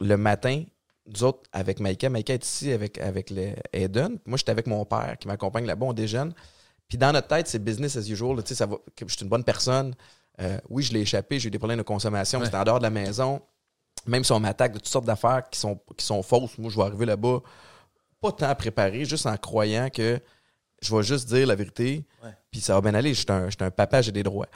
le 0.00 0.16
matin, 0.16 0.64
nous 1.06 1.22
autres, 1.24 1.42
avec 1.52 1.80
Maïka, 1.80 2.08
Maïka 2.08 2.32
est 2.34 2.44
ici 2.44 2.72
avec, 2.72 2.98
avec 2.98 3.30
le 3.30 3.54
Eden. 3.72 4.18
Moi, 4.26 4.38
j'étais 4.38 4.50
avec 4.52 4.66
mon 4.66 4.84
père 4.84 5.16
qui 5.18 5.28
m'accompagne 5.28 5.66
là-bas, 5.66 5.86
on 5.86 5.92
déjeune. 5.92 6.32
Puis 6.88 6.96
dans 6.98 7.12
notre 7.12 7.28
tête, 7.28 7.46
c'est 7.48 7.58
business 7.62 7.96
as 7.96 8.08
usual. 8.08 8.36
Tu 8.42 8.48
sais, 8.48 8.54
ça 8.54 8.66
va, 8.66 8.76
que 8.96 9.06
je 9.06 9.14
suis 9.14 9.22
une 9.22 9.28
bonne 9.28 9.44
personne. 9.44 9.94
Euh, 10.40 10.58
oui, 10.68 10.82
je 10.82 10.92
l'ai 10.92 11.00
échappé, 11.00 11.38
j'ai 11.38 11.48
eu 11.48 11.50
des 11.50 11.58
problèmes 11.58 11.78
de 11.78 11.82
consommation, 11.82 12.38
Ouais. 12.40 12.44
c'était 12.46 12.56
en 12.56 12.64
dehors 12.64 12.78
de 12.78 12.82
la 12.84 12.90
maison. 12.90 13.40
Même 14.06 14.24
si 14.24 14.32
on 14.32 14.40
m'attaque 14.40 14.72
de 14.72 14.78
toutes 14.78 14.88
sortes 14.88 15.04
d'affaires 15.06 15.48
qui 15.50 15.58
sont, 15.58 15.80
qui 15.96 16.04
sont 16.04 16.22
fausses, 16.22 16.58
moi, 16.58 16.70
je 16.70 16.76
vais 16.76 16.82
arriver 16.82 17.06
là-bas 17.06 17.40
pas 18.20 18.32
tant 18.32 18.54
préparé, 18.54 19.04
juste 19.04 19.26
en 19.26 19.36
croyant 19.36 19.90
que 19.90 20.18
je 20.80 20.94
vais 20.96 21.02
juste 21.02 21.28
dire 21.28 21.46
la 21.46 21.54
vérité, 21.54 22.06
puis 22.50 22.60
ça 22.62 22.74
va 22.74 22.80
bien 22.80 22.94
aller. 22.94 23.12
Je 23.14 23.20
suis 23.20 23.26
un, 23.30 23.48
un 23.60 23.70
papa, 23.70 24.00
j'ai 24.02 24.12
des 24.12 24.22
droits. 24.22 24.46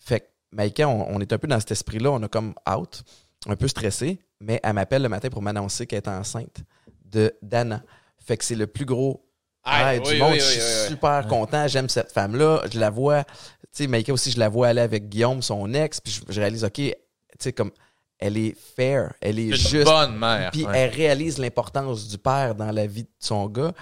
Fait 0.00 0.20
que 0.20 0.24
Maïka, 0.50 0.88
on, 0.88 1.06
on 1.16 1.20
est 1.20 1.32
un 1.32 1.38
peu 1.38 1.46
dans 1.46 1.58
cet 1.60 1.70
esprit-là, 1.70 2.10
on 2.10 2.22
a 2.24 2.28
comme 2.28 2.54
out, 2.68 3.02
un 3.46 3.54
peu 3.56 3.68
stressé, 3.68 4.18
mais 4.44 4.60
elle 4.62 4.74
m'appelle 4.74 5.02
le 5.02 5.08
matin 5.08 5.28
pour 5.30 5.42
m'annoncer 5.42 5.86
qu'elle 5.86 5.98
est 5.98 6.08
enceinte 6.08 6.58
de 7.04 7.34
Dana. 7.42 7.82
Fait 8.24 8.36
que 8.36 8.44
c'est 8.44 8.54
le 8.54 8.66
plus 8.66 8.84
gros 8.84 9.24
Ah, 9.64 9.94
Hey, 9.94 10.00
oui, 10.04 10.12
du 10.14 10.18
monde, 10.18 10.32
oui, 10.32 10.40
je 10.40 10.44
suis 10.44 10.60
oui, 10.60 10.66
oui. 10.82 10.88
super 10.90 11.26
content, 11.26 11.66
j'aime 11.68 11.88
cette 11.88 12.12
femme-là, 12.12 12.62
je 12.72 12.78
la 12.78 12.90
vois, 12.90 13.24
tu 13.24 13.30
sais, 13.72 13.86
Maïka 13.86 14.12
aussi, 14.12 14.30
je 14.30 14.38
la 14.38 14.48
vois 14.48 14.68
aller 14.68 14.80
avec 14.82 15.08
Guillaume, 15.08 15.40
son 15.42 15.72
ex, 15.74 16.00
puis 16.00 16.12
je, 16.12 16.32
je 16.32 16.40
réalise, 16.40 16.64
OK, 16.64 16.74
tu 16.74 16.94
sais, 17.38 17.52
comme, 17.52 17.70
elle 18.18 18.36
est 18.36 18.54
fair, 18.76 19.12
elle 19.20 19.38
est 19.38 19.52
juste, 19.52 19.84
bonne 19.84 20.16
mère. 20.16 20.50
puis 20.52 20.64
ouais. 20.64 20.78
elle 20.78 20.90
réalise 20.94 21.38
l'importance 21.38 22.06
du 22.08 22.16
père 22.18 22.54
dans 22.54 22.70
la 22.70 22.86
vie 22.86 23.02
de 23.04 23.08
son 23.18 23.46
gars. 23.48 23.72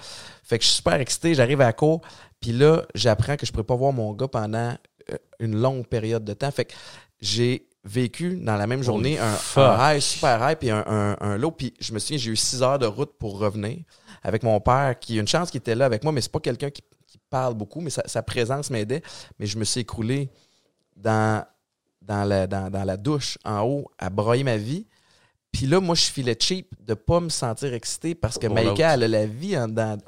Fait 0.42 0.58
que 0.58 0.64
je 0.64 0.68
suis 0.68 0.76
super 0.78 0.94
excité, 0.94 1.34
j'arrive 1.34 1.60
à 1.60 1.66
la 1.66 1.72
cour, 1.72 2.00
puis 2.40 2.52
là, 2.52 2.82
j'apprends 2.94 3.36
que 3.36 3.44
je 3.46 3.52
pourrais 3.52 3.64
pas 3.64 3.76
voir 3.76 3.92
mon 3.92 4.12
gars 4.14 4.28
pendant 4.28 4.74
euh, 5.10 5.16
une 5.38 5.56
longue 5.60 5.86
période 5.86 6.24
de 6.24 6.32
temps. 6.32 6.50
Fait 6.50 6.64
que 6.64 6.72
j'ai 7.20 7.68
vécu 7.85 8.37
dans 8.37 8.57
la 8.57 8.66
même 8.66 8.83
journée 8.83 9.18
un, 9.18 9.35
high, 9.97 10.01
super 10.01 10.39
high, 10.51 10.57
puis 10.59 10.70
un, 10.70 10.85
un, 10.87 11.16
un 11.20 11.37
low. 11.37 11.51
Puis 11.51 11.74
je 11.80 11.93
me 11.93 11.99
souviens, 11.99 12.18
j'ai 12.18 12.30
eu 12.30 12.37
six 12.37 12.62
heures 12.62 12.78
de 12.78 12.87
route 12.87 13.12
pour 13.18 13.39
revenir 13.39 13.78
avec 14.22 14.43
mon 14.45 14.61
père, 14.61 14.97
qui 15.01 15.18
a 15.18 15.20
une 15.20 15.26
chance 15.28 15.51
qu'il 15.51 15.59
était 15.59 15.74
là 15.74 15.85
avec 15.87 16.05
moi, 16.05 16.12
mais 16.12 16.20
c'est 16.20 16.30
pas 16.30 16.39
quelqu'un 16.41 16.70
qui, 16.70 16.83
qui 17.09 17.18
parle 17.28 17.55
beaucoup, 17.55 17.80
mais 17.80 17.91
sa, 17.91 18.03
sa 18.07 18.22
présence 18.22 18.70
m'aidait. 18.70 19.03
Mais 19.39 19.47
je 19.47 19.59
me 19.59 19.64
suis 19.64 19.80
écroulé 19.80 20.30
dans, 20.97 21.45
dans, 22.01 22.24
la, 22.24 22.47
dans, 22.47 22.70
dans 22.70 22.85
la 22.85 22.97
douche 22.97 23.37
en 23.45 23.62
haut 23.62 23.91
à 23.99 24.11
broyer 24.11 24.45
ma 24.45 24.57
vie. 24.57 24.87
Puis 25.51 25.66
là, 25.66 25.80
moi, 25.80 25.95
je 25.95 26.05
filais 26.05 26.37
cheap 26.39 26.72
de 26.80 26.95
pas 26.95 27.20
me 27.20 27.28
sentir 27.28 27.74
excité 27.74 28.14
parce 28.14 28.39
que 28.39 28.47
l'autre. 28.47 28.62
Maïka, 28.62 28.95
elle 28.95 29.03
a 29.03 29.09
la 29.09 29.26
vie 29.26 29.59
en 29.59 29.68
d'elle. 29.68 29.99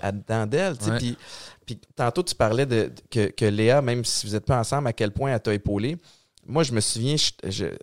Ouais. 0.86 0.98
Puis, 0.98 1.18
puis 1.66 1.78
tantôt, 1.94 2.22
tu 2.22 2.34
parlais 2.34 2.64
de, 2.64 2.84
de- 2.84 2.92
que, 3.10 3.26
que 3.30 3.44
Léa, 3.44 3.82
même 3.82 4.04
si 4.06 4.26
vous 4.26 4.32
n'êtes 4.32 4.46
pas 4.46 4.58
ensemble, 4.58 4.88
à 4.88 4.92
quel 4.94 5.10
point 5.10 5.32
elle 5.34 5.40
t'a 5.40 5.52
épaulé. 5.52 5.98
Moi, 6.46 6.62
je 6.62 6.72
me 6.72 6.80
souviens, 6.80 7.16
je- 7.16 7.50
je- 7.50 7.76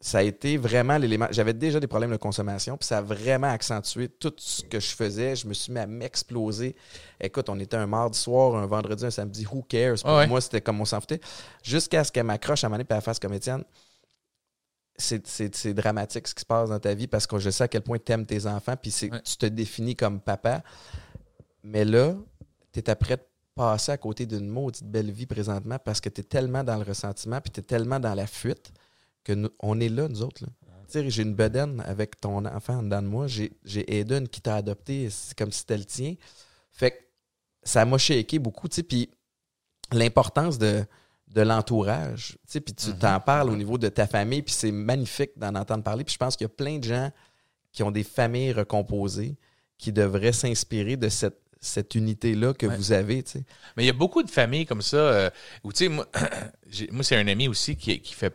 ça 0.00 0.18
a 0.18 0.22
été 0.22 0.56
vraiment 0.56 0.98
l'élément. 0.98 1.26
J'avais 1.30 1.54
déjà 1.54 1.80
des 1.80 1.86
problèmes 1.86 2.10
de 2.10 2.16
consommation, 2.16 2.76
puis 2.76 2.86
ça 2.86 2.98
a 2.98 3.02
vraiment 3.02 3.48
accentué 3.50 4.08
tout 4.08 4.32
ce 4.36 4.62
que 4.62 4.78
je 4.78 4.94
faisais. 4.94 5.34
Je 5.36 5.46
me 5.48 5.54
suis 5.54 5.72
mis 5.72 5.78
à 5.78 5.86
m'exploser. 5.86 6.76
Écoute, 7.20 7.48
on 7.48 7.58
était 7.58 7.76
un 7.76 7.86
mardi 7.86 8.18
soir, 8.18 8.54
un 8.56 8.66
vendredi, 8.66 9.04
un 9.06 9.10
samedi, 9.10 9.46
who 9.50 9.62
cares? 9.62 9.96
Pour 10.02 10.16
ouais. 10.16 10.26
moi, 10.26 10.40
c'était 10.40 10.60
comme 10.60 10.80
on 10.80 10.84
s'en 10.84 11.00
foutait. 11.00 11.20
Jusqu'à 11.62 12.04
ce 12.04 12.12
qu'elle 12.12 12.26
m'accroche 12.26 12.62
à 12.64 12.68
puis 12.84 12.84
elle 12.90 13.00
fasse 13.00 13.18
comme 13.18 13.32
Étienne. 13.34 13.64
C'est, 14.98 15.74
dramatique 15.74 16.26
ce 16.26 16.34
qui 16.34 16.40
se 16.40 16.46
passe 16.46 16.70
dans 16.70 16.78
ta 16.78 16.94
vie 16.94 17.06
parce 17.06 17.26
que 17.26 17.38
je 17.38 17.50
sais 17.50 17.64
à 17.64 17.68
quel 17.68 17.82
point 17.82 17.98
tu 17.98 18.12
aimes 18.12 18.24
tes 18.24 18.46
enfants, 18.46 18.76
puis 18.80 18.90
Ouais. 19.02 19.20
tu 19.22 19.36
te 19.36 19.46
définis 19.46 19.94
comme 19.94 20.20
papa. 20.20 20.62
Mais 21.62 21.84
là, 21.84 22.14
tu 22.72 22.78
es 22.80 22.88
après 22.90 23.16
de 23.16 23.22
passer 23.56 23.90
à 23.90 23.96
côté 23.96 24.26
d'une 24.26 24.48
maudite 24.48 24.84
belle 24.84 25.10
vie 25.10 25.26
présentement 25.26 25.78
parce 25.84 26.00
que 26.00 26.08
tu 26.10 26.20
es 26.20 26.24
tellement 26.24 26.62
dans 26.62 26.76
le 26.76 26.84
ressentiment, 26.84 27.40
puis 27.40 27.50
tu 27.50 27.60
es 27.60 27.62
tellement 27.62 27.98
dans 27.98 28.14
la 28.14 28.26
fuite 28.26 28.70
que 29.24 29.32
nous- 29.32 29.48
on 29.60 29.80
est 29.80 29.88
là, 29.88 30.06
nous 30.08 30.22
autres. 30.22 30.44
là. 30.44 30.50
J'ai 31.08 31.22
une 31.22 31.34
bedaine 31.34 31.82
avec 31.86 32.20
ton 32.20 32.44
enfant 32.44 32.74
en 32.76 32.82
dedans 32.84 33.02
de 33.02 33.08
moi. 33.08 33.26
J'ai, 33.26 33.52
j'ai 33.64 33.98
Eden 33.98 34.28
qui 34.28 34.40
t'a 34.40 34.56
adopté, 34.56 35.10
c'est 35.10 35.36
comme 35.36 35.50
si 35.50 35.60
c'était 35.60 35.78
le 35.78 35.84
tien. 35.84 36.14
Fait 36.70 36.92
que 36.92 36.96
ça 37.64 37.84
m'a 37.84 37.98
shaké 37.98 38.38
beaucoup, 38.38 38.68
puis 38.68 39.10
l'importance 39.92 40.58
de, 40.58 40.84
de 41.28 41.40
l'entourage, 41.40 42.38
puis 42.48 42.62
tu 42.74 42.90
Mhm. 42.90 42.98
t'en 42.98 43.20
parles 43.20 43.50
au 43.50 43.56
niveau 43.56 43.78
de 43.78 43.88
ta 43.88 44.06
famille, 44.06 44.42
puis 44.42 44.54
c'est 44.54 44.70
magnifique 44.70 45.32
d'en 45.36 45.54
entendre 45.56 45.82
parler, 45.82 46.04
puis 46.04 46.12
je 46.12 46.18
pense 46.18 46.36
qu'il 46.36 46.44
y 46.44 46.50
a 46.50 46.54
plein 46.54 46.78
de 46.78 46.84
gens 46.84 47.10
qui 47.72 47.82
ont 47.82 47.90
des 47.90 48.04
familles 48.04 48.52
recomposées 48.52 49.36
qui 49.78 49.92
devraient 49.92 50.32
s'inspirer 50.32 50.96
de 50.96 51.08
cette, 51.08 51.38
cette 51.66 51.94
unité-là 51.94 52.54
que 52.54 52.66
Ouais. 52.66 52.76
vous 52.76 52.92
avez. 52.92 53.24
Mais 53.76 53.84
il 53.84 53.86
y 53.86 53.90
a 53.90 53.94
beaucoup 53.94 54.22
de 54.22 54.30
familles 54.30 54.66
comme 54.66 54.82
ça 54.82 54.96
euh, 54.96 55.30
où, 55.64 55.72
tu 55.72 55.84
sais, 55.84 55.88
moi, 55.88 56.06
moi 56.90 57.02
c'est 57.04 57.16
un 57.16 57.26
ami 57.28 57.48
aussi 57.48 57.76
qui, 57.76 58.00
qui 58.00 58.14
fait 58.14 58.34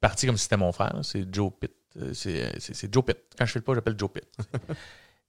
partie 0.00 0.26
comme 0.26 0.36
si 0.36 0.44
c'était 0.44 0.56
mon 0.56 0.72
frère. 0.72 0.94
C'est 1.02 1.32
Joe 1.32 1.52
Pitt. 1.58 1.72
Euh, 1.96 2.12
C'est 2.14 2.44
euh, 2.44 2.50
c'est- 2.58 2.92
Joe 2.92 3.04
Pitt. 3.04 3.18
Quand 3.38 3.46
je 3.46 3.52
fais 3.52 3.58
le 3.58 3.64
pas, 3.64 3.74
j'appelle 3.74 3.96
Joe 3.98 4.10
Pitt. 4.12 4.26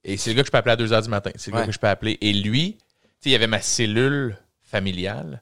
Et 0.03 0.17
c'est 0.17 0.29
le 0.29 0.35
gars 0.35 0.43
que 0.43 0.47
je 0.47 0.51
peux 0.51 0.57
appeler 0.57 0.73
à 0.73 0.75
2 0.75 0.87
h 0.87 1.03
du 1.03 1.09
matin. 1.09 1.31
C'est 1.35 1.51
le 1.51 1.55
Ouais. 1.55 1.61
gars 1.63 1.67
que 1.67 1.71
je 1.73 1.79
peux 1.79 1.87
appeler. 1.87 2.17
Et 2.21 2.33
lui, 2.33 2.77
tu 2.77 2.85
sais, 3.19 3.29
il 3.29 3.31
y 3.31 3.35
avait 3.35 3.47
ma 3.47 3.61
cellule 3.61 4.37
familiale. 4.61 5.41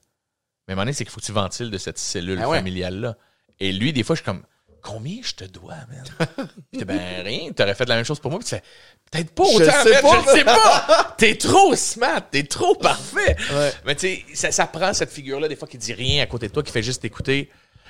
Mais 0.68 0.72
à 0.72 0.74
un 0.74 0.76
moment 0.76 0.84
donné, 0.84 0.94
c'est 0.94 1.04
qu'il 1.04 1.12
faut 1.12 1.20
que 1.20 1.26
tu 1.26 1.32
ventiles 1.32 1.70
de 1.72 1.78
cette 1.78 1.98
cellule 1.98 2.40
Ah 2.42 2.50
ouais. 2.50 2.58
familiale-là. 2.58 3.18
Et 3.60 3.72
lui, 3.72 3.94
des 3.94 4.04
fois, 4.04 4.16
je 4.16 4.22
suis 4.22 4.26
comme, 4.26 4.44
combien 4.86 5.18
je 5.24 5.34
te 5.34 5.44
dois, 5.46 5.76
man? 5.90 6.48
Puis 6.72 6.86
ben 6.86 7.00
rien, 7.24 7.52
t'aurais 7.52 7.74
fait 7.76 7.88
la 7.90 7.96
même 7.96 8.06
chose 8.06 8.20
pour 8.20 8.30
moi. 8.32 8.40
Puis 8.40 8.48
tu 8.50 8.56
fais, 8.56 8.64
peut-être 9.12 9.32
pas 9.32 9.44
Je 9.46 9.56
autant, 9.64 9.84
sais 9.84 9.92
man, 9.94 10.02
pas. 10.02 10.24
je 10.26 10.30
sais 10.38 10.44
pas. 10.46 11.16
T'es 11.18 11.36
trop 11.38 11.76
smart, 11.76 12.22
t'es 12.30 12.44
trop 12.44 12.76
parfait. 12.76 13.36
Ouais. 13.54 13.74
Mais 13.86 13.96
tu 13.96 14.08
sais, 14.08 14.26
ça, 14.36 14.52
ça 14.52 14.68
prend 14.68 14.94
cette 14.94 15.12
figure-là, 15.12 15.48
des 15.48 15.56
fois, 15.56 15.68
qui 15.68 15.78
dit 15.78 15.94
rien 15.94 16.22
à 16.24 16.28
côté 16.28 16.48
de 16.48 16.54
toi, 16.54 16.62
qui 16.64 16.72
fait 16.72 16.84
juste 16.84 17.02
t'écouter. 17.02 17.50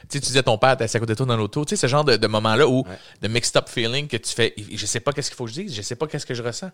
Tu 0.10 0.18
sais, 0.18 0.20
tu 0.22 0.28
disais 0.28 0.43
ton 0.43 0.58
père, 0.58 0.78
t'es 0.78 0.84
à 0.84 1.00
côté 1.00 1.14
de 1.14 1.18
toi 1.18 1.26
dans 1.26 1.38
l'auto. 1.38 1.66
Tu 1.66 1.72
sais, 1.76 1.82
ce 1.82 1.88
genre 1.88 2.04
de, 2.06 2.16
de 2.16 2.28
moment-là 2.28 2.68
où, 2.68 2.84
Ouais. 2.88 2.98
de 3.22 3.28
mixed 3.28 3.58
up 3.58 3.68
feeling 3.68 4.08
que 4.08 4.18
tu 4.18 4.34
fais, 4.34 4.54
je 4.58 4.86
sais 4.86 5.00
pas 5.00 5.12
qu'est-ce 5.12 5.30
qu'il 5.30 5.38
faut 5.38 5.46
que 5.46 5.52
je 5.52 5.62
dise, 5.62 5.76
je 5.76 5.82
sais 5.82 5.96
pas 5.96 6.08
qu'est-ce 6.08 6.26
que 6.26 6.34
je 6.34 6.43
ressens. 6.43 6.72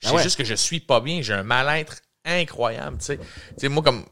Je 0.00 0.08
Ah 0.08 0.10
sais 0.10 0.16
ouais. 0.16 0.22
juste 0.22 0.36
que 0.36 0.44
je 0.44 0.54
suis 0.54 0.80
pas 0.80 1.00
bien, 1.00 1.22
j'ai 1.22 1.32
un 1.32 1.42
mal-être 1.44 2.02
incroyable, 2.24 2.98
tu 2.98 3.04
sais. 3.06 3.16
Tu 3.18 3.24
sais, 3.58 3.68
moi, 3.68 3.82
comme, 3.82 4.04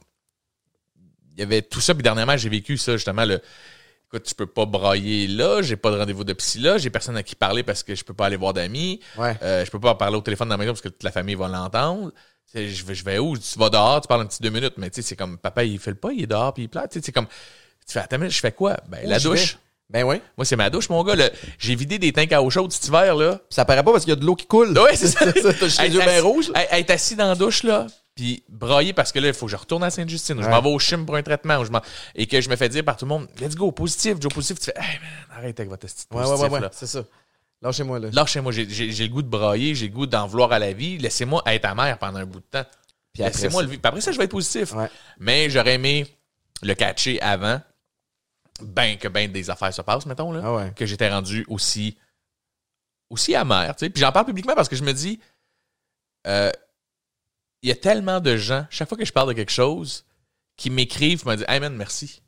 il 1.37 1.41
y 1.41 1.43
avait 1.43 1.63
tout 1.63 1.81
ça, 1.81 1.95
puis 1.95 2.03
dernièrement, 2.03 2.37
j'ai 2.37 2.49
vécu 2.49 2.79
ça, 2.79 2.93
justement, 2.93 3.25
le, 3.25 3.41
écoute, 4.15 4.27
tu 4.29 4.35
peux 4.35 4.47
pas 4.47 4.65
brailler 4.67 5.27
là, 5.27 5.63
j'ai 5.63 5.77
pas 5.77 5.91
de 5.91 5.97
rendez-vous 5.99 6.25
de 6.25 6.33
psy 6.35 6.59
là, 6.61 6.79
j'ai 6.79 6.91
personne 6.91 7.17
à 7.17 7.23
qui 7.23 7.35
parler 7.35 7.63
parce 7.63 7.83
que 7.83 7.95
je 7.95 8.05
peux 8.05 8.15
pas 8.15 8.27
aller 8.27 8.37
voir 8.37 8.53
d'amis, 8.53 9.01
Ouais. 9.19 9.37
euh, 9.43 9.65
je 9.65 9.71
peux 9.71 9.81
pas 9.81 9.95
parler 9.95 10.17
au 10.17 10.21
téléphone 10.21 10.49
dans 10.49 10.55
la 10.55 10.59
maison 10.59 10.73
parce 10.73 10.83
que 10.83 10.89
toute 10.89 11.03
la 11.03 11.11
famille 11.13 11.35
va 11.35 11.49
l'entendre. 11.49 12.13
Je 12.55 12.85
vais, 12.85 12.95
je 12.95 13.05
vais 13.05 13.19
où? 13.19 13.37
Tu 13.37 13.59
vas 13.59 13.69
dehors, 13.69 14.01
tu 14.01 14.07
parles 14.07 14.21
un 14.23 14.27
petit 14.27 14.41
deux 14.41 14.51
minutes, 14.51 14.75
mais 14.77 14.89
tu 14.89 15.03
sais, 15.03 15.09
c'est 15.09 15.17
comme, 15.17 15.39
papa, 15.39 15.65
il 15.65 15.77
fait 15.81 15.91
le 15.91 15.97
pas, 15.97 16.13
il 16.13 16.23
est 16.23 16.27
dehors, 16.29 16.55
puis 16.55 16.63
il 16.65 16.69
plate. 16.69 16.93
Tu 16.93 17.01
sais, 17.01 17.07
c'est 17.07 17.11
comme, 17.13 17.27
tu 17.27 17.93
fais, 17.93 17.99
attends, 17.99 18.19
mais 18.19 18.31
je 18.31 18.39
fais 18.39 18.53
quoi? 18.53 18.77
Ben, 18.89 19.01
Où 19.05 19.09
la 19.11 19.19
je 19.19 19.29
douche. 19.29 19.55
vais? 19.55 19.59
Ben 19.91 20.05
oui. 20.05 20.21
Moi, 20.37 20.45
c'est 20.45 20.55
ma 20.55 20.71
douche, 20.71 20.89
mon 20.89 21.03
gars. 21.03 21.17
J'ai 21.59 21.75
vidé 21.75 21.99
des 21.99 22.13
tanks 22.13 22.33
à 22.33 22.41
eau 22.43 22.51
chaude 22.51 22.71
cet 22.73 22.87
hiver, 22.87 23.17
là. 23.17 23.41
Ça 23.51 23.65
paraît 23.65 23.83
pas 23.83 23.91
parce 23.91 24.05
qu'il 24.05 24.15
y 24.15 24.17
a 24.17 24.21
de 24.21 24.25
l'eau 24.25 24.37
qui 24.37 24.47
coule. 24.47 24.71
Ouais, 24.79 24.95
c'est 24.95 25.09
ça. 25.09 25.33
T'as 25.33 25.83
les 25.85 25.95
yeux 25.95 26.01
bien 26.01 26.23
rouges. 26.23 26.53
Être 26.71 26.91
assis 26.91 27.17
dans 27.17 27.27
la 27.27 27.35
douche, 27.35 27.65
là, 27.65 27.89
puis 28.15 28.45
brailler 28.49 28.93
parce 28.93 29.11
que 29.13 29.19
là, 29.19 29.29
il 29.29 29.35
faut 29.35 29.47
que 29.47 29.53
je 29.53 29.57
retourne 29.57 29.83
à 29.83 29.91
Sainte-Justine, 29.91 30.39
ou 30.39 30.43
je 30.43 30.49
m'en 30.49 30.61
vais 30.63 30.69
au 30.71 30.79
chim 30.79 31.05
pour 31.05 31.17
un 31.17 31.23
traitement, 31.23 31.59
ou 31.59 31.65
je 31.65 31.71
et 32.15 32.27
que 32.27 32.41
je 32.41 32.49
me 32.49 32.57
fais 32.57 32.69
dire 32.69 32.85
par 32.85 32.97
tout 32.97 33.05
le 33.05 33.09
monde, 33.09 33.29
let's 33.41 33.55
go, 33.57 33.73
positif, 33.73 34.17
Joe 34.21 34.33
positif. 34.33 34.59
Tu 34.61 34.67
fais, 34.67 34.75
hey 34.77 34.99
man, 35.01 35.39
arrête 35.39 35.59
avec 35.59 35.71
votre 35.71 35.85
Ouais, 35.87 35.91
positif, 35.91 36.07
ouais, 36.13 36.43
ouais, 36.47 36.49
ouais. 36.51 36.61
là. 36.61 36.71
C'est 36.73 36.87
ça. 36.87 37.03
Lâchez-moi, 37.63 37.99
là. 37.99 38.09
Lâchez-moi, 38.13 38.53
j'ai- 38.53 38.69
j'ai 38.69 38.93
j'ai 38.93 39.07
le 39.09 39.13
goût 39.13 39.23
de 39.23 39.29
brailler, 39.29 39.75
j'ai 39.75 39.89
le 39.89 39.93
goût 39.95 40.07
d'en 40.07 40.27
vouloir 40.27 40.53
à 40.53 40.59
la 40.59 40.73
vie. 40.73 40.99
Laissez-moi 40.99 41.43
être 41.47 41.65
amère 41.65 41.99
pendant 41.99 42.19
un 42.19 42.27
bout 42.27 42.41
de 42.41 42.45
temps. 42.51 42.65
Puis 43.13 43.23
après 43.23 43.33
Laissez-moi 43.35 43.63
ça- 43.63 43.65
le 43.65 43.71
vivre. 43.71 43.81
Puis 43.83 43.89
après 43.89 44.01
ça, 44.03 44.13
je 44.13 44.19
vais 44.19 44.25
être 44.25 44.31
positif. 44.33 44.73
Ouais. 44.75 44.91
Mais 45.19 45.49
j'aurais 45.49 45.75
aimé 45.75 46.07
le 46.63 46.75
catcher 46.75 47.21
avant, 47.23 47.61
ben 48.61 48.99
que 48.99 49.09
ben 49.09 49.33
des 49.33 49.49
affaires 49.51 49.73
se 49.73 49.81
passent, 49.83 50.05
mettons, 50.07 50.31
là, 50.31 50.41
Ah 50.45 50.53
ouais. 50.55 50.73
que 50.77 50.85
j'étais 50.85 51.09
rendu 51.09 51.45
aussi, 51.49 51.97
aussi 53.11 53.35
amer. 53.35 53.75
Puis 53.77 53.91
j'en 53.97 54.13
parle 54.13 54.27
publiquement 54.27 54.55
parce 54.55 54.69
que 54.69 54.77
je 54.77 54.83
me 54.85 54.93
dis, 54.93 55.19
euh, 56.27 56.51
il 57.65 57.69
y 57.69 57.73
a 57.73 57.77
tellement 57.77 58.21
de 58.21 58.37
gens, 58.37 58.67
chaque 58.71 58.89
fois 58.89 58.97
que 58.99 59.05
je 59.05 59.13
parle 59.13 59.29
de 59.29 59.33
quelque 59.33 59.51
chose, 59.53 60.05
qui 60.57 60.71
m'écrivent 60.71 61.27
me 61.27 61.35
disent 61.35 61.47
Hey 61.49 61.59
man, 61.61 61.75
merci. 61.75 62.23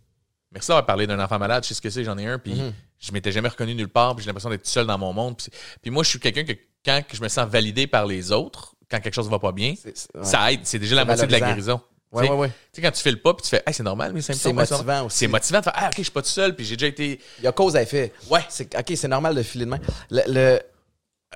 Merci 0.50 0.68
d'avoir 0.68 0.86
parlé 0.86 1.06
d'un 1.06 1.20
enfant 1.20 1.38
malade, 1.38 1.62
je 1.64 1.68
sais 1.68 1.74
ce 1.74 1.80
que 1.82 1.90
c'est, 1.90 2.02
j'en 2.04 2.16
ai 2.18 2.26
un, 2.26 2.38
puis 2.38 2.54
Mhm. 2.54 2.72
je 2.98 3.12
m'étais 3.12 3.30
jamais 3.32 3.48
reconnu 3.48 3.74
nulle 3.74 3.88
part, 3.88 4.16
puis 4.16 4.24
j'ai 4.24 4.28
l'impression 4.28 4.48
d'être 4.50 4.66
seul 4.66 4.86
dans 4.86 4.96
mon 4.98 5.12
monde. 5.12 5.36
Puis, 5.82 5.90
moi, 5.90 6.02
je 6.02 6.08
suis 6.08 6.18
quelqu'un 6.20 6.44
que 6.44 6.52
quand 6.84 7.02
je 7.12 7.20
me 7.22 7.28
sens 7.28 7.48
validé 7.48 7.86
par 7.86 8.06
les 8.06 8.32
autres, 8.32 8.74
quand 8.90 8.98
quelque 9.00 9.14
chose 9.14 9.28
va 9.28 9.38
pas 9.38 9.52
bien, 9.52 9.74
ouais. 9.84 9.92
ça 10.24 10.50
aide. 10.52 10.60
C'est 10.64 10.78
déjà 10.78 10.94
la 10.96 11.04
moitié 11.04 11.26
de 11.26 11.32
la 11.32 11.40
guérison. 11.40 11.80
Ouais, 12.12 12.22
Tu 12.22 12.28
sais, 12.28 12.32
ouais, 12.32 12.38
ouais. 12.38 12.48
Tu 12.48 12.54
sais, 12.74 12.82
quand 12.82 12.90
tu 12.92 13.02
fais 13.02 13.10
le 13.10 13.20
pas, 13.20 13.34
puis 13.34 13.42
tu 13.42 13.48
fais, 13.50 13.62
hey, 13.66 13.74
c'est 13.74 13.82
normal, 13.82 14.12
mes 14.14 14.22
symptômes. 14.22 14.40
C'est 14.64 14.74
motivant 14.76 15.06
aussi. 15.06 15.18
C'est 15.18 15.28
motivant 15.28 15.58
de 15.58 15.64
faire, 15.64 15.72
ah, 15.76 15.88
ok, 15.88 15.94
je 15.98 16.02
suis 16.04 16.12
pas 16.12 16.22
tout 16.22 16.28
seul, 16.28 16.54
puis 16.56 16.64
j'ai 16.64 16.76
déjà 16.76 16.86
été. 16.86 17.20
Il 17.38 17.44
y 17.44 17.46
a 17.48 17.52
cause 17.52 17.76
à 17.76 17.82
effet. 17.82 18.12
Ouais. 18.30 18.40
OK, 18.78 18.92
c'est 18.96 19.08
normal 19.08 19.34
de 19.34 19.42
filer 19.42 19.64
de 19.66 19.70
main. 19.70 19.80
Le, 20.10 20.22
le- 20.28 20.60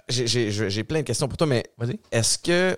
j'ai, 0.09 0.85
plein 0.85 1.01
de 1.01 1.05
questions 1.07 1.29
pour 1.29 1.37
toi, 1.37 1.47
mais 1.47 1.65
Vas-y. 1.77 1.99
est-ce 2.13 2.39
que 2.39 2.77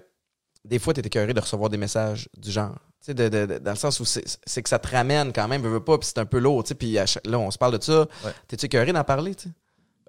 des 0.65 0.79
fois, 0.79 0.95
t'es 0.95 1.01
écœuré 1.03 1.35
de 1.35 1.41
recevoir 1.41 1.71
des 1.71 1.77
messages 1.77 2.29
du 2.37 2.51
genre. 2.51 2.75
Tu 3.01 3.07
sais, 3.07 3.15
de, 3.15 3.29
de- 3.29 3.47
de- 3.47 3.59
dans 3.59 3.73
le 3.73 3.77
sens 3.77 3.99
où 4.01 4.05
c'est 4.05 4.63
que 4.63 4.69
ça 4.69 4.79
te 4.79 4.89
ramène 4.89 5.33
quand 5.33 5.49
même, 5.49 5.61
veux, 5.63 5.71
veux 5.71 5.83
pas, 5.85 5.99
puis 5.99 6.07
c'est 6.09 6.19
un 6.19 6.25
peu 6.27 6.39
lourd, 6.39 6.63
tu 6.63 6.75
puis 6.77 6.93
là, 6.93 7.39
on 7.39 7.51
se 7.51 7.59
parle 7.59 7.77
de 7.79 7.83
ça. 7.83 8.01
Ouais. 8.25 8.31
T'es-tu 8.47 8.67
écœuré 8.67 8.93
d'en 8.93 9.03
parler, 9.05 9.35
tu 9.35 9.49
sais? 9.49 9.55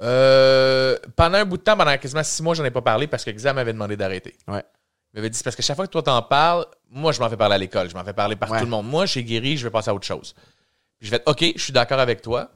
Euh, 0.02 0.98
pendant 1.16 1.38
un 1.38 1.46
bout 1.46 1.58
de 1.58 1.64
temps, 1.64 1.78
pendant 1.78 1.96
quasiment 1.98 2.24
six 2.24 2.42
mois, 2.44 2.54
j'en 2.56 2.66
ai 2.66 2.72
pas 2.72 2.82
parlé 2.82 3.08
parce 3.08 3.24
que 3.24 3.32
Xav 3.32 3.56
m'avait 3.56 3.74
demandé 3.74 3.96
d'arrêter. 3.96 4.36
Ouais. 4.48 4.64
Il 5.14 5.18
m'avait 5.18 5.30
dit, 5.30 5.42
parce 5.44 5.56
que 5.56 5.62
chaque 5.62 5.76
fois 5.76 5.86
que 5.88 5.92
toi 5.92 6.02
t'en 6.04 6.22
parles, 6.22 6.66
moi, 6.90 7.12
je 7.12 7.20
m'en 7.20 7.30
fais 7.30 7.38
parler 7.38 7.56
à 7.56 7.58
l'école, 7.60 7.90
je 7.90 7.96
m'en 7.96 8.04
fais 8.04 8.14
parler 8.14 8.36
par 8.36 8.52
Ouais. 8.52 8.60
tout 8.60 8.66
le 8.66 8.72
monde. 8.72 8.88
Moi, 8.88 9.08
suis 9.08 9.24
guéri, 9.24 9.58
je 9.58 9.64
vais 9.64 9.72
passer 9.72 9.90
à 9.90 9.94
autre 9.96 10.06
chose. 10.06 10.34
Puis 11.00 11.08
je 11.08 11.12
vais 11.12 11.18
être, 11.18 11.28
OK, 11.30 11.44
je 11.56 11.62
suis 11.62 11.74
d'accord 11.74 12.00
avec 12.00 12.22
toi. 12.22 12.50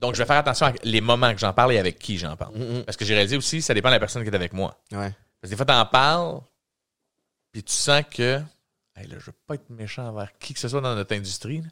Donc, 0.00 0.14
je 0.14 0.18
vais 0.22 0.26
faire 0.26 0.36
attention 0.36 0.66
à 0.66 0.72
les 0.82 1.00
moments 1.00 1.32
que 1.32 1.38
j'en 1.38 1.52
parle 1.52 1.72
et 1.74 1.78
avec 1.78 1.98
qui 1.98 2.18
j'en 2.18 2.36
parle. 2.36 2.56
Mhm. 2.56 2.84
Parce 2.84 2.96
que 2.96 3.04
j'ai 3.04 3.14
réalisé 3.14 3.36
aussi, 3.36 3.62
ça 3.62 3.72
dépend 3.74 3.88
de 3.88 3.94
la 3.94 4.00
personne 4.00 4.22
qui 4.24 4.28
est 4.30 4.34
avec 4.34 4.52
moi. 4.52 4.76
Ouais. 4.92 4.98
Parce 5.40 5.44
que 5.44 5.48
des 5.48 5.56
fois, 5.56 5.66
t'en 5.66 5.84
parles, 5.86 6.40
puis 7.52 7.62
tu 7.62 7.72
sens 7.72 8.02
que. 8.10 8.40
Hey, 8.96 9.06
là, 9.06 9.16
je 9.18 9.26
veux 9.26 9.34
pas 9.46 9.54
être 9.54 9.70
méchant 9.70 10.06
envers 10.08 10.36
qui 10.38 10.52
que 10.54 10.60
ce 10.60 10.68
soit 10.68 10.80
dans 10.80 10.94
notre 10.94 11.14
industrie. 11.14 11.58
là. 11.58 11.68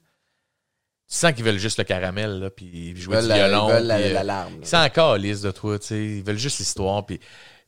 Tu 1.08 1.16
sens 1.16 1.32
qu'ils 1.32 1.44
veulent 1.44 1.58
juste 1.58 1.78
le 1.78 1.84
caramel, 1.84 2.38
là, 2.38 2.50
puis 2.50 2.66
Ils 2.72 2.96
jouer 2.96 3.16
veulent 3.16 3.24
du 3.24 3.28
la, 3.30 3.48
violon. 3.48 3.68
ils 3.68 3.72
veulent 3.72 3.86
la, 3.86 3.96
puis, 3.98 4.04
euh, 4.04 4.12
la 4.14 4.22
larme. 4.24 4.54
ils 4.62 4.66
sont 4.66 4.76
encore 4.76 5.16
lisse 5.16 5.40
de 5.40 5.50
toi, 5.50 5.78
tu 5.78 5.86
sais. 5.88 6.04
Ils 6.04 6.22
veulent 6.22 6.38
juste 6.38 6.58
l'histoire. 6.60 7.04
Puis... 7.04 7.18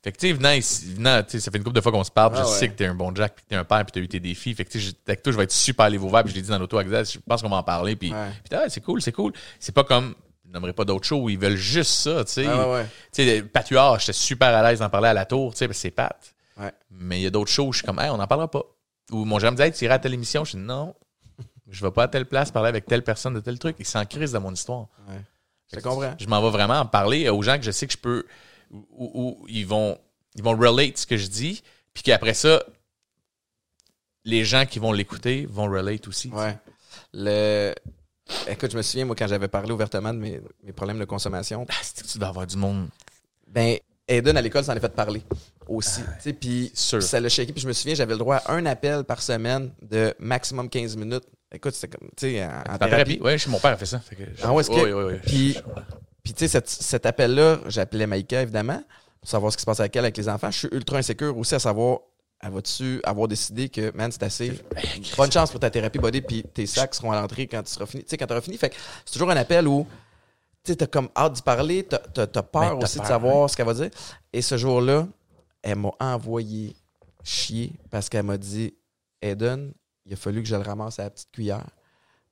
Fait 0.05 0.11
que, 0.13 0.19
tu 0.19 0.29
sais, 0.29 0.33
venant 0.33 0.51
ici, 0.53 0.95
venant, 0.95 1.23
tu 1.23 1.31
sais, 1.33 1.41
ça 1.41 1.51
fait 1.51 1.59
une 1.59 1.65
couple 1.65 1.77
de 1.77 1.81
fois 1.81 1.93
qu'on 1.93 2.03
se 2.05 2.11
parle. 2.11 2.33
Ah 2.37 2.43
je 2.43 2.49
ouais. 2.49 2.59
sais 2.59 2.69
que 2.69 2.75
t'es 2.75 2.87
un 2.87 2.95
bon 2.95 3.15
Jack, 3.15 3.35
puis 3.37 3.45
que 3.45 3.49
t'es 3.51 3.55
un 3.57 3.65
père, 3.65 3.85
puis 3.85 3.93
t'as 3.93 4.01
eu 4.01 4.09
tes 4.09 4.19
défis. 4.21 4.55
Fait 4.55 4.65
que, 4.65 4.71
tu 4.71 4.81
sais, 4.81 4.87
je- 4.89 4.95
avec 5.07 5.23
toi, 5.23 5.33
je 5.33 5.37
vais 5.39 5.45
être 5.45 5.53
super 5.53 5.87
allé 5.87 5.99
ouvert. 5.99 6.23
Puis 6.25 6.31
je 6.31 6.37
l'ai 6.37 6.43
dit 6.43 6.49
dans 6.51 6.59
l'auto 6.59 6.81
je 6.81 7.19
pense 7.27 7.43
qu'on 7.43 7.49
va 7.49 7.57
en 7.57 7.63
parler. 7.63 7.95
Puis, 7.95 8.13
Ouais. 8.13 8.31
puis 8.49 8.59
ah, 8.59 8.69
c'est 8.69 8.81
cool, 8.81 9.01
c'est 9.03 9.13
cool. 9.13 9.33
C'est 9.61 9.73
pas 9.73 9.85
comme, 9.85 10.15
je 10.47 10.51
nommerai 10.53 10.73
pas 10.73 10.85
d'autres 10.85 11.07
shows 11.07 11.23
où 11.23 11.29
ils 11.31 11.39
veulent 11.39 11.57
juste 11.57 11.93
ça, 11.93 12.25
tu 12.25 12.33
sais. 12.33 12.47
Ah 12.47 12.69
ouais. 12.69 12.85
Tu 13.13 13.25
sais, 13.25 13.43
Patuard, 13.43 13.99
j'étais 14.01 14.13
super 14.13 14.49
à 14.55 14.63
l'aise 14.69 14.79
d'en 14.81 14.89
parler 14.91 15.09
à 15.09 15.15
la 15.15 15.25
tour, 15.25 15.53
tu 15.53 15.59
sais, 15.59 15.67
parce 15.69 15.79
que 15.79 15.83
c'est 15.83 15.91
Pat. 15.93 16.32
Ouais. 16.59 16.73
Mais 16.91 17.21
il 17.21 17.23
y 17.23 17.27
a 17.27 17.31
d'autres 17.31 17.51
shows 17.51 17.67
où 17.69 17.73
je 17.73 17.79
suis 17.79 17.87
comme, 17.87 17.99
hey, 17.99 18.11
on 18.11 18.17
n'en 18.17 18.27
parlera 18.27 18.51
pas. 18.51 18.63
Ou 19.11 19.25
mon 19.25 19.39
gérant 19.39 19.53
me 19.53 19.57
dit, 19.57 19.63
hey, 19.63 19.73
tu 19.73 19.85
iras 19.85 19.95
à 19.95 19.99
telle 19.99 20.15
émission. 20.15 20.45
Je 20.45 20.53
dis, 20.53 20.63
non, 20.63 20.95
je 21.69 21.85
vais 21.85 21.91
pas 21.91 22.05
à 22.05 22.09
telle 22.09 22.27
place 22.27 22.51
parler 22.51 22.69
avec 22.69 22.87
telle 22.87 23.03
personne 23.05 23.35
de 23.35 23.41
tel 23.41 23.59
truc. 23.59 23.77
Il 23.79 23.87
s'en 23.87 24.05
crise 24.05 24.33
de 24.33 24.39
mon 24.39 24.53
histoire. 24.53 24.89
Ouais. 25.09 25.21
Je 25.75 25.81
comprends. 25.81 26.15
Je 26.19 26.27
m'en 26.27 26.43
vais 26.43 26.51
vraiment 26.51 26.81
en 26.81 26.87
parler 26.87 27.29
aux 27.29 27.43
gens 27.43 27.57
que 27.57 27.63
je 27.65 27.71
sais 27.71 27.87
que 27.87 27.93
je 27.95 27.99
peux, 27.99 28.25
où, 28.71 28.79
où- 28.91 29.37
où 29.43 29.47
ils 29.49 29.67
vont, 29.67 29.99
ils 30.35 30.43
vont 30.43 30.57
relate 30.57 30.99
ce 30.99 31.07
que 31.07 31.17
je 31.17 31.27
dis, 31.29 31.63
puis 31.95 32.03
qu'après 32.03 32.35
ça, 32.35 32.63
les 34.25 34.45
gens 34.45 34.67
qui 34.67 34.79
vont 34.79 34.93
l'écouter 34.93 35.47
vont 35.47 35.65
relate 35.71 36.07
aussi. 36.09 36.29
Ouais. 36.31 36.57
Le... 37.13 37.75
Écoute, 38.47 38.71
je 38.71 38.77
me 38.77 38.83
souviens, 38.83 39.05
moi, 39.05 39.17
quand 39.17 39.27
j'avais 39.27 39.49
parlé 39.49 39.73
ouvertement 39.73 40.13
de 40.15 40.19
mes, 40.19 40.41
mes 40.63 40.73
problèmes 40.73 40.99
de 40.99 41.05
consommation, 41.05 41.67
Ah, 41.69 41.75
c'est 41.83 42.03
que 42.03 42.09
tu 42.09 42.19
dois 42.19 42.29
avoir 42.29 42.47
du 42.47 42.57
monde. 42.57 42.89
ben, 43.49 43.79
Aiden, 44.17 44.37
à 44.37 44.41
l'école, 44.43 44.65
s'en 44.65 44.75
est 44.75 44.81
fait 44.81 44.93
parler 44.95 45.23
aussi. 45.69 46.03
sais, 46.21 46.33
Puis 46.33 46.71
Sûr. 46.75 47.03
ça 47.03 47.21
l'a 47.21 47.29
shaké. 47.29 47.53
Puis 47.53 47.63
je 47.63 47.69
me 47.69 47.73
souviens, 47.73 47.95
j'avais 47.95 48.13
le 48.15 48.19
droit 48.19 48.37
à 48.37 48.53
un 48.55 48.67
appel 48.67 49.05
par 49.05 49.23
semaine 49.23 49.71
de 49.83 50.15
maximum 50.19 50.69
15 50.69 50.97
minutes. 50.97 51.25
Écoute, 51.55 51.75
c'était 51.75 51.97
comme, 51.97 52.09
tu 52.17 52.31
sais, 52.33 52.45
en, 52.45 52.79
thérapie. 52.79 53.19
thérapie. 53.19 53.39
Chez 53.39 53.51
mon 53.51 53.59
père 53.61 53.73
a 53.73 53.77
fait 53.77 53.87
ça. 53.87 53.99
Fait 54.01 54.17
que 54.17 54.25
je- 54.25 54.43
Ah 54.43 54.53
ouais, 54.53 54.63
Oui, 54.71 54.81
oui, 54.93 54.93
oui. 54.93 55.15
Puis, 55.27 55.57
puis 56.23 56.33
tu 56.33 56.41
sais, 56.41 56.49
cet, 56.49 56.69
cet 56.69 57.05
appel-là, 57.07 57.59
j'appelais 57.67 58.07
Maïka, 58.07 58.43
évidemment, 58.43 58.83
pour 59.21 59.29
savoir 59.29 59.53
ce 59.53 59.57
qui 59.57 59.61
se 59.63 59.67
passe 59.67 59.81
avec 59.81 59.95
elle, 59.97 60.05
avec 60.05 60.17
les 60.17 60.29
enfants. 60.29 60.51
Je 60.51 60.59
suis 60.59 60.69
ultra 60.73 60.99
insécure 60.99 61.37
aussi 61.37 61.55
à 61.55 61.59
savoir, 61.59 61.99
elle 62.43 62.51
va-tu 62.53 63.01
avoir 63.05 63.29
décidé 63.29 63.69
que, 63.69 63.95
man, 63.97 64.11
c'est 64.11 64.23
assez. 64.25 64.53
Bonne 65.17 65.31
chance 65.31 65.51
pour 65.51 65.61
ta 65.61 65.71
thérapie 65.71 65.99
body, 65.99 66.23
puis 66.23 66.43
tes 66.43 66.67
sacs 66.67 66.95
seront 66.95 67.13
à 67.13 67.21
l'entrée 67.21 67.47
quand 67.47 67.63
tu 67.63 67.71
seras 67.71 67.87
fini. 67.87 68.03
Tu 68.03 68.11
sais, 68.11 68.17
quand 68.17 68.27
tu 68.27 68.33
auras 68.33 68.41
fini. 68.43 68.57
Fait 68.57 68.71
que 68.71 68.77
c'est 69.05 69.13
toujours 69.13 69.31
un 69.31 69.37
appel 69.37 69.69
où, 69.69 69.87
tu 70.65 70.73
sais, 70.73 70.77
t'as 70.77 70.87
comme 70.87 71.09
hâte 71.17 71.33
d'y 71.35 71.43
parler, 71.43 71.85
t'as, 71.85 71.99
t'as- 71.99 72.27
t'as 72.27 72.43
peur 72.43 72.77
Ben, 72.79 72.83
aussi 72.85 72.97
peur, 72.99 73.05
de 73.05 73.09
savoir 73.09 73.51
ce 73.51 73.57
qu'elle 73.57 73.67
va 73.67 73.75
dire. 73.75 73.91
Et 74.33 74.43
ce 74.43 74.57
jour-là, 74.57 75.09
elle 75.63 75.77
m'a 75.79 75.91
envoyé 76.01 76.77
chier 77.25 77.73
parce 77.91 78.09
qu'elle 78.09 78.25
m'a 78.25 78.39
dit, 78.39 78.75
Eden, 79.21 79.73
il 80.07 80.13
a 80.13 80.17
fallu 80.17 80.43
que 80.43 80.49
je 80.49 80.57
le 80.57 80.63
ramasse 80.63 80.99
à 80.99 81.05
la 81.05 81.11
petite 81.11 81.31
cuillère 81.33 81.67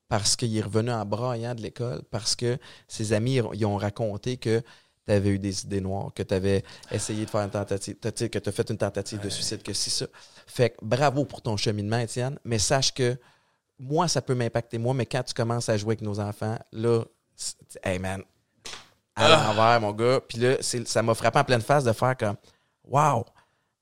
parce 0.09 0.35
qu'il 0.35 0.57
est 0.57 0.61
revenu 0.63 0.91
en 0.91 1.05
braillant 1.05 1.55
de 1.55 1.63
l'école, 1.63 2.03
parce 2.11 2.35
que 2.35 2.59
ses 2.89 3.13
amis 3.13 3.41
ils 3.55 3.65
ont- 3.65 3.77
raconté 3.77 4.37
que 4.39 4.61
tu 5.07 5.13
avais 5.13 5.31
eu 5.31 5.39
des 5.39 5.63
idées 5.65 5.81
noires, 5.81 6.13
que 6.13 6.25
tu 6.25 6.35
avais 6.35 6.65
essayé 6.91 7.25
de 7.25 7.31
faire 7.31 7.43
une 7.43 7.51
tentative, 7.51 7.97
tu 7.97 8.29
que 8.29 8.39
tu 8.41 8.49
as 8.49 8.53
fait 8.53 8.69
une 8.71 8.77
tentative 8.77 9.21
de 9.21 9.29
suicide, 9.29 9.63
que 9.63 9.73
c'est 9.73 9.91
ça. 9.91 10.07
Fait 10.49 10.71
que 10.71 10.77
bravo 10.83 11.25
pour 11.25 11.43
ton 11.43 11.57
cheminement, 11.57 11.99
Étienne, 11.99 12.39
mais 12.45 12.59
sache 12.59 12.93
que 12.93 13.17
moi, 13.79 14.09
ça 14.09 14.21
peut 14.21 14.35
m'impacter 14.35 14.79
moi, 14.79 14.95
mais 14.95 15.07
quand 15.07 15.23
tu 15.23 15.33
commences 15.33 15.69
à 15.69 15.77
jouer 15.77 15.93
avec 15.93 16.03
nos 16.03 16.19
enfants, 16.19 16.59
là, 16.73 17.05
hey 17.83 17.99
man, 17.99 18.23
à 19.17 19.29
l'envers, 19.29 19.81
mon 19.81 19.93
gars. 19.93 20.21
Puis 20.27 20.39
là, 20.39 20.57
ça 20.61 21.03
m'a 21.03 21.15
frappé 21.15 21.39
en 21.39 21.45
pleine 21.45 21.61
face 21.63 21.85
de 21.85 21.93
faire 21.93 22.17
comme, 22.17 22.37
wow, 22.85 23.25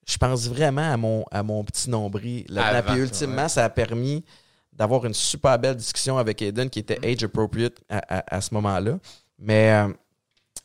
je 0.06 0.16
pense 0.16 0.48
vraiment 0.48 0.92
à 0.92 0.96
mon, 0.96 1.24
à 1.30 1.42
mon 1.42 1.62
petit 1.64 1.90
nombril. 1.90 2.44
Avant, 2.62 2.78
Puis 2.92 3.00
ultimement, 3.02 3.48
ça 3.48 3.64
a 3.64 3.68
permis 3.68 4.24
d'avoir 4.72 5.04
une 5.04 5.14
super 5.14 5.59
belle 5.59 5.76
discussion 5.76 6.18
avec 6.18 6.40
Aiden 6.40 6.70
qui 6.70 6.78
était 6.78 6.98
age 7.06 7.22
appropriate 7.24 7.76
à, 7.88 7.98
à- 8.18 8.36
à 8.36 8.40
ce 8.40 8.54
moment-là. 8.54 8.98
Mais, 9.38 9.72
euh, 9.72 9.92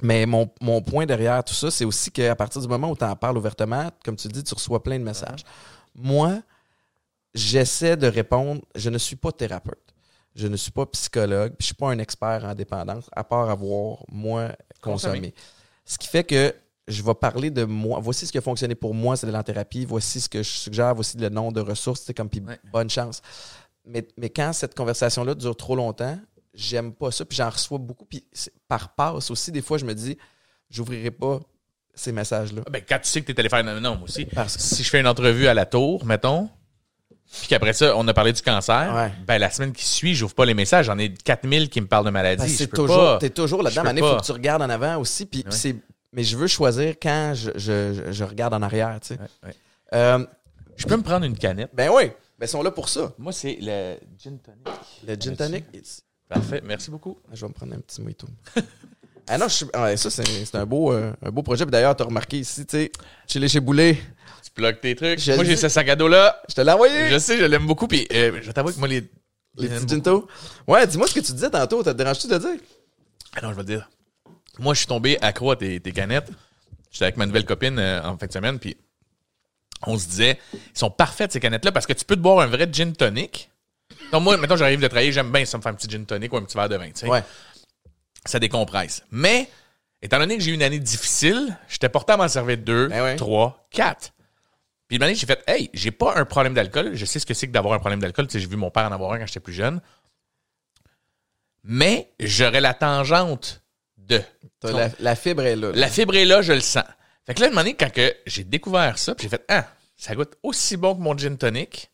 mais 0.01 0.25
mon, 0.25 0.49
mon 0.61 0.81
point 0.81 1.05
derrière 1.05 1.43
tout 1.43 1.53
ça, 1.53 1.69
c'est 1.71 1.85
aussi 1.85 2.11
qu'à 2.11 2.35
partir 2.35 2.61
du 2.61 2.67
moment 2.67 2.89
où 2.89 2.95
tu 2.95 3.03
en 3.03 3.15
parles 3.15 3.37
ouvertement, 3.37 3.89
comme 4.05 4.15
tu 4.15 4.27
dis, 4.27 4.43
tu 4.43 4.53
reçois 4.53 4.81
plein 4.81 4.97
de 4.99 5.03
messages. 5.03 5.43
Moi, 5.95 6.41
j'essaie 7.33 7.97
de 7.97 8.07
répondre. 8.07 8.61
Je 8.75 8.89
ne 8.89 8.97
suis 8.97 9.15
pas 9.15 9.31
thérapeute. 9.31 9.79
Je 10.35 10.47
ne 10.47 10.55
suis 10.57 10.71
pas 10.71 10.85
psychologue. 10.87 11.51
puis 11.51 11.57
Je 11.61 11.65
suis 11.67 11.75
pas 11.75 11.89
un 11.89 11.99
expert 11.99 12.43
en 12.43 12.55
dépendance, 12.55 13.09
à 13.15 13.23
part 13.23 13.49
avoir, 13.49 13.99
moi, 14.09 14.49
consommé. 14.81 15.13
Consommé. 15.19 15.33
Ce 15.85 15.97
qui 15.97 16.07
fait 16.07 16.23
que 16.23 16.55
je 16.87 17.01
vais 17.03 17.13
parler 17.13 17.49
de 17.51 17.63
moi. 17.65 17.99
Voici 18.01 18.25
ce 18.25 18.31
qui 18.31 18.37
a 18.37 18.41
fonctionné 18.41 18.75
pour 18.75 18.93
moi, 18.93 19.15
c'est 19.15 19.27
de 19.27 19.31
la 19.31 19.43
thérapie. 19.43 19.85
Voici 19.85 20.19
ce 20.19 20.27
que 20.27 20.43
je 20.43 20.49
suggère. 20.49 20.93
Voici 20.95 21.17
le 21.17 21.29
nom 21.29 21.51
de 21.51 21.61
ressources. 21.61 22.01
C'est 22.01 22.13
comme, 22.13 22.29
puis 22.29 22.41
Ouais. 22.41 22.59
bonne 22.71 22.89
chance. 22.89 23.21
Mais, 23.85 24.07
mais 24.17 24.29
quand 24.29 24.51
cette 24.53 24.75
conversation-là 24.75 25.35
dure 25.35 25.55
trop 25.55 25.75
longtemps, 25.75 26.17
j'aime 26.53 26.93
pas 26.93 27.11
ça. 27.11 27.25
Puis 27.25 27.37
j'en 27.37 27.49
reçois 27.49 27.77
beaucoup. 27.77 28.05
Puis 28.05 28.25
par 28.67 28.95
passe 28.95 29.29
aussi, 29.31 29.51
des 29.51 29.61
fois, 29.61 29.77
je 29.77 29.85
me 29.85 29.93
dis, 29.93 30.17
j'ouvrirai 30.69 31.11
pas 31.11 31.39
ces 31.93 32.11
messages-là. 32.11 32.63
Ben, 32.71 32.81
quand 32.87 32.99
tu 32.99 33.09
sais 33.09 33.21
que 33.21 33.31
allé 33.39 33.49
faire 33.49 33.59
un 33.65 33.79
non, 33.79 33.95
moi 33.95 34.03
aussi. 34.05 34.25
Parce 34.25 34.57
que 34.57 34.61
Si 34.63 34.83
je 34.83 34.89
fais 34.89 34.99
une 34.99 35.07
entrevue 35.07 35.47
à 35.47 35.53
la 35.53 35.65
tour, 35.65 36.05
mettons, 36.05 36.49
puis 37.39 37.47
qu'après 37.47 37.73
ça, 37.73 37.95
on 37.97 38.07
a 38.07 38.13
parlé 38.13 38.31
du 38.33 38.41
cancer, 38.41 38.93
Ouais. 38.95 39.11
ben, 39.27 39.37
la 39.37 39.49
semaine 39.49 39.73
qui 39.73 39.85
suit, 39.85 40.15
j'ouvre 40.15 40.33
pas 40.35 40.45
les 40.45 40.53
messages. 40.53 40.85
J'en 40.85 40.97
ai 40.97 41.13
4000 41.13 41.69
qui 41.69 41.81
me 41.81 41.87
parlent 41.87 42.05
de 42.05 42.09
maladie. 42.11 42.47
Je 42.47 42.55
c'est 42.55 42.67
toujours, 42.67 43.17
t'es 43.19 43.29
toujours 43.29 43.63
là-dedans. 43.63 43.83
il 43.95 43.99
faut 43.99 44.17
que 44.17 44.25
tu 44.25 44.31
regardes 44.31 44.61
en 44.61 44.69
avant 44.69 44.97
aussi. 44.97 45.25
Puis, 45.25 45.43
Ouais. 45.45 45.51
c'est, 45.51 45.75
mais 46.11 46.23
je 46.23 46.37
veux 46.37 46.47
choisir 46.47 46.95
quand 47.01 47.33
je, 47.35 47.51
je, 47.55 48.11
je- 48.11 48.23
regarde 48.23 48.53
en 48.53 48.61
arrière. 48.61 48.97
Tu 49.01 49.15
sais. 49.15 49.19
Ouais. 49.43 49.53
Euh, 49.93 50.25
Je 50.77 50.85
peux 50.85 50.95
me 50.97 51.03
prendre 51.03 51.25
une 51.25 51.37
canette. 51.37 51.69
ben 51.73 51.89
oui, 51.93 52.05
ben 52.39 52.45
ils 52.45 52.47
sont 52.47 52.63
là 52.63 52.71
pour 52.71 52.89
ça. 52.89 53.11
Moi, 53.17 53.31
c'est 53.31 53.57
le 53.61 53.97
gin 54.17 54.37
tonic. 54.39 54.67
Le 55.07 55.15
gin 55.15 55.35
tonic. 55.35 55.65
Parfait, 56.29 56.61
merci 56.63 56.89
beaucoup. 56.89 57.19
Je 57.31 57.41
vais 57.41 57.47
me 57.47 57.53
prendre 57.53 57.73
un 57.73 57.79
petit 57.79 58.01
mojito. 58.01 58.27
ah 59.27 59.37
non, 59.37 59.47
je 59.47 59.65
ouais, 59.65 59.97
ça, 59.97 60.09
c'est, 60.09 60.23
c'est 60.23 60.55
un, 60.55 60.65
beau, 60.65 60.91
euh, 60.91 61.13
un 61.25 61.31
beau 61.31 61.43
projet. 61.43 61.65
Puis 61.65 61.71
d'ailleurs, 61.71 61.95
tu 61.95 62.03
as 62.03 62.05
remarqué 62.05 62.39
ici, 62.39 62.65
tu 62.65 62.77
sais, 62.77 62.91
chez 63.27 63.39
les 63.39 63.47
chez 63.47 63.59
Boulet, 63.59 63.97
Tu 64.43 64.51
bloques 64.55 64.81
tes 64.81 64.95
trucs. 64.95 65.19
Je 65.19 65.33
moi, 65.33 65.43
j'ai 65.43 65.55
ce 65.55 65.69
sac 65.69 65.87
à 65.89 65.95
dos-là. 65.95 66.41
je 66.49 66.55
te 66.55 66.61
l'ai 66.61 66.71
envoyé. 66.71 67.09
Je 67.09 67.17
sais, 67.17 67.37
je 67.37 67.45
l'aime 67.45 67.65
beaucoup. 67.65 67.87
Puis, 67.87 68.07
euh, 68.13 68.39
je 68.41 68.51
t'avoue 68.51 68.71
que 68.71 68.79
moi, 68.79 68.87
les. 68.87 69.09
Les 69.55 69.69
petits 69.69 69.87
ginto. 69.87 70.27
Ouais, 70.67 70.87
dis-moi 70.87 71.07
ce 71.07 71.13
que 71.13 71.19
tu 71.19 71.31
disais 71.31 71.51
tantôt. 71.51 71.83
Ça 71.83 71.93
te 71.93 71.97
dérange-tu 71.97 72.27
de 72.27 72.37
dire? 72.39 72.57
Ah 73.35 73.41
non, 73.43 73.51
je 73.51 73.55
vais 73.55 73.61
te 73.61 73.67
dire. 73.67 73.87
Moi, 74.57 74.73
je 74.73 74.79
suis 74.79 74.87
tombé 74.87 75.17
accro 75.21 75.51
à 75.51 75.55
tes, 75.55 75.79
tes 75.79 75.91
canettes. 75.91 76.29
J'étais 76.91 77.05
avec 77.05 77.17
ma 77.17 77.25
nouvelle 77.25 77.45
copine 77.45 77.77
euh, 77.79 78.03
en 78.03 78.17
fin 78.17 78.27
de 78.27 78.31
semaine, 78.31 78.59
puis 78.59 78.77
on 79.85 79.97
se 79.97 80.07
disait, 80.07 80.39
ils 80.53 80.77
sont 80.77 80.91
parfaites 80.91 81.31
ces 81.31 81.39
canettes-là 81.39 81.71
parce 81.71 81.85
que 81.85 81.93
tu 81.93 82.05
peux 82.05 82.15
te 82.15 82.21
boire 82.21 82.39
un 82.39 82.47
vrai 82.47 82.67
gin 82.71 82.93
tonic. 82.93 83.49
Donc, 84.11 84.23
moi, 84.23 84.37
maintenant, 84.37 84.55
j'arrive 84.55 84.79
de 84.79 84.87
travailler, 84.87 85.11
j'aime 85.11 85.31
bien 85.31 85.43
ça 85.45 85.57
me 85.57 85.63
faire 85.63 85.71
un 85.71 85.75
petit 85.75 85.89
gin 85.89 86.05
tonic 86.05 86.31
ou 86.31 86.37
un 86.37 86.43
petit 86.43 86.55
verre 86.55 86.69
de 86.69 86.77
vin, 86.77 86.87
tu 86.87 86.91
sais. 86.95 87.07
Ouais. 87.07 87.23
Ça 88.25 88.39
décompresse. 88.39 89.03
Mais, 89.11 89.49
étant 90.01 90.19
donné 90.19 90.37
que 90.37 90.43
j'ai 90.43 90.51
eu 90.51 90.53
une 90.55 90.63
année 90.63 90.79
difficile, 90.79 91.57
j'étais 91.67 91.89
porté 91.89 92.13
à 92.13 92.17
m'en 92.17 92.27
servir 92.27 92.57
deux, 92.57 92.87
Ben 92.87 93.03
ouais. 93.03 93.15
trois, 93.15 93.67
quatre. 93.69 94.13
Puis 94.87 94.97
une 94.97 95.03
année, 95.03 95.15
j'ai 95.15 95.25
fait, 95.25 95.43
hey, 95.47 95.69
j'ai 95.73 95.91
pas 95.91 96.15
un 96.15 96.25
problème 96.25 96.53
d'alcool. 96.53 96.91
Je 96.93 97.05
sais 97.05 97.19
ce 97.19 97.25
que 97.25 97.33
c'est 97.33 97.47
que 97.47 97.51
d'avoir 97.51 97.73
un 97.73 97.79
problème 97.79 97.99
d'alcool. 97.99 98.27
Tu 98.27 98.33
sais, 98.33 98.39
j'ai 98.39 98.47
vu 98.47 98.57
mon 98.57 98.69
père 98.69 98.85
en 98.85 98.91
avoir 98.91 99.11
un 99.13 99.19
quand 99.19 99.27
j'étais 99.27 99.39
plus 99.39 99.53
jeune. 99.53 99.81
Mais 101.63 102.11
j'aurais 102.19 102.61
la 102.61 102.73
tangente 102.73 103.63
de. 103.97 104.21
La, 104.63 104.89
la 104.99 105.15
fibre 105.15 105.43
est 105.43 105.55
là. 105.55 105.69
là. 105.69 105.75
La 105.75 105.87
fibre 105.87 106.15
est 106.15 106.25
là, 106.25 106.41
je 106.41 106.53
le 106.53 106.59
sens. 106.59 106.83
Fait 107.25 107.33
que 107.33 107.41
là, 107.41 107.47
une 107.47 107.55
donné, 107.55 107.73
quand 107.75 107.91
que 107.91 108.13
j'ai 108.25 108.43
découvert 108.43 108.97
ça, 108.97 109.15
puis 109.15 109.23
j'ai 109.23 109.29
fait, 109.29 109.45
ah, 109.47 109.67
ça 109.95 110.13
goûte 110.15 110.35
aussi 110.43 110.75
bon 110.75 110.95
que 110.95 111.01
mon 111.01 111.17
gin 111.17 111.37
tonic. 111.37 111.89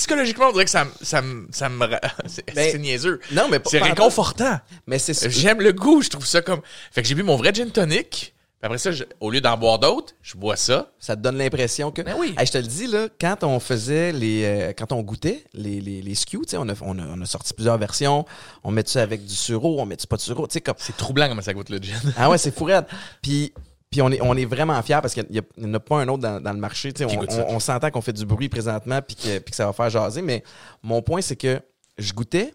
Psychologiquement, 0.00 0.46
on 0.48 0.52
dirait 0.52 0.64
que 0.64 0.70
ça, 0.70 0.86
me- 0.86 0.90
ça, 1.02 1.20
me- 1.20 1.46
ça 1.52 1.68
me. 1.68 1.86
C'est 2.26 2.54
Ben, 2.54 2.80
niaiseux. 2.80 3.20
Non, 3.32 3.48
mais 3.50 3.60
C'est 3.66 3.80
réconfortant. 3.80 4.58
Mais 4.86 4.98
c'est 4.98 5.28
J'aime 5.30 5.60
le 5.60 5.72
goût, 5.72 6.00
je 6.00 6.08
trouve 6.08 6.24
ça 6.24 6.40
comme. 6.40 6.62
Fait 6.90 7.02
que 7.02 7.08
j'ai 7.08 7.14
bu 7.14 7.22
mon 7.22 7.36
vrai 7.36 7.52
gin 7.52 7.70
tonic. 7.70 8.32
Puis 8.60 8.66
après 8.66 8.78
ça, 8.78 8.92
je- 8.92 9.04
au 9.20 9.30
lieu 9.30 9.40
d'en 9.42 9.56
boire 9.58 9.78
d'autres, 9.78 10.14
je 10.22 10.36
bois 10.38 10.56
ça. 10.56 10.90
Ça 10.98 11.16
te 11.16 11.20
donne 11.20 11.36
l'impression 11.36 11.90
que. 11.90 12.00
Ben 12.00 12.14
oui. 12.18 12.34
Hey, 12.38 12.46
je 12.46 12.52
te 12.52 12.58
le 12.58 12.64
dis, 12.66 12.86
là, 12.86 13.08
quand 13.20 13.44
on 13.44 13.60
faisait 13.60 14.12
les. 14.12 14.44
euh, 14.44 14.72
quand 14.76 14.92
on 14.92 15.02
goûtait 15.02 15.44
les, 15.52 15.80
les, 15.82 16.00
les 16.00 16.14
sais, 16.14 16.36
on 16.54 16.68
a, 16.68 16.74
on, 16.80 16.98
a, 16.98 17.02
on 17.02 17.20
a 17.20 17.26
sorti 17.26 17.52
plusieurs 17.52 17.76
versions. 17.78 18.24
On 18.64 18.70
met 18.70 18.84
ça 18.86 19.02
avec 19.02 19.24
du 19.26 19.34
sureau, 19.34 19.80
on 19.80 19.84
met 19.86 19.96
pas 20.08 20.16
de 20.16 20.22
sureau. 20.22 20.46
Comme. 20.64 20.74
C'est 20.78 20.96
troublant 20.96 21.28
comment 21.28 21.42
ça 21.42 21.52
goûte 21.52 21.68
le 21.68 21.78
gin. 21.78 21.94
Ah 22.16 22.30
ouais, 22.30 22.38
c'est 22.38 22.54
fou 22.54 22.64
raide. 22.64 22.86
Puis 23.22 23.52
Puis 23.90 24.00
on 24.02 24.10
est, 24.12 24.20
on 24.22 24.36
est 24.36 24.44
vraiment 24.44 24.80
fiers 24.82 25.00
parce 25.02 25.14
qu'il 25.14 25.26
n'y 25.30 25.40
en 25.66 25.74
a 25.74 25.80
pas 25.80 25.96
un 25.96 26.06
autre 26.08 26.22
dans, 26.22 26.40
dans 26.40 26.52
le 26.52 26.58
marché. 26.60 26.92
Tu 26.92 27.02
sais, 27.02 27.06
Qui 27.10 27.16
on 27.18 27.22
on- 27.22 27.54
on 27.56 27.60
s'entend 27.60 27.90
qu'on 27.90 28.00
fait 28.00 28.12
du 28.12 28.24
bruit 28.24 28.48
présentement 28.48 29.00
puis 29.02 29.16
que, 29.16 29.38
puis 29.40 29.50
que 29.50 29.56
ça 29.56 29.66
va 29.66 29.72
faire 29.72 29.90
jaser. 29.90 30.22
Mais 30.22 30.44
mon 30.82 31.02
point, 31.02 31.20
c'est 31.22 31.34
que 31.36 31.60
je 31.98 32.12
goûtais, 32.12 32.54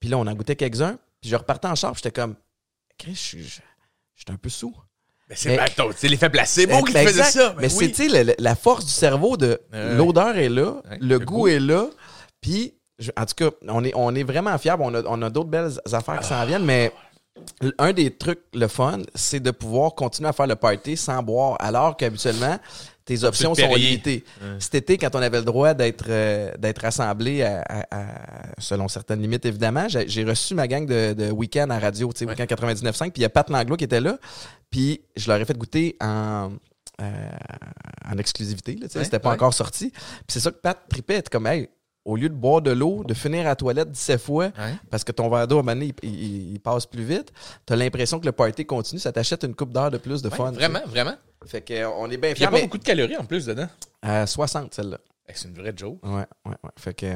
puis 0.00 0.08
là, 0.08 0.16
on 0.16 0.26
en 0.26 0.32
goûtait 0.34 0.56
quelques-uns, 0.56 0.98
puis 1.20 1.28
je 1.30 1.36
repartais 1.36 1.68
en 1.68 1.74
char, 1.74 1.94
j'étais 1.94 2.10
comme, 2.10 2.36
Chris, 2.98 3.14
je 3.14 3.38
suis 3.42 3.60
un 4.30 4.36
peu 4.36 4.48
sous. 4.48 4.74
C'est 5.34 5.50
Mais- 5.50 5.58
attends, 5.58 5.88
c'est 5.94 6.08
l'effet 6.08 6.30
placebo 6.30 6.82
qui 6.84 6.92
faisait 6.92 7.22
ça. 7.24 7.54
Mais 7.58 7.68
c'est, 7.68 7.78
oui. 7.78 7.92
tu 7.92 8.08
sais, 8.08 8.24
le- 8.24 8.30
le- 8.30 8.36
la 8.38 8.54
force 8.54 8.86
du 8.86 8.92
cerveau 8.92 9.36
de 9.36 9.60
l'odeur 9.72 10.36
est 10.38 10.48
là, 10.48 10.80
le, 10.92 10.96
le 11.00 11.18
goût, 11.18 11.34
goût. 11.40 11.48
est 11.48 11.60
là, 11.60 11.88
puis 12.40 12.74
en 13.18 13.26
tout 13.26 13.34
cas, 13.34 13.50
on 13.68 13.84
est, 13.84 13.92
on 13.94 14.14
est 14.14 14.22
vraiment 14.22 14.56
fiers. 14.56 14.76
On 14.78 14.94
a, 14.94 15.02
on 15.04 15.20
a 15.20 15.28
d'autres 15.28 15.50
belles 15.50 15.72
affaires 15.92 16.18
qui 16.20 16.28
s'en 16.28 16.46
viennent, 16.46 16.64
mais 16.64 16.92
un 17.78 17.92
des 17.92 18.10
trucs, 18.10 18.40
le 18.54 18.68
fun, 18.68 18.98
c'est 19.14 19.40
de 19.40 19.50
pouvoir 19.50 19.94
continuer 19.94 20.28
à 20.28 20.32
faire 20.32 20.46
le 20.46 20.56
party 20.56 20.96
sans 20.96 21.22
boire, 21.22 21.56
alors 21.60 21.96
qu'habituellement, 21.96 22.58
tes 23.04 23.22
options 23.24 23.54
sont 23.54 23.74
limitées. 23.74 24.24
Cet 24.58 24.74
été, 24.74 24.98
quand 24.98 25.14
on 25.14 25.22
avait 25.22 25.38
le 25.38 25.44
droit 25.44 25.74
d'être 25.74 26.06
euh, 26.08 26.50
d'être 26.58 26.84
à- 26.84 27.62
à- 27.62 27.86
à- 27.90 28.06
selon 28.58 28.88
certaines 28.88 29.20
limites, 29.22 29.44
évidemment, 29.46 29.86
j'ai 29.88 30.24
reçu 30.24 30.54
ma 30.54 30.66
gang 30.66 30.84
de, 30.86 31.12
de 31.12 31.30
week-end 31.30 31.70
à 31.70 31.78
radio, 31.78 32.12
tu 32.12 32.18
sais, 32.20 32.24
Ouais. 32.24 32.32
week-end 32.32 32.46
99.5, 32.46 33.12
puis 33.12 33.20
il 33.20 33.22
y 33.22 33.26
a 33.26 33.28
Pat 33.28 33.48
Langlois 33.48 33.76
qui 33.76 33.84
était 33.84 34.00
là, 34.00 34.18
puis 34.70 35.02
je 35.14 35.28
leur 35.30 35.40
ai 35.40 35.44
fait 35.44 35.56
goûter 35.56 35.96
en, 36.00 36.50
euh, 37.00 37.28
en 38.10 38.18
exclusivité, 38.18 38.74
là, 38.74 38.86
Ouais, 38.94 39.04
c'était 39.04 39.18
pas 39.20 39.28
ouais. 39.30 39.34
encore 39.36 39.54
sorti. 39.54 39.90
Puis 39.90 40.00
c'est 40.28 40.40
ça 40.40 40.50
que 40.50 40.56
Pat 40.56 40.76
tripait, 40.88 41.22
comme, 41.30 41.46
hey, 41.46 41.68
au 42.06 42.16
lieu 42.16 42.28
de 42.30 42.34
boire 42.34 42.62
de 42.62 42.70
l'eau, 42.70 43.02
de 43.04 43.12
finir 43.14 43.40
à 43.42 43.44
la 43.50 43.56
toilette 43.56 43.90
17 43.90 44.20
fois, 44.20 44.50
parce 44.90 45.04
que 45.04 45.12
ton 45.12 45.28
verre 45.28 45.46
d'eau, 45.48 45.56
à 45.56 45.60
un 45.60 45.62
moment 45.62 45.74
donné, 45.74 45.92
il, 46.02 46.08
il- 46.14 46.52
il 46.54 46.60
passe 46.60 46.86
plus 46.86 47.02
vite, 47.02 47.32
t'as 47.66 47.76
l'impression 47.76 48.18
que 48.20 48.24
le 48.26 48.32
party 48.32 48.64
continue, 48.64 49.00
ça 49.00 49.12
t'achète 49.12 49.42
une 49.44 49.54
coupe 49.54 49.72
d'heure 49.72 49.90
de 49.90 49.98
plus 49.98 50.22
de 50.22 50.28
Ouais, 50.28 50.36
fun. 50.36 50.50
tu 50.52 50.54
vraiment, 50.56 50.80
vraiment. 50.86 51.14
Fait 51.44 51.60
que, 51.60 51.74
euh, 51.74 51.90
on 51.98 52.08
est 52.10 52.16
bien 52.16 52.30
il 52.30 52.38
n'y 52.38 52.44
a 52.44 52.48
pas 52.50 52.56
mais 52.56 52.62
beaucoup 52.62 52.78
de 52.78 52.84
calories 52.84 53.16
en 53.16 53.24
plus 53.24 53.44
dedans. 53.46 53.68
à 54.02 54.26
60, 54.26 54.72
celle-là. 54.72 54.98
C'est 55.34 55.48
une 55.48 55.54
vraie 55.54 55.72
joke. 55.76 55.98
Ouais, 56.04 56.12
ouais, 56.14 56.26
ouais. 56.62 56.70
Fait 56.78 56.94
que 56.94 57.06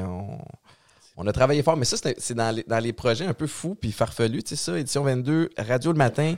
on, 1.17 1.25
a 1.27 1.31
travaillé 1.31 1.63
fort, 1.63 1.77
mais 1.77 1.85
ça, 1.85 1.95
c'est 2.17 2.33
dans 2.33 2.53
les, 2.55 2.63
dans 2.63 2.79
les 2.79 2.91
projets 2.93 3.25
un 3.25 3.33
peu 3.33 3.47
fous 3.47 3.75
puis 3.75 3.91
farfelus, 3.93 4.43
tu 4.43 4.55
sais 4.55 4.71
ça, 4.71 4.77
édition 4.77 5.03
22, 5.03 5.49
radio 5.57 5.91
le 5.93 5.97
matin. 5.97 6.35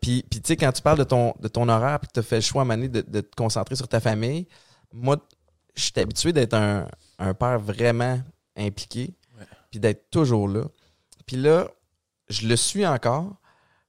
Puis, 0.00 0.24
puis 0.28 0.40
tu 0.40 0.48
sais, 0.48 0.56
quand 0.56 0.72
tu 0.72 0.82
parles 0.82 0.98
de 0.98 1.04
ton, 1.04 1.32
de 1.40 1.46
ton 1.48 1.68
horaire 1.68 2.00
puis 2.00 2.08
que 2.08 2.12
tu 2.14 2.20
as 2.20 2.22
fait 2.24 2.36
le 2.36 2.42
choix 2.42 2.62
à 2.62 2.64
un 2.64 2.66
moment 2.66 2.76
donné 2.76 2.88
de, 2.88 3.02
de 3.08 3.20
te 3.20 3.34
concentrer 3.36 3.76
sur 3.76 3.86
ta 3.86 4.00
famille, 4.00 4.46
moi, 4.92 5.16
je 5.76 5.82
suis 5.82 5.92
habitué 5.96 6.32
d'être 6.32 6.54
un, 6.54 6.86
un 7.18 7.34
père 7.34 7.58
vraiment 7.58 8.20
impliqué 8.56 9.14
Ouais. 9.38 9.44
puis 9.70 9.80
d'être 9.80 10.10
toujours 10.10 10.48
là. 10.48 10.64
Puis 11.26 11.36
là, 11.36 11.68
je 12.28 12.46
le 12.46 12.56
suis 12.56 12.86
encore, 12.86 13.36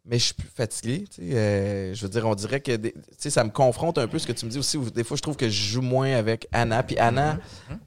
mais 0.05 0.17
je 0.19 0.25
suis 0.25 0.33
plus 0.33 0.47
fatigué. 0.47 1.05
Euh, 1.19 1.93
je 1.93 2.01
veux 2.03 2.09
dire, 2.09 2.25
on 2.27 2.35
dirait 2.35 2.61
que 2.61 2.75
des- 2.75 2.93
ça 3.17 3.43
me 3.43 3.49
confronte 3.49 3.97
un 3.97 4.07
peu 4.07 4.19
ce 4.19 4.27
que 4.27 4.31
tu 4.33 4.45
me 4.45 4.51
dis 4.51 4.57
aussi. 4.59 4.77
où 4.77 4.89
des 4.89 5.03
fois, 5.03 5.17
je 5.17 5.21
trouve 5.21 5.35
que 5.35 5.49
je 5.49 5.61
joue 5.73 5.81
moins 5.81 6.11
avec 6.13 6.47
Anna. 6.51 6.83
Puis 6.83 6.97
Anna, 6.97 7.37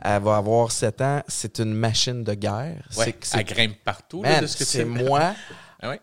elle 0.00 0.22
va 0.22 0.36
avoir 0.36 0.70
7 0.72 1.00
ans. 1.00 1.22
C'est 1.28 1.58
une 1.60 1.72
machine 1.74 2.22
de 2.24 2.34
guerre. 2.34 2.86
Ouais, 2.96 3.04
C'est- 3.04 3.24
c'est 3.24 3.38
elle 3.38 3.44
grimpe 3.44 3.76
partout. 3.84 4.22
là, 4.22 4.30
man, 4.32 4.40
de 4.42 4.46
ce 4.46 4.56
que 4.56 4.64
tu 4.64 4.70
c'est 4.70 4.84
moi 4.84 5.34
Ah 5.80 5.90
ouais, 5.90 6.00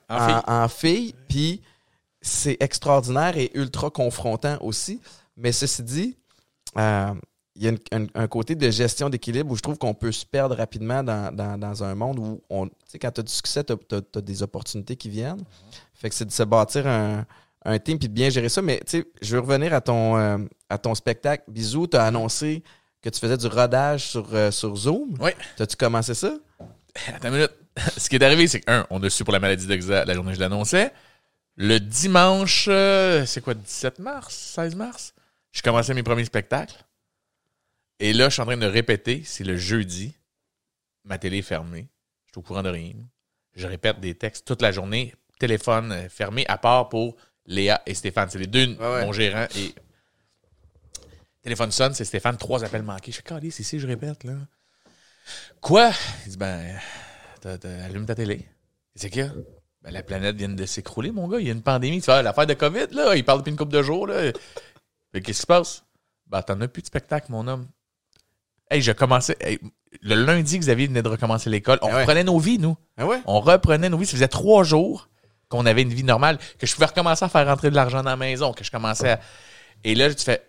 en 0.48 0.68
fille. 0.70 1.14
Puis 1.28 1.62
c'est 2.22 2.58
extraordinaire 2.62 3.38
et 3.38 3.52
ultra 3.56 3.90
confrontant 3.90 4.58
aussi. 4.62 5.02
Mais 5.38 5.52
ceci 5.52 5.84
dit, 5.84 6.18
euh, 6.78 7.14
il 7.56 7.64
y 7.64 7.68
a 7.68 7.72
une- 7.72 7.80
un, 7.91 8.08
un 8.24 8.28
côté 8.28 8.56
de 8.56 8.70
gestion 8.70 9.10
d'équilibre 9.10 9.51
où 9.51 9.56
je 9.56 9.62
trouve 9.62 9.78
qu'on 9.78 9.93
peut 9.93 10.12
se 10.12 10.26
perdre 10.26 10.56
rapidement 10.56 11.03
dans, 11.03 11.34
dans- 11.34 11.58
dans 11.58 11.84
un 11.84 11.95
monde 11.95 12.20
où, 12.20 12.41
on, 12.49 12.68
tu 12.68 12.74
sais, 12.88 12.99
quand 12.99 13.12
tu 13.12 13.22
as 13.22 13.24
du 13.24 13.32
succès, 13.32 13.64
tu 13.64 13.74
as, 13.74 14.22
des 14.22 14.43
opportunités 14.43 14.95
qui 14.95 15.10
viennent. 15.10 15.43
Fait 15.93 16.10
que 16.10 16.16
c'est 16.16 16.26
de 16.26 16.32
se 16.32 16.43
bâtir 16.43 16.86
un, 16.88 17.26
un 17.64 17.80
team 17.80 17.97
puis 17.97 18.10
de 18.10 18.14
bien 18.14 18.30
gérer 18.30 18.49
ça. 18.49 18.62
Mais 18.62 18.80
tu 18.86 18.99
sais, 18.99 19.06
je 19.22 19.36
veux 19.36 19.41
revenir 19.41 19.74
à 19.74 19.82
ton, 19.82 20.18
euh, 20.18 20.38
à 20.70 20.78
ton 20.78 20.93
spectacle. 20.95 21.43
Bisous, 21.47 21.88
tu 21.88 21.97
as 21.97 22.03
annoncé 22.06 22.62
que 23.01 23.10
tu 23.10 23.20
faisais 23.20 23.38
du 23.38 23.47
rodage 23.47 24.08
sur, 24.10 24.28
euh, 24.34 24.51
sur 24.51 24.76
Zoom. 24.76 25.16
Oui. 25.22 25.32
T'as-tu 25.56 25.76
commencé 25.78 26.14
ça? 26.14 26.34
Attends 27.08 27.28
une 27.30 27.36
minute. 27.36 27.51
Ce 27.97 28.10
qui 28.10 28.16
est 28.16 28.24
arrivé, 28.24 28.47
c'est 28.47 28.62
que, 28.62 28.72
un, 28.72 28.86
on 28.89 29.01
a 29.03 29.10
su 29.10 29.24
pour 29.24 29.34
la 29.34 29.39
maladie 29.39 29.68
d'Oxa 29.68 30.06
la 30.06 30.14
journée 30.14 30.32
où 30.32 30.36
je 30.36 30.39
l'annonçais. 30.39 30.91
Le 31.58 31.80
dimanche, 31.80 32.66
euh, 32.70 33.26
c'est 33.26 33.41
quoi, 33.41 33.53
17 33.53 33.99
mars, 33.99 34.34
16 34.56 34.76
mars? 34.76 35.14
Je 35.51 35.62
commençais 35.62 35.93
mes 35.93 36.03
premiers 36.03 36.26
spectacles. 36.26 36.76
Et 38.00 38.14
là, 38.14 38.30
je 38.30 38.34
suis 38.34 38.41
en 38.41 38.46
train 38.46 38.58
de 38.58 38.66
répéter, 38.66 39.24
c'est 39.24 39.43
le 39.43 39.58
jeudi. 39.58 40.16
Ma 41.04 41.18
télé 41.18 41.38
est 41.38 41.43
fermée. 41.43 41.88
Je 42.26 42.32
suis 42.32 42.39
au 42.39 42.41
courant 42.41 42.64
de 42.64 42.70
rien. 42.70 42.93
Je 43.54 43.68
répète 43.68 44.00
des 44.00 44.16
textes 44.16 44.46
toute 44.46 44.62
la 44.62 44.72
journée. 44.72 45.14
Téléphone 45.39 45.91
euh, 45.91 46.10
fermé, 46.10 46.46
à 46.48 46.58
part 46.58 46.89
pour 46.89 47.16
Léa 47.46 47.82
et 47.86 47.93
Stéphane. 47.93 48.30
C'est 48.30 48.39
les 48.39 48.48
deux, 48.48 48.76
ouais. 48.76 49.06
mon 49.06 49.14
gérant. 49.14 49.48
Et 49.56 49.74
téléphone 51.41 51.72
sonne, 51.72 51.93
c'est 51.93 52.06
Stéphane, 52.06 52.38
trois 52.38 52.64
appels 52.64 52.84
manqués. 52.84 53.12
Je 53.12 53.18
fais, 53.18 53.24
calé, 53.24 53.52
c'est 53.52 53.64
ici, 53.64 53.80
je 53.80 53.88
répète, 53.88 54.24
là. 54.24 54.34
Quoi? 55.62 55.91
Il 56.26 56.32
dit, 56.32 56.38
ben, 56.38 56.78
t'as- 57.41 57.84
allume 57.86 58.06
ta 58.06 58.16
télé. 58.16 58.48
C'est 58.96 59.16
a? 59.20 59.30
Ben, 59.82 59.91
la 59.91 60.04
planète 60.04 60.36
vient 60.36 60.50
de 60.50 60.66
s'écrouler, 60.66 61.12
mon 61.12 61.28
gars. 61.28 61.39
Il 61.39 61.48
y 61.48 61.50
a 61.50 61.54
une 61.54 61.64
pandémie. 61.64 62.02
Tu 62.02 62.06
vois, 62.06 62.22
l'affaire 62.22 62.48
de 62.48 62.54
COVID, 62.54 62.88
là, 62.91 63.16
il 63.16 63.24
parle 63.24 63.39
depuis 63.39 63.52
une 63.52 63.58
couple 63.58 63.74
de 63.74 63.84
jours, 63.84 64.08
là. 64.08 64.32
Qu'est-ce 65.14 65.24
qui 65.24 65.34
se 65.34 65.46
passe? 65.46 65.84
Ben, 66.28 66.41
t'en 66.41 66.60
as 66.62 66.68
plus 66.68 66.82
de 66.82 66.88
spectacle, 66.88 67.32
mon 67.32 67.48
homme. 67.48 67.68
Hey, 68.70 68.82
je 68.82 68.91
commençais. 68.91 69.38
hey, 69.41 69.59
le 70.01 70.16
lundi, 70.16 70.57
Xavier 70.59 70.88
venait 70.88 71.01
de 71.03 71.07
recommencer 71.09 71.49
l'école. 71.49 71.80
On 71.82 71.88
Ah 71.88 71.93
ouais. 71.95 71.99
reprenait 72.01 72.24
nos 72.24 72.39
vies, 72.39 72.59
nous. 72.59 72.76
Ah 72.97 73.05
ouais? 73.05 73.22
On 73.26 73.39
reprenait 73.39 73.89
nos 73.89 73.97
vies. 73.97 74.05
Ça 74.05 74.13
faisait 74.13 74.28
trois 74.28 74.63
jours 74.63 75.09
qu'on 75.49 75.66
avait 75.66 75.84
une 75.84 75.93
vie 75.93 76.03
normale, 76.03 76.39
que 76.59 76.66
je 76.66 76.74
pouvais 76.74 76.88
recommencer 76.88 77.24
à 77.24 77.30
faire 77.30 77.45
rentrer 77.45 77.70
de 77.70 77.76
l'argent 77.76 78.01
dans 78.03 78.09
la 78.09 78.16
maison, 78.18 78.51
que 78.53 78.63
je 78.63 78.72
commençais 78.72 79.11
à. 79.11 79.20
Et 79.84 79.93
là, 79.95 80.13
tu 80.13 80.24
fais. 80.24 80.41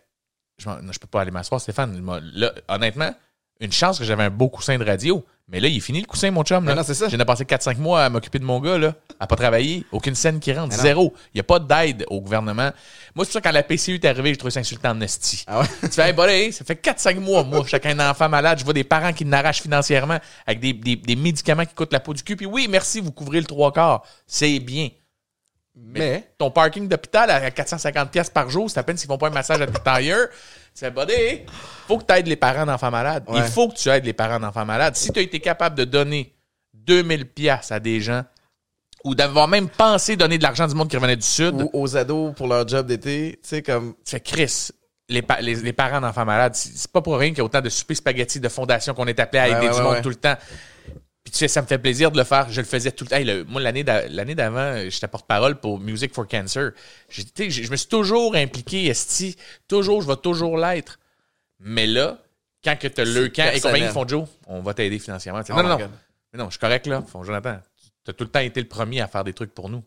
Je, 0.58 0.68
non, 0.68 0.90
je 0.90 0.98
peux 0.98 1.06
pas 1.06 1.20
aller 1.20 1.30
m'asseoir, 1.30 1.60
Stéphane. 1.60 2.02
Là, 2.34 2.52
honnêtement, 2.68 3.14
une 3.60 3.72
chance 3.72 3.98
que 3.98 4.04
j'avais 4.04 4.24
un 4.24 4.30
beau 4.30 4.48
coussin 4.48 4.76
de 4.78 4.84
radio. 4.84 5.24
Mais 5.48 5.60
là, 5.60 5.68
il 5.68 5.76
est 5.76 5.80
fini 5.80 6.00
le 6.00 6.06
coussin, 6.06 6.32
mon 6.32 6.42
chum. 6.42 6.64
Là. 6.66 6.74
Non, 6.74 6.82
c'est 6.84 6.92
ça. 6.92 7.08
J'ai 7.08 7.16
passé 7.18 7.44
4-5 7.44 7.76
mois 7.78 8.02
à 8.04 8.10
m'occuper 8.10 8.40
de 8.40 8.44
mon 8.44 8.58
gars, 8.58 8.78
là, 8.78 8.94
à 9.20 9.28
pas 9.28 9.36
travailler. 9.36 9.84
Aucune 9.92 10.16
scène 10.16 10.40
qui 10.40 10.52
rentre. 10.52 10.74
Zéro. 10.74 11.14
Il 11.32 11.36
n'y 11.36 11.40
a 11.40 11.44
pas 11.44 11.60
d'aide 11.60 12.04
au 12.10 12.20
gouvernement. 12.20 12.70
Moi, 13.14 13.24
c'est 13.24 13.38
que 13.38 13.44
quand 13.44 13.52
la 13.52 13.62
PCU 13.62 13.94
est 13.94 14.04
arrivée, 14.06 14.30
j'ai 14.30 14.36
trouvé 14.38 14.50
ça 14.50 14.58
insultant 14.58 14.90
en 14.90 15.00
esti. 15.00 15.44
Ah 15.46 15.60
ouais? 15.60 15.66
Tu 15.82 15.88
fais, 15.90 16.12
hey, 16.30 16.52
ça 16.52 16.64
fait 16.64 16.74
4-5 16.84 17.20
mois, 17.20 17.44
moi, 17.44 17.64
chacun 17.64 17.96
un 17.96 18.10
enfant 18.10 18.28
malade. 18.28 18.58
Je 18.58 18.64
vois 18.64 18.74
des 18.74 18.82
parents 18.82 19.12
qui 19.12 19.24
n'arrachent 19.24 19.62
financièrement 19.62 20.18
avec 20.48 20.58
des, 20.58 20.72
des- 20.72 20.96
des 20.96 21.14
médicaments 21.14 21.64
qui 21.64 21.74
coûtent 21.74 21.92
la 21.92 22.00
peau 22.00 22.12
du 22.12 22.24
cul. 22.24 22.34
Puis 22.34 22.46
oui, 22.46 22.66
merci, 22.68 22.98
vous 22.98 23.12
couvrez 23.12 23.38
le 23.38 23.46
trois 23.46 23.72
quarts. 23.72 24.02
C'est 24.26 24.58
bien. 24.58 24.88
Mais, 25.78 26.30
Ton 26.38 26.50
parking 26.50 26.88
d'hôpital 26.88 27.30
à 27.30 27.50
450$ 27.50 28.08
piastres 28.08 28.32
par 28.32 28.48
jour, 28.48 28.70
c'est 28.70 28.78
à 28.78 28.82
peine 28.82 28.96
s'ils 28.96 29.08
font 29.08 29.18
pas 29.18 29.26
un 29.28 29.30
massage 29.30 29.60
à 29.60 29.66
tes 29.66 29.78
tailleurs. 29.80 30.28
Fais, 30.74 30.90
buddy, 30.90 31.42
faut 31.86 31.98
que 31.98 32.04
tu 32.04 32.14
aides 32.14 32.26
les 32.26 32.36
parents 32.36 32.64
d'enfants 32.66 32.90
malades. 32.90 33.24
Il 33.34 33.42
faut 33.42 33.68
que 33.68 33.74
tu 33.76 33.88
aides 33.90 34.04
les 34.04 34.12
parents 34.14 34.40
d'enfants 34.40 34.64
malades. 34.64 34.96
Si 34.96 35.12
tu 35.12 35.18
as 35.18 35.22
été 35.22 35.38
capable 35.40 35.76
de 35.76 35.84
donner 35.84 36.34
2000$ 36.86 37.24
piastres 37.24 37.72
à 37.72 37.80
des 37.80 38.00
gens 38.00 38.24
ou 39.04 39.14
d'avoir 39.14 39.48
même 39.48 39.68
pensé 39.68 40.16
donner 40.16 40.38
de 40.38 40.42
l'argent 40.42 40.66
du 40.66 40.74
monde 40.74 40.88
qui 40.88 40.96
revenait 40.96 41.16
du 41.16 41.22
Sud, 41.26 41.54
ou 41.62 41.70
aux 41.72 41.96
ados 41.96 42.34
pour 42.34 42.48
leur 42.48 42.66
job 42.66 42.86
d'été, 42.86 43.38
tu 43.42 43.48
sais, 43.48 43.62
comme. 43.62 43.94
tu 44.04 44.10
fais 44.12 44.20
Chris. 44.20 44.68
Les, 45.08 45.22
pa- 45.22 45.40
les, 45.40 45.54
les 45.56 45.72
parents 45.72 46.00
d'enfants 46.00 46.24
malades, 46.24 46.56
c'est 46.56 46.76
c'est 46.76 46.90
pas 46.90 47.00
pour 47.00 47.16
rien 47.16 47.28
qu'il 47.28 47.38
y 47.38 47.40
a 47.40 47.44
autant 47.44 47.60
de 47.60 47.68
souper 47.68 47.94
spaghetti 47.94 48.40
de 48.40 48.48
fondation 48.48 48.92
qu'on 48.92 49.06
est 49.06 49.20
appelé 49.20 49.38
à 49.40 49.48
aider 49.48 49.68
ouais, 49.68 49.74
du 49.76 49.80
monde 49.82 50.02
tout 50.02 50.08
le 50.08 50.16
temps. 50.16 50.34
Puis 51.26 51.32
tu 51.32 51.38
sais, 51.38 51.48
ça 51.48 51.60
me 51.60 51.66
fait 51.66 51.78
plaisir 51.78 52.12
de 52.12 52.18
le 52.18 52.22
faire. 52.22 52.48
Je 52.52 52.60
le 52.60 52.66
faisais 52.68 52.92
tout 52.92 53.02
le 53.02 53.10
temps. 53.10 53.16
Hey, 53.16 53.24
le- 53.24 53.42
moi, 53.42 53.60
l'année 53.60 53.82
d'a- 53.82 54.06
l'année 54.06 54.36
d'avant, 54.36 54.88
j'étais 54.88 55.08
porte-parole 55.08 55.58
pour 55.58 55.80
Music 55.80 56.14
for 56.14 56.24
Cancer. 56.28 56.70
Je 57.08 57.68
me 57.68 57.74
suis 57.76 57.88
toujours 57.88 58.36
impliqué, 58.36 58.86
Esti. 58.86 59.36
Toujours, 59.66 60.02
je 60.02 60.06
vais 60.06 60.14
toujours 60.18 60.56
l'être. 60.56 61.00
Mais 61.58 61.88
là, 61.88 62.18
quand 62.62 62.78
que 62.78 62.86
tu 62.86 63.00
as 63.00 63.04
le 63.04 63.26
camp 63.28 63.50
et 63.52 63.60
compagnie 63.60 63.88
font 63.88 64.06
Joe, 64.06 64.28
on 64.46 64.60
va 64.60 64.72
t'aider 64.72 65.00
financièrement. 65.00 65.40
Oh 65.48 65.52
non, 65.54 65.62
non, 65.64 65.78
non. 65.80 65.90
Mais 66.32 66.38
non, 66.38 66.44
je 66.44 66.50
suis 66.52 66.60
correct 66.60 66.86
là. 66.86 67.02
Font 67.02 67.24
Jonathan, 67.24 67.58
tu 68.04 68.10
as 68.12 68.14
tout 68.14 68.22
le 68.22 68.30
temps 68.30 68.38
été 68.38 68.60
le 68.60 68.68
premier 68.68 69.00
à 69.00 69.08
faire 69.08 69.24
des 69.24 69.32
trucs 69.32 69.52
pour 69.52 69.68
nous. 69.68 69.82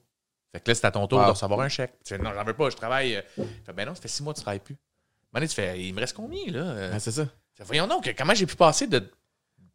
Fait 0.51 0.59
que 0.59 0.69
là, 0.69 0.75
c'est 0.75 0.85
à 0.87 0.91
ton 0.91 1.07
tour 1.07 1.19
Wow. 1.19 1.25
de 1.27 1.31
recevoir 1.31 1.61
un 1.61 1.69
chèque. 1.69 1.93
Tu 2.03 2.15
fais, 2.15 2.21
non, 2.21 2.33
j'en 2.33 2.43
veux 2.43 2.53
pas, 2.53 2.69
je 2.69 2.75
travaille. 2.75 3.15
euh. 3.15 3.21
Fait, 3.65 3.71
ben 3.71 3.85
non, 3.87 3.95
ça 3.95 4.01
fait 4.01 4.07
six 4.09 4.23
mois 4.23 4.33
que 4.33 4.39
tu 4.39 4.43
travailles 4.43 4.59
plus. 4.59 4.75
Mané, 5.31 5.47
tu 5.47 5.55
fais, 5.55 5.79
il 5.81 5.93
me 5.93 6.01
reste 6.01 6.15
combien, 6.17 6.43
là? 6.51 6.59
Euh, 6.63 6.91
Ah, 6.95 6.99
c'est 6.99 7.11
ça. 7.11 7.25
fait, 7.53 7.63
voyons 7.63 7.87
donc, 7.87 8.13
comment 8.17 8.33
j'ai 8.33 8.45
pu 8.45 8.57
passer 8.57 8.87
de. 8.87 8.99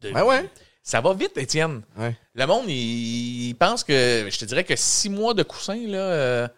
de- 0.02 0.10
Ouais, 0.12 0.20
ouais. 0.20 0.50
Ça 0.87 1.01
va 1.01 1.14
vite, 1.14 1.37
Étienne. 1.39 1.80
Ouais. 1.99 2.14
Le 2.35 2.47
monde, 2.47 2.66
il, 2.68 3.49
il 3.49 3.55
pense 3.55 3.82
que. 3.82 4.26
Je 4.30 4.39
te 4.39 4.45
dirais 4.45 4.64
que 4.64 4.76
six 4.76 5.09
mois 5.09 5.32
de 5.32 5.43
coussin, 5.43 5.78
là. 5.89 5.97
euh, 5.99 6.49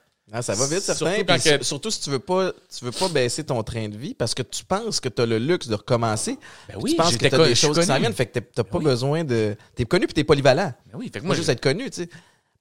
ça 0.43 0.55
va 0.55 0.67
vite, 0.67 0.81
Surtout 0.83 1.05
certain. 1.05 1.23
quand 1.25 1.35
Puis 1.39 1.43
que- 1.51 1.59
su- 1.59 1.65
Surtout 1.65 1.91
si 1.93 2.01
tu 2.01 2.11
veux 2.11 2.19
pas, 2.19 2.51
tu 2.77 2.85
veux 2.85 2.91
pas 2.91 3.09
baisser 3.09 3.45
ton 3.45 3.63
train 3.63 3.89
de 3.89 3.97
vie 3.97 4.15
parce 4.15 4.35
que 4.35 4.43
tu 4.43 4.65
penses 4.65 4.99
que 4.99 5.09
tu 5.09 5.23
as 5.23 5.27
le 5.27 5.39
luxe 5.39 5.69
de 5.69 5.77
recommencer. 5.77 6.39
Ben 6.69 6.75
oui, 6.81 6.91
tu 6.91 6.97
penses 6.97 7.17
que 7.17 7.19
tu 7.29 7.35
as 7.35 7.39
des 7.47 7.55
choses 7.55 7.79
qui 7.79 7.87
s'en 7.87 7.99
viennent, 8.01 8.13
fait 8.15 8.27
que 8.27 8.41
t'as- 8.41 8.47
t'as 8.53 8.65
pas 8.65 8.79
besoin 8.81 9.23
de. 9.23 9.57
T'es 9.77 9.85
connu 9.85 10.07
puis 10.07 10.15
t'es 10.15 10.25
polyvalent. 10.25 10.75
Ben 10.93 10.99
oui, 10.99 11.09
fait 11.13 11.21
que 11.21 11.25
Moi, 11.25 11.37
juste 11.37 11.49
être 11.49 11.61
connu, 11.63 11.89
tu 11.91 12.03
sais. 12.03 12.09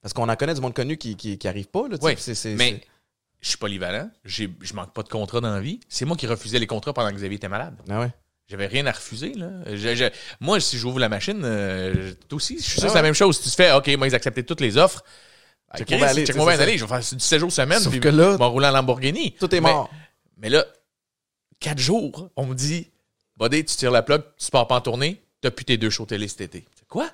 Parce 0.00 0.12
qu'on 0.14 0.28
en 0.28 0.36
connaît 0.36 0.54
du 0.54 0.60
monde 0.60 0.74
connu 0.74 0.96
qui, 0.96 1.16
qui, 1.16 1.36
qui 1.36 1.48
arrive 1.48 1.66
pas, 1.66 1.88
là, 1.88 1.96
Oui, 2.00 2.14
mais 2.54 2.80
je 3.40 3.48
suis 3.48 3.58
polyvalent. 3.58 4.08
Je 4.24 4.46
manque 4.72 4.92
pas 4.92 5.02
de 5.02 5.08
contrat 5.08 5.40
dans 5.40 5.52
la 5.52 5.60
vie. 5.60 5.80
C'est 5.88 6.04
moi 6.04 6.16
qui 6.16 6.28
refusais 6.28 6.60
les 6.60 6.68
contrats 6.68 6.92
pendant 6.92 7.10
que 7.10 7.16
Xavier 7.16 7.36
était 7.38 7.48
malade. 7.48 7.74
Ah 7.90 7.98
ouais. 8.02 8.12
J'avais 8.48 8.66
rien 8.66 8.86
à 8.86 8.92
refuser. 8.92 9.32
Là. 9.34 9.48
Je- 9.66 9.94
je- 9.96 10.04
moi, 10.40 10.60
si 10.60 10.78
j'ouvre 10.78 11.00
la 11.00 11.08
machine, 11.08 11.42
euh, 11.44 12.12
toi 12.28 12.36
aussi, 12.36 12.58
je 12.58 12.62
suis 12.62 12.72
sûr 12.72 12.82
que 12.82 12.86
Ah 12.86 12.88
c'est 12.90 12.94
la 12.94 13.00
ouais. 13.00 13.02
même 13.08 13.14
chose. 13.14 13.36
Si 13.38 13.42
tu 13.44 13.50
te 13.50 13.54
fais, 13.56 13.72
OK, 13.72 13.88
moi, 13.98 14.06
ils 14.06 14.14
acceptaient 14.14 14.44
toutes 14.44 14.60
les 14.60 14.76
offres. 14.78 15.02
Ah, 15.68 15.76
Chris, 15.78 15.96
bien 15.96 16.06
aller, 16.06 16.24
c'est 16.24 16.38
aller. 16.38 16.78
Je 16.78 16.84
vais 16.84 16.88
faire 16.88 17.00
du 17.16 17.20
7 17.24 17.40
jours 17.40 17.50
semaine. 17.50 17.80
Sauf 17.80 17.90
puis 17.90 17.98
que 18.00 18.08
là- 18.08 18.36
rouler 18.36 18.68
en 18.68 18.70
Lamborghini. 18.70 19.32
Tout 19.32 19.52
est 19.54 19.60
mort. 19.60 19.90
Mais 20.38 20.48
là, 20.48 20.64
4 21.58 21.78
jours, 21.78 22.30
on 22.36 22.46
me 22.46 22.54
dit, 22.54 22.90
Buddy, 23.38 23.64
tu 23.64 23.76
tires 23.76 23.90
la 23.90 24.02
plug, 24.02 24.22
tu 24.38 24.50
pars 24.50 24.66
pas 24.68 24.76
en 24.76 24.80
tournée, 24.80 25.20
t'as 25.40 25.50
plus 25.50 25.64
tes 25.64 25.76
deux 25.76 25.90
shows 25.90 26.06
télé 26.06 26.28
cet 26.28 26.40
été. 26.42 26.64
Quoi? 26.88 27.10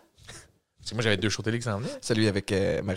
Parce 0.79 0.91
que 0.91 0.95
moi, 0.95 1.03
j'avais 1.03 1.17
deux 1.17 1.29
shows 1.31 1.43
télé 1.43 1.59
qui 1.59 1.65
s'en 1.65 1.79
venaient. 1.79 1.89
Celui 2.01 2.29
avec 2.29 2.51
euh. 2.53 2.83
Ouais. 2.83 2.95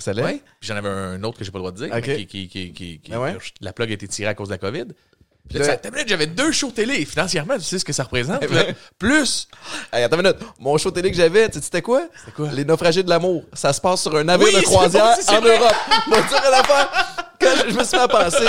Puis 0.59 0.67
j'en 0.67 0.75
avais 0.75 0.89
un 0.89 1.23
autre 1.23 1.37
que 1.39 1.45
j'ai 1.45 1.51
pas 1.51 1.59
le 1.59 1.61
droit 1.61 1.71
de 1.71 1.77
dire, 1.77 1.95
Ok. 1.95 2.07
mais 2.07 2.25
qui, 2.25 2.47
qui, 2.49 2.73
qui, 2.73 2.99
Ah 3.11 3.21
ouais? 3.21 3.37
la 3.61 3.73
plug 3.73 3.91
a 3.91 3.93
été 3.93 4.07
tirée 4.07 4.27
à 4.29 4.33
cause 4.33 4.49
de 4.49 4.53
la 4.53 4.57
COVID. 4.57 4.85
Puis 5.49 5.59
Là- 5.59 5.77
minute, 5.91 6.07
j'avais 6.07 6.25
deux 6.27 6.51
shows 6.51 6.71
télé. 6.71 7.05
Financièrement, 7.05 7.55
tu 7.55 7.61
sais 7.61 7.77
ce 7.79 7.85
que 7.85 7.93
ça 7.93 8.03
représente. 8.03 8.43
là. 8.49 8.63
Plus. 8.97 9.47
Hey, 9.93 10.03
attends 10.03 10.17
une 10.17 10.23
minute. 10.23 10.37
Mon 10.59 10.77
show 10.77 10.89
télé 10.91 11.11
que 11.11 11.17
j'avais, 11.17 11.47
tu 11.49 11.59
sais, 11.59 11.63
c'était 11.63 11.81
quoi? 11.83 12.01
C'était 12.19 12.31
quoi? 12.31 12.49
Les 12.51 12.65
naufragés 12.65 13.03
de 13.03 13.09
l'amour. 13.09 13.43
Ça 13.53 13.71
se 13.71 13.79
passe 13.79 14.01
sur 14.01 14.15
un 14.15 14.23
navire 14.23 14.47
Oui, 14.47 14.55
de 14.59 14.61
croisière 14.65 15.15
en 15.27 15.39
vrai. 15.41 15.57
Europe. 15.57 15.73
Quand 17.39 17.51
je, 17.69 17.73
me 17.75 17.83
suis 17.83 17.97
mis 17.97 18.03
à 18.03 18.07
penser, 18.07 18.45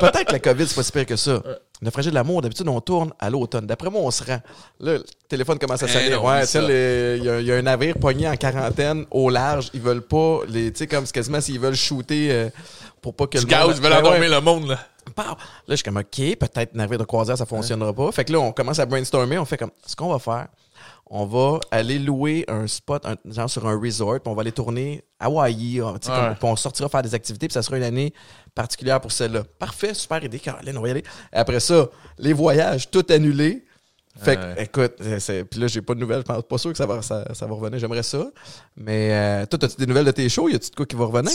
peut-être 0.00 0.24
que 0.24 0.32
la 0.32 0.38
COVID, 0.40 0.66
c'est 0.66 0.74
pas 0.74 0.82
si 0.82 0.90
pire 0.92 1.06
que 1.06 1.16
ça. 1.16 1.42
Naufragés 1.82 2.10
de 2.10 2.14
l'amour, 2.14 2.40
d'habitude, 2.42 2.66
on 2.66 2.80
tourne 2.80 3.12
à 3.20 3.28
l'automne. 3.30 3.66
D'après 3.66 3.90
moi, 3.90 4.00
on 4.02 4.10
se 4.10 4.24
rend. 4.24 4.40
Là, 4.80 4.94
le 4.94 5.04
téléphone 5.28 5.58
commence 5.58 5.82
à 5.82 5.86
Eh 5.86 5.92
sonner. 5.92 6.10
non, 6.10 6.26
ouais, 6.26 6.42
il 6.44 7.24
y, 7.24 7.28
a- 7.28 7.40
il 7.40 7.46
y 7.46 7.52
a 7.52 7.56
un 7.56 7.62
navire 7.62 7.94
pogné 7.98 8.28
en 8.28 8.36
quarantaine 8.36 9.04
au 9.10 9.28
large. 9.30 9.70
Ils 9.74 9.80
veulent 9.82 10.02
pas, 10.02 10.40
les, 10.48 10.72
tu 10.72 10.78
sais, 10.78 10.86
comme 10.86 11.06
quasiment 11.06 11.40
s'ils 11.40 11.60
veulent 11.60 11.76
shooter 11.76 12.28
euh, 12.32 12.48
pour 13.02 13.14
pas 13.14 13.26
que 13.26 13.38
Du 13.38 13.44
le 13.44 13.50
gaz, 13.50 13.66
monde- 13.66 13.74
ils 13.76 13.82
veulent 13.82 13.92
Ben 13.92 14.02
ouais. 14.02 14.08
endormir 14.08 14.30
le 14.30 14.40
monde, 14.40 14.68
là. 14.70 14.78
Là, 15.16 15.36
je 15.68 15.74
suis 15.76 15.84
comme, 15.84 15.96
OK, 15.98 16.16
peut-être 16.38 16.74
navire 16.74 16.98
de 16.98 17.04
croisière, 17.04 17.36
ça 17.38 17.46
fonctionnera 17.46 17.92
pas. 17.92 18.10
Fait 18.12 18.24
que 18.24 18.32
là, 18.32 18.40
on 18.40 18.52
commence 18.52 18.78
à 18.78 18.86
brainstormer. 18.86 19.38
On 19.38 19.44
fait 19.44 19.56
comme, 19.56 19.70
ce 19.86 19.94
qu'on 19.96 20.08
va 20.12 20.18
faire, 20.18 20.48
on 21.08 21.24
va 21.26 21.60
aller 21.70 21.98
louer 21.98 22.44
un 22.48 22.66
spot, 22.66 23.06
un- 23.06 23.16
genre 23.30 23.48
sur 23.48 23.66
un 23.66 23.78
resort, 23.80 24.20
puis 24.20 24.30
on 24.30 24.34
va 24.34 24.40
aller 24.42 24.52
tourner 24.52 25.04
à 25.20 25.26
Hawaii. 25.26 25.80
on- 25.80 25.92
Ouais. 25.94 25.98
comme- 26.04 26.34
puis 26.34 26.44
on 26.48 26.56
sortira 26.56 26.88
faire 26.88 27.02
des 27.02 27.14
activités, 27.14 27.46
puis 27.48 27.52
ça 27.54 27.62
sera 27.62 27.76
une 27.76 27.84
année 27.84 28.12
particulière 28.54 29.00
pour 29.00 29.12
celle-là. 29.12 29.44
Parfait, 29.58 29.94
super 29.94 30.22
idée, 30.24 30.38
Caroline, 30.40 30.76
on 30.76 30.82
va 30.82 30.88
y 30.88 30.90
aller. 30.90 31.04
Après 31.32 31.60
ça, 31.60 31.88
les 32.18 32.32
voyages, 32.32 32.90
tout 32.90 33.04
annulé. 33.10 33.64
Fait 34.18 34.36
que, 34.36 34.40
Ouais. 34.40 34.64
écoute, 34.64 34.94
euh, 35.02 35.44
puis 35.44 35.60
là, 35.60 35.66
j'ai 35.66 35.82
pas 35.82 35.94
de 35.94 36.00
nouvelles. 36.00 36.20
Je 36.20 36.32
pense 36.32 36.42
pas 36.42 36.56
sûr 36.58 36.70
que 36.72 36.78
ça 36.78 36.86
va, 36.86 37.02
ça, 37.02 37.22
ça 37.34 37.46
va 37.46 37.54
revenir. 37.54 37.78
J'aimerais 37.78 38.02
ça. 38.02 38.24
Mais 38.74 39.10
euh, 39.12 39.46
toi, 39.46 39.62
as-tu 39.62 39.76
des 39.76 39.86
nouvelles 39.86 40.06
de 40.06 40.10
tes 40.10 40.26
shows? 40.30 40.48
Y 40.48 40.54
a-tu 40.54 40.70
de 40.70 40.74
quoi 40.74 40.86
qui 40.86 40.96
va 40.96 41.04
revenir? 41.04 41.32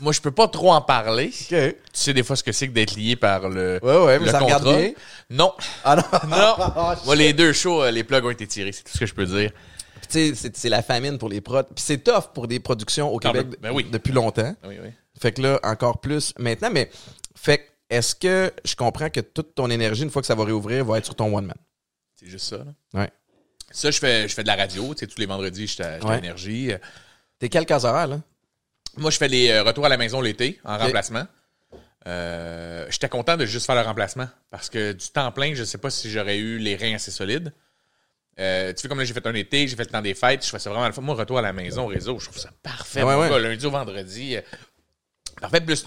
Moi, 0.00 0.12
je 0.12 0.20
peux 0.20 0.30
pas 0.30 0.48
trop 0.48 0.72
en 0.72 0.80
parler. 0.80 1.30
Tu 1.30 1.54
sais 1.92 2.14
des 2.14 2.22
fois 2.22 2.36
ce 2.36 2.42
que 2.42 2.52
c'est 2.52 2.68
que 2.68 2.72
d'être 2.72 2.94
lié 2.96 3.16
par 3.16 3.48
le, 3.48 3.78
Ouais, 3.82 4.04
ouais, 4.04 4.18
mais 4.18 4.26
le 4.26 4.30
ça 4.30 4.38
regarde 4.40 4.64
contrat. 4.64 4.78
bien. 4.78 4.92
Non. 5.30 5.52
Ah 5.84 5.96
non! 5.96 6.02
Non. 6.36 6.96
Moi, 7.04 7.16
les 7.16 7.32
deux 7.32 7.52
shows, 7.52 7.82
euh, 7.82 7.90
les 7.90 8.04
plugs 8.04 8.24
ont 8.24 8.30
été 8.30 8.46
tirés. 8.46 8.72
C'est 8.72 8.82
tout 8.84 8.92
ce 8.92 8.98
que 8.98 9.06
je 9.06 9.14
peux 9.14 9.26
dire. 9.26 9.50
Puis 10.00 10.08
tu 10.32 10.34
sais, 10.34 10.50
c'est- 10.54 10.68
la 10.68 10.82
famine 10.82 11.18
pour 11.18 11.28
les 11.28 11.40
prods. 11.40 11.64
Puis 11.64 11.84
c'est 11.84 11.98
tough 11.98 12.32
pour 12.34 12.48
des 12.48 12.60
productions 12.60 13.12
au 13.12 13.18
Ah, 13.22 13.28
Québec 13.32 13.46
ben- 13.50 13.56
ben 13.60 13.70
oui. 13.72 13.86
depuis 13.90 14.12
longtemps. 14.12 14.54
Oui, 14.66 14.76
oui. 14.82 14.90
Fait 15.20 15.32
que 15.32 15.42
là, 15.42 15.60
encore 15.62 16.00
plus 16.00 16.32
maintenant. 16.38 16.70
Mais 16.72 16.90
fait 17.36 17.68
est-ce 17.90 18.14
que 18.14 18.52
je 18.64 18.74
comprends 18.76 19.10
que 19.10 19.20
toute 19.20 19.54
ton 19.54 19.68
énergie, 19.68 20.02
une 20.04 20.10
fois 20.10 20.22
que 20.22 20.26
ça 20.26 20.34
va 20.34 20.44
réouvrir, 20.44 20.84
va 20.84 20.98
être 20.98 21.04
sur 21.04 21.14
ton 21.16 21.36
one-man? 21.36 21.56
C'est 22.18 22.26
juste 22.28 22.46
ça. 22.46 22.58
Là. 22.58 23.00
Ouais. 23.02 23.10
Ça, 23.72 23.90
je 23.90 23.98
fais, 23.98 24.28
je 24.28 24.34
fais 24.34 24.42
de 24.42 24.48
la 24.48 24.56
radio. 24.56 24.94
Tu 24.94 25.00
sais, 25.00 25.06
tous 25.06 25.18
les 25.18 25.26
vendredis, 25.26 25.66
je 25.66 25.72
suis 25.74 25.82
à, 25.82 25.94
je 25.96 26.00
suis 26.00 26.06
à 26.08 26.10
Ouais. 26.12 26.18
Énergie. 26.18 26.70
T'es 27.38 27.48
quel 27.48 27.66
cas 27.66 27.84
horaire, 27.84 28.06
là? 28.06 28.20
Moi, 28.96 29.10
je 29.10 29.16
fais 29.18 29.28
les 29.28 29.50
euh, 29.50 29.62
retours 29.62 29.86
à 29.86 29.88
la 29.88 29.96
maison 29.96 30.20
l'été 30.20 30.60
en 30.64 30.78
remplacement. 30.78 31.26
Euh, 32.06 32.86
J'étais 32.90 33.08
content 33.08 33.36
de 33.36 33.44
juste 33.46 33.66
faire 33.66 33.74
le 33.74 33.82
remplacement 33.82 34.28
parce 34.50 34.70
que 34.70 34.92
du 34.92 35.08
temps 35.10 35.30
plein, 35.32 35.54
je 35.54 35.64
sais 35.64 35.78
pas 35.78 35.90
si 35.90 36.10
j'aurais 36.10 36.38
eu 36.38 36.58
les 36.58 36.76
reins 36.76 36.94
assez 36.94 37.10
solides. 37.10 37.52
Euh, 38.38 38.72
tu 38.72 38.82
fais 38.82 38.88
comme 38.88 38.98
là, 38.98 39.04
j'ai 39.04 39.12
fait 39.12 39.26
un 39.26 39.34
été, 39.34 39.68
j'ai 39.68 39.76
fait 39.76 39.84
le 39.84 39.90
temps 39.90 40.00
des 40.00 40.14
fêtes, 40.14 40.44
je 40.44 40.50
fais 40.50 40.58
ça 40.58 40.70
vraiment 40.70 40.88
le. 40.88 41.00
Moi, 41.02 41.14
retour 41.14 41.38
à 41.38 41.42
la 41.42 41.52
maison, 41.52 41.84
au 41.84 41.88
réseau, 41.88 42.18
je 42.18 42.24
trouve 42.26 42.38
ça 42.38 42.50
parfait. 42.62 43.02
Ouais, 43.02 43.14
mon 43.14 43.20
ouais. 43.22 43.28
gars, 43.28 43.38
lundi 43.38 43.66
au 43.66 43.70
vendredi. 43.70 44.36
parfait. 45.40 45.60
Plus, 45.60 45.84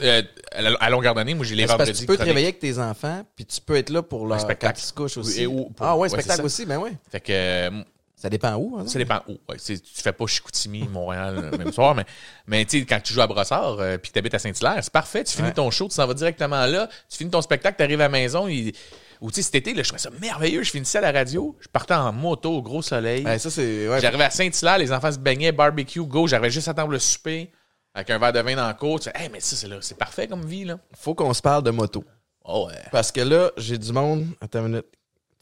à 0.80 0.90
longueur 0.92 1.16
d'année, 1.16 1.34
moi, 1.34 1.46
j'ai 1.46 1.56
les 1.56 1.66
parce 1.66 1.90
que 1.90 1.96
tu 1.98 2.06
peux 2.06 2.16
te 2.16 2.22
réveiller 2.24 2.48
avec 2.48 2.60
tes 2.60 2.78
enfants, 2.78 3.26
puis 3.36 3.46
tu 3.46 3.60
peux 3.60 3.76
être 3.76 3.90
là 3.90 4.04
pour 4.04 4.28
leur 4.28 4.40
spectacle. 4.40 4.74
quand 4.76 4.80
ils 4.80 4.86
se 4.88 4.94
couchent 4.94 5.18
aussi. 5.18 5.46
Pour- 5.46 5.72
ah 5.80 5.98
ouais, 5.98 6.10
spectacle 6.10 6.46
aussi, 6.46 6.66
ben 6.68 6.78
oui. 6.78 6.92
Fait 7.12 7.22
que 7.22 7.84
Ça 8.24 8.30
dépend 8.30 8.56
où. 8.56 8.78
hein? 8.80 8.88
Ça 8.88 8.98
dépend 9.00 9.22
où. 9.28 9.34
Ouais, 9.50 9.58
tu 9.58 9.78
fais 9.84 10.14
pas 10.14 10.26
Chicoutimi, 10.28 10.88
Montréal, 10.88 11.50
le 11.52 11.58
même 11.58 11.74
soir, 11.74 11.94
mais, 11.94 12.06
mais 12.48 12.64
tu 12.64 12.80
sais, 12.80 12.86
quand 12.86 13.02
tu 13.04 13.12
joues 13.12 13.20
à 13.20 13.28
Brossard 13.28 13.82
euh, 13.82 13.98
puis 13.98 14.12
que 14.12 14.14
tu 14.14 14.20
habites 14.20 14.34
à 14.34 14.40
Saint-Hilaire, 14.40 14.80
c'est 14.82 14.94
parfait. 14.94 15.26
Tu 15.26 15.36
finis 15.36 15.50
Ouais. 15.50 15.54
ton 15.54 15.70
show, 15.72 15.90
tu 15.90 15.96
s'en 15.96 16.08
vas 16.08 16.14
directement 16.14 16.66
là, 16.66 16.88
tu 17.10 17.18
finis 17.18 17.30
ton 17.32 17.42
spectacle, 17.42 17.76
tu 17.76 17.84
arrives 17.84 18.00
à 18.00 18.06
la 18.06 18.10
maison. 18.10 18.48
il- 18.48 18.72
Ou 19.20 19.30
tu 19.30 19.36
sais, 19.36 19.42
cet 19.42 19.56
été, 19.56 19.74
là, 19.74 19.84
je 19.84 19.90
trouvais 19.90 20.00
ça 20.02 20.10
merveilleux. 20.22 20.64
Je 20.64 20.72
finissais 20.72 21.00
à 21.00 21.02
la 21.02 21.12
radio, 21.12 21.54
je 21.60 21.68
partais 21.68 21.96
en 21.96 22.14
moto 22.14 22.50
au 22.52 22.62
gros 22.62 22.82
soleil. 22.82 23.24
Ça, 23.40 23.50
c'est. 23.50 23.90
Ouais, 23.90 24.00
J'arrivais 24.00 24.24
à 24.24 24.30
Saint-Hilaire, 24.30 24.78
les 24.78 24.94
enfants 24.94 25.12
se 25.12 25.20
baignaient, 25.20 25.52
barbecue, 25.52 26.06
go. 26.06 26.26
J'arrivais 26.26 26.50
juste 26.50 26.70
à 26.70 26.72
attendre 26.72 26.92
le 26.94 27.00
souper 27.00 27.52
avec 27.94 28.10
un 28.10 28.20
verre 28.20 28.32
de 28.32 28.40
vin 28.40 28.56
dans 28.56 28.70
le 28.70 28.74
cours. 28.74 29.02
Tu 29.02 29.10
fais, 29.10 29.22
hey, 29.22 29.30
mais 29.34 29.42
ça, 29.42 29.58
c'est 29.58 29.68
là, 29.68 29.80
c'est 29.82 29.98
parfait 29.98 30.28
comme 30.30 30.46
vie, 30.46 30.64
là. 30.64 30.78
faut 30.96 31.14
qu'on 31.14 31.34
se 31.34 31.42
parle 31.42 31.64
de 31.64 31.72
moto. 31.72 32.06
Oh, 32.46 32.68
ouais. 32.70 32.80
Parce 32.92 33.12
que 33.12 33.20
là, 33.22 33.52
j'ai 33.58 33.78
du 33.78 33.92
monde. 33.92 34.28
Attends 34.40 34.60
une 34.60 34.68
minute. 34.72 34.86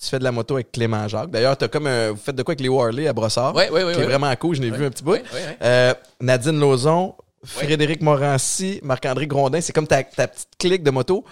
Tu 0.01 0.07
fais 0.09 0.17
de 0.19 0.23
la 0.23 0.31
moto 0.31 0.55
avec 0.55 0.71
Clément 0.71 1.07
Jacques. 1.07 1.29
D'ailleurs, 1.29 1.55
t'as 1.55 1.67
comme 1.67 1.85
un- 1.85 2.11
vous 2.11 2.17
faites 2.17 2.35
de 2.35 2.41
quoi 2.43 2.53
avec 2.53 2.61
les 2.61 2.75
Harley 2.75 3.07
à 3.07 3.13
Brossard? 3.13 3.53
Ouais, 3.55 3.69
ouais, 3.69 3.83
ouais, 3.83 3.93
Qui 3.93 3.99
est 4.01 4.05
vraiment 4.05 4.35
cool. 4.35 4.55
Je 4.55 4.61
n'ai 4.61 4.71
vu 4.71 4.85
un 4.85 4.89
petit 4.89 5.03
bout. 5.03 5.19
Euh, 5.61 5.93
Nadine 6.19 6.59
Lauzon, 6.59 7.13
Frédéric 7.43 8.01
Morancy, 8.01 8.79
Marc-André 8.83 9.27
Grondin. 9.27 9.61
C'est 9.61 9.73
comme 9.73 9.87
ta, 9.87 10.03
ta 10.03 10.27
petite 10.27 10.49
clique 10.57 10.83
de 10.83 10.89
moto. 10.91 11.23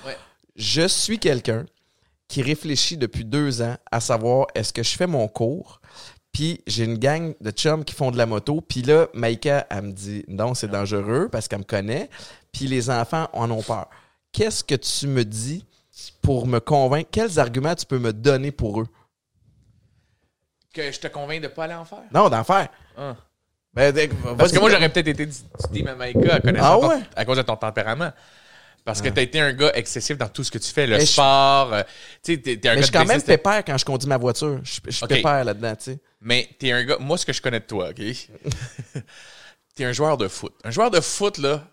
Je 0.55 0.87
suis 0.87 1.17
quelqu'un 1.19 1.65
qui 2.27 2.43
réfléchit 2.43 2.95
depuis 2.97 3.25
deux 3.25 3.61
ans 3.63 3.75
à 3.91 3.99
savoir 3.99 4.45
est-ce 4.53 4.71
que 4.71 4.83
je 4.83 4.95
fais 4.95 5.07
mon 5.07 5.27
cours? 5.27 5.81
Puis 6.31 6.61
j'ai 6.67 6.83
une 6.83 6.99
gang 6.99 7.33
de 7.41 7.49
chums 7.49 7.83
qui 7.83 7.95
font 7.95 8.11
de 8.11 8.17
la 8.17 8.27
moto. 8.27 8.61
Puis 8.61 8.83
là, 8.83 9.07
Maïka, 9.15 9.65
elle 9.71 9.81
me 9.81 9.91
dit 9.93 10.23
non, 10.27 10.53
c'est 10.53 10.67
dangereux 10.67 11.27
parce 11.31 11.47
qu'elle 11.47 11.59
me 11.59 11.63
connaît. 11.63 12.07
Puis 12.51 12.67
les 12.67 12.91
enfants 12.91 13.29
en 13.33 13.49
ont 13.49 13.63
peur. 13.63 13.87
Qu'est-ce 14.31 14.63
que 14.63 14.75
tu 14.75 15.07
me 15.07 15.25
dis 15.25 15.65
pour 16.21 16.47
me 16.47 16.59
convaincre? 16.59 17.09
Quels 17.11 17.39
arguments 17.39 17.75
tu 17.75 17.85
peux 17.85 17.99
me 17.99 18.13
donner 18.13 18.51
pour 18.51 18.81
eux? 18.81 18.87
Que 20.73 20.91
je 20.91 20.99
te 20.99 21.07
convainc 21.07 21.41
de 21.41 21.47
pas 21.47 21.63
aller 21.65 21.73
en 21.73 21.85
faire? 21.85 22.03
Non, 22.13 22.29
d'en 22.29 22.43
faire. 22.43 22.69
Ah. 22.97 23.15
Ben, 23.73 23.93
Parce 24.37 24.51
que 24.51 24.59
moi, 24.59 24.69
j'aurais 24.69 24.89
peut-être 24.89 25.07
été 25.07 25.25
du 25.25 25.35
team 25.71 25.93
Maïka 25.95 26.35
à, 26.35 26.39
Ah 26.59 26.77
ouais? 26.79 26.99
à 27.15 27.25
cause 27.25 27.37
de 27.37 27.43
ton 27.43 27.55
tempérament. 27.55 28.11
Parce 28.85 29.01
que 29.01 29.09
t'as 29.09 29.21
été 29.21 29.39
un 29.39 29.53
gars 29.53 29.71
excessif 29.75 30.17
dans 30.17 30.27
tout 30.29 30.43
ce 30.43 30.49
que 30.49 30.57
tu 30.57 30.71
fais, 30.71 30.87
le 30.87 30.95
Mais 30.97 31.01
je- 31.05 31.11
sport. 31.11 31.73
euh, 31.73 31.83
tu 32.23 32.41
t'es 32.41 32.51
un 32.53 32.55
Mais 32.55 32.75
gars 32.75 32.75
je 32.77 32.81
suis 32.83 32.91
quand 32.91 33.05
même 33.05 33.21
pépère 33.21 33.63
quand 33.65 33.77
je 33.77 33.85
conduis 33.85 34.09
ma 34.09 34.17
voiture. 34.17 34.59
Je, 34.63 34.79
je 34.85 34.91
suis 34.91 35.03
Ok. 35.03 35.09
pépère 35.09 35.43
là-dedans, 35.43 35.75
tu 35.75 35.83
sais. 35.91 35.99
Mais 36.21 36.49
t'es 36.57 36.71
un 36.71 36.83
gars. 36.83 36.97
Moi, 36.99 37.17
ce 37.17 37.25
que 37.25 37.33
je 37.33 37.41
connais 37.41 37.59
de 37.59 37.65
toi, 37.65 37.89
OK? 37.89 38.01
t'es 39.75 39.85
un 39.85 39.91
joueur 39.91 40.17
de 40.17 40.27
foot. 40.27 40.53
Un 40.63 40.71
joueur 40.71 40.89
de 40.89 40.99
foot, 41.01 41.37
là, 41.37 41.63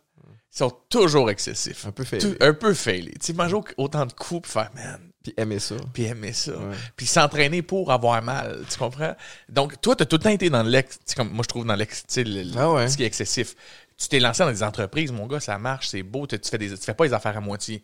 sont 0.59 0.71
toujours 0.89 1.31
excessifs. 1.31 1.87
Un 1.87 1.91
peu 1.93 2.05
failé. 2.05 2.23
Tout- 2.23 2.37
un 2.45 2.55
peu 2.55 2.73
failé. 2.75 3.13
Tu 3.21 3.27
sais, 3.27 3.33
manger 3.33 3.57
au- 3.57 3.65
autant 3.77 4.07
de 4.07 4.13
coups 4.13 4.43
puis 4.43 4.53
faire, 4.53 4.71
man, 4.75 5.11
Puis 5.23 5.35
aimer 5.37 5.59
ça. 5.59 5.77
puis 5.93 6.05
aimer 6.05 6.33
ça. 6.33 6.57
Ouais. 6.57 6.75
Puis 6.97 7.07
s'entraîner 7.07 7.63
pour 7.63 7.93
avoir 7.93 8.23
mal. 8.23 8.65
Tu 8.71 8.79
comprends? 8.79 9.15
Donc, 9.49 9.81
toi, 9.81 9.95
t'as 9.97 10.05
tout 10.07 10.17
le 10.17 10.23
temps 10.23 10.31
été 10.31 10.49
dans 10.51 10.63
l'ex. 10.63 10.99
tu 10.99 11.05
sais, 11.07 11.15
Comme 11.15 11.31
moi, 11.31 11.43
je 11.43 11.49
trouve 11.49 11.67
dans 11.67 11.75
l'ex. 11.75 12.05
Tu 12.07 12.25
le- 12.25 12.59
Ah 12.59 12.73
ouais. 12.73 12.89
ce 12.89 12.97
qui 12.97 13.03
est 13.03 13.07
excessif. 13.07 13.55
Tu 13.99 14.09
t'es 14.09 14.21
lancé 14.21 14.43
dans 14.45 14.51
des 14.51 14.63
entreprises, 14.63 15.11
mon 15.13 15.27
gars, 15.27 15.41
ça 15.41 15.57
marche, 15.59 15.89
c'est 15.89 16.03
beau. 16.03 16.27
Tu, 16.27 16.39
tu 16.39 16.49
fais 16.51 16.59
des, 16.59 16.71
tu 16.71 16.77
fais 16.85 16.95
pas 16.95 17.05
les 17.05 17.13
affaires 17.15 17.37
à 17.37 17.41
moitié. 17.41 17.83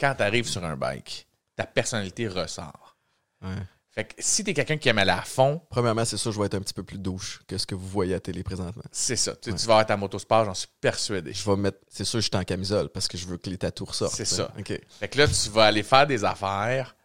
Quand 0.00 0.14
t'arrives 0.14 0.46
sur 0.48 0.64
un 0.64 0.76
bike, 0.76 1.26
ta 1.56 1.64
personnalité 1.66 2.26
ressort. 2.28 2.96
Ouais. 3.42 3.50
Fait 3.94 4.04
que 4.04 4.14
si 4.18 4.42
t'es 4.42 4.54
quelqu'un 4.54 4.76
qui 4.76 4.88
aime 4.88 4.98
aller 4.98 5.12
à 5.12 5.22
fond, 5.22 5.60
Premièrement, 5.70 6.04
c'est 6.04 6.16
sûr, 6.16 6.32
je 6.32 6.40
vais 6.40 6.46
être 6.46 6.54
un 6.54 6.60
petit 6.60 6.74
peu 6.74 6.82
plus 6.82 6.98
douche 6.98 7.42
que 7.46 7.56
ce 7.56 7.64
que 7.64 7.76
vous 7.76 7.86
voyez 7.86 8.14
à 8.14 8.20
télé 8.20 8.42
présentement. 8.42 8.82
c'est 8.90 9.14
ça. 9.14 9.36
Tu, 9.36 9.54
tu 9.54 9.66
vas 9.66 9.74
avoir 9.74 9.86
ta 9.86 9.96
motosport, 9.96 10.46
j'en 10.46 10.54
suis 10.54 10.68
persuadé. 10.80 11.32
Je 11.32 11.48
vais 11.48 11.56
mettre. 11.56 11.78
C'est 11.88 12.04
sûr, 12.04 12.20
je 12.20 12.26
suis 12.26 12.36
en 12.36 12.42
camisole 12.42 12.88
parce 12.88 13.06
que 13.06 13.16
je 13.16 13.26
veux 13.26 13.36
que 13.36 13.48
les 13.48 13.56
tatous 13.56 13.88
ressortent. 13.88 14.14
C'est 14.14 14.24
sais. 14.24 14.36
ça. 14.36 14.52
OK. 14.58 14.80
Fait 14.98 15.08
que 15.08 15.18
là, 15.18 15.28
tu 15.28 15.50
vas 15.50 15.66
aller 15.66 15.84
faire 15.84 16.08
des 16.08 16.24
affaires 16.24 16.96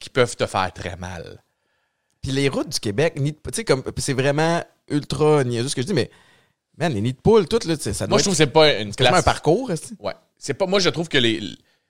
qui 0.00 0.10
peuvent 0.10 0.34
te 0.34 0.46
faire 0.46 0.72
très 0.72 0.96
mal. 0.96 1.40
Puis 2.20 2.32
les 2.32 2.48
routes 2.48 2.70
du 2.70 2.80
Québec, 2.80 3.14
tu 3.14 3.32
sais, 3.52 3.64
comme. 3.64 3.84
C'est 3.98 4.12
vraiment 4.12 4.64
ultra 4.88 5.44
niaiseux 5.44 5.68
ce 5.68 5.76
que 5.76 5.82
je 5.82 5.86
dis, 5.86 5.94
mais. 5.94 6.10
Man, 6.76 6.92
les 6.92 7.00
nids 7.00 7.12
de 7.12 7.20
poules, 7.20 7.46
tout, 7.46 7.60
là, 7.68 7.76
ça 7.76 7.92
doit 7.92 8.08
Moi, 8.08 8.18
je 8.18 8.24
trouve 8.24 8.34
que 8.34 8.38
c'est 8.38 8.48
pas 8.48 8.80
une 8.80 8.90
un 8.98 9.22
parcours, 9.22 9.70
Ouais. 10.00 10.14
C'est 10.36 10.54
pas, 10.54 10.66
moi, 10.66 10.80
je 10.80 10.88
trouve 10.88 11.08
que 11.08 11.18
les, 11.18 11.40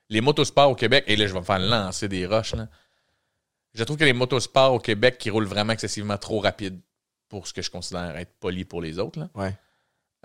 les 0.09 0.21
motosports 0.21 0.69
au 0.69 0.75
Québec, 0.75 1.03
et 1.07 1.15
là, 1.15 1.25
je 1.25 1.33
vais 1.33 1.39
me 1.39 1.43
faire 1.45 1.57
lancer 1.57 2.07
des 2.07 2.27
roches, 2.27 2.53
là. 2.53 2.67
Je 3.75 3.83
trouve 3.83 3.97
que 3.97 4.05
les 4.05 4.13
motosports 4.13 4.73
au 4.73 4.79
Québec 4.79 5.17
qui 5.17 5.29
roulent 5.29 5.45
vraiment 5.45 5.73
excessivement 5.73 6.17
trop 6.17 6.39
rapide 6.39 6.79
pour 7.29 7.47
ce 7.47 7.53
que 7.53 7.61
je 7.61 7.69
considère 7.69 8.15
être 8.17 8.31
poli 8.39 8.65
pour 8.65 8.81
les 8.81 8.97
autres, 8.99 9.19
là. 9.19 9.29
Ouais. 9.35 9.53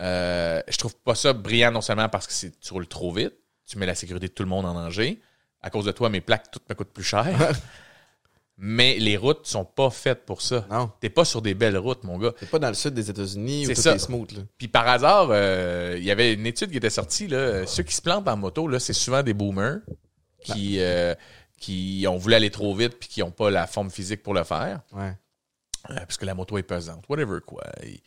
Euh, 0.00 0.62
je 0.66 0.76
trouve 0.78 0.96
pas 0.96 1.14
ça 1.14 1.32
brillant 1.32 1.72
non 1.72 1.82
seulement 1.82 2.08
parce 2.08 2.26
que 2.26 2.46
tu 2.46 2.72
roules 2.72 2.86
trop 2.86 3.12
vite, 3.12 3.34
tu 3.66 3.76
mets 3.76 3.86
la 3.86 3.94
sécurité 3.94 4.28
de 4.28 4.32
tout 4.32 4.42
le 4.42 4.48
monde 4.48 4.64
en 4.64 4.72
danger. 4.72 5.20
À 5.60 5.68
cause 5.68 5.84
de 5.84 5.92
toi, 5.92 6.08
mes 6.08 6.22
plaques, 6.22 6.50
toutes 6.50 6.66
me 6.70 6.74
coûtent 6.74 6.92
plus 6.92 7.04
cher. 7.04 7.26
Mais 8.62 8.98
les 8.98 9.16
routes 9.16 9.46
sont 9.46 9.64
pas 9.64 9.88
faites 9.90 10.26
pour 10.26 10.42
ça. 10.42 10.66
Non. 10.70 10.90
T'es 11.00 11.08
pas 11.08 11.24
sur 11.24 11.40
des 11.40 11.54
belles 11.54 11.78
routes, 11.78 12.04
mon 12.04 12.18
gars. 12.18 12.32
C'est 12.38 12.50
pas 12.50 12.58
dans 12.58 12.68
le 12.68 12.74
sud 12.74 12.92
des 12.92 13.08
États-Unis 13.10 13.66
où 13.66 13.74
tout 13.74 13.80
ça. 13.80 13.94
est 13.94 13.98
smooth, 13.98 14.32
là. 14.32 14.42
Puis 14.58 14.68
par 14.68 14.86
hasard, 14.86 15.28
euh, 15.30 15.96
il 15.98 16.04
y 16.04 16.10
avait 16.10 16.34
une 16.34 16.46
étude 16.46 16.70
qui 16.70 16.76
était 16.76 16.90
sortie. 16.90 17.26
Là, 17.26 17.66
ceux 17.66 17.82
qui 17.82 17.94
se 17.94 18.02
plantent 18.02 18.28
en 18.28 18.36
moto, 18.36 18.68
là, 18.68 18.78
c'est 18.78 18.92
souvent 18.92 19.22
des 19.22 19.32
boomers 19.32 19.78
qui, 20.44 20.76
euh, 20.78 21.14
qui 21.60 22.04
ont 22.08 22.16
voulu 22.16 22.34
aller 22.34 22.50
trop 22.50 22.74
vite 22.74 22.98
puis 22.98 23.08
qui 23.08 23.20
n'ont 23.20 23.30
pas 23.30 23.50
la 23.50 23.66
forme 23.68 23.90
physique 23.90 24.22
pour 24.24 24.34
le 24.34 24.42
faire. 24.42 24.80
Ouais. 24.92 25.12
Euh, 25.90 25.94
parce 25.94 26.16
que 26.16 26.24
la 26.26 26.34
moto 26.34 26.58
est 26.58 26.62
pesante. 26.64 27.04
Whatever, 27.08 27.38
quoi. 27.46 27.62
Et- 27.84 28.02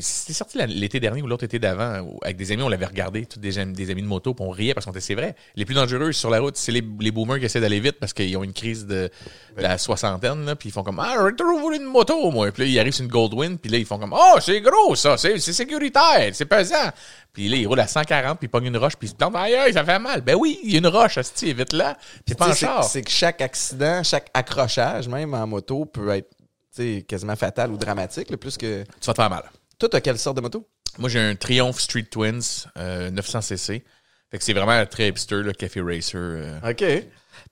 C'était 0.00 0.32
sorti 0.32 0.56
l'été 0.68 1.00
dernier 1.00 1.20
ou 1.20 1.26
l'autre 1.26 1.42
été 1.44 1.58
d'avant. 1.58 2.16
Avec 2.22 2.36
des 2.36 2.52
amis, 2.52 2.62
on 2.62 2.68
l'avait 2.68 2.86
regardé, 2.86 3.26
tous 3.26 3.40
des, 3.40 3.58
amis- 3.58 3.72
des 3.74 3.90
amis 3.90 4.02
de 4.02 4.06
moto, 4.06 4.32
puis 4.32 4.44
on 4.46 4.50
riait 4.50 4.72
parce 4.72 4.86
qu'on 4.86 4.92
était, 4.92 5.00
c'est 5.00 5.16
vrai. 5.16 5.34
Les 5.56 5.64
plus 5.64 5.74
dangereux 5.74 6.12
sur 6.12 6.30
la 6.30 6.38
route, 6.38 6.56
c'est 6.56 6.70
les, 6.70 6.82
les 7.00 7.10
boomers 7.10 7.40
qui 7.40 7.46
essaient 7.46 7.60
d'aller 7.60 7.80
vite 7.80 7.96
parce 7.98 8.12
qu'ils 8.12 8.36
ont 8.36 8.44
une 8.44 8.52
crise 8.52 8.86
de, 8.86 9.10
de 9.56 9.62
la 9.62 9.76
soixantaine, 9.76 10.44
là, 10.46 10.54
puis 10.54 10.68
ils 10.68 10.72
font 10.72 10.84
comme 10.84 11.00
Ah, 11.00 11.16
voulu 11.60 11.76
une 11.76 11.84
moto, 11.84 12.30
moi. 12.30 12.52
Puis 12.52 12.62
là, 12.62 12.68
ils 12.68 12.78
arrivent 12.78 12.92
sur 12.92 13.04
une 13.04 13.10
Goldwyn, 13.10 13.56
puis 13.56 13.68
là, 13.70 13.78
ils 13.78 13.84
font 13.84 13.98
comme 13.98 14.14
Oh, 14.16 14.38
c'est 14.40 14.60
gros, 14.60 14.94
ça, 14.94 15.16
c'est 15.18 15.38
sécuritaire, 15.40 16.30
c'est 16.34 16.46
pesant. 16.46 16.90
Puis 17.32 17.48
là, 17.48 17.56
ils 17.56 17.66
roulent 17.66 17.80
à 17.80 17.88
140, 17.88 18.38
puis 18.38 18.46
ils 18.46 18.50
pognent 18.50 18.66
une 18.66 18.76
roche, 18.76 18.94
puis 18.96 19.08
ils 19.08 19.10
se 19.10 19.16
plantent 19.16 19.34
Aïe, 19.34 19.56
aïe, 19.56 19.72
ça 19.72 19.84
fait 19.84 19.98
mal. 19.98 20.20
Ben 20.20 20.36
oui, 20.36 20.60
il 20.62 20.70
y 20.70 20.76
a 20.76 20.78
une 20.78 20.86
roche, 20.86 21.18
hostie, 21.18 21.52
vite 21.52 21.72
là. 21.72 21.98
Puis 22.24 22.36
pas 22.36 22.54
c'est- 22.54 23.02
que 23.02 23.10
chaque 23.10 23.40
accident, 23.40 24.04
chaque 24.04 24.30
accrochage, 24.32 25.08
même 25.08 25.34
en 25.34 25.46
moto, 25.48 25.84
peut 25.84 26.10
être 26.10 26.30
tu 26.76 26.82
sais, 26.98 27.02
quasiment 27.02 27.36
fatal 27.36 27.70
ou 27.72 27.76
dramatique, 27.76 28.30
là, 28.30 28.36
plus 28.36 28.56
que. 28.56 28.82
Tu 28.82 29.06
vas 29.06 29.12
te 29.12 29.20
faire 29.20 29.30
mal. 29.30 29.44
Toi, 29.78 29.88
t'as 29.88 30.00
quelle 30.00 30.18
sorte 30.18 30.36
de 30.36 30.42
moto? 30.42 30.68
Moi, 30.98 31.08
j'ai 31.08 31.18
un 31.20 31.34
Triumph 31.34 31.78
Street 31.80 32.04
Twins 32.10 32.66
euh, 32.78 33.10
900cc. 33.10 33.82
Fait 34.30 34.38
que 34.38 34.44
c'est 34.44 34.52
vraiment 34.52 34.84
très 34.86 35.08
hipster, 35.08 35.36
le 35.42 35.52
café 35.52 35.80
racer. 35.80 36.14
euh. 36.20 36.58
OK. 36.70 36.84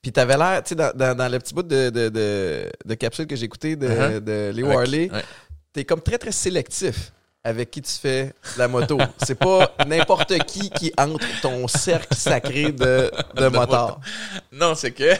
Puis 0.00 0.12
t'avais 0.12 0.36
l'air, 0.36 0.62
tu 0.62 0.70
sais, 0.70 0.74
dans, 0.74 0.92
dans, 0.96 1.16
dans 1.16 1.28
le 1.30 1.38
petit 1.38 1.54
bout 1.54 1.62
de, 1.62 1.90
de, 1.90 2.08
de, 2.08 2.70
de 2.84 2.94
capsule 2.94 3.26
que 3.26 3.36
j'ai 3.36 3.44
écouté 3.46 3.76
de, 3.76 3.88
Uh-huh. 3.88 4.20
de 4.20 4.52
Leo 4.54 4.66
Avec- 4.66 4.78
Harley, 4.78 5.10
ouais. 5.12 5.22
t'es 5.72 5.84
comme 5.84 6.00
très, 6.00 6.18
très 6.18 6.32
sélectif 6.32 7.12
avec 7.44 7.70
qui 7.72 7.82
tu 7.82 7.90
fais 7.92 8.32
la 8.56 8.68
moto. 8.68 8.98
C'est 9.24 9.34
pas 9.38 9.74
n'importe 9.86 10.38
qui 10.44 10.70
qui 10.70 10.92
entre 10.96 11.26
ton 11.40 11.66
cercle 11.66 12.14
sacré 12.14 12.70
de, 12.72 13.10
de 13.36 13.48
motards. 13.48 14.00
Non, 14.52 14.74
c'est 14.76 14.92
que. 14.92 15.12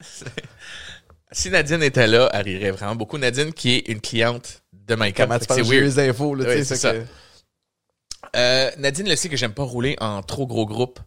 c'est- 0.00 0.26
si 1.32 1.50
Nadine 1.50 1.82
était 1.82 2.06
là, 2.06 2.28
elle 2.32 2.42
rirait 2.44 2.70
vraiment 2.72 2.96
beaucoup. 2.96 3.18
Nadine, 3.18 3.52
qui 3.52 3.76
est 3.76 3.88
une 3.88 4.00
cliente 4.00 4.62
de 4.86 4.94
Mike 4.94 5.16
Comment 5.16 5.38
tu 5.38 5.46
penses 5.46 5.58
eu 5.58 5.82
les 5.84 5.98
infos, 6.08 6.34
là, 6.34 6.44
Oui, 6.48 6.64
c'est 6.64 6.80
que- 6.80 7.04
Euh, 8.34 8.70
Nadine 8.78 9.08
le 9.08 9.16
sait 9.16 9.28
que 9.28 9.36
j'aime 9.36 9.52
pas 9.54 9.62
rouler 9.62 9.96
en 10.00 10.22
trop 10.22 10.46
gros 10.46 10.66
groupe. 10.66 10.98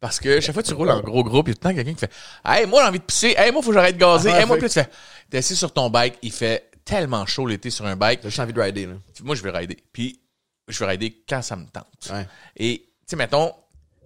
Parce 0.00 0.20
que 0.20 0.40
chaque 0.40 0.52
fois 0.52 0.62
que 0.62 0.68
tu 0.68 0.74
roules 0.74 0.90
en 0.90 1.00
gros 1.00 1.24
groupe, 1.24 1.48
il 1.48 1.50
y 1.50 1.52
a 1.52 1.54
tout 1.54 1.60
le 1.68 1.70
temps 1.70 1.74
quelqu'un 1.74 1.94
qui 1.94 2.00
fait 2.00 2.12
Hey, 2.44 2.66
moi, 2.66 2.82
j'ai 2.82 2.88
envie 2.88 2.98
de 2.98 3.04
pisser. 3.04 3.34
Hey, 3.38 3.52
moi, 3.52 3.62
faut 3.62 3.68
que 3.70 3.74
j'arrête 3.74 3.94
de 3.96 4.00
gazer. 4.00 4.30
Ah, 4.34 4.40
hey, 4.40 4.46
moi, 4.46 4.56
fait- 4.56 4.60
puis 4.60 4.68
tu 4.68 4.74
fais 4.80 4.90
T'es 5.30 5.38
assis 5.38 5.56
sur 5.56 5.72
ton 5.72 5.88
bike, 5.88 6.18
il 6.20 6.32
fait 6.32 6.70
tellement 6.84 7.24
chaud 7.24 7.46
l'été 7.46 7.70
sur 7.70 7.86
un 7.86 7.96
bike. 7.96 8.20
J'ai 8.22 8.28
juste 8.28 8.40
envie 8.40 8.52
de 8.52 8.60
rider, 8.60 8.86
là. 8.86 8.94
Moi, 9.22 9.34
je 9.34 9.42
vais 9.42 9.50
rider. 9.50 9.78
Puis, 9.92 10.20
je 10.68 10.78
vais 10.78 10.86
rider 10.90 11.22
quand 11.26 11.40
ça 11.40 11.56
me 11.56 11.64
tente. 11.66 11.86
Ouais. 12.10 12.26
Et, 12.56 12.80
tu 12.80 12.92
sais, 13.06 13.16
mettons, 13.16 13.54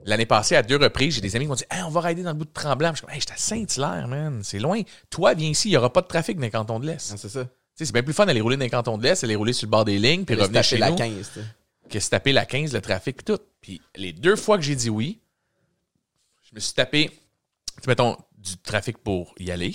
l'année 0.04 0.26
passée, 0.26 0.54
à 0.54 0.62
deux 0.62 0.76
reprises, 0.76 1.16
j'ai 1.16 1.20
des 1.20 1.34
amis 1.34 1.46
qui 1.46 1.48
m'ont 1.48 1.54
dit 1.56 1.64
Hey, 1.70 1.82
on 1.82 1.90
va 1.90 2.00
rider 2.02 2.22
dans 2.22 2.30
le 2.30 2.36
bout 2.36 2.44
de 2.44 2.52
Tremblant. 2.52 2.90
Je 2.90 2.96
suis 2.98 3.06
comme 3.06 3.14
Hey, 3.14 3.20
j'étais 3.20 3.32
à 3.32 3.36
Saint-Hilaire, 3.36 4.06
man. 4.06 4.40
C'est 4.44 4.60
loin. 4.60 4.80
Toi, 5.10 5.34
viens 5.34 5.48
ici, 5.48 5.68
il 5.68 5.72
n'y 5.72 5.76
aura 5.76 5.92
pas 5.92 6.02
de 6.02 6.06
trafic 6.06 6.36
dans 6.36 6.42
les 6.42 6.50
cantons 6.50 6.78
de 6.78 6.86
l'Est. 6.86 7.16
C'est 7.18 7.28
ça. 7.28 7.44
C'est 7.84 7.92
bien 7.92 8.02
plus 8.02 8.12
fun 8.14 8.26
d'aller 8.26 8.40
rouler 8.40 8.56
dans 8.56 8.64
les 8.64 8.70
cantons 8.70 8.98
de 8.98 9.02
l'Est, 9.04 9.22
aller 9.24 9.36
rouler 9.36 9.52
sur 9.52 9.66
le 9.66 9.70
bord 9.70 9.84
des 9.84 9.98
lignes, 9.98 10.24
puis 10.24 10.34
revenir 10.34 10.62
chez 10.64 10.78
la 10.78 10.90
nous, 10.90 10.96
15, 10.96 11.30
tu 11.32 11.40
sais. 11.40 11.46
que 11.88 12.00
se 12.00 12.10
taper 12.10 12.32
la 12.32 12.44
15, 12.46 12.72
le 12.72 12.80
trafic, 12.80 13.24
tout. 13.24 13.38
Puis 13.60 13.80
les 13.96 14.12
deux 14.12 14.36
fois 14.36 14.56
que 14.58 14.64
j'ai 14.64 14.74
dit 14.76 14.90
oui, 14.90 15.20
je 16.48 16.54
me 16.54 16.60
suis 16.60 16.74
tapé, 16.74 17.10
tu 17.82 17.88
mettons, 17.88 18.16
du 18.36 18.56
trafic 18.58 18.98
pour 18.98 19.34
y 19.38 19.50
aller. 19.50 19.74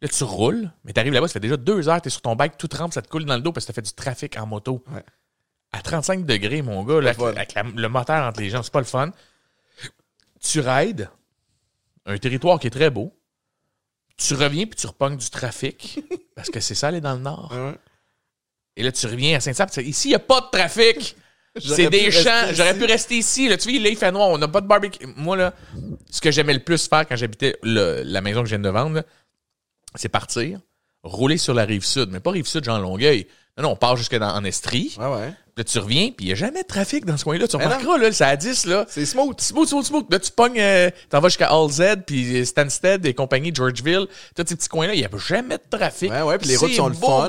Là, 0.00 0.08
tu 0.08 0.24
roules, 0.24 0.70
mais 0.84 0.92
t'arrives 0.92 1.12
là-bas, 1.12 1.28
ça 1.28 1.34
fait 1.34 1.40
déjà 1.40 1.56
deux 1.56 1.88
heures, 1.88 2.00
t'es 2.02 2.10
sur 2.10 2.22
ton 2.22 2.34
bike, 2.34 2.56
tout 2.58 2.66
trempe, 2.68 2.92
ça 2.92 3.02
te 3.02 3.08
coule 3.08 3.24
dans 3.24 3.36
le 3.36 3.40
dos 3.42 3.52
parce 3.52 3.66
que 3.66 3.72
t'as 3.72 3.74
fait 3.76 3.82
du 3.86 3.92
trafic 3.92 4.36
en 4.38 4.46
moto. 4.46 4.82
Ouais. 4.92 5.04
À 5.72 5.80
35 5.80 6.26
degrés, 6.26 6.60
mon 6.60 6.82
gars, 6.84 7.00
là, 7.00 7.10
avec, 7.10 7.16
fun. 7.18 7.28
avec 7.30 7.54
la- 7.54 7.62
le 7.62 7.88
moteur 7.88 8.26
entre 8.26 8.40
les 8.40 8.50
jambes, 8.50 8.62
c'est 8.64 8.72
pas 8.72 8.80
le 8.80 8.84
fun. 8.86 9.10
Tu 10.40 10.60
rides 10.60 11.08
un 12.04 12.18
territoire 12.18 12.58
qui 12.58 12.66
est 12.66 12.70
très 12.70 12.90
beau. 12.90 13.14
Tu 14.26 14.34
reviens 14.34 14.66
puis 14.66 14.76
tu 14.76 14.86
repognes 14.86 15.16
du 15.16 15.30
trafic 15.30 16.00
parce 16.36 16.50
que 16.50 16.60
c'est 16.60 16.74
ça 16.74 16.88
aller 16.88 17.00
dans 17.00 17.14
le 17.14 17.20
nord. 17.20 17.52
Ouais. 17.52 17.74
Et 18.76 18.82
là, 18.82 18.92
tu 18.92 19.06
reviens 19.06 19.36
à 19.36 19.40
Saint-Sape. 19.40 19.76
Ici, 19.78 20.08
il 20.08 20.10
n'y 20.12 20.16
a 20.16 20.20
pas 20.20 20.40
de 20.40 20.46
trafic. 20.50 21.16
C'est 21.60 21.90
des 21.90 22.10
champs. 22.10 22.46
J'aurais 22.52 22.76
pu 22.78 22.86
rester 22.86 23.16
ici. 23.16 23.46
Là, 23.46 23.58
tu 23.58 23.70
vois, 23.70 23.78
là, 23.78 23.88
il 23.90 23.96
fait 23.96 24.10
noir. 24.10 24.30
On 24.30 24.38
n'a 24.38 24.48
pas 24.48 24.62
de 24.62 24.66
barbecue. 24.66 25.06
Moi, 25.16 25.36
là, 25.36 25.52
ce 26.10 26.22
que 26.22 26.30
j'aimais 26.30 26.54
le 26.54 26.64
plus 26.64 26.88
faire 26.88 27.06
quand 27.06 27.14
j'habitais 27.14 27.58
la 27.62 28.20
maison 28.22 28.40
que 28.40 28.48
je 28.48 28.56
viens 28.56 28.64
de 28.64 28.70
vendre, 28.70 29.02
c'est 29.94 30.08
partir, 30.08 30.60
rouler 31.02 31.36
sur 31.36 31.52
la 31.52 31.66
rive 31.66 31.84
sud. 31.84 32.08
Mais 32.10 32.20
pas 32.20 32.30
rive 32.30 32.46
sud, 32.46 32.64
genre 32.64 32.78
Longueuil. 32.78 33.26
Non, 33.58 33.64
non, 33.64 33.70
on 33.72 33.76
part 33.76 33.96
jusque 33.96 34.16
dans, 34.16 34.34
en 34.34 34.44
Estrie. 34.44 34.96
Ouais, 34.98 35.06
ouais. 35.06 35.34
Là, 35.54 35.64
tu 35.64 35.78
reviens, 35.78 36.10
puis 36.16 36.24
il 36.24 36.28
n'y 36.28 36.32
a 36.32 36.34
jamais 36.34 36.62
de 36.62 36.66
trafic 36.66 37.04
dans 37.04 37.16
ce 37.18 37.24
coin-là. 37.24 37.46
Tu 37.46 37.58
non. 37.58 37.64
remarqueras, 37.64 37.98
là, 37.98 38.10
c'est 38.10 38.24
à 38.24 38.36
10, 38.36 38.64
là. 38.66 38.86
C'est 38.88 39.04
smooth. 39.04 39.38
Smooth, 39.38 39.68
smooth, 39.68 39.84
smooth. 39.84 40.10
Là, 40.10 40.18
tu 40.18 40.30
pognes, 40.30 40.58
euh, 40.58 40.88
t'en 41.10 41.20
vas 41.20 41.28
jusqu'à 41.28 41.50
All 41.50 41.68
Z, 41.68 42.04
puis 42.06 42.46
Stansted 42.46 43.04
et 43.04 43.12
compagnie, 43.12 43.54
Georgeville. 43.54 44.06
Tous 44.34 44.44
ces 44.46 44.56
petits 44.56 44.68
coins-là, 44.68 44.94
il 44.94 45.00
n'y 45.00 45.04
a 45.04 45.10
jamais 45.18 45.58
de 45.58 45.62
trafic. 45.68 46.10
Ouais, 46.10 46.22
ouais, 46.22 46.38
puis 46.38 46.48
les 46.48 46.56
routes 46.56 46.72
sont 46.72 46.88
le 46.88 46.94
fun. 46.94 47.28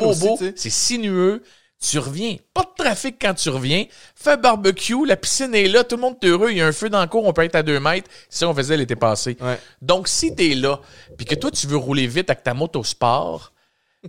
C'est 0.56 0.70
sinueux. 0.70 1.44
Tu 1.86 2.00
reviens. 2.00 2.38
Pas 2.54 2.62
de 2.62 2.82
trafic 2.82 3.18
quand 3.20 3.34
tu 3.34 3.50
reviens. 3.50 3.84
Fais 4.16 4.38
barbecue. 4.38 5.06
La 5.06 5.18
piscine 5.18 5.54
est 5.54 5.68
là. 5.68 5.84
Tout 5.84 5.98
le 5.98 6.04
monde 6.04 6.16
est 6.22 6.28
heureux. 6.28 6.52
Il 6.52 6.58
y 6.58 6.62
a 6.62 6.68
un 6.68 6.72
feu 6.72 6.90
dans 6.90 7.02
le 7.02 7.08
cours. 7.08 7.26
On 7.26 7.34
peut 7.34 7.44
être 7.44 7.56
à 7.56 7.64
deux 7.64 7.82
mètres. 7.82 8.10
C'est 8.30 8.40
ça 8.40 8.46
qu'on 8.46 8.56
faisait 8.56 8.78
l'été 8.78 8.96
passé. 8.96 9.36
Ouais. 9.42 9.60
Donc, 9.82 10.08
si 10.08 10.34
t'es 10.34 10.56
là, 10.56 10.80
puis 11.18 11.26
que 11.26 11.36
toi, 11.36 11.52
tu 11.52 11.68
veux 11.68 11.76
rouler 11.76 12.08
vite 12.08 12.30
avec 12.30 12.42
ta 12.42 12.54
moto 12.54 12.86
sport, 12.86 13.52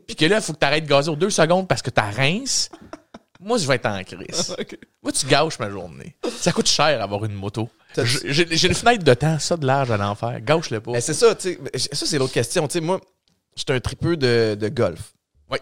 puis 0.07 0.15
que 0.15 0.25
là, 0.25 0.37
il 0.37 0.43
faut 0.43 0.53
que 0.53 0.59
tu 0.59 0.67
arrêtes 0.67 0.85
de 0.85 0.89
gazer 0.89 1.11
aux 1.11 1.17
deux 1.17 1.31
secondes 1.31 1.67
parce 1.67 1.83
que 1.83 1.91
t'as 1.91 2.11
rince, 2.11 2.71
moi, 3.45 3.59
je 3.59 3.67
vais 3.69 3.75
être 3.75 3.87
en 3.87 4.03
crise. 4.03 4.57
Moi, 5.03 5.13
tu 5.13 5.27
gâches 5.27 5.59
ma 5.59 5.69
journée. 5.69 6.17
Ça 6.39 6.51
coûte 6.51 6.67
cher 6.67 7.03
avoir 7.03 7.25
une 7.27 7.35
moto. 7.35 7.69
J'ai 7.95 8.67
une 8.67 8.75
fenêtre 8.75 9.05
de 9.05 9.15
temps, 9.15 9.39
ça, 9.39 9.59
de 9.59 9.67
large 9.67 9.91
à 9.91 9.99
l'enfer. 9.99 10.41
Gâche-le 10.41 10.81
pas. 10.81 10.93
Mais 10.93 11.03
c'est 11.03 11.13
ça, 11.13 11.35
tu 11.35 11.59
sais. 11.75 11.95
Ça, 11.95 12.07
c'est 12.07 12.19
l'autre 12.19 12.33
question. 12.33 12.67
Tu 12.67 12.75
sais, 12.75 12.81
moi, 12.81 13.01
j'étais 13.55 13.75
un 13.75 13.81
tripeux 13.81 14.17
de, 14.17 14.57
de 14.59 14.69
golf. 14.69 15.13
Oui. 15.51 15.59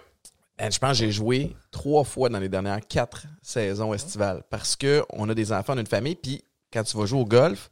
And 0.61 0.71
je 0.71 0.79
pense 0.79 0.93
que 0.93 1.05
j'ai 1.05 1.11
joué 1.11 1.57
trois 1.73 2.05
fois 2.05 2.29
dans 2.29 2.39
les 2.39 2.49
dernières 2.49 2.87
quatre 2.87 3.27
saisons 3.43 3.93
estivales 3.93 4.45
parce 4.49 4.77
que 4.77 5.05
on 5.11 5.29
a 5.29 5.35
des 5.35 5.53
enfants, 5.53 5.75
on 5.75 5.79
a 5.79 5.81
une 5.81 5.87
famille, 5.87 6.15
puis 6.15 6.45
quand 6.73 6.85
tu 6.85 6.97
vas 6.97 7.07
jouer 7.07 7.21
au 7.21 7.27
golf, 7.27 7.69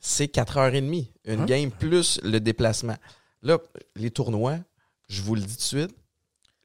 c'est 0.00 0.32
4h30. 0.32 1.08
Une 1.24 1.44
game 1.46 1.72
plus 1.72 2.20
le 2.22 2.38
déplacement. 2.38 2.96
Là, 3.42 3.58
les 3.96 4.12
tournois, 4.12 4.58
je 5.08 5.20
vous 5.20 5.34
le 5.34 5.40
dis 5.40 5.56
tout 5.56 5.56
de 5.56 5.62
suite, 5.62 5.96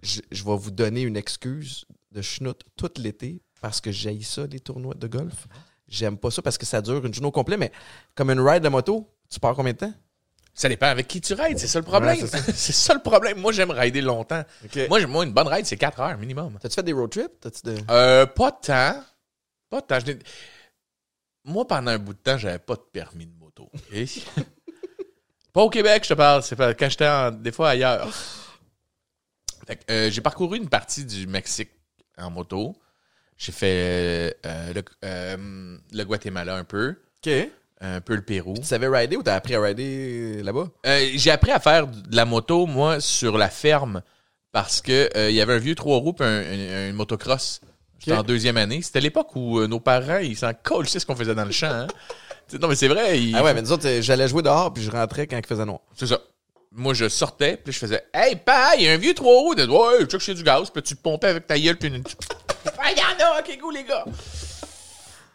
je, 0.03 0.21
je 0.31 0.43
vais 0.43 0.55
vous 0.55 0.71
donner 0.71 1.01
une 1.01 1.17
excuse 1.17 1.85
de 2.11 2.21
schnout 2.21 2.59
tout 2.75 2.91
l'été 2.97 3.41
parce 3.61 3.81
que 3.81 3.91
j'ai 3.91 4.21
ça, 4.21 4.45
les 4.45 4.59
tournois 4.59 4.93
de 4.93 5.07
golf. 5.07 5.47
J'aime 5.87 6.17
pas 6.17 6.31
ça 6.31 6.41
parce 6.41 6.57
que 6.57 6.65
ça 6.65 6.81
dure 6.81 7.05
une 7.05 7.13
journée 7.13 7.27
au 7.27 7.31
complet, 7.31 7.57
mais 7.57 7.71
comme 8.15 8.29
une 8.29 8.39
ride 8.39 8.63
de 8.63 8.69
moto, 8.69 9.09
tu 9.29 9.39
pars 9.39 9.55
combien 9.55 9.73
de 9.73 9.77
temps? 9.77 9.93
Ça 10.53 10.69
dépend 10.69 10.85
avec 10.87 11.07
qui 11.07 11.19
tu 11.19 11.33
rides, 11.33 11.57
c'est 11.57 11.67
ça 11.67 11.79
le 11.79 11.85
problème. 11.85 12.19
Ouais, 12.19 12.27
c'est 12.27 12.71
ça 12.73 12.93
le 12.95 13.01
problème. 13.01 13.39
Moi, 13.39 13.51
j'aime 13.51 13.71
rider 13.71 14.01
longtemps. 14.01 14.43
Moi, 14.87 15.05
moi, 15.07 15.25
une 15.25 15.33
bonne 15.33 15.47
ride, 15.47 15.65
c'est 15.65 15.77
4 15.77 15.99
heures 15.99 16.17
minimum. 16.17 16.57
T'as-tu 16.61 16.75
fait 16.75 16.83
des 16.83 16.93
road 16.93 17.09
trips? 17.09 17.63
De... 17.63 17.75
Euh, 17.89 18.25
pas 18.27 18.51
tant. 18.51 19.03
Pas 19.69 19.81
tant. 19.81 19.99
Je 19.99 20.13
Moi, 21.43 21.65
pendant 21.65 21.91
un 21.91 21.97
bout 21.97 22.13
de 22.13 22.19
temps, 22.19 22.37
j'avais 22.37 22.59
pas 22.59 22.75
de 22.75 22.83
permis 22.91 23.25
de 23.25 23.33
moto. 23.35 23.71
pas 25.53 25.61
au 25.63 25.69
Québec, 25.69 26.03
je 26.03 26.09
te 26.09 26.13
parle. 26.13 26.43
C'est 26.43 26.55
pas- 26.55 26.73
quand 26.75 26.89
j'étais 26.89 27.31
des 27.31 27.51
fois 27.51 27.69
ailleurs. 27.69 28.07
Euh, 29.89 30.09
j'ai 30.11 30.21
parcouru 30.21 30.57
une 30.57 30.69
partie 30.69 31.05
du 31.05 31.27
Mexique 31.27 31.69
en 32.17 32.29
moto. 32.29 32.75
J'ai 33.37 33.51
fait 33.51 34.37
euh, 34.45 34.73
le, 34.73 34.83
euh, 35.03 35.77
le 35.91 36.03
Guatemala 36.03 36.55
un 36.55 36.63
peu, 36.63 36.89
OK. 36.89 37.21
Tu 37.23 37.49
un 37.81 37.99
peu 37.99 38.15
le 38.15 38.21
Pérou. 38.21 38.55
savais 38.63 38.87
rider 38.87 39.17
ou 39.17 39.23
t'as 39.23 39.35
appris 39.35 39.55
à 39.55 39.61
rider 39.61 40.41
là-bas? 40.41 40.69
J'ai 41.15 41.31
appris 41.31 41.51
à 41.51 41.59
faire 41.59 41.87
de 41.87 42.15
la 42.15 42.23
moto, 42.23 42.65
moi, 42.65 43.01
sur 43.01 43.37
la 43.37 43.49
ferme, 43.49 44.01
parce 44.53 44.79
que 44.81 45.09
il 45.29 45.35
y 45.35 45.41
avait 45.41 45.53
un 45.55 45.57
vieux 45.57 45.75
trois 45.75 45.97
roues 45.97 46.15
et 46.19 46.23
un, 46.23 46.27
un- 46.27 46.89
une 46.89 46.95
motocross. 46.95 47.59
J'étais 47.99 48.15
en 48.17 48.23
deuxième 48.23 48.55
année. 48.57 48.81
C'était 48.81 49.01
l'époque 49.01 49.35
où 49.35 49.65
nos 49.67 49.79
parents, 49.81 50.17
ils 50.19 50.37
s'en 50.37 50.53
collent 50.53 50.87
ce 50.87 51.05
qu'on 51.05 51.15
faisait 51.15 51.35
dans 51.35 51.43
le 51.45 51.51
champ. 51.51 51.71
hein. 51.71 51.87
Tu 52.47 52.57
non, 52.59 52.67
mais 52.69 52.75
c'est 52.75 52.87
vrai. 52.89 53.19
ils- 53.21 53.35
Ah 53.35 53.43
ouais, 53.43 53.53
mais 53.53 53.61
nous 53.61 53.71
autres, 53.71 53.87
j'allais 54.01 54.27
jouer 54.29 54.43
dehors 54.43 54.73
puis 54.73 54.83
je 54.83 54.91
rentrais 54.91 55.25
quand 55.27 55.37
il 55.37 55.45
faisait 55.45 55.65
noir. 55.65 55.79
C'est 55.95 56.07
ça. 56.07 56.19
Moi, 56.75 56.93
je 56.95 57.07
sortais, 57.07 57.57
puis 57.57 57.71
je 57.71 57.77
faisais 57.77 58.03
Hey, 58.13 58.35
pa, 58.35 58.75
il 58.75 58.83
y 58.83 58.87
a 58.89 58.93
un 58.93 58.97
vieux 58.97 59.13
trois 59.13 59.39
roues. 59.39 59.53
De... 59.55 59.65
Ouais, 59.67 60.05
check, 60.05 60.21
c'est 60.21 60.33
du 60.33 60.43
gaz. 60.43 60.69
Puis 60.71 60.81
tu 60.81 60.95
te 60.95 61.01
pompais 61.01 61.27
avec 61.27 61.45
ta 61.47 61.57
gueule, 61.59 61.77
puis 61.77 61.89
une. 61.89 62.03
Ah, 62.79 62.91
il 62.91 62.97
y 62.97 63.01
en 63.01 63.25
a, 63.25 63.39
ok, 63.41 63.59
go, 63.59 63.71
les 63.71 63.83
gars. 63.83 64.05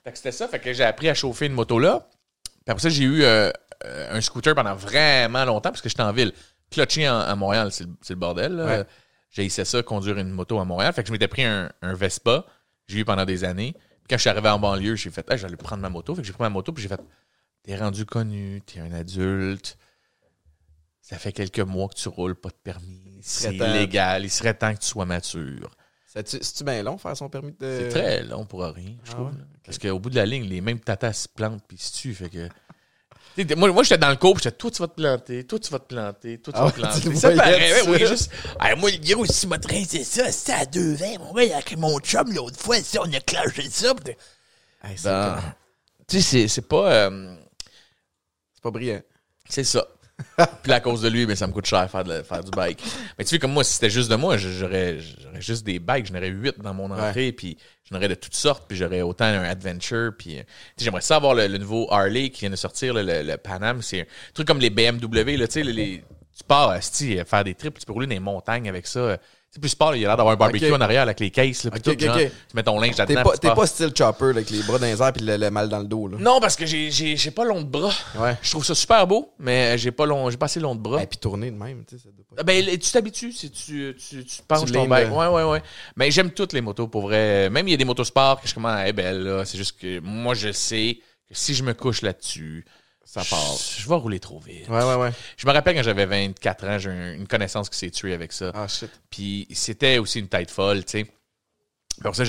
Fait 0.03 0.11
que 0.13 0.17
c'était 0.17 0.33
ça. 0.33 0.49
Fait 0.49 0.59
que 0.59 0.73
j'ai 0.73 0.85
appris 0.85 1.09
à 1.11 1.15
chauffer 1.15 1.47
une 1.47 1.53
moto 1.53 1.79
là. 1.79 2.09
Puis 2.43 2.53
après 2.67 2.83
ça, 2.83 2.89
j'ai 2.89 3.05
eu 3.05 3.23
euh, 3.23 3.51
euh, 3.85 4.17
un 4.17 4.21
scooter 4.23 4.55
pendant 4.55 4.75
vraiment 4.75 5.45
longtemps, 5.45 5.71
parce 5.71 5.83
que 5.83 5.89
j'étais 5.89 6.03
en 6.03 6.13
ville. 6.13 6.33
Clutcher 6.71 7.09
en- 7.09 7.21
à 7.21 7.35
Montréal, 7.37 7.71
c'est 7.71 7.85
le, 8.11 8.15
bordel. 8.17 8.53
là. 8.57 8.65
Ouais. 8.65 8.85
J'ai 9.31 9.45
essayé 9.45 9.65
ça, 9.67 9.83
conduire 9.83 10.17
une 10.19 10.31
moto 10.31 10.59
à 10.59 10.65
Montréal. 10.65 10.93
Fait 10.95 11.03
que 11.03 11.09
je 11.09 11.13
m'étais 11.13 11.29
pris 11.29 11.45
un, 11.45 11.71
un 11.83 11.93
Vespa. 11.95 12.45
J'ai 12.87 13.01
eu 13.01 13.05
pendant 13.05 13.27
des 13.27 13.45
années. 13.45 13.73
Puis 13.75 14.07
quand 14.11 14.17
je 14.17 14.23
suis 14.23 14.31
arrivé 14.31 14.49
en 14.49 14.59
banlieue, 14.59 14.97
j'ai 14.97 15.11
fait, 15.11 15.31
hey, 15.31 15.37
j'allais 15.37 15.57
prendre 15.57 15.83
ma 15.83 15.91
moto. 15.91 16.15
Fait 16.15 16.23
que 16.23 16.27
j'ai 16.27 16.33
pris 16.33 16.43
ma 16.43 16.49
moto, 16.49 16.73
puis 16.73 16.83
j'ai 16.83 16.89
fait, 16.89 17.01
t'es 17.63 17.77
rendu 17.77 18.07
connu, 18.07 18.63
t'es 18.65 18.81
un 18.81 18.93
adulte. 18.93 19.77
Ça 21.09 21.17
fait 21.19 21.33
quelques 21.33 21.61
mois 21.61 21.89
que 21.89 21.95
tu 21.95 22.09
roules, 22.09 22.35
pas 22.35 22.51
de 22.51 22.55
permis. 22.63 23.19
C'est 23.23 23.55
illégal. 23.55 24.25
Il 24.25 24.31
serait 24.31 24.53
temps 24.55 24.75
que 24.75 24.81
tu 24.81 24.87
sois 24.89 25.07
mature. 25.07 25.71
C'est-tu 26.07 26.65
bien 26.65 26.83
long 26.83 26.99
faire 26.99 27.17
son 27.17 27.29
permis 27.29 27.53
de. 27.53 27.79
C'est 27.81 27.89
très 27.89 28.23
long 28.25 28.45
pour 28.45 28.61
rien, 28.63 28.95
je 29.05 29.11
Ah 29.11 29.15
trouve. 29.15 29.29
ouais? 29.29 29.35
Parce 29.65 29.79
qu'au 29.79 29.99
bout 29.99 30.11
de 30.11 30.17
la 30.17 30.27
ligne, 30.27 30.45
les 30.45 30.61
mêmes 30.61 30.81
tatas 30.81 31.13
se 31.13 31.29
plantent 31.29 31.63
puis 31.67 31.79
se 31.79 31.93
tuent. 31.97 32.15
Fait 32.15 32.29
que 32.31 33.55
Moi, 33.55 33.71
moi 33.73 33.83
j'étais 33.85 33.99
dans 33.99 34.11
le 34.11 34.17
cours, 34.17 34.37
j'étais, 34.39 34.57
toi, 34.57 34.71
tu 34.71 34.79
vas 34.83 34.89
te 34.89 34.95
planter, 34.95 35.45
toi, 35.47 35.59
tu 35.59 35.71
vas 35.71 35.79
te 35.79 35.87
planter, 35.87 36.39
toi, 36.41 36.53
tu 36.53 36.59
Ah 36.61 36.65
vas 36.65 36.71
te 36.73 36.81
planter. 36.81 37.15
Ça 37.15 37.31
paraît, 37.31 37.83
ça. 37.83 37.91
oui, 37.91 37.99
juste. 38.01 38.31
Moi, 38.79 38.91
le 38.91 39.15
gros, 39.15 39.25
si 39.27 39.47
m'a 39.47 39.59
c'est 39.87 40.05
ça, 40.05 40.31
c'était 40.33 40.53
à 40.53 40.67
deux 40.67 41.03
ans. 41.03 41.19
Mon 41.21 41.33
gars, 41.35 41.55
avec 41.57 41.77
mon 41.79 41.99
chum, 42.01 42.33
l'autre 42.35 42.59
fois, 42.59 42.83
ça, 42.83 43.01
on 43.03 43.13
a 43.13 43.21
clashé 43.21 43.69
ça. 43.71 43.95
Hey, 44.83 44.97
Ben, 45.05 45.41
tu 46.07 46.21
sais, 46.21 46.23
c'est- 46.23 46.49
c'est 46.49 46.69
pas. 46.69 46.93
euh, 46.93 47.37
C'est 48.55 48.63
pas 48.63 48.71
brillant. 48.71 49.01
c'est 49.49 49.65
ça. 49.65 49.87
Puis 50.63 50.73
à 50.73 50.81
cause 50.81 51.03
de 51.03 51.09
lui, 51.09 51.27
ben, 51.27 51.35
ça 51.37 51.47
me 51.47 51.53
coûte 51.53 51.67
cher 51.67 51.89
faire, 51.91 52.05
de- 52.05 52.23
faire 52.23 52.43
du 52.43 52.51
bike. 52.51 52.83
Mais 53.19 53.25
tu 53.25 53.31
sais, 53.31 53.39
comme 53.39 53.53
moi, 53.53 53.65
si 53.65 53.75
c'était 53.75 53.91
juste 53.91 54.11
de 54.11 54.17
moi, 54.17 54.37
j'aurais 54.37 54.99
juste 55.39 55.65
des 55.65 55.79
bikes. 55.79 56.07
J'en 56.07 56.17
aurais 56.17 56.29
huit 56.29 56.59
dans 56.61 56.75
mon 56.75 56.89
entrée, 57.09 57.33
puis 57.33 57.57
j'en 57.91 57.97
aurais 57.97 58.09
de 58.09 58.15
toutes 58.15 58.35
sortes, 58.35 58.65
puis 58.69 58.77
j'aurais 58.77 59.03
autant 59.03 59.25
un 59.27 59.43
Adventure. 59.45 60.13
Puis 60.19 60.39
euh, 60.39 60.43
j'aimerais 60.77 61.01
ça 61.03 61.17
avoir 61.17 61.35
le, 61.35 61.47
le 61.47 61.59
nouveau 61.59 61.87
Harley 61.93 62.31
qui 62.31 62.41
vient 62.41 62.51
de 62.51 62.57
sortir, 62.57 62.95
le, 62.95 63.03
le 63.03 63.37
Pan 63.37 63.63
Am. 63.63 63.81
C'est 63.83 64.03
un 64.03 64.05
truc 64.35 64.47
comme 64.47 64.61
les 64.61 64.71
BMW, 64.71 65.37
là, 65.37 65.47
tu 65.47 65.53
sais, 65.55 65.63
les- 65.63 66.05
tu 66.37 66.45
pars 66.47 66.71
asti, 66.71 67.19
faire 67.27 67.43
des 67.43 67.55
trips, 67.55 67.79
tu 67.79 67.87
peux 67.87 67.93
rouler 67.93 68.07
dans 68.07 68.15
les 68.15 68.21
montagnes 68.21 68.69
avec 68.69 68.87
ça. 68.87 69.19
Sais, 69.51 69.61
plus 69.61 69.71
sport, 69.71 69.97
il 69.97 70.03
y 70.03 70.05
a 70.05 70.09
l'air 70.09 70.17
d'avoir 70.19 70.35
un 70.35 70.37
barbecue 70.37 70.71
en 70.71 70.81
arrière 70.83 71.01
avec 71.03 71.21
les 71.21 71.31
cases, 71.31 71.65
là, 71.65 71.71
puis 71.71 71.79
Ok, 71.81 71.85
tout, 71.85 71.91
ok, 71.93 72.01
genre, 72.01 72.17
ok. 72.17 72.23
tu 72.51 72.57
mets 72.57 72.63
ton 72.63 72.79
linge 72.79 72.99
là-dedans. 72.99 73.23
pas, 73.23 73.37
t'es 73.39 73.47
pars. 73.49 73.57
pas 73.57 73.67
style 73.67 73.93
chopper 73.97 74.27
avec 74.27 74.51
les 74.51 74.63
bras 74.63 74.79
dans 74.79 74.85
les 74.85 75.01
airs 75.01 75.13
puis 75.15 75.25
le, 75.25 75.39
le 75.39 75.51
mal 75.51 75.71
dans 75.71 75.79
le 75.79 75.87
dos. 75.87 76.07
Là. 76.07 76.19
Non, 76.21 76.39
parce 76.39 76.55
que 76.55 76.67
j'ai- 76.67 77.31
pas 77.31 77.45
long 77.47 77.63
de 77.63 77.67
bras. 77.67 77.95
Ouais. 78.19 78.37
Je 78.43 78.51
trouve 78.51 78.63
ça 78.65 78.75
super 78.75 79.07
beau, 79.07 79.33
mais 79.39 79.79
j'ai 79.79 79.91
pas 79.91 80.05
long, 80.05 80.31
pas 80.33 80.45
assez 80.45 80.61
long 80.61 80.75
de 80.75 80.81
bras. 80.81 81.03
Et 81.03 81.07
puis 81.07 81.17
tourner 81.17 81.51
de 81.51 81.57
même, 81.57 81.83
ça 81.91 81.97
doit 82.15 82.25
pas. 82.37 82.43
Ben, 82.43 82.63
tu 82.79 82.91
t'habitues 82.93 83.33
si 83.33 83.51
tu, 83.51 83.97
tu, 83.99 84.25
tu 84.25 84.43
penches 84.47 84.67
Tu 84.67 84.73
ton 84.73 84.87
bike. 84.87 85.09
là. 85.09 85.31
Ouais, 85.31 85.43
ouais, 85.43 85.51
ouais. 85.51 85.63
Mais 85.97 86.11
j'aime 86.11 86.31
toutes 86.31 86.53
les 86.53 86.61
motos 86.61 86.89
pour 86.89 87.03
vrai. 87.03 87.49
Même 87.49 87.67
il 87.69 87.71
y 87.71 87.75
a 87.75 87.79
des 87.79 87.87
motos 87.87 88.05
sport 88.05 88.37
que 88.37 88.43
je 88.43 88.49
suis 88.49 88.55
comme, 88.55 88.67
ah, 88.67 88.83
elle 88.83 88.89
est 88.91 88.93
belle. 88.93 89.43
C'est 89.47 89.57
juste 89.57 89.81
que 89.81 89.99
moi, 90.01 90.35
je 90.35 90.53
sais 90.53 90.99
que 91.27 91.35
si 91.35 91.55
je 91.55 91.63
me 91.63 91.73
couche 91.73 92.03
là-dessus, 92.03 92.67
Ça 93.11 93.23
part. 93.25 93.57
Je, 93.57 93.81
je 93.83 93.89
vais 93.89 93.95
rouler 93.95 94.21
trop 94.21 94.39
vite. 94.39 94.69
Ouais, 94.69 94.85
ouais, 94.85 94.95
ouais. 94.97 95.11
Je 95.39 95.47
me 95.47 95.53
rappelle 95.53 95.75
quand 95.75 95.83
j'avais 95.83 96.05
24 96.05 96.69
ans, 96.69 96.79
j'ai 96.79 96.91
un- 96.91 97.15
une 97.15 97.27
connaissance 97.27 97.71
qui 97.71 97.79
s'est 97.79 97.91
tuée 97.91 98.13
avec 98.13 98.33
ça. 98.33 98.53
Ah, 98.55 98.69
shit. 98.69 98.91
Puis 99.09 99.47
c'était 99.53 99.97
aussi 99.97 100.19
une 100.21 100.29
tête 100.29 100.51
folle, 100.51 100.85
tu 100.85 100.91
sais. 101.01 101.07
Pour 102.03 102.15
ça, 102.15 102.25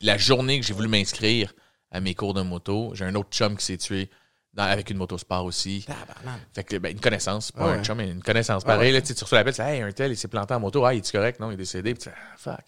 la 0.00 0.16
journée 0.16 0.58
que 0.58 0.64
j'ai 0.66 0.72
voulu 0.72 0.88
m'inscrire 0.88 1.52
à 1.92 2.00
mes 2.00 2.14
cours 2.14 2.32
de 2.32 2.40
moto, 2.40 2.92
j'ai 2.94 3.04
un 3.04 3.14
autre 3.14 3.28
chum 3.30 3.56
qui 3.58 3.64
s'est 3.66 3.76
tué 3.76 4.08
dans- 4.54 4.62
avec 4.64 4.88
une 4.88 4.96
moto 4.96 5.18
sport 5.18 5.44
aussi. 5.44 5.84
Tabarnak. 5.86 6.40
Fait 6.54 6.64
que, 6.64 6.76
ben, 6.78 6.92
une 6.92 7.00
connaissance, 7.00 7.52
pas 7.52 7.64
Ah 7.64 7.78
un 7.78 7.84
chum, 7.84 7.98
mais 7.98 8.08
une 8.08 8.22
connaissance. 8.22 8.62
Ah 8.64 8.68
Pareil, 8.68 8.92
ouais. 8.94 9.00
là, 9.00 9.02
tu 9.02 9.12
reçois 9.22 9.36
l'appel, 9.38 9.52
tu 9.54 9.62
fais, 9.62 9.76
hey, 9.76 9.82
un 9.82 9.92
tel, 9.92 10.12
il 10.12 10.16
s'est 10.16 10.28
planté 10.28 10.54
en 10.54 10.60
moto, 10.60 10.82
ah, 10.86 10.94
il 10.94 10.98
est 10.98 11.12
correct? 11.12 11.38
Non, 11.40 11.50
il 11.50 11.54
est 11.54 11.58
décédé. 11.58 11.94
Puis 11.94 12.08
ah, 12.10 12.18
fuck. 12.38 12.64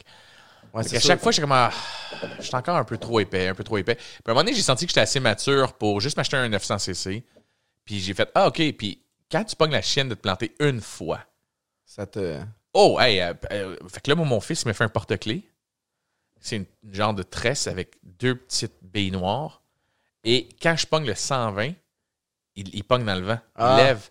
Ouais, 0.74 0.82
ça. 0.84 1.00
chaque 1.00 1.22
fois, 1.22 1.32
j'étais 1.32 1.40
comme, 1.42 1.52
ah, 1.52 1.72
je 2.38 2.42
suis 2.44 2.54
encore 2.54 2.76
un 2.76 2.84
peu 2.84 2.98
trop 2.98 3.20
épais, 3.20 3.48
un 3.48 3.54
peu 3.54 3.64
trop 3.64 3.78
épais. 3.78 3.94
Puis 3.94 4.04
à 4.26 4.30
un 4.30 4.34
moment 4.34 4.44
donné, 4.44 4.54
j'ai 4.54 4.60
senti 4.62 4.84
que 4.84 4.90
j'étais 4.90 5.00
assez 5.00 5.18
mature 5.18 5.72
pour 5.72 6.00
juste 6.02 6.18
m'acheter 6.18 6.36
un 6.36 6.48
900cc. 6.50 7.22
Puis 7.88 8.00
j'ai 8.00 8.12
fait, 8.12 8.30
ah, 8.34 8.48
OK. 8.48 8.60
Puis 8.76 9.02
quand 9.30 9.44
tu 9.44 9.56
pognes 9.56 9.70
la 9.70 9.80
chienne 9.80 10.10
de 10.10 10.14
te 10.14 10.20
planter 10.20 10.54
une 10.60 10.82
fois, 10.82 11.24
Ça 11.86 12.06
te. 12.06 12.38
oh, 12.74 12.98
hey, 13.00 13.18
euh, 13.22 13.32
euh, 13.50 13.76
fait 13.88 14.02
que 14.02 14.10
là, 14.10 14.14
moi, 14.14 14.26
mon 14.26 14.40
fils, 14.40 14.60
il 14.60 14.68
m'a 14.68 14.74
fait 14.74 14.84
un 14.84 14.90
porte-clés. 14.90 15.48
C'est 16.38 16.56
une 16.56 16.66
une 16.82 16.94
genre 16.94 17.14
de 17.14 17.22
tresse 17.22 17.66
avec 17.66 17.96
deux 18.02 18.34
petites 18.36 18.76
billes 18.82 19.10
noires. 19.10 19.62
Et 20.22 20.50
quand 20.60 20.76
je 20.76 20.86
pogne 20.86 21.06
le 21.06 21.14
120, 21.14 21.72
il, 22.56 22.74
il 22.74 22.84
pogne 22.84 23.06
dans 23.06 23.14
le 23.14 23.24
vent. 23.24 23.40
Ah. 23.54 23.78
Il 23.78 23.84
lève. 23.84 24.10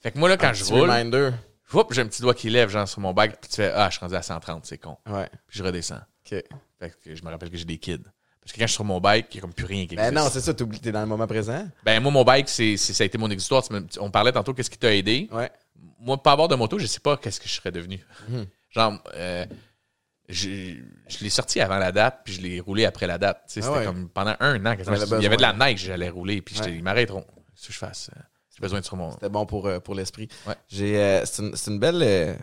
Fait 0.00 0.10
que 0.10 0.18
moi, 0.18 0.30
là, 0.30 0.38
quand 0.38 0.48
un 0.48 0.52
je 0.54 0.64
roule, 0.64 0.88
Reminder. 0.90 1.32
j'ai 1.90 2.00
un 2.00 2.06
petit 2.08 2.22
doigt 2.22 2.34
qui 2.34 2.48
lève, 2.48 2.70
genre, 2.70 2.88
sur 2.88 3.00
mon 3.00 3.12
bag. 3.12 3.36
Puis 3.38 3.50
tu 3.50 3.56
fais, 3.56 3.70
ah, 3.74 3.90
je 3.90 3.96
suis 3.96 4.00
rendu 4.00 4.14
à 4.14 4.22
130, 4.22 4.64
c'est 4.64 4.78
con. 4.78 4.96
Ouais. 5.06 5.28
Puis 5.48 5.58
je 5.58 5.64
redescends. 5.64 6.00
OK. 6.24 6.42
Fait 6.78 6.90
que 7.04 7.14
je 7.14 7.22
me 7.22 7.28
rappelle 7.28 7.50
que 7.50 7.58
j'ai 7.58 7.66
des 7.66 7.76
kids. 7.78 8.04
Parce 8.48 8.54
que 8.54 8.60
quand 8.60 8.66
je 8.66 8.70
suis 8.72 8.76
sur 8.76 8.84
mon 8.84 8.98
bike, 8.98 9.26
il 9.32 9.36
n'y 9.36 9.40
a 9.40 9.42
comme 9.42 9.52
plus 9.52 9.66
rien 9.66 9.86
qui 9.86 9.94
Ben 9.94 10.06
existe. 10.06 10.24
non, 10.24 10.30
c'est 10.32 10.40
ça, 10.40 10.54
t'oublies, 10.54 10.80
t'es 10.80 10.90
dans 10.90 11.02
le 11.02 11.06
moment 11.06 11.26
présent. 11.26 11.68
Ben 11.84 12.00
moi, 12.02 12.10
mon 12.10 12.24
bike, 12.24 12.48
c'est, 12.48 12.78
c'est- 12.78 12.94
ça 12.94 13.02
a 13.02 13.06
été 13.06 13.18
mon 13.18 13.28
exutoire. 13.30 13.62
Tu 13.62 13.74
me- 13.74 13.86
On 14.00 14.10
parlait 14.10 14.32
tantôt, 14.32 14.54
qu'est-ce 14.54 14.70
qui 14.70 14.78
t'a 14.78 14.94
aidé? 14.94 15.28
Ouais. 15.30 15.50
Moi, 16.00 16.16
pas 16.22 16.32
avoir 16.32 16.48
de 16.48 16.54
moto, 16.54 16.78
je 16.78 16.86
sais 16.86 17.00
pas 17.00 17.18
qu'est-ce 17.18 17.40
que 17.40 17.46
je 17.46 17.52
serais 17.52 17.70
devenu. 17.72 18.00
Mhm. 18.26 18.46
Genre, 18.70 19.02
euh, 19.14 19.44
je, 20.30 20.48
je 21.08 21.18
l'ai 21.20 21.28
sorti 21.30 21.60
avant 21.60 21.76
la 21.76 21.92
date, 21.92 22.20
puis 22.24 22.32
je 22.34 22.40
l'ai 22.40 22.58
roulé 22.60 22.84
après 22.86 23.06
la 23.06 23.18
date. 23.18 23.42
Tu 23.48 23.54
sais, 23.54 23.60
Ah 23.62 23.66
c'était 23.66 23.78
ouais. 23.80 23.84
comme 23.84 24.08
pendant 24.08 24.34
un 24.40 24.64
an. 24.64 24.76
quasiment. 24.76 24.96
Il 25.18 25.22
y 25.22 25.26
avait 25.26 25.36
de 25.36 25.42
la 25.42 25.52
neige, 25.52 25.80
j'allais 25.84 26.08
rouler, 26.08 26.40
puis 26.40 26.54
j'étais, 26.54 26.70
Ouais. 26.70 26.76
ils 26.76 26.82
m'arrêteront. 26.82 27.22
Qu'est-ce 27.54 27.66
que 27.68 27.72
je 27.74 27.78
fasse? 27.78 28.10
Euh, 28.16 28.20
J'ai 28.54 28.60
besoin 28.62 28.80
de 28.80 28.84
sur 28.86 28.96
mon... 28.96 29.10
C'était 29.12 29.28
bon 29.28 29.44
pour, 29.46 29.66
euh, 29.66 29.78
pour 29.78 29.94
l'esprit. 29.94 30.28
Ouais. 30.46 30.54
J'ai, 30.68 30.98
euh, 30.98 31.24
c'est, 31.26 31.42
une, 31.42 31.54
c'est 31.54 31.70
une 31.70 31.78
belle 31.78 32.02
euh, 32.02 32.34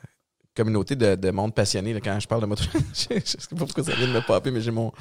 communauté 0.56 0.96
de, 0.96 1.16
de 1.16 1.32
monde 1.32 1.54
passionné 1.54 1.94
là, 1.94 2.00
quand 2.00 2.20
je 2.20 2.28
parle 2.28 2.42
de 2.42 2.46
moto. 2.48 2.64
je 2.94 3.20
sais 3.24 3.38
pas 3.50 3.56
pourquoi 3.58 3.84
ça 3.84 3.94
vient 3.96 4.08
de 4.08 4.14
me 4.14 4.22
popper, 4.22 4.52
mais 4.52 4.62
j'ai 4.62 4.72
mon, 4.72 4.92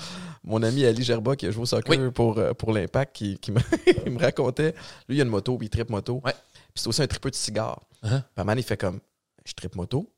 mon 0.42 0.62
ami 0.62 0.84
Ali 0.84 1.02
Gerba 1.02 1.36
qui 1.36 1.46
a 1.46 1.50
joué 1.50 1.62
au 1.62 1.66
soccer 1.66 1.96
Oui. 1.96 2.10
pour, 2.10 2.38
euh, 2.38 2.52
pour 2.52 2.72
l'Impact 2.72 3.14
qui, 3.14 3.38
qui 3.38 3.52
me, 3.52 3.60
il 4.06 4.12
me 4.12 4.18
racontait. 4.18 4.74
Lui, 5.08 5.16
il 5.16 5.20
a 5.20 5.24
une 5.24 5.30
moto, 5.30 5.56
puis 5.56 5.66
il 5.66 5.70
tripe 5.70 5.90
moto. 5.90 6.20
Ouais. 6.24 6.32
Puis 6.32 6.82
c'est 6.82 6.88
aussi 6.88 7.02
un 7.02 7.06
tripeux 7.06 7.30
de 7.30 7.36
cigares. 7.36 7.80
Puis 8.02 8.10
à 8.12 8.16
un 8.36 8.44
moment, 8.44 8.56
il 8.56 8.62
fait 8.62 8.76
comme 8.76 9.00
Je 9.46 9.52
tripe 9.52 9.76
moto, 9.76 10.12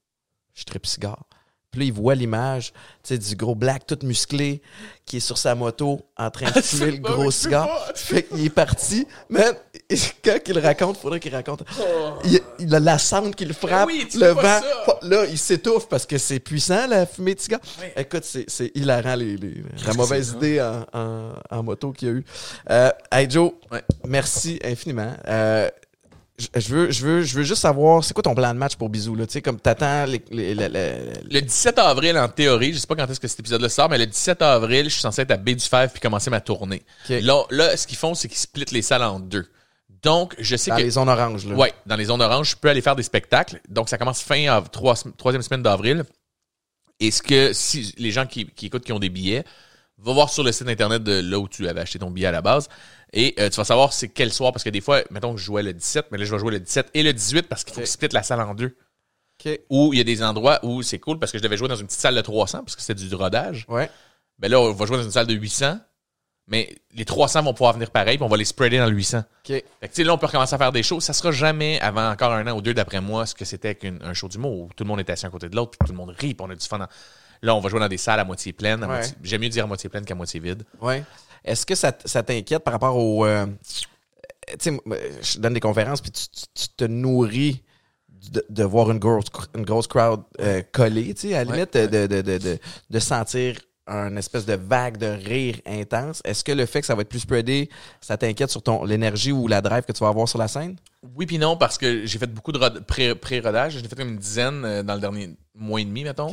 je 0.54 0.64
tripe 0.64 0.86
cigare. 0.86 1.24
Puis 1.72 1.80
là, 1.80 1.86
il 1.86 1.92
voit 1.92 2.14
l'image 2.14 2.72
tu 3.02 3.14
sais, 3.14 3.18
du 3.18 3.36
gros 3.36 3.54
black 3.54 3.86
tout 3.86 3.98
musclé 4.02 4.62
qui 5.04 5.18
est 5.18 5.20
sur 5.20 5.36
sa 5.36 5.54
moto 5.54 6.00
en 6.16 6.30
train 6.30 6.50
de 6.50 6.60
fumer 6.60 6.92
le 6.92 6.98
gros 6.98 7.24
mais 7.24 7.30
cigare. 7.30 7.68
Fait 7.94 8.22
qu'il 8.22 8.44
est 8.46 8.50
parti. 8.50 9.06
Man, 9.28 9.54
quand 10.24 10.38
il 10.46 10.58
raconte, 10.58 10.96
faudrait 10.96 11.20
qu'il 11.20 11.34
raconte. 11.34 11.62
Il, 12.24 12.40
il 12.60 12.74
a 12.74 12.80
la 12.80 12.98
cendre 12.98 13.34
qui 13.34 13.44
le 13.44 13.52
frappe, 13.52 13.88
Ben 13.88 13.94
oui, 13.94 14.06
tu 14.10 14.18
le 14.18 14.28
vent. 14.28 14.42
ça. 14.42 14.98
Là, 15.02 15.24
il 15.26 15.38
s'étouffe 15.38 15.88
parce 15.88 16.06
que 16.06 16.18
c'est 16.18 16.40
puissant, 16.40 16.86
la 16.86 17.04
fumée 17.06 17.34
de 17.34 17.40
cigare. 17.40 17.60
Écoute, 17.96 18.24
c'est, 18.24 18.70
hilarant, 18.74 19.14
les, 19.14 19.36
les- 19.36 19.62
la 19.86 19.92
mauvaise 19.94 20.30
c'est 20.30 20.36
idée 20.36 20.60
en, 20.62 20.84
en- 20.98 21.32
en 21.50 21.62
moto 21.62 21.92
qu'il 21.92 22.08
y 22.08 22.10
a 22.10 22.14
eu. 22.14 22.24
Euh, 22.70 22.90
hey 23.12 23.28
Joe, 23.30 23.52
Ouais. 23.70 23.82
merci 24.06 24.58
infiniment. 24.64 25.12
Euh, 25.28 25.68
je 26.38 26.68
veux, 26.68 26.90
je, 26.90 27.04
veux, 27.06 27.22
je 27.22 27.34
veux 27.36 27.42
juste 27.44 27.62
savoir, 27.62 28.04
c'est 28.04 28.12
quoi 28.12 28.22
ton 28.22 28.34
plan 28.34 28.52
de 28.52 28.58
match 28.58 28.76
pour 28.76 28.88
Bisou? 28.90 29.14
Là? 29.14 29.26
Tu 29.26 29.32
sais, 29.34 29.42
comme 29.42 29.58
t'attends 29.58 30.04
les, 30.04 30.22
les- 30.30 30.54
les- 30.54 30.68
les- 30.68 31.00
Le 31.30 31.40
17 31.40 31.78
avril, 31.78 32.18
en 32.18 32.28
théorie, 32.28 32.74
je 32.74 32.78
sais 32.78 32.86
pas 32.86 32.94
quand 32.96 33.10
est-ce 33.10 33.20
que 33.20 33.28
cet 33.28 33.40
épisode-là 33.40 33.68
sort, 33.70 33.88
mais 33.88 33.98
le 33.98 34.06
17 34.06 34.42
avril, 34.42 34.84
je 34.84 34.90
suis 34.90 35.00
censé 35.00 35.22
être 35.22 35.30
à 35.30 35.36
Baie 35.38 35.54
du 35.54 35.64
Fèvre 35.64 35.90
puis 35.92 36.00
commencer 36.00 36.28
ma 36.30 36.40
tournée. 36.40 36.82
Là, 37.08 37.42
là, 37.50 37.76
ce 37.76 37.86
qu'ils 37.86 37.96
font, 37.96 38.14
c'est 38.14 38.28
qu'ils 38.28 38.38
splitent 38.38 38.72
les 38.72 38.82
salles 38.82 39.02
en 39.02 39.18
deux. 39.18 39.46
Donc, 40.02 40.34
je 40.38 40.56
sais 40.56 40.70
dans 40.70 40.76
que... 40.76 40.82
les 40.82 40.90
zones 40.90 41.08
oranges. 41.08 41.46
Là. 41.46 41.54
Ouais, 41.56 41.72
dans 41.86 41.96
les 41.96 42.04
zones 42.04 42.20
oranges, 42.22 42.50
je 42.50 42.56
peux 42.56 42.68
aller 42.68 42.82
faire 42.82 42.96
des 42.96 43.02
spectacles. 43.02 43.60
Donc, 43.68 43.88
ça 43.88 43.96
commence 43.98 44.20
fin 44.20 44.46
av- 44.48 44.68
trois- 44.70 44.94
troisième 45.16 45.42
semaine 45.42 45.62
d'avril. 45.62 46.04
Et 47.00 47.10
ce 47.10 47.22
que 47.22 47.52
si 47.52 47.94
les 47.98 48.10
gens 48.10 48.26
qui, 48.26 48.46
qui 48.46 48.66
écoutent 48.66 48.84
qui 48.84 48.92
ont 48.92 48.98
des 48.98 49.08
billets, 49.10 49.44
va 49.98 50.12
voir 50.12 50.28
sur 50.30 50.42
le 50.44 50.52
site 50.52 50.68
internet 50.68 51.02
de 51.02 51.20
là 51.20 51.38
où 51.38 51.48
tu 51.48 51.66
avais 51.68 51.80
acheté 51.80 51.98
ton 51.98 52.10
billet 52.10 52.26
à 52.26 52.30
la 52.32 52.42
base. 52.42 52.68
Et 53.12 53.34
euh, 53.38 53.48
tu 53.48 53.56
vas 53.56 53.64
savoir 53.64 53.92
c'est 53.92 54.08
quel 54.08 54.32
soir, 54.32 54.52
parce 54.52 54.64
que 54.64 54.70
des 54.70 54.80
fois, 54.80 55.02
mettons 55.10 55.32
que 55.34 55.40
je 55.40 55.44
jouais 55.44 55.62
le 55.62 55.72
17, 55.72 56.06
mais 56.10 56.18
là, 56.18 56.24
je 56.24 56.32
vais 56.32 56.38
jouer 56.38 56.52
le 56.52 56.60
17 56.60 56.90
et 56.94 57.02
le 57.02 57.12
18 57.12 57.42
parce 57.48 57.64
qu'il 57.64 57.72
faut 57.74 57.80
Ok. 57.80 57.86
split 57.86 58.08
la 58.12 58.22
salle 58.22 58.40
en 58.40 58.54
deux. 58.54 58.76
OK. 59.44 59.60
Ou 59.70 59.92
il 59.92 59.98
y 59.98 60.00
a 60.00 60.04
des 60.04 60.22
endroits 60.22 60.58
où 60.62 60.82
c'est 60.82 60.98
cool 60.98 61.18
parce 61.18 61.30
que 61.32 61.38
je 61.38 61.42
devais 61.42 61.56
jouer 61.56 61.68
dans 61.68 61.76
une 61.76 61.86
petite 61.86 62.00
salle 62.00 62.14
de 62.14 62.20
300 62.20 62.58
parce 62.64 62.74
que 62.76 62.82
c'était 62.82 63.02
du 63.04 63.14
rodage. 63.14 63.64
Ouais. 63.68 63.90
Ben 64.38 64.50
là, 64.50 64.60
on 64.60 64.72
va 64.72 64.86
jouer 64.86 64.96
dans 64.98 65.02
une 65.04 65.10
salle 65.10 65.26
de 65.26 65.34
800, 65.34 65.78
mais 66.48 66.76
les 66.94 67.04
300 67.04 67.42
vont 67.42 67.52
pouvoir 67.54 67.72
venir 67.72 67.90
pareil, 67.90 68.18
puis 68.18 68.24
on 68.24 68.28
va 68.28 68.36
les 68.36 68.44
spreader 68.44 68.78
dans 68.78 68.86
le 68.86 68.92
800. 68.94 69.18
OK. 69.18 69.24
Fait 69.48 69.64
que, 69.88 70.02
là, 70.02 70.12
on 70.14 70.18
peut 70.18 70.26
recommencer 70.26 70.54
à 70.54 70.58
faire 70.58 70.72
des 70.72 70.82
shows. 70.82 71.00
Ça 71.00 71.12
sera 71.12 71.32
jamais, 71.32 71.80
avant 71.80 72.10
encore 72.10 72.32
un 72.32 72.46
an 72.46 72.56
ou 72.56 72.60
deux 72.60 72.74
d'après 72.74 73.00
moi, 73.00 73.24
ce 73.26 73.34
que 73.34 73.44
c'était 73.44 73.74
qu'un 73.74 74.14
show 74.14 74.28
d'humour 74.28 74.52
où 74.62 74.70
tout 74.76 74.84
le 74.84 74.88
monde 74.88 75.00
était 75.00 75.12
assis 75.12 75.26
à 75.26 75.30
côté 75.30 75.48
de 75.48 75.56
l'autre, 75.56 75.72
puis 75.78 75.86
tout 75.86 75.92
le 75.92 75.96
monde 75.98 76.10
rit, 76.10 76.34
puis 76.34 76.46
on 76.46 76.50
a 76.50 76.54
du 76.54 76.66
fun. 76.66 76.78
dans- 76.78 76.88
Là, 77.42 77.54
on 77.54 77.60
va 77.60 77.68
jouer 77.68 77.80
dans 77.80 77.88
des 77.88 77.96
salles 77.98 78.20
à 78.20 78.24
moitié 78.24 78.52
pleines. 78.52 78.82
à 78.82 78.86
Ouais. 78.88 78.94
moitié- 78.98 79.14
J'aime 79.22 79.40
mieux 79.42 79.48
dire 79.48 79.64
à 79.64 79.66
moitié 79.66 79.88
pleine 79.88 80.04
qu'à 80.04 80.14
moitié 80.14 80.40
vide. 80.40 80.64
Ouais. 80.80 81.02
Est-ce 81.44 81.64
que 81.66 81.74
ça, 81.74 81.92
t'inquiète 81.92 82.64
par 82.64 82.72
rapport 82.72 82.96
au. 82.96 83.24
euh, 83.24 83.46
tu 84.48 84.56
sais, 84.58 84.70
moi, 84.84 84.96
je 85.22 85.38
donne 85.38 85.54
des 85.54 85.60
conférences, 85.60 86.00
puis 86.00 86.10
tu, 86.10 86.28
tu- 86.28 86.46
tu 86.54 86.68
te 86.76 86.84
nourris 86.84 87.62
de, 88.32 88.44
de 88.48 88.64
voir 88.64 88.90
une 88.90 88.98
grosse, 88.98 89.26
une 89.56 89.64
grosse 89.64 89.86
crowd 89.86 90.22
euh, 90.40 90.62
collée, 90.72 91.14
tu 91.14 91.28
sais, 91.28 91.34
à 91.34 91.44
la 91.44 91.50
Ouais, 91.50 91.56
limite, 91.56 91.74
de, 91.76 92.06
de, 92.06 92.58
de, 92.90 92.98
sentir 92.98 93.56
un 93.88 94.16
espèce 94.16 94.44
de 94.46 94.54
vague 94.54 94.96
de 94.96 95.06
rire 95.06 95.60
intense. 95.64 96.20
Est-ce 96.24 96.42
que 96.42 96.50
le 96.50 96.66
fait 96.66 96.80
que 96.80 96.86
ça 96.88 96.96
va 96.96 97.02
être 97.02 97.08
plus 97.08 97.20
spreadé, 97.20 97.70
ça 98.00 98.16
t'inquiète 98.16 98.50
sur 98.50 98.60
ton 98.62 98.84
l'énergie 98.84 99.30
ou 99.30 99.46
la 99.46 99.60
drive 99.60 99.84
que 99.84 99.92
tu 99.92 100.00
vas 100.00 100.08
avoir 100.08 100.28
sur 100.28 100.38
la 100.40 100.48
scène? 100.48 100.74
Oui, 101.14 101.24
puis 101.26 101.38
non, 101.38 101.56
parce 101.56 101.78
que 101.78 102.04
j'ai 102.04 102.18
fait 102.18 102.26
beaucoup 102.26 102.50
de 102.50 102.58
rod- 102.58 102.80
pré- 102.84 103.14
pré-rodage. 103.14 103.74
J'en 103.74 103.84
ai 103.84 103.88
fait 103.88 103.94
comme 103.94 104.08
une 104.08 104.18
dizaine 104.18 104.64
euh, 104.64 104.82
dans 104.82 104.94
le 104.94 105.00
dernier 105.00 105.36
mois 105.54 105.80
et 105.80 105.84
demi, 105.84 106.02
mettons. 106.02 106.28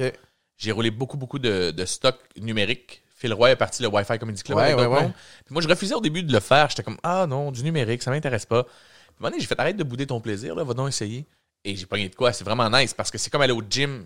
J'ai 0.63 0.71
roulé 0.71 0.91
beaucoup, 0.91 1.17
beaucoup 1.17 1.39
de, 1.39 1.71
de 1.71 1.85
stock 1.85 2.17
numérique. 2.39 3.01
Phil 3.15 3.33
Roy 3.33 3.51
est 3.51 3.55
parti 3.57 3.81
le 3.83 3.89
Wi-Fi 3.89 4.17
Comedy 4.17 4.41
Club 4.43 4.57
Ouais, 4.57 4.63
avec 4.65 4.77
ouais, 4.77 4.83
d'autres 4.83 4.95
ouais. 4.95 5.03
mondes. 5.03 5.13
Puis 5.45 5.53
moi, 5.53 5.61
je 5.61 5.67
refusais 5.67 5.93
au 5.93 5.99
début 6.01 6.23
de 6.23 6.31
le 6.31 6.39
faire. 6.39 6.69
J'étais 6.69 6.83
comme, 6.83 6.97
ah 7.03 7.25
non, 7.27 7.51
du 7.51 7.63
numérique, 7.63 8.01
ça 8.01 8.11
m'intéresse 8.11 8.45
pas. 8.45 8.63
Puis 8.63 9.31
j'ai 9.39 9.45
fait, 9.45 9.59
arrête 9.59 9.75
de 9.77 9.83
bouder 9.83 10.07
ton 10.07 10.19
plaisir, 10.21 10.55
là, 10.55 10.63
va 10.63 10.73
donc 10.73 10.87
essayer. 10.89 11.25
Et 11.65 11.75
j'ai 11.75 11.85
pogné 11.85 12.07
de 12.09 12.15
quoi. 12.15 12.31
C'est 12.33 12.43
vraiment 12.45 12.69
nice 12.69 12.93
parce 12.93 13.11
que 13.11 13.17
c'est 13.17 13.29
comme 13.29 13.41
aller 13.41 13.53
au 13.53 13.61
gym 13.69 14.05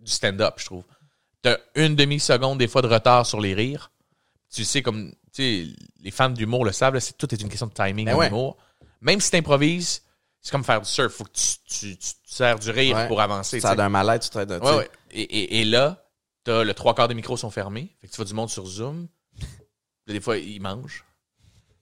du 0.00 0.10
stand-up, 0.10 0.54
je 0.58 0.64
trouve. 0.66 0.84
T'as 1.42 1.56
une 1.74 1.94
demi-seconde, 1.94 2.58
des 2.58 2.68
fois, 2.68 2.80
de 2.82 2.88
retard 2.88 3.26
sur 3.26 3.40
les 3.40 3.52
rires. 3.54 3.90
Tu 4.50 4.64
sais, 4.64 4.80
comme, 4.82 5.10
tu 5.34 5.66
sais, 5.66 5.66
les 6.02 6.10
fans 6.10 6.30
d'humour 6.30 6.64
le 6.64 6.72
savent, 6.72 6.94
là, 6.94 7.00
c'est, 7.00 7.16
tout 7.16 7.32
est 7.34 7.40
une 7.40 7.48
question 7.48 7.66
de 7.66 7.72
timing 7.72 8.06
Ben 8.06 8.14
en 8.14 8.18
ouais. 8.18 8.28
humour. 8.28 8.56
Même 9.00 9.20
si 9.20 9.30
t'improvises, 9.30 10.02
c'est 10.40 10.50
comme 10.50 10.64
faire 10.64 10.80
du 10.80 10.88
surf. 10.88 11.12
Faut 11.12 11.24
que 11.24 11.30
tu, 11.32 11.44
tu, 11.66 11.96
tu, 11.96 11.98
tu 11.98 12.14
sers 12.24 12.58
du 12.58 12.70
rire 12.70 12.96
Ouais. 12.96 13.08
pour 13.08 13.20
avancer. 13.20 13.60
Ça 13.60 13.70
a 13.70 13.74
d'un 13.76 13.88
mal-être, 13.88 14.30
tu. 14.30 14.38
Ouais, 14.38 14.76
ouais. 14.76 14.90
Et, 15.16 15.22
et, 15.22 15.60
et 15.60 15.64
là, 15.64 16.04
t'as 16.44 16.62
le 16.62 16.74
trois 16.74 16.94
quarts 16.94 17.08
des 17.08 17.14
micros 17.14 17.36
sont 17.36 17.50
fermés. 17.50 17.96
Fait 18.00 18.06
que 18.06 18.12
tu 18.12 18.16
vois 18.16 18.24
du 18.26 18.34
monde 18.34 18.50
sur 18.50 18.66
Zoom. 18.66 19.08
Des 20.06 20.20
fois, 20.20 20.36
ils 20.36 20.60
mangent. 20.60 21.04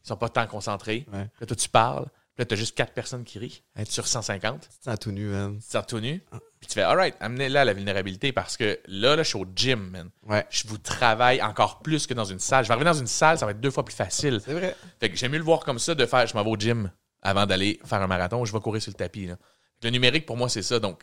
Ils 0.05 0.09
sont 0.09 0.17
pas 0.17 0.29
tant 0.29 0.47
concentrés. 0.47 1.05
Ouais. 1.13 1.29
Là, 1.41 1.47
toi, 1.47 1.57
tu 1.57 1.69
parles. 1.69 2.07
Puis 2.35 2.41
là, 2.43 2.47
t'as 2.47 2.57
juste 2.57 2.77
4 2.77 2.93
personnes 2.95 3.25
qui 3.25 3.39
rient 3.39 3.63
Hey, 3.77 3.87
sur 3.87 4.07
150. 4.07 4.61
Tu 4.63 4.69
te 4.79 4.85
sens 4.85 4.99
tout 4.99 5.13
nu, 5.13 5.27
man. 5.27 5.59
Tu 5.59 5.71
sors 5.71 5.87
tout 5.87 6.01
nu. 6.01 6.23
Puis 6.61 6.69
tu 6.69 6.75
fais, 6.75 6.83
alright, 6.83 7.15
amenez-la 7.21 7.65
la 7.65 7.73
vulnérabilité 7.73 8.33
parce 8.33 8.57
que 8.57 8.81
là, 8.87 9.15
là, 9.17 9.23
je 9.23 9.29
suis 9.29 9.39
au 9.39 9.47
gym, 9.55 9.91
man. 9.91 10.11
Ouais. 10.27 10.45
Je 10.51 10.67
vous 10.67 10.79
travaille 10.79 11.41
encore 11.43 11.81
plus 11.81 12.07
que 12.07 12.15
dans 12.15 12.25
une 12.25 12.39
salle. 12.41 12.65
Je 12.65 12.69
vais 12.69 12.75
arriver 12.75 12.91
dans 12.91 12.99
une 12.99 13.07
salle, 13.07 13.39
ça 13.39 13.47
va 13.47 13.53
être 13.53 13.61
deux 13.61 13.71
fois 13.71 13.85
plus 13.85 13.95
facile. 13.95 14.41
C'est 14.45 14.55
vrai. 14.55 14.77
Fait 15.01 15.11
que 15.11 15.17
j'aime 15.17 15.33
mieux 15.33 15.39
le 15.39 15.45
voir 15.45 15.61
comme 15.61 15.79
ça, 15.79 15.95
de 15.95 16.07
faire, 16.07 16.27
je 16.27 16.35
m'en 16.35 16.43
vais 16.43 16.51
au 16.51 16.57
gym 16.57 16.91
avant 17.23 17.47
d'aller 17.47 17.81
faire 17.85 18.01
un 18.03 18.07
marathon, 18.07 18.45
je 18.45 18.53
vais 18.53 18.61
courir 18.61 18.83
sur 18.83 18.91
le 18.91 18.97
tapis. 18.97 19.27
Là. 19.27 19.37
Le 19.83 19.91
numérique, 19.91 20.27
pour 20.27 20.37
moi, 20.37 20.49
c'est 20.49 20.63
ça. 20.63 20.81
Donc, 20.81 21.03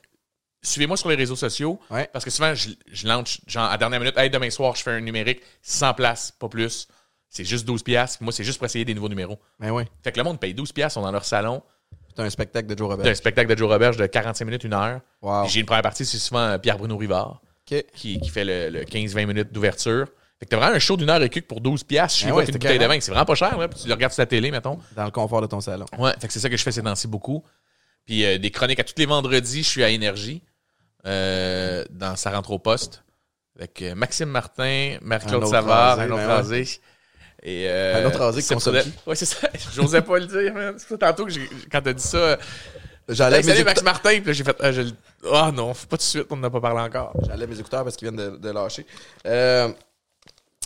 suivez-moi 0.61 0.97
sur 0.97 1.09
les 1.09 1.15
réseaux 1.15 1.35
sociaux. 1.35 1.79
Ouais. 1.89 2.09
Parce 2.13 2.23
que 2.25 2.31
souvent, 2.31 2.53
je, 2.55 2.69
je 2.91 3.07
lance, 3.07 3.39
genre, 3.47 3.65
à 3.65 3.71
la 3.71 3.77
dernière 3.77 3.99
minute, 3.99 4.17
hey, 4.17 4.29
demain 4.29 4.49
soir, 4.49 4.75
je 4.75 4.83
fais 4.83 4.91
un 4.91 4.99
numérique, 5.01 5.41
100 5.61 5.93
places, 5.95 6.31
pas 6.31 6.49
plus. 6.49 6.87
C'est 7.29 7.45
juste 7.45 7.65
12 7.65 7.83
piastres. 7.83 8.21
Moi, 8.21 8.33
c'est 8.33 8.43
juste 8.43 8.57
pour 8.57 8.65
essayer 8.65 8.83
des 8.85 8.93
nouveaux 8.93 9.09
numéros. 9.09 9.39
Ben 9.59 9.71
oui. 9.71 9.83
Fait 10.03 10.11
que 10.11 10.17
le 10.17 10.23
monde 10.23 10.39
paye 10.39 10.53
12 10.53 10.71
piastres, 10.73 10.97
on 10.97 11.01
est 11.01 11.05
dans 11.05 11.11
leur 11.11 11.25
salon. 11.25 11.63
C'est 12.13 12.21
un 12.21 12.29
spectacle 12.29 12.67
de 12.67 12.77
Joe 12.77 12.89
D'un 12.89 12.95
Robert. 12.97 13.15
spectacle 13.15 13.49
de 13.53 13.57
Joe 13.57 13.69
Roberge 13.71 13.95
de 13.97 14.05
45 14.05 14.43
minutes, 14.45 14.63
une 14.65 14.73
heure. 14.73 14.99
Wow. 15.21 15.43
Puis 15.43 15.51
J'ai 15.53 15.59
une 15.61 15.65
première 15.65 15.81
partie, 15.81 16.05
c'est 16.05 16.17
souvent 16.17 16.41
euh, 16.41 16.57
Pierre-Bruno 16.57 16.97
Rivard 16.97 17.41
qui, 17.65 18.19
qui 18.19 18.29
fait 18.29 18.43
le, 18.43 18.69
le 18.69 18.83
15-20 18.83 19.25
minutes 19.27 19.53
d'ouverture. 19.53 20.07
Fait 20.37 20.45
que 20.45 20.49
t'as 20.49 20.57
vraiment 20.57 20.75
un 20.75 20.79
show 20.79 20.97
d'une 20.97 21.09
heure 21.09 21.21
et 21.23 21.29
quelques 21.29 21.47
pour 21.47 21.61
12 21.61 21.85
piastres. 21.85 22.19
Je 22.19 22.25
Ben 22.25 22.27
suis 22.27 22.35
ouais, 22.35 22.43
avec 22.43 22.53
une 22.55 22.59
bouteille 22.59 22.79
de 22.79 22.85
vin. 22.85 22.99
C'est 22.99 23.11
vraiment 23.11 23.25
pas 23.25 23.35
cher, 23.35 23.57
là. 23.57 23.69
Puis 23.69 23.79
tu 23.83 23.87
le 23.87 23.93
regardes 23.93 24.11
sur 24.11 24.21
la 24.23 24.25
télé, 24.25 24.51
mettons. 24.51 24.77
Dans 24.97 25.05
le 25.05 25.11
confort 25.11 25.41
de 25.41 25.47
ton 25.47 25.61
salon. 25.61 25.85
Ouais, 25.97 26.11
fait 26.19 26.27
que 26.27 26.33
c'est 26.33 26.39
ça 26.41 26.49
que 26.49 26.57
je 26.57 26.63
fais 26.63 26.73
ces 26.73 26.81
temps-ci 26.83 27.07
beaucoup. 27.07 27.45
Puis 28.05 28.25
euh, 28.25 28.37
des 28.39 28.51
chroniques 28.51 28.79
à 28.79 28.83
tous 28.83 28.95
les 28.97 29.05
vendredis, 29.05 29.63
je 29.63 29.69
suis 29.69 29.83
à 29.83 29.89
Énergie. 29.89 30.41
Euh, 31.05 31.83
dans 31.89 32.15
Ça 32.15 32.31
rentre 32.31 32.51
au 32.51 32.59
poste. 32.59 33.03
Avec 33.57 33.81
euh, 33.81 33.95
Maxime 33.95 34.29
Martin, 34.29 34.97
Marie-Claude 35.01 35.45
Savard, 35.45 35.99
un 35.99 36.09
autre 36.09 36.15
ben 36.17 36.27
rasé. 36.27 36.67
Et, 37.43 37.65
euh, 37.67 38.03
Un 38.03 38.07
autre 38.07 38.19
rasé 38.19 38.41
consomme 38.41 38.75
Trudel. 38.75 38.93
Ouais, 39.05 39.15
c'est 39.15 39.25
ça. 39.25 39.47
J'osais 39.73 40.01
pas 40.01 40.19
le 40.19 40.25
dire, 40.25 40.53
man. 40.53 40.75
C'est 40.77 40.97
tantôt 40.97 41.25
que 41.25 41.31
quand 41.71 41.81
t'as 41.81 41.93
dit 41.93 42.03
ça. 42.03 42.37
hey, 43.09 43.29
mes, 43.31 43.43
salut 43.43 43.63
Max. 43.63 43.83
Martin. 43.83 44.19
Puis 44.23 44.33
j'ai 44.33 44.43
fait. 44.43 44.55
Ah, 44.59 44.71
je 44.71 44.83
Ah, 45.31 45.51
non, 45.53 45.73
pas 45.73 45.79
tout 45.89 45.97
de 45.97 46.01
suite, 46.01 46.27
on 46.29 46.37
n'en 46.37 46.47
a 46.47 46.49
pas 46.49 46.61
parlé 46.61 46.81
encore. 46.81 47.13
j'enlève 47.27 47.49
mes 47.49 47.59
écouteurs 47.59 47.83
parce 47.83 47.95
qu'ils 47.95 48.09
viennent 48.09 48.31
de, 48.31 48.37
de 48.37 48.49
lâcher. 48.51 48.85
Euh, 49.25 49.69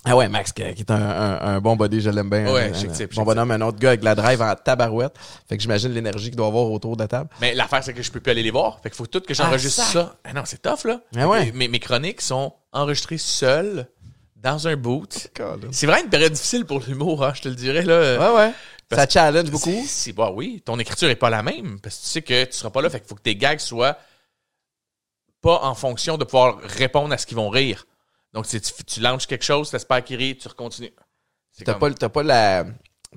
Ah 0.08 0.16
ouais, 0.16 0.30
Max, 0.30 0.52
qui 0.54 0.62
est 0.62 0.92
un, 0.92 0.96
un- 0.96 1.40
un 1.56 1.60
bon 1.62 1.76
body, 1.76 2.00
je 2.02 2.10
l'aime 2.12 2.30
bien. 2.30 2.52
Ouais, 2.54 2.70
Un- 2.70 2.74
chic 2.74 2.92
type, 2.92 3.10
Bon 3.16 3.22
chic 3.22 3.26
bonhomme, 3.26 3.52
un 3.52 3.62
autre 3.62 3.80
gars 3.80 3.90
avec 3.90 4.04
la 4.04 4.14
drive 4.16 4.42
en 4.42 4.54
tabarouette. 4.56 5.16
Fait 5.50 5.58
que 5.58 5.64
j'imagine 5.64 5.92
l'énergie 5.92 6.28
qu'il 6.30 6.36
doit 6.38 6.48
avoir 6.48 6.70
autour 6.72 6.96
de 6.96 7.02
la 7.02 7.08
table. 7.08 7.30
Mais 7.42 7.54
l'affaire, 7.56 7.84
c'est 7.84 7.94
que 7.94 8.04
je 8.04 8.12
peux 8.12 8.20
plus 8.20 8.32
aller 8.32 8.44
les 8.44 8.52
voir. 8.52 8.80
Fait 8.82 8.90
qu'il 8.90 8.98
faut 8.98 9.08
tout 9.08 9.22
que 9.22 9.34
j'enregistre 9.34 9.84
Ah, 9.88 9.92
ça. 9.92 10.16
Ah 10.24 10.34
non, 10.34 10.44
c'est 10.46 10.62
tough, 10.62 10.86
là. 10.86 11.02
Ah 11.18 11.28
ouais. 11.28 11.52
Mes, 11.54 11.68
mes 11.68 11.80
chroniques 11.80 12.22
sont 12.22 12.54
enregistrées 12.72 13.18
seules, 13.18 13.88
dans 14.36 14.68
un 14.68 14.76
boot. 14.76 15.28
C'est 15.72 15.88
vraiment 15.88 16.04
une 16.04 16.10
période 16.10 16.34
difficile 16.34 16.66
pour 16.66 16.80
l'humour, 16.88 17.24
hein, 17.26 17.34
je 17.36 17.42
te 17.42 17.48
le 17.50 17.56
dirais, 17.56 17.82
là. 17.84 18.20
Ouais, 18.20 18.38
ouais. 18.38 18.52
Parce- 18.88 19.02
Ça 19.02 19.10
challenge 19.10 19.50
beaucoup. 19.50 19.84
C'est- 19.88 20.14
bah 20.14 20.30
oui, 20.32 20.62
ton 20.64 20.78
écriture 20.78 21.10
est 21.10 21.16
pas 21.16 21.32
la 21.32 21.42
même 21.42 21.80
parce 21.82 21.96
que 21.98 22.02
tu 22.04 22.08
sais 22.08 22.22
que 22.22 22.44
tu 22.46 22.54
seras 22.54 22.70
pas 22.70 22.84
là, 22.84 22.92
fait 22.92 23.00
qu'il 23.00 23.10
faut 23.10 23.16
que 23.16 23.22
tes 23.22 23.36
gags 23.36 23.58
soient 23.58 23.98
pas 25.42 25.62
en 25.64 25.74
fonction 25.76 26.18
de 26.18 26.24
pouvoir 26.24 26.60
répondre 26.62 27.12
à 27.14 27.18
ce 27.18 27.26
qu'ils 27.26 27.38
vont 27.38 27.50
rire. 27.50 27.88
Donc, 28.36 28.46
si 28.46 28.62
tu, 28.62 28.72
tu 28.84 29.00
lances 29.00 29.26
quelque 29.26 29.44
chose, 29.46 29.72
t'espères 29.72 30.04
qu'ils 30.04 30.18
rient, 30.18 30.38
tu 30.38 30.48
recontinues. 30.48 30.92
T'as 31.64 31.74
comme- 31.74 31.94
pas, 31.96 32.10
pas 32.10 32.24
la. 32.24 32.66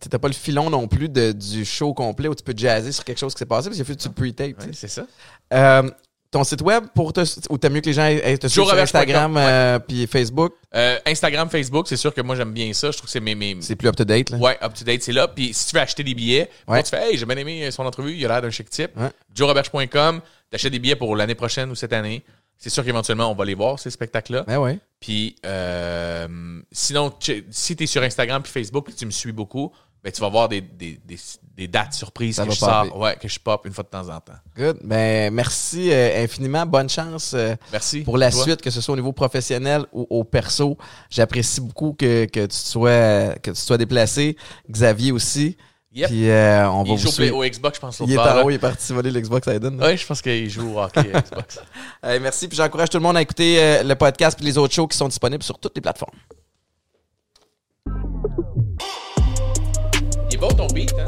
T'as 0.08 0.18
pas 0.20 0.28
le 0.28 0.34
filon 0.34 0.70
non 0.70 0.86
plus 0.86 1.08
de, 1.08 1.32
du 1.32 1.64
show 1.64 1.92
complet 1.92 2.28
où 2.28 2.34
tu 2.34 2.44
peux 2.44 2.54
jazzer 2.56 2.92
sur 2.92 3.04
quelque 3.04 3.18
chose 3.18 3.34
qui 3.34 3.40
s'est 3.40 3.46
passé 3.46 3.68
parce 3.68 3.82
qu'il 3.82 3.96
tu 3.96 4.08
le 4.08 4.14
pre-tape. 4.14 4.62
C'est 4.72 4.86
ça. 4.86 5.04
Euh, 5.52 5.90
ton 6.30 6.44
site 6.44 6.62
web 6.62 6.84
pour 6.94 7.12
te. 7.12 7.20
Ou 7.50 7.58
t'as 7.58 7.68
mieux 7.68 7.80
que 7.80 7.86
les 7.86 7.94
gens 7.94 8.04
aient- 8.04 8.38
te 8.38 8.46
suivre 8.46 8.68
sur 8.68 8.78
Instagram 8.78 9.36
euh, 9.36 9.80
puis 9.80 10.06
Facebook? 10.06 10.52
Euh, 10.76 10.98
Instagram, 11.04 11.50
Facebook, 11.50 11.88
c'est 11.88 11.96
sûr 11.96 12.14
que 12.14 12.20
moi 12.20 12.36
j'aime 12.36 12.52
bien 12.52 12.72
ça. 12.74 12.92
Je 12.92 12.96
trouve 12.98 13.06
que 13.06 13.10
c'est 13.12 13.18
mes, 13.18 13.34
mes, 13.34 13.56
C'est 13.60 13.74
plus 13.74 13.88
up-to-date. 13.88 14.30
là. 14.30 14.36
Ouais, 14.38 14.56
up 14.62 14.72
to 14.74 14.84
date, 14.84 15.02
c'est 15.02 15.12
là. 15.12 15.26
Puis 15.26 15.52
si 15.52 15.66
tu 15.66 15.74
veux 15.74 15.80
acheter 15.82 16.04
des 16.04 16.14
billets, 16.14 16.48
Ouais. 16.68 16.80
tu 16.84 16.90
fais 16.90 17.10
Hey, 17.10 17.18
j'ai 17.18 17.26
bien 17.26 17.36
aimé 17.36 17.68
son 17.72 17.84
entrevue, 17.84 18.14
il 18.14 18.24
a 18.24 18.28
l'air 18.28 18.42
d'un 18.42 18.50
chic 18.50 18.70
type. 18.70 18.96
Ouais. 18.96 19.08
JoeRoberge.com, 19.34 20.20
t'achètes 20.50 20.70
des 20.72 20.78
billets 20.78 20.96
pour 20.96 21.16
l'année 21.16 21.34
prochaine 21.34 21.70
ou 21.70 21.74
cette 21.74 21.92
année. 21.92 22.22
C'est 22.58 22.70
sûr 22.70 22.84
qu'éventuellement, 22.84 23.30
on 23.30 23.34
va 23.34 23.44
les 23.44 23.54
voir, 23.54 23.78
ces 23.78 23.88
spectacles-là. 23.90 24.42
Ben 24.46 24.58
ouais. 24.58 24.78
Puis 25.00 25.36
euh, 25.46 26.60
sinon, 26.72 27.10
tu- 27.10 27.46
si 27.50 27.76
tu 27.76 27.84
es 27.84 27.86
sur 27.86 28.02
Instagram 28.02 28.42
puis 28.42 28.50
Facebook 28.52 28.88
et 28.90 28.92
tu 28.92 29.06
me 29.06 29.10
suis 29.12 29.30
beaucoup, 29.32 29.70
ben, 30.02 30.12
tu 30.12 30.20
vas 30.20 30.28
voir 30.28 30.48
des, 30.48 30.60
des, 30.60 30.98
des, 31.04 31.16
des 31.56 31.68
dates 31.68 31.92
surprises 31.92 32.36
Ça 32.36 32.46
que 32.46 32.52
je 32.52 32.58
popper. 32.60 32.88
sors. 32.88 32.96
Ouais, 32.98 33.16
que 33.16 33.28
je 33.28 33.38
pop 33.38 33.64
une 33.66 33.72
fois 33.72 33.82
de 33.84 33.88
temps 33.88 34.08
en 34.08 34.20
temps. 34.20 34.32
Good. 34.56 34.78
Ben 34.82 35.32
merci 35.34 35.90
euh, 35.92 36.22
infiniment. 36.24 36.64
Bonne 36.66 36.88
chance. 36.88 37.32
euh, 37.34 37.54
Merci. 37.72 38.02
pour 38.02 38.16
la 38.18 38.30
Toi? 38.30 38.42
suite, 38.42 38.62
que 38.62 38.70
ce 38.70 38.80
soit 38.80 38.92
au 38.94 38.96
niveau 38.96 39.12
professionnel 39.12 39.84
ou 39.92 40.06
au 40.10 40.24
perso. 40.24 40.76
J'apprécie 41.10 41.60
beaucoup 41.60 41.92
que, 41.98 42.26
que 42.26 42.46
tu 42.46 42.56
sois 42.56 43.34
que 43.42 43.50
tu 43.52 43.60
sois 43.60 43.76
déplacé. 43.78 44.36
Xavier 44.70 45.12
aussi. 45.12 45.56
Yep. 45.94 46.08
Puis 46.08 46.28
euh, 46.28 46.70
on 46.70 46.82
va 46.82 46.92
Il 46.92 46.98
joue 46.98 47.34
au, 47.34 47.44
Xbox, 47.44 47.76
je 47.76 47.80
pense. 47.80 48.00
Il 48.00 48.12
est 48.12 48.18
en 48.18 48.42
haut, 48.42 48.50
il 48.50 48.54
est 48.54 48.58
parti 48.58 48.92
voler 48.92 49.10
l'Xbox 49.10 49.48
Eden. 49.48 49.82
Ouais, 49.82 49.96
je 49.96 50.06
pense 50.06 50.20
qu'il 50.20 50.48
joue 50.50 50.74
au 50.74 50.80
hockey 50.80 51.10
Xbox. 51.12 51.60
Euh, 52.04 52.18
merci, 52.22 52.46
puis 52.46 52.56
j'encourage 52.56 52.90
tout 52.90 52.98
le 52.98 53.02
monde 53.02 53.16
à 53.16 53.22
écouter 53.22 53.60
euh, 53.60 53.82
le 53.82 53.94
podcast 53.96 54.38
puis 54.38 54.46
les 54.46 54.56
autres 54.56 54.72
shows 54.72 54.86
qui 54.86 54.96
sont 54.96 55.08
disponibles 55.08 55.42
sur 55.42 55.58
toutes 55.58 55.74
les 55.74 55.80
plateformes. 55.80 56.14
Il 60.30 60.34
est 60.34 60.36
bon 60.36 60.48
ton 60.48 60.68
beat, 60.68 60.92
hein? 60.96 61.04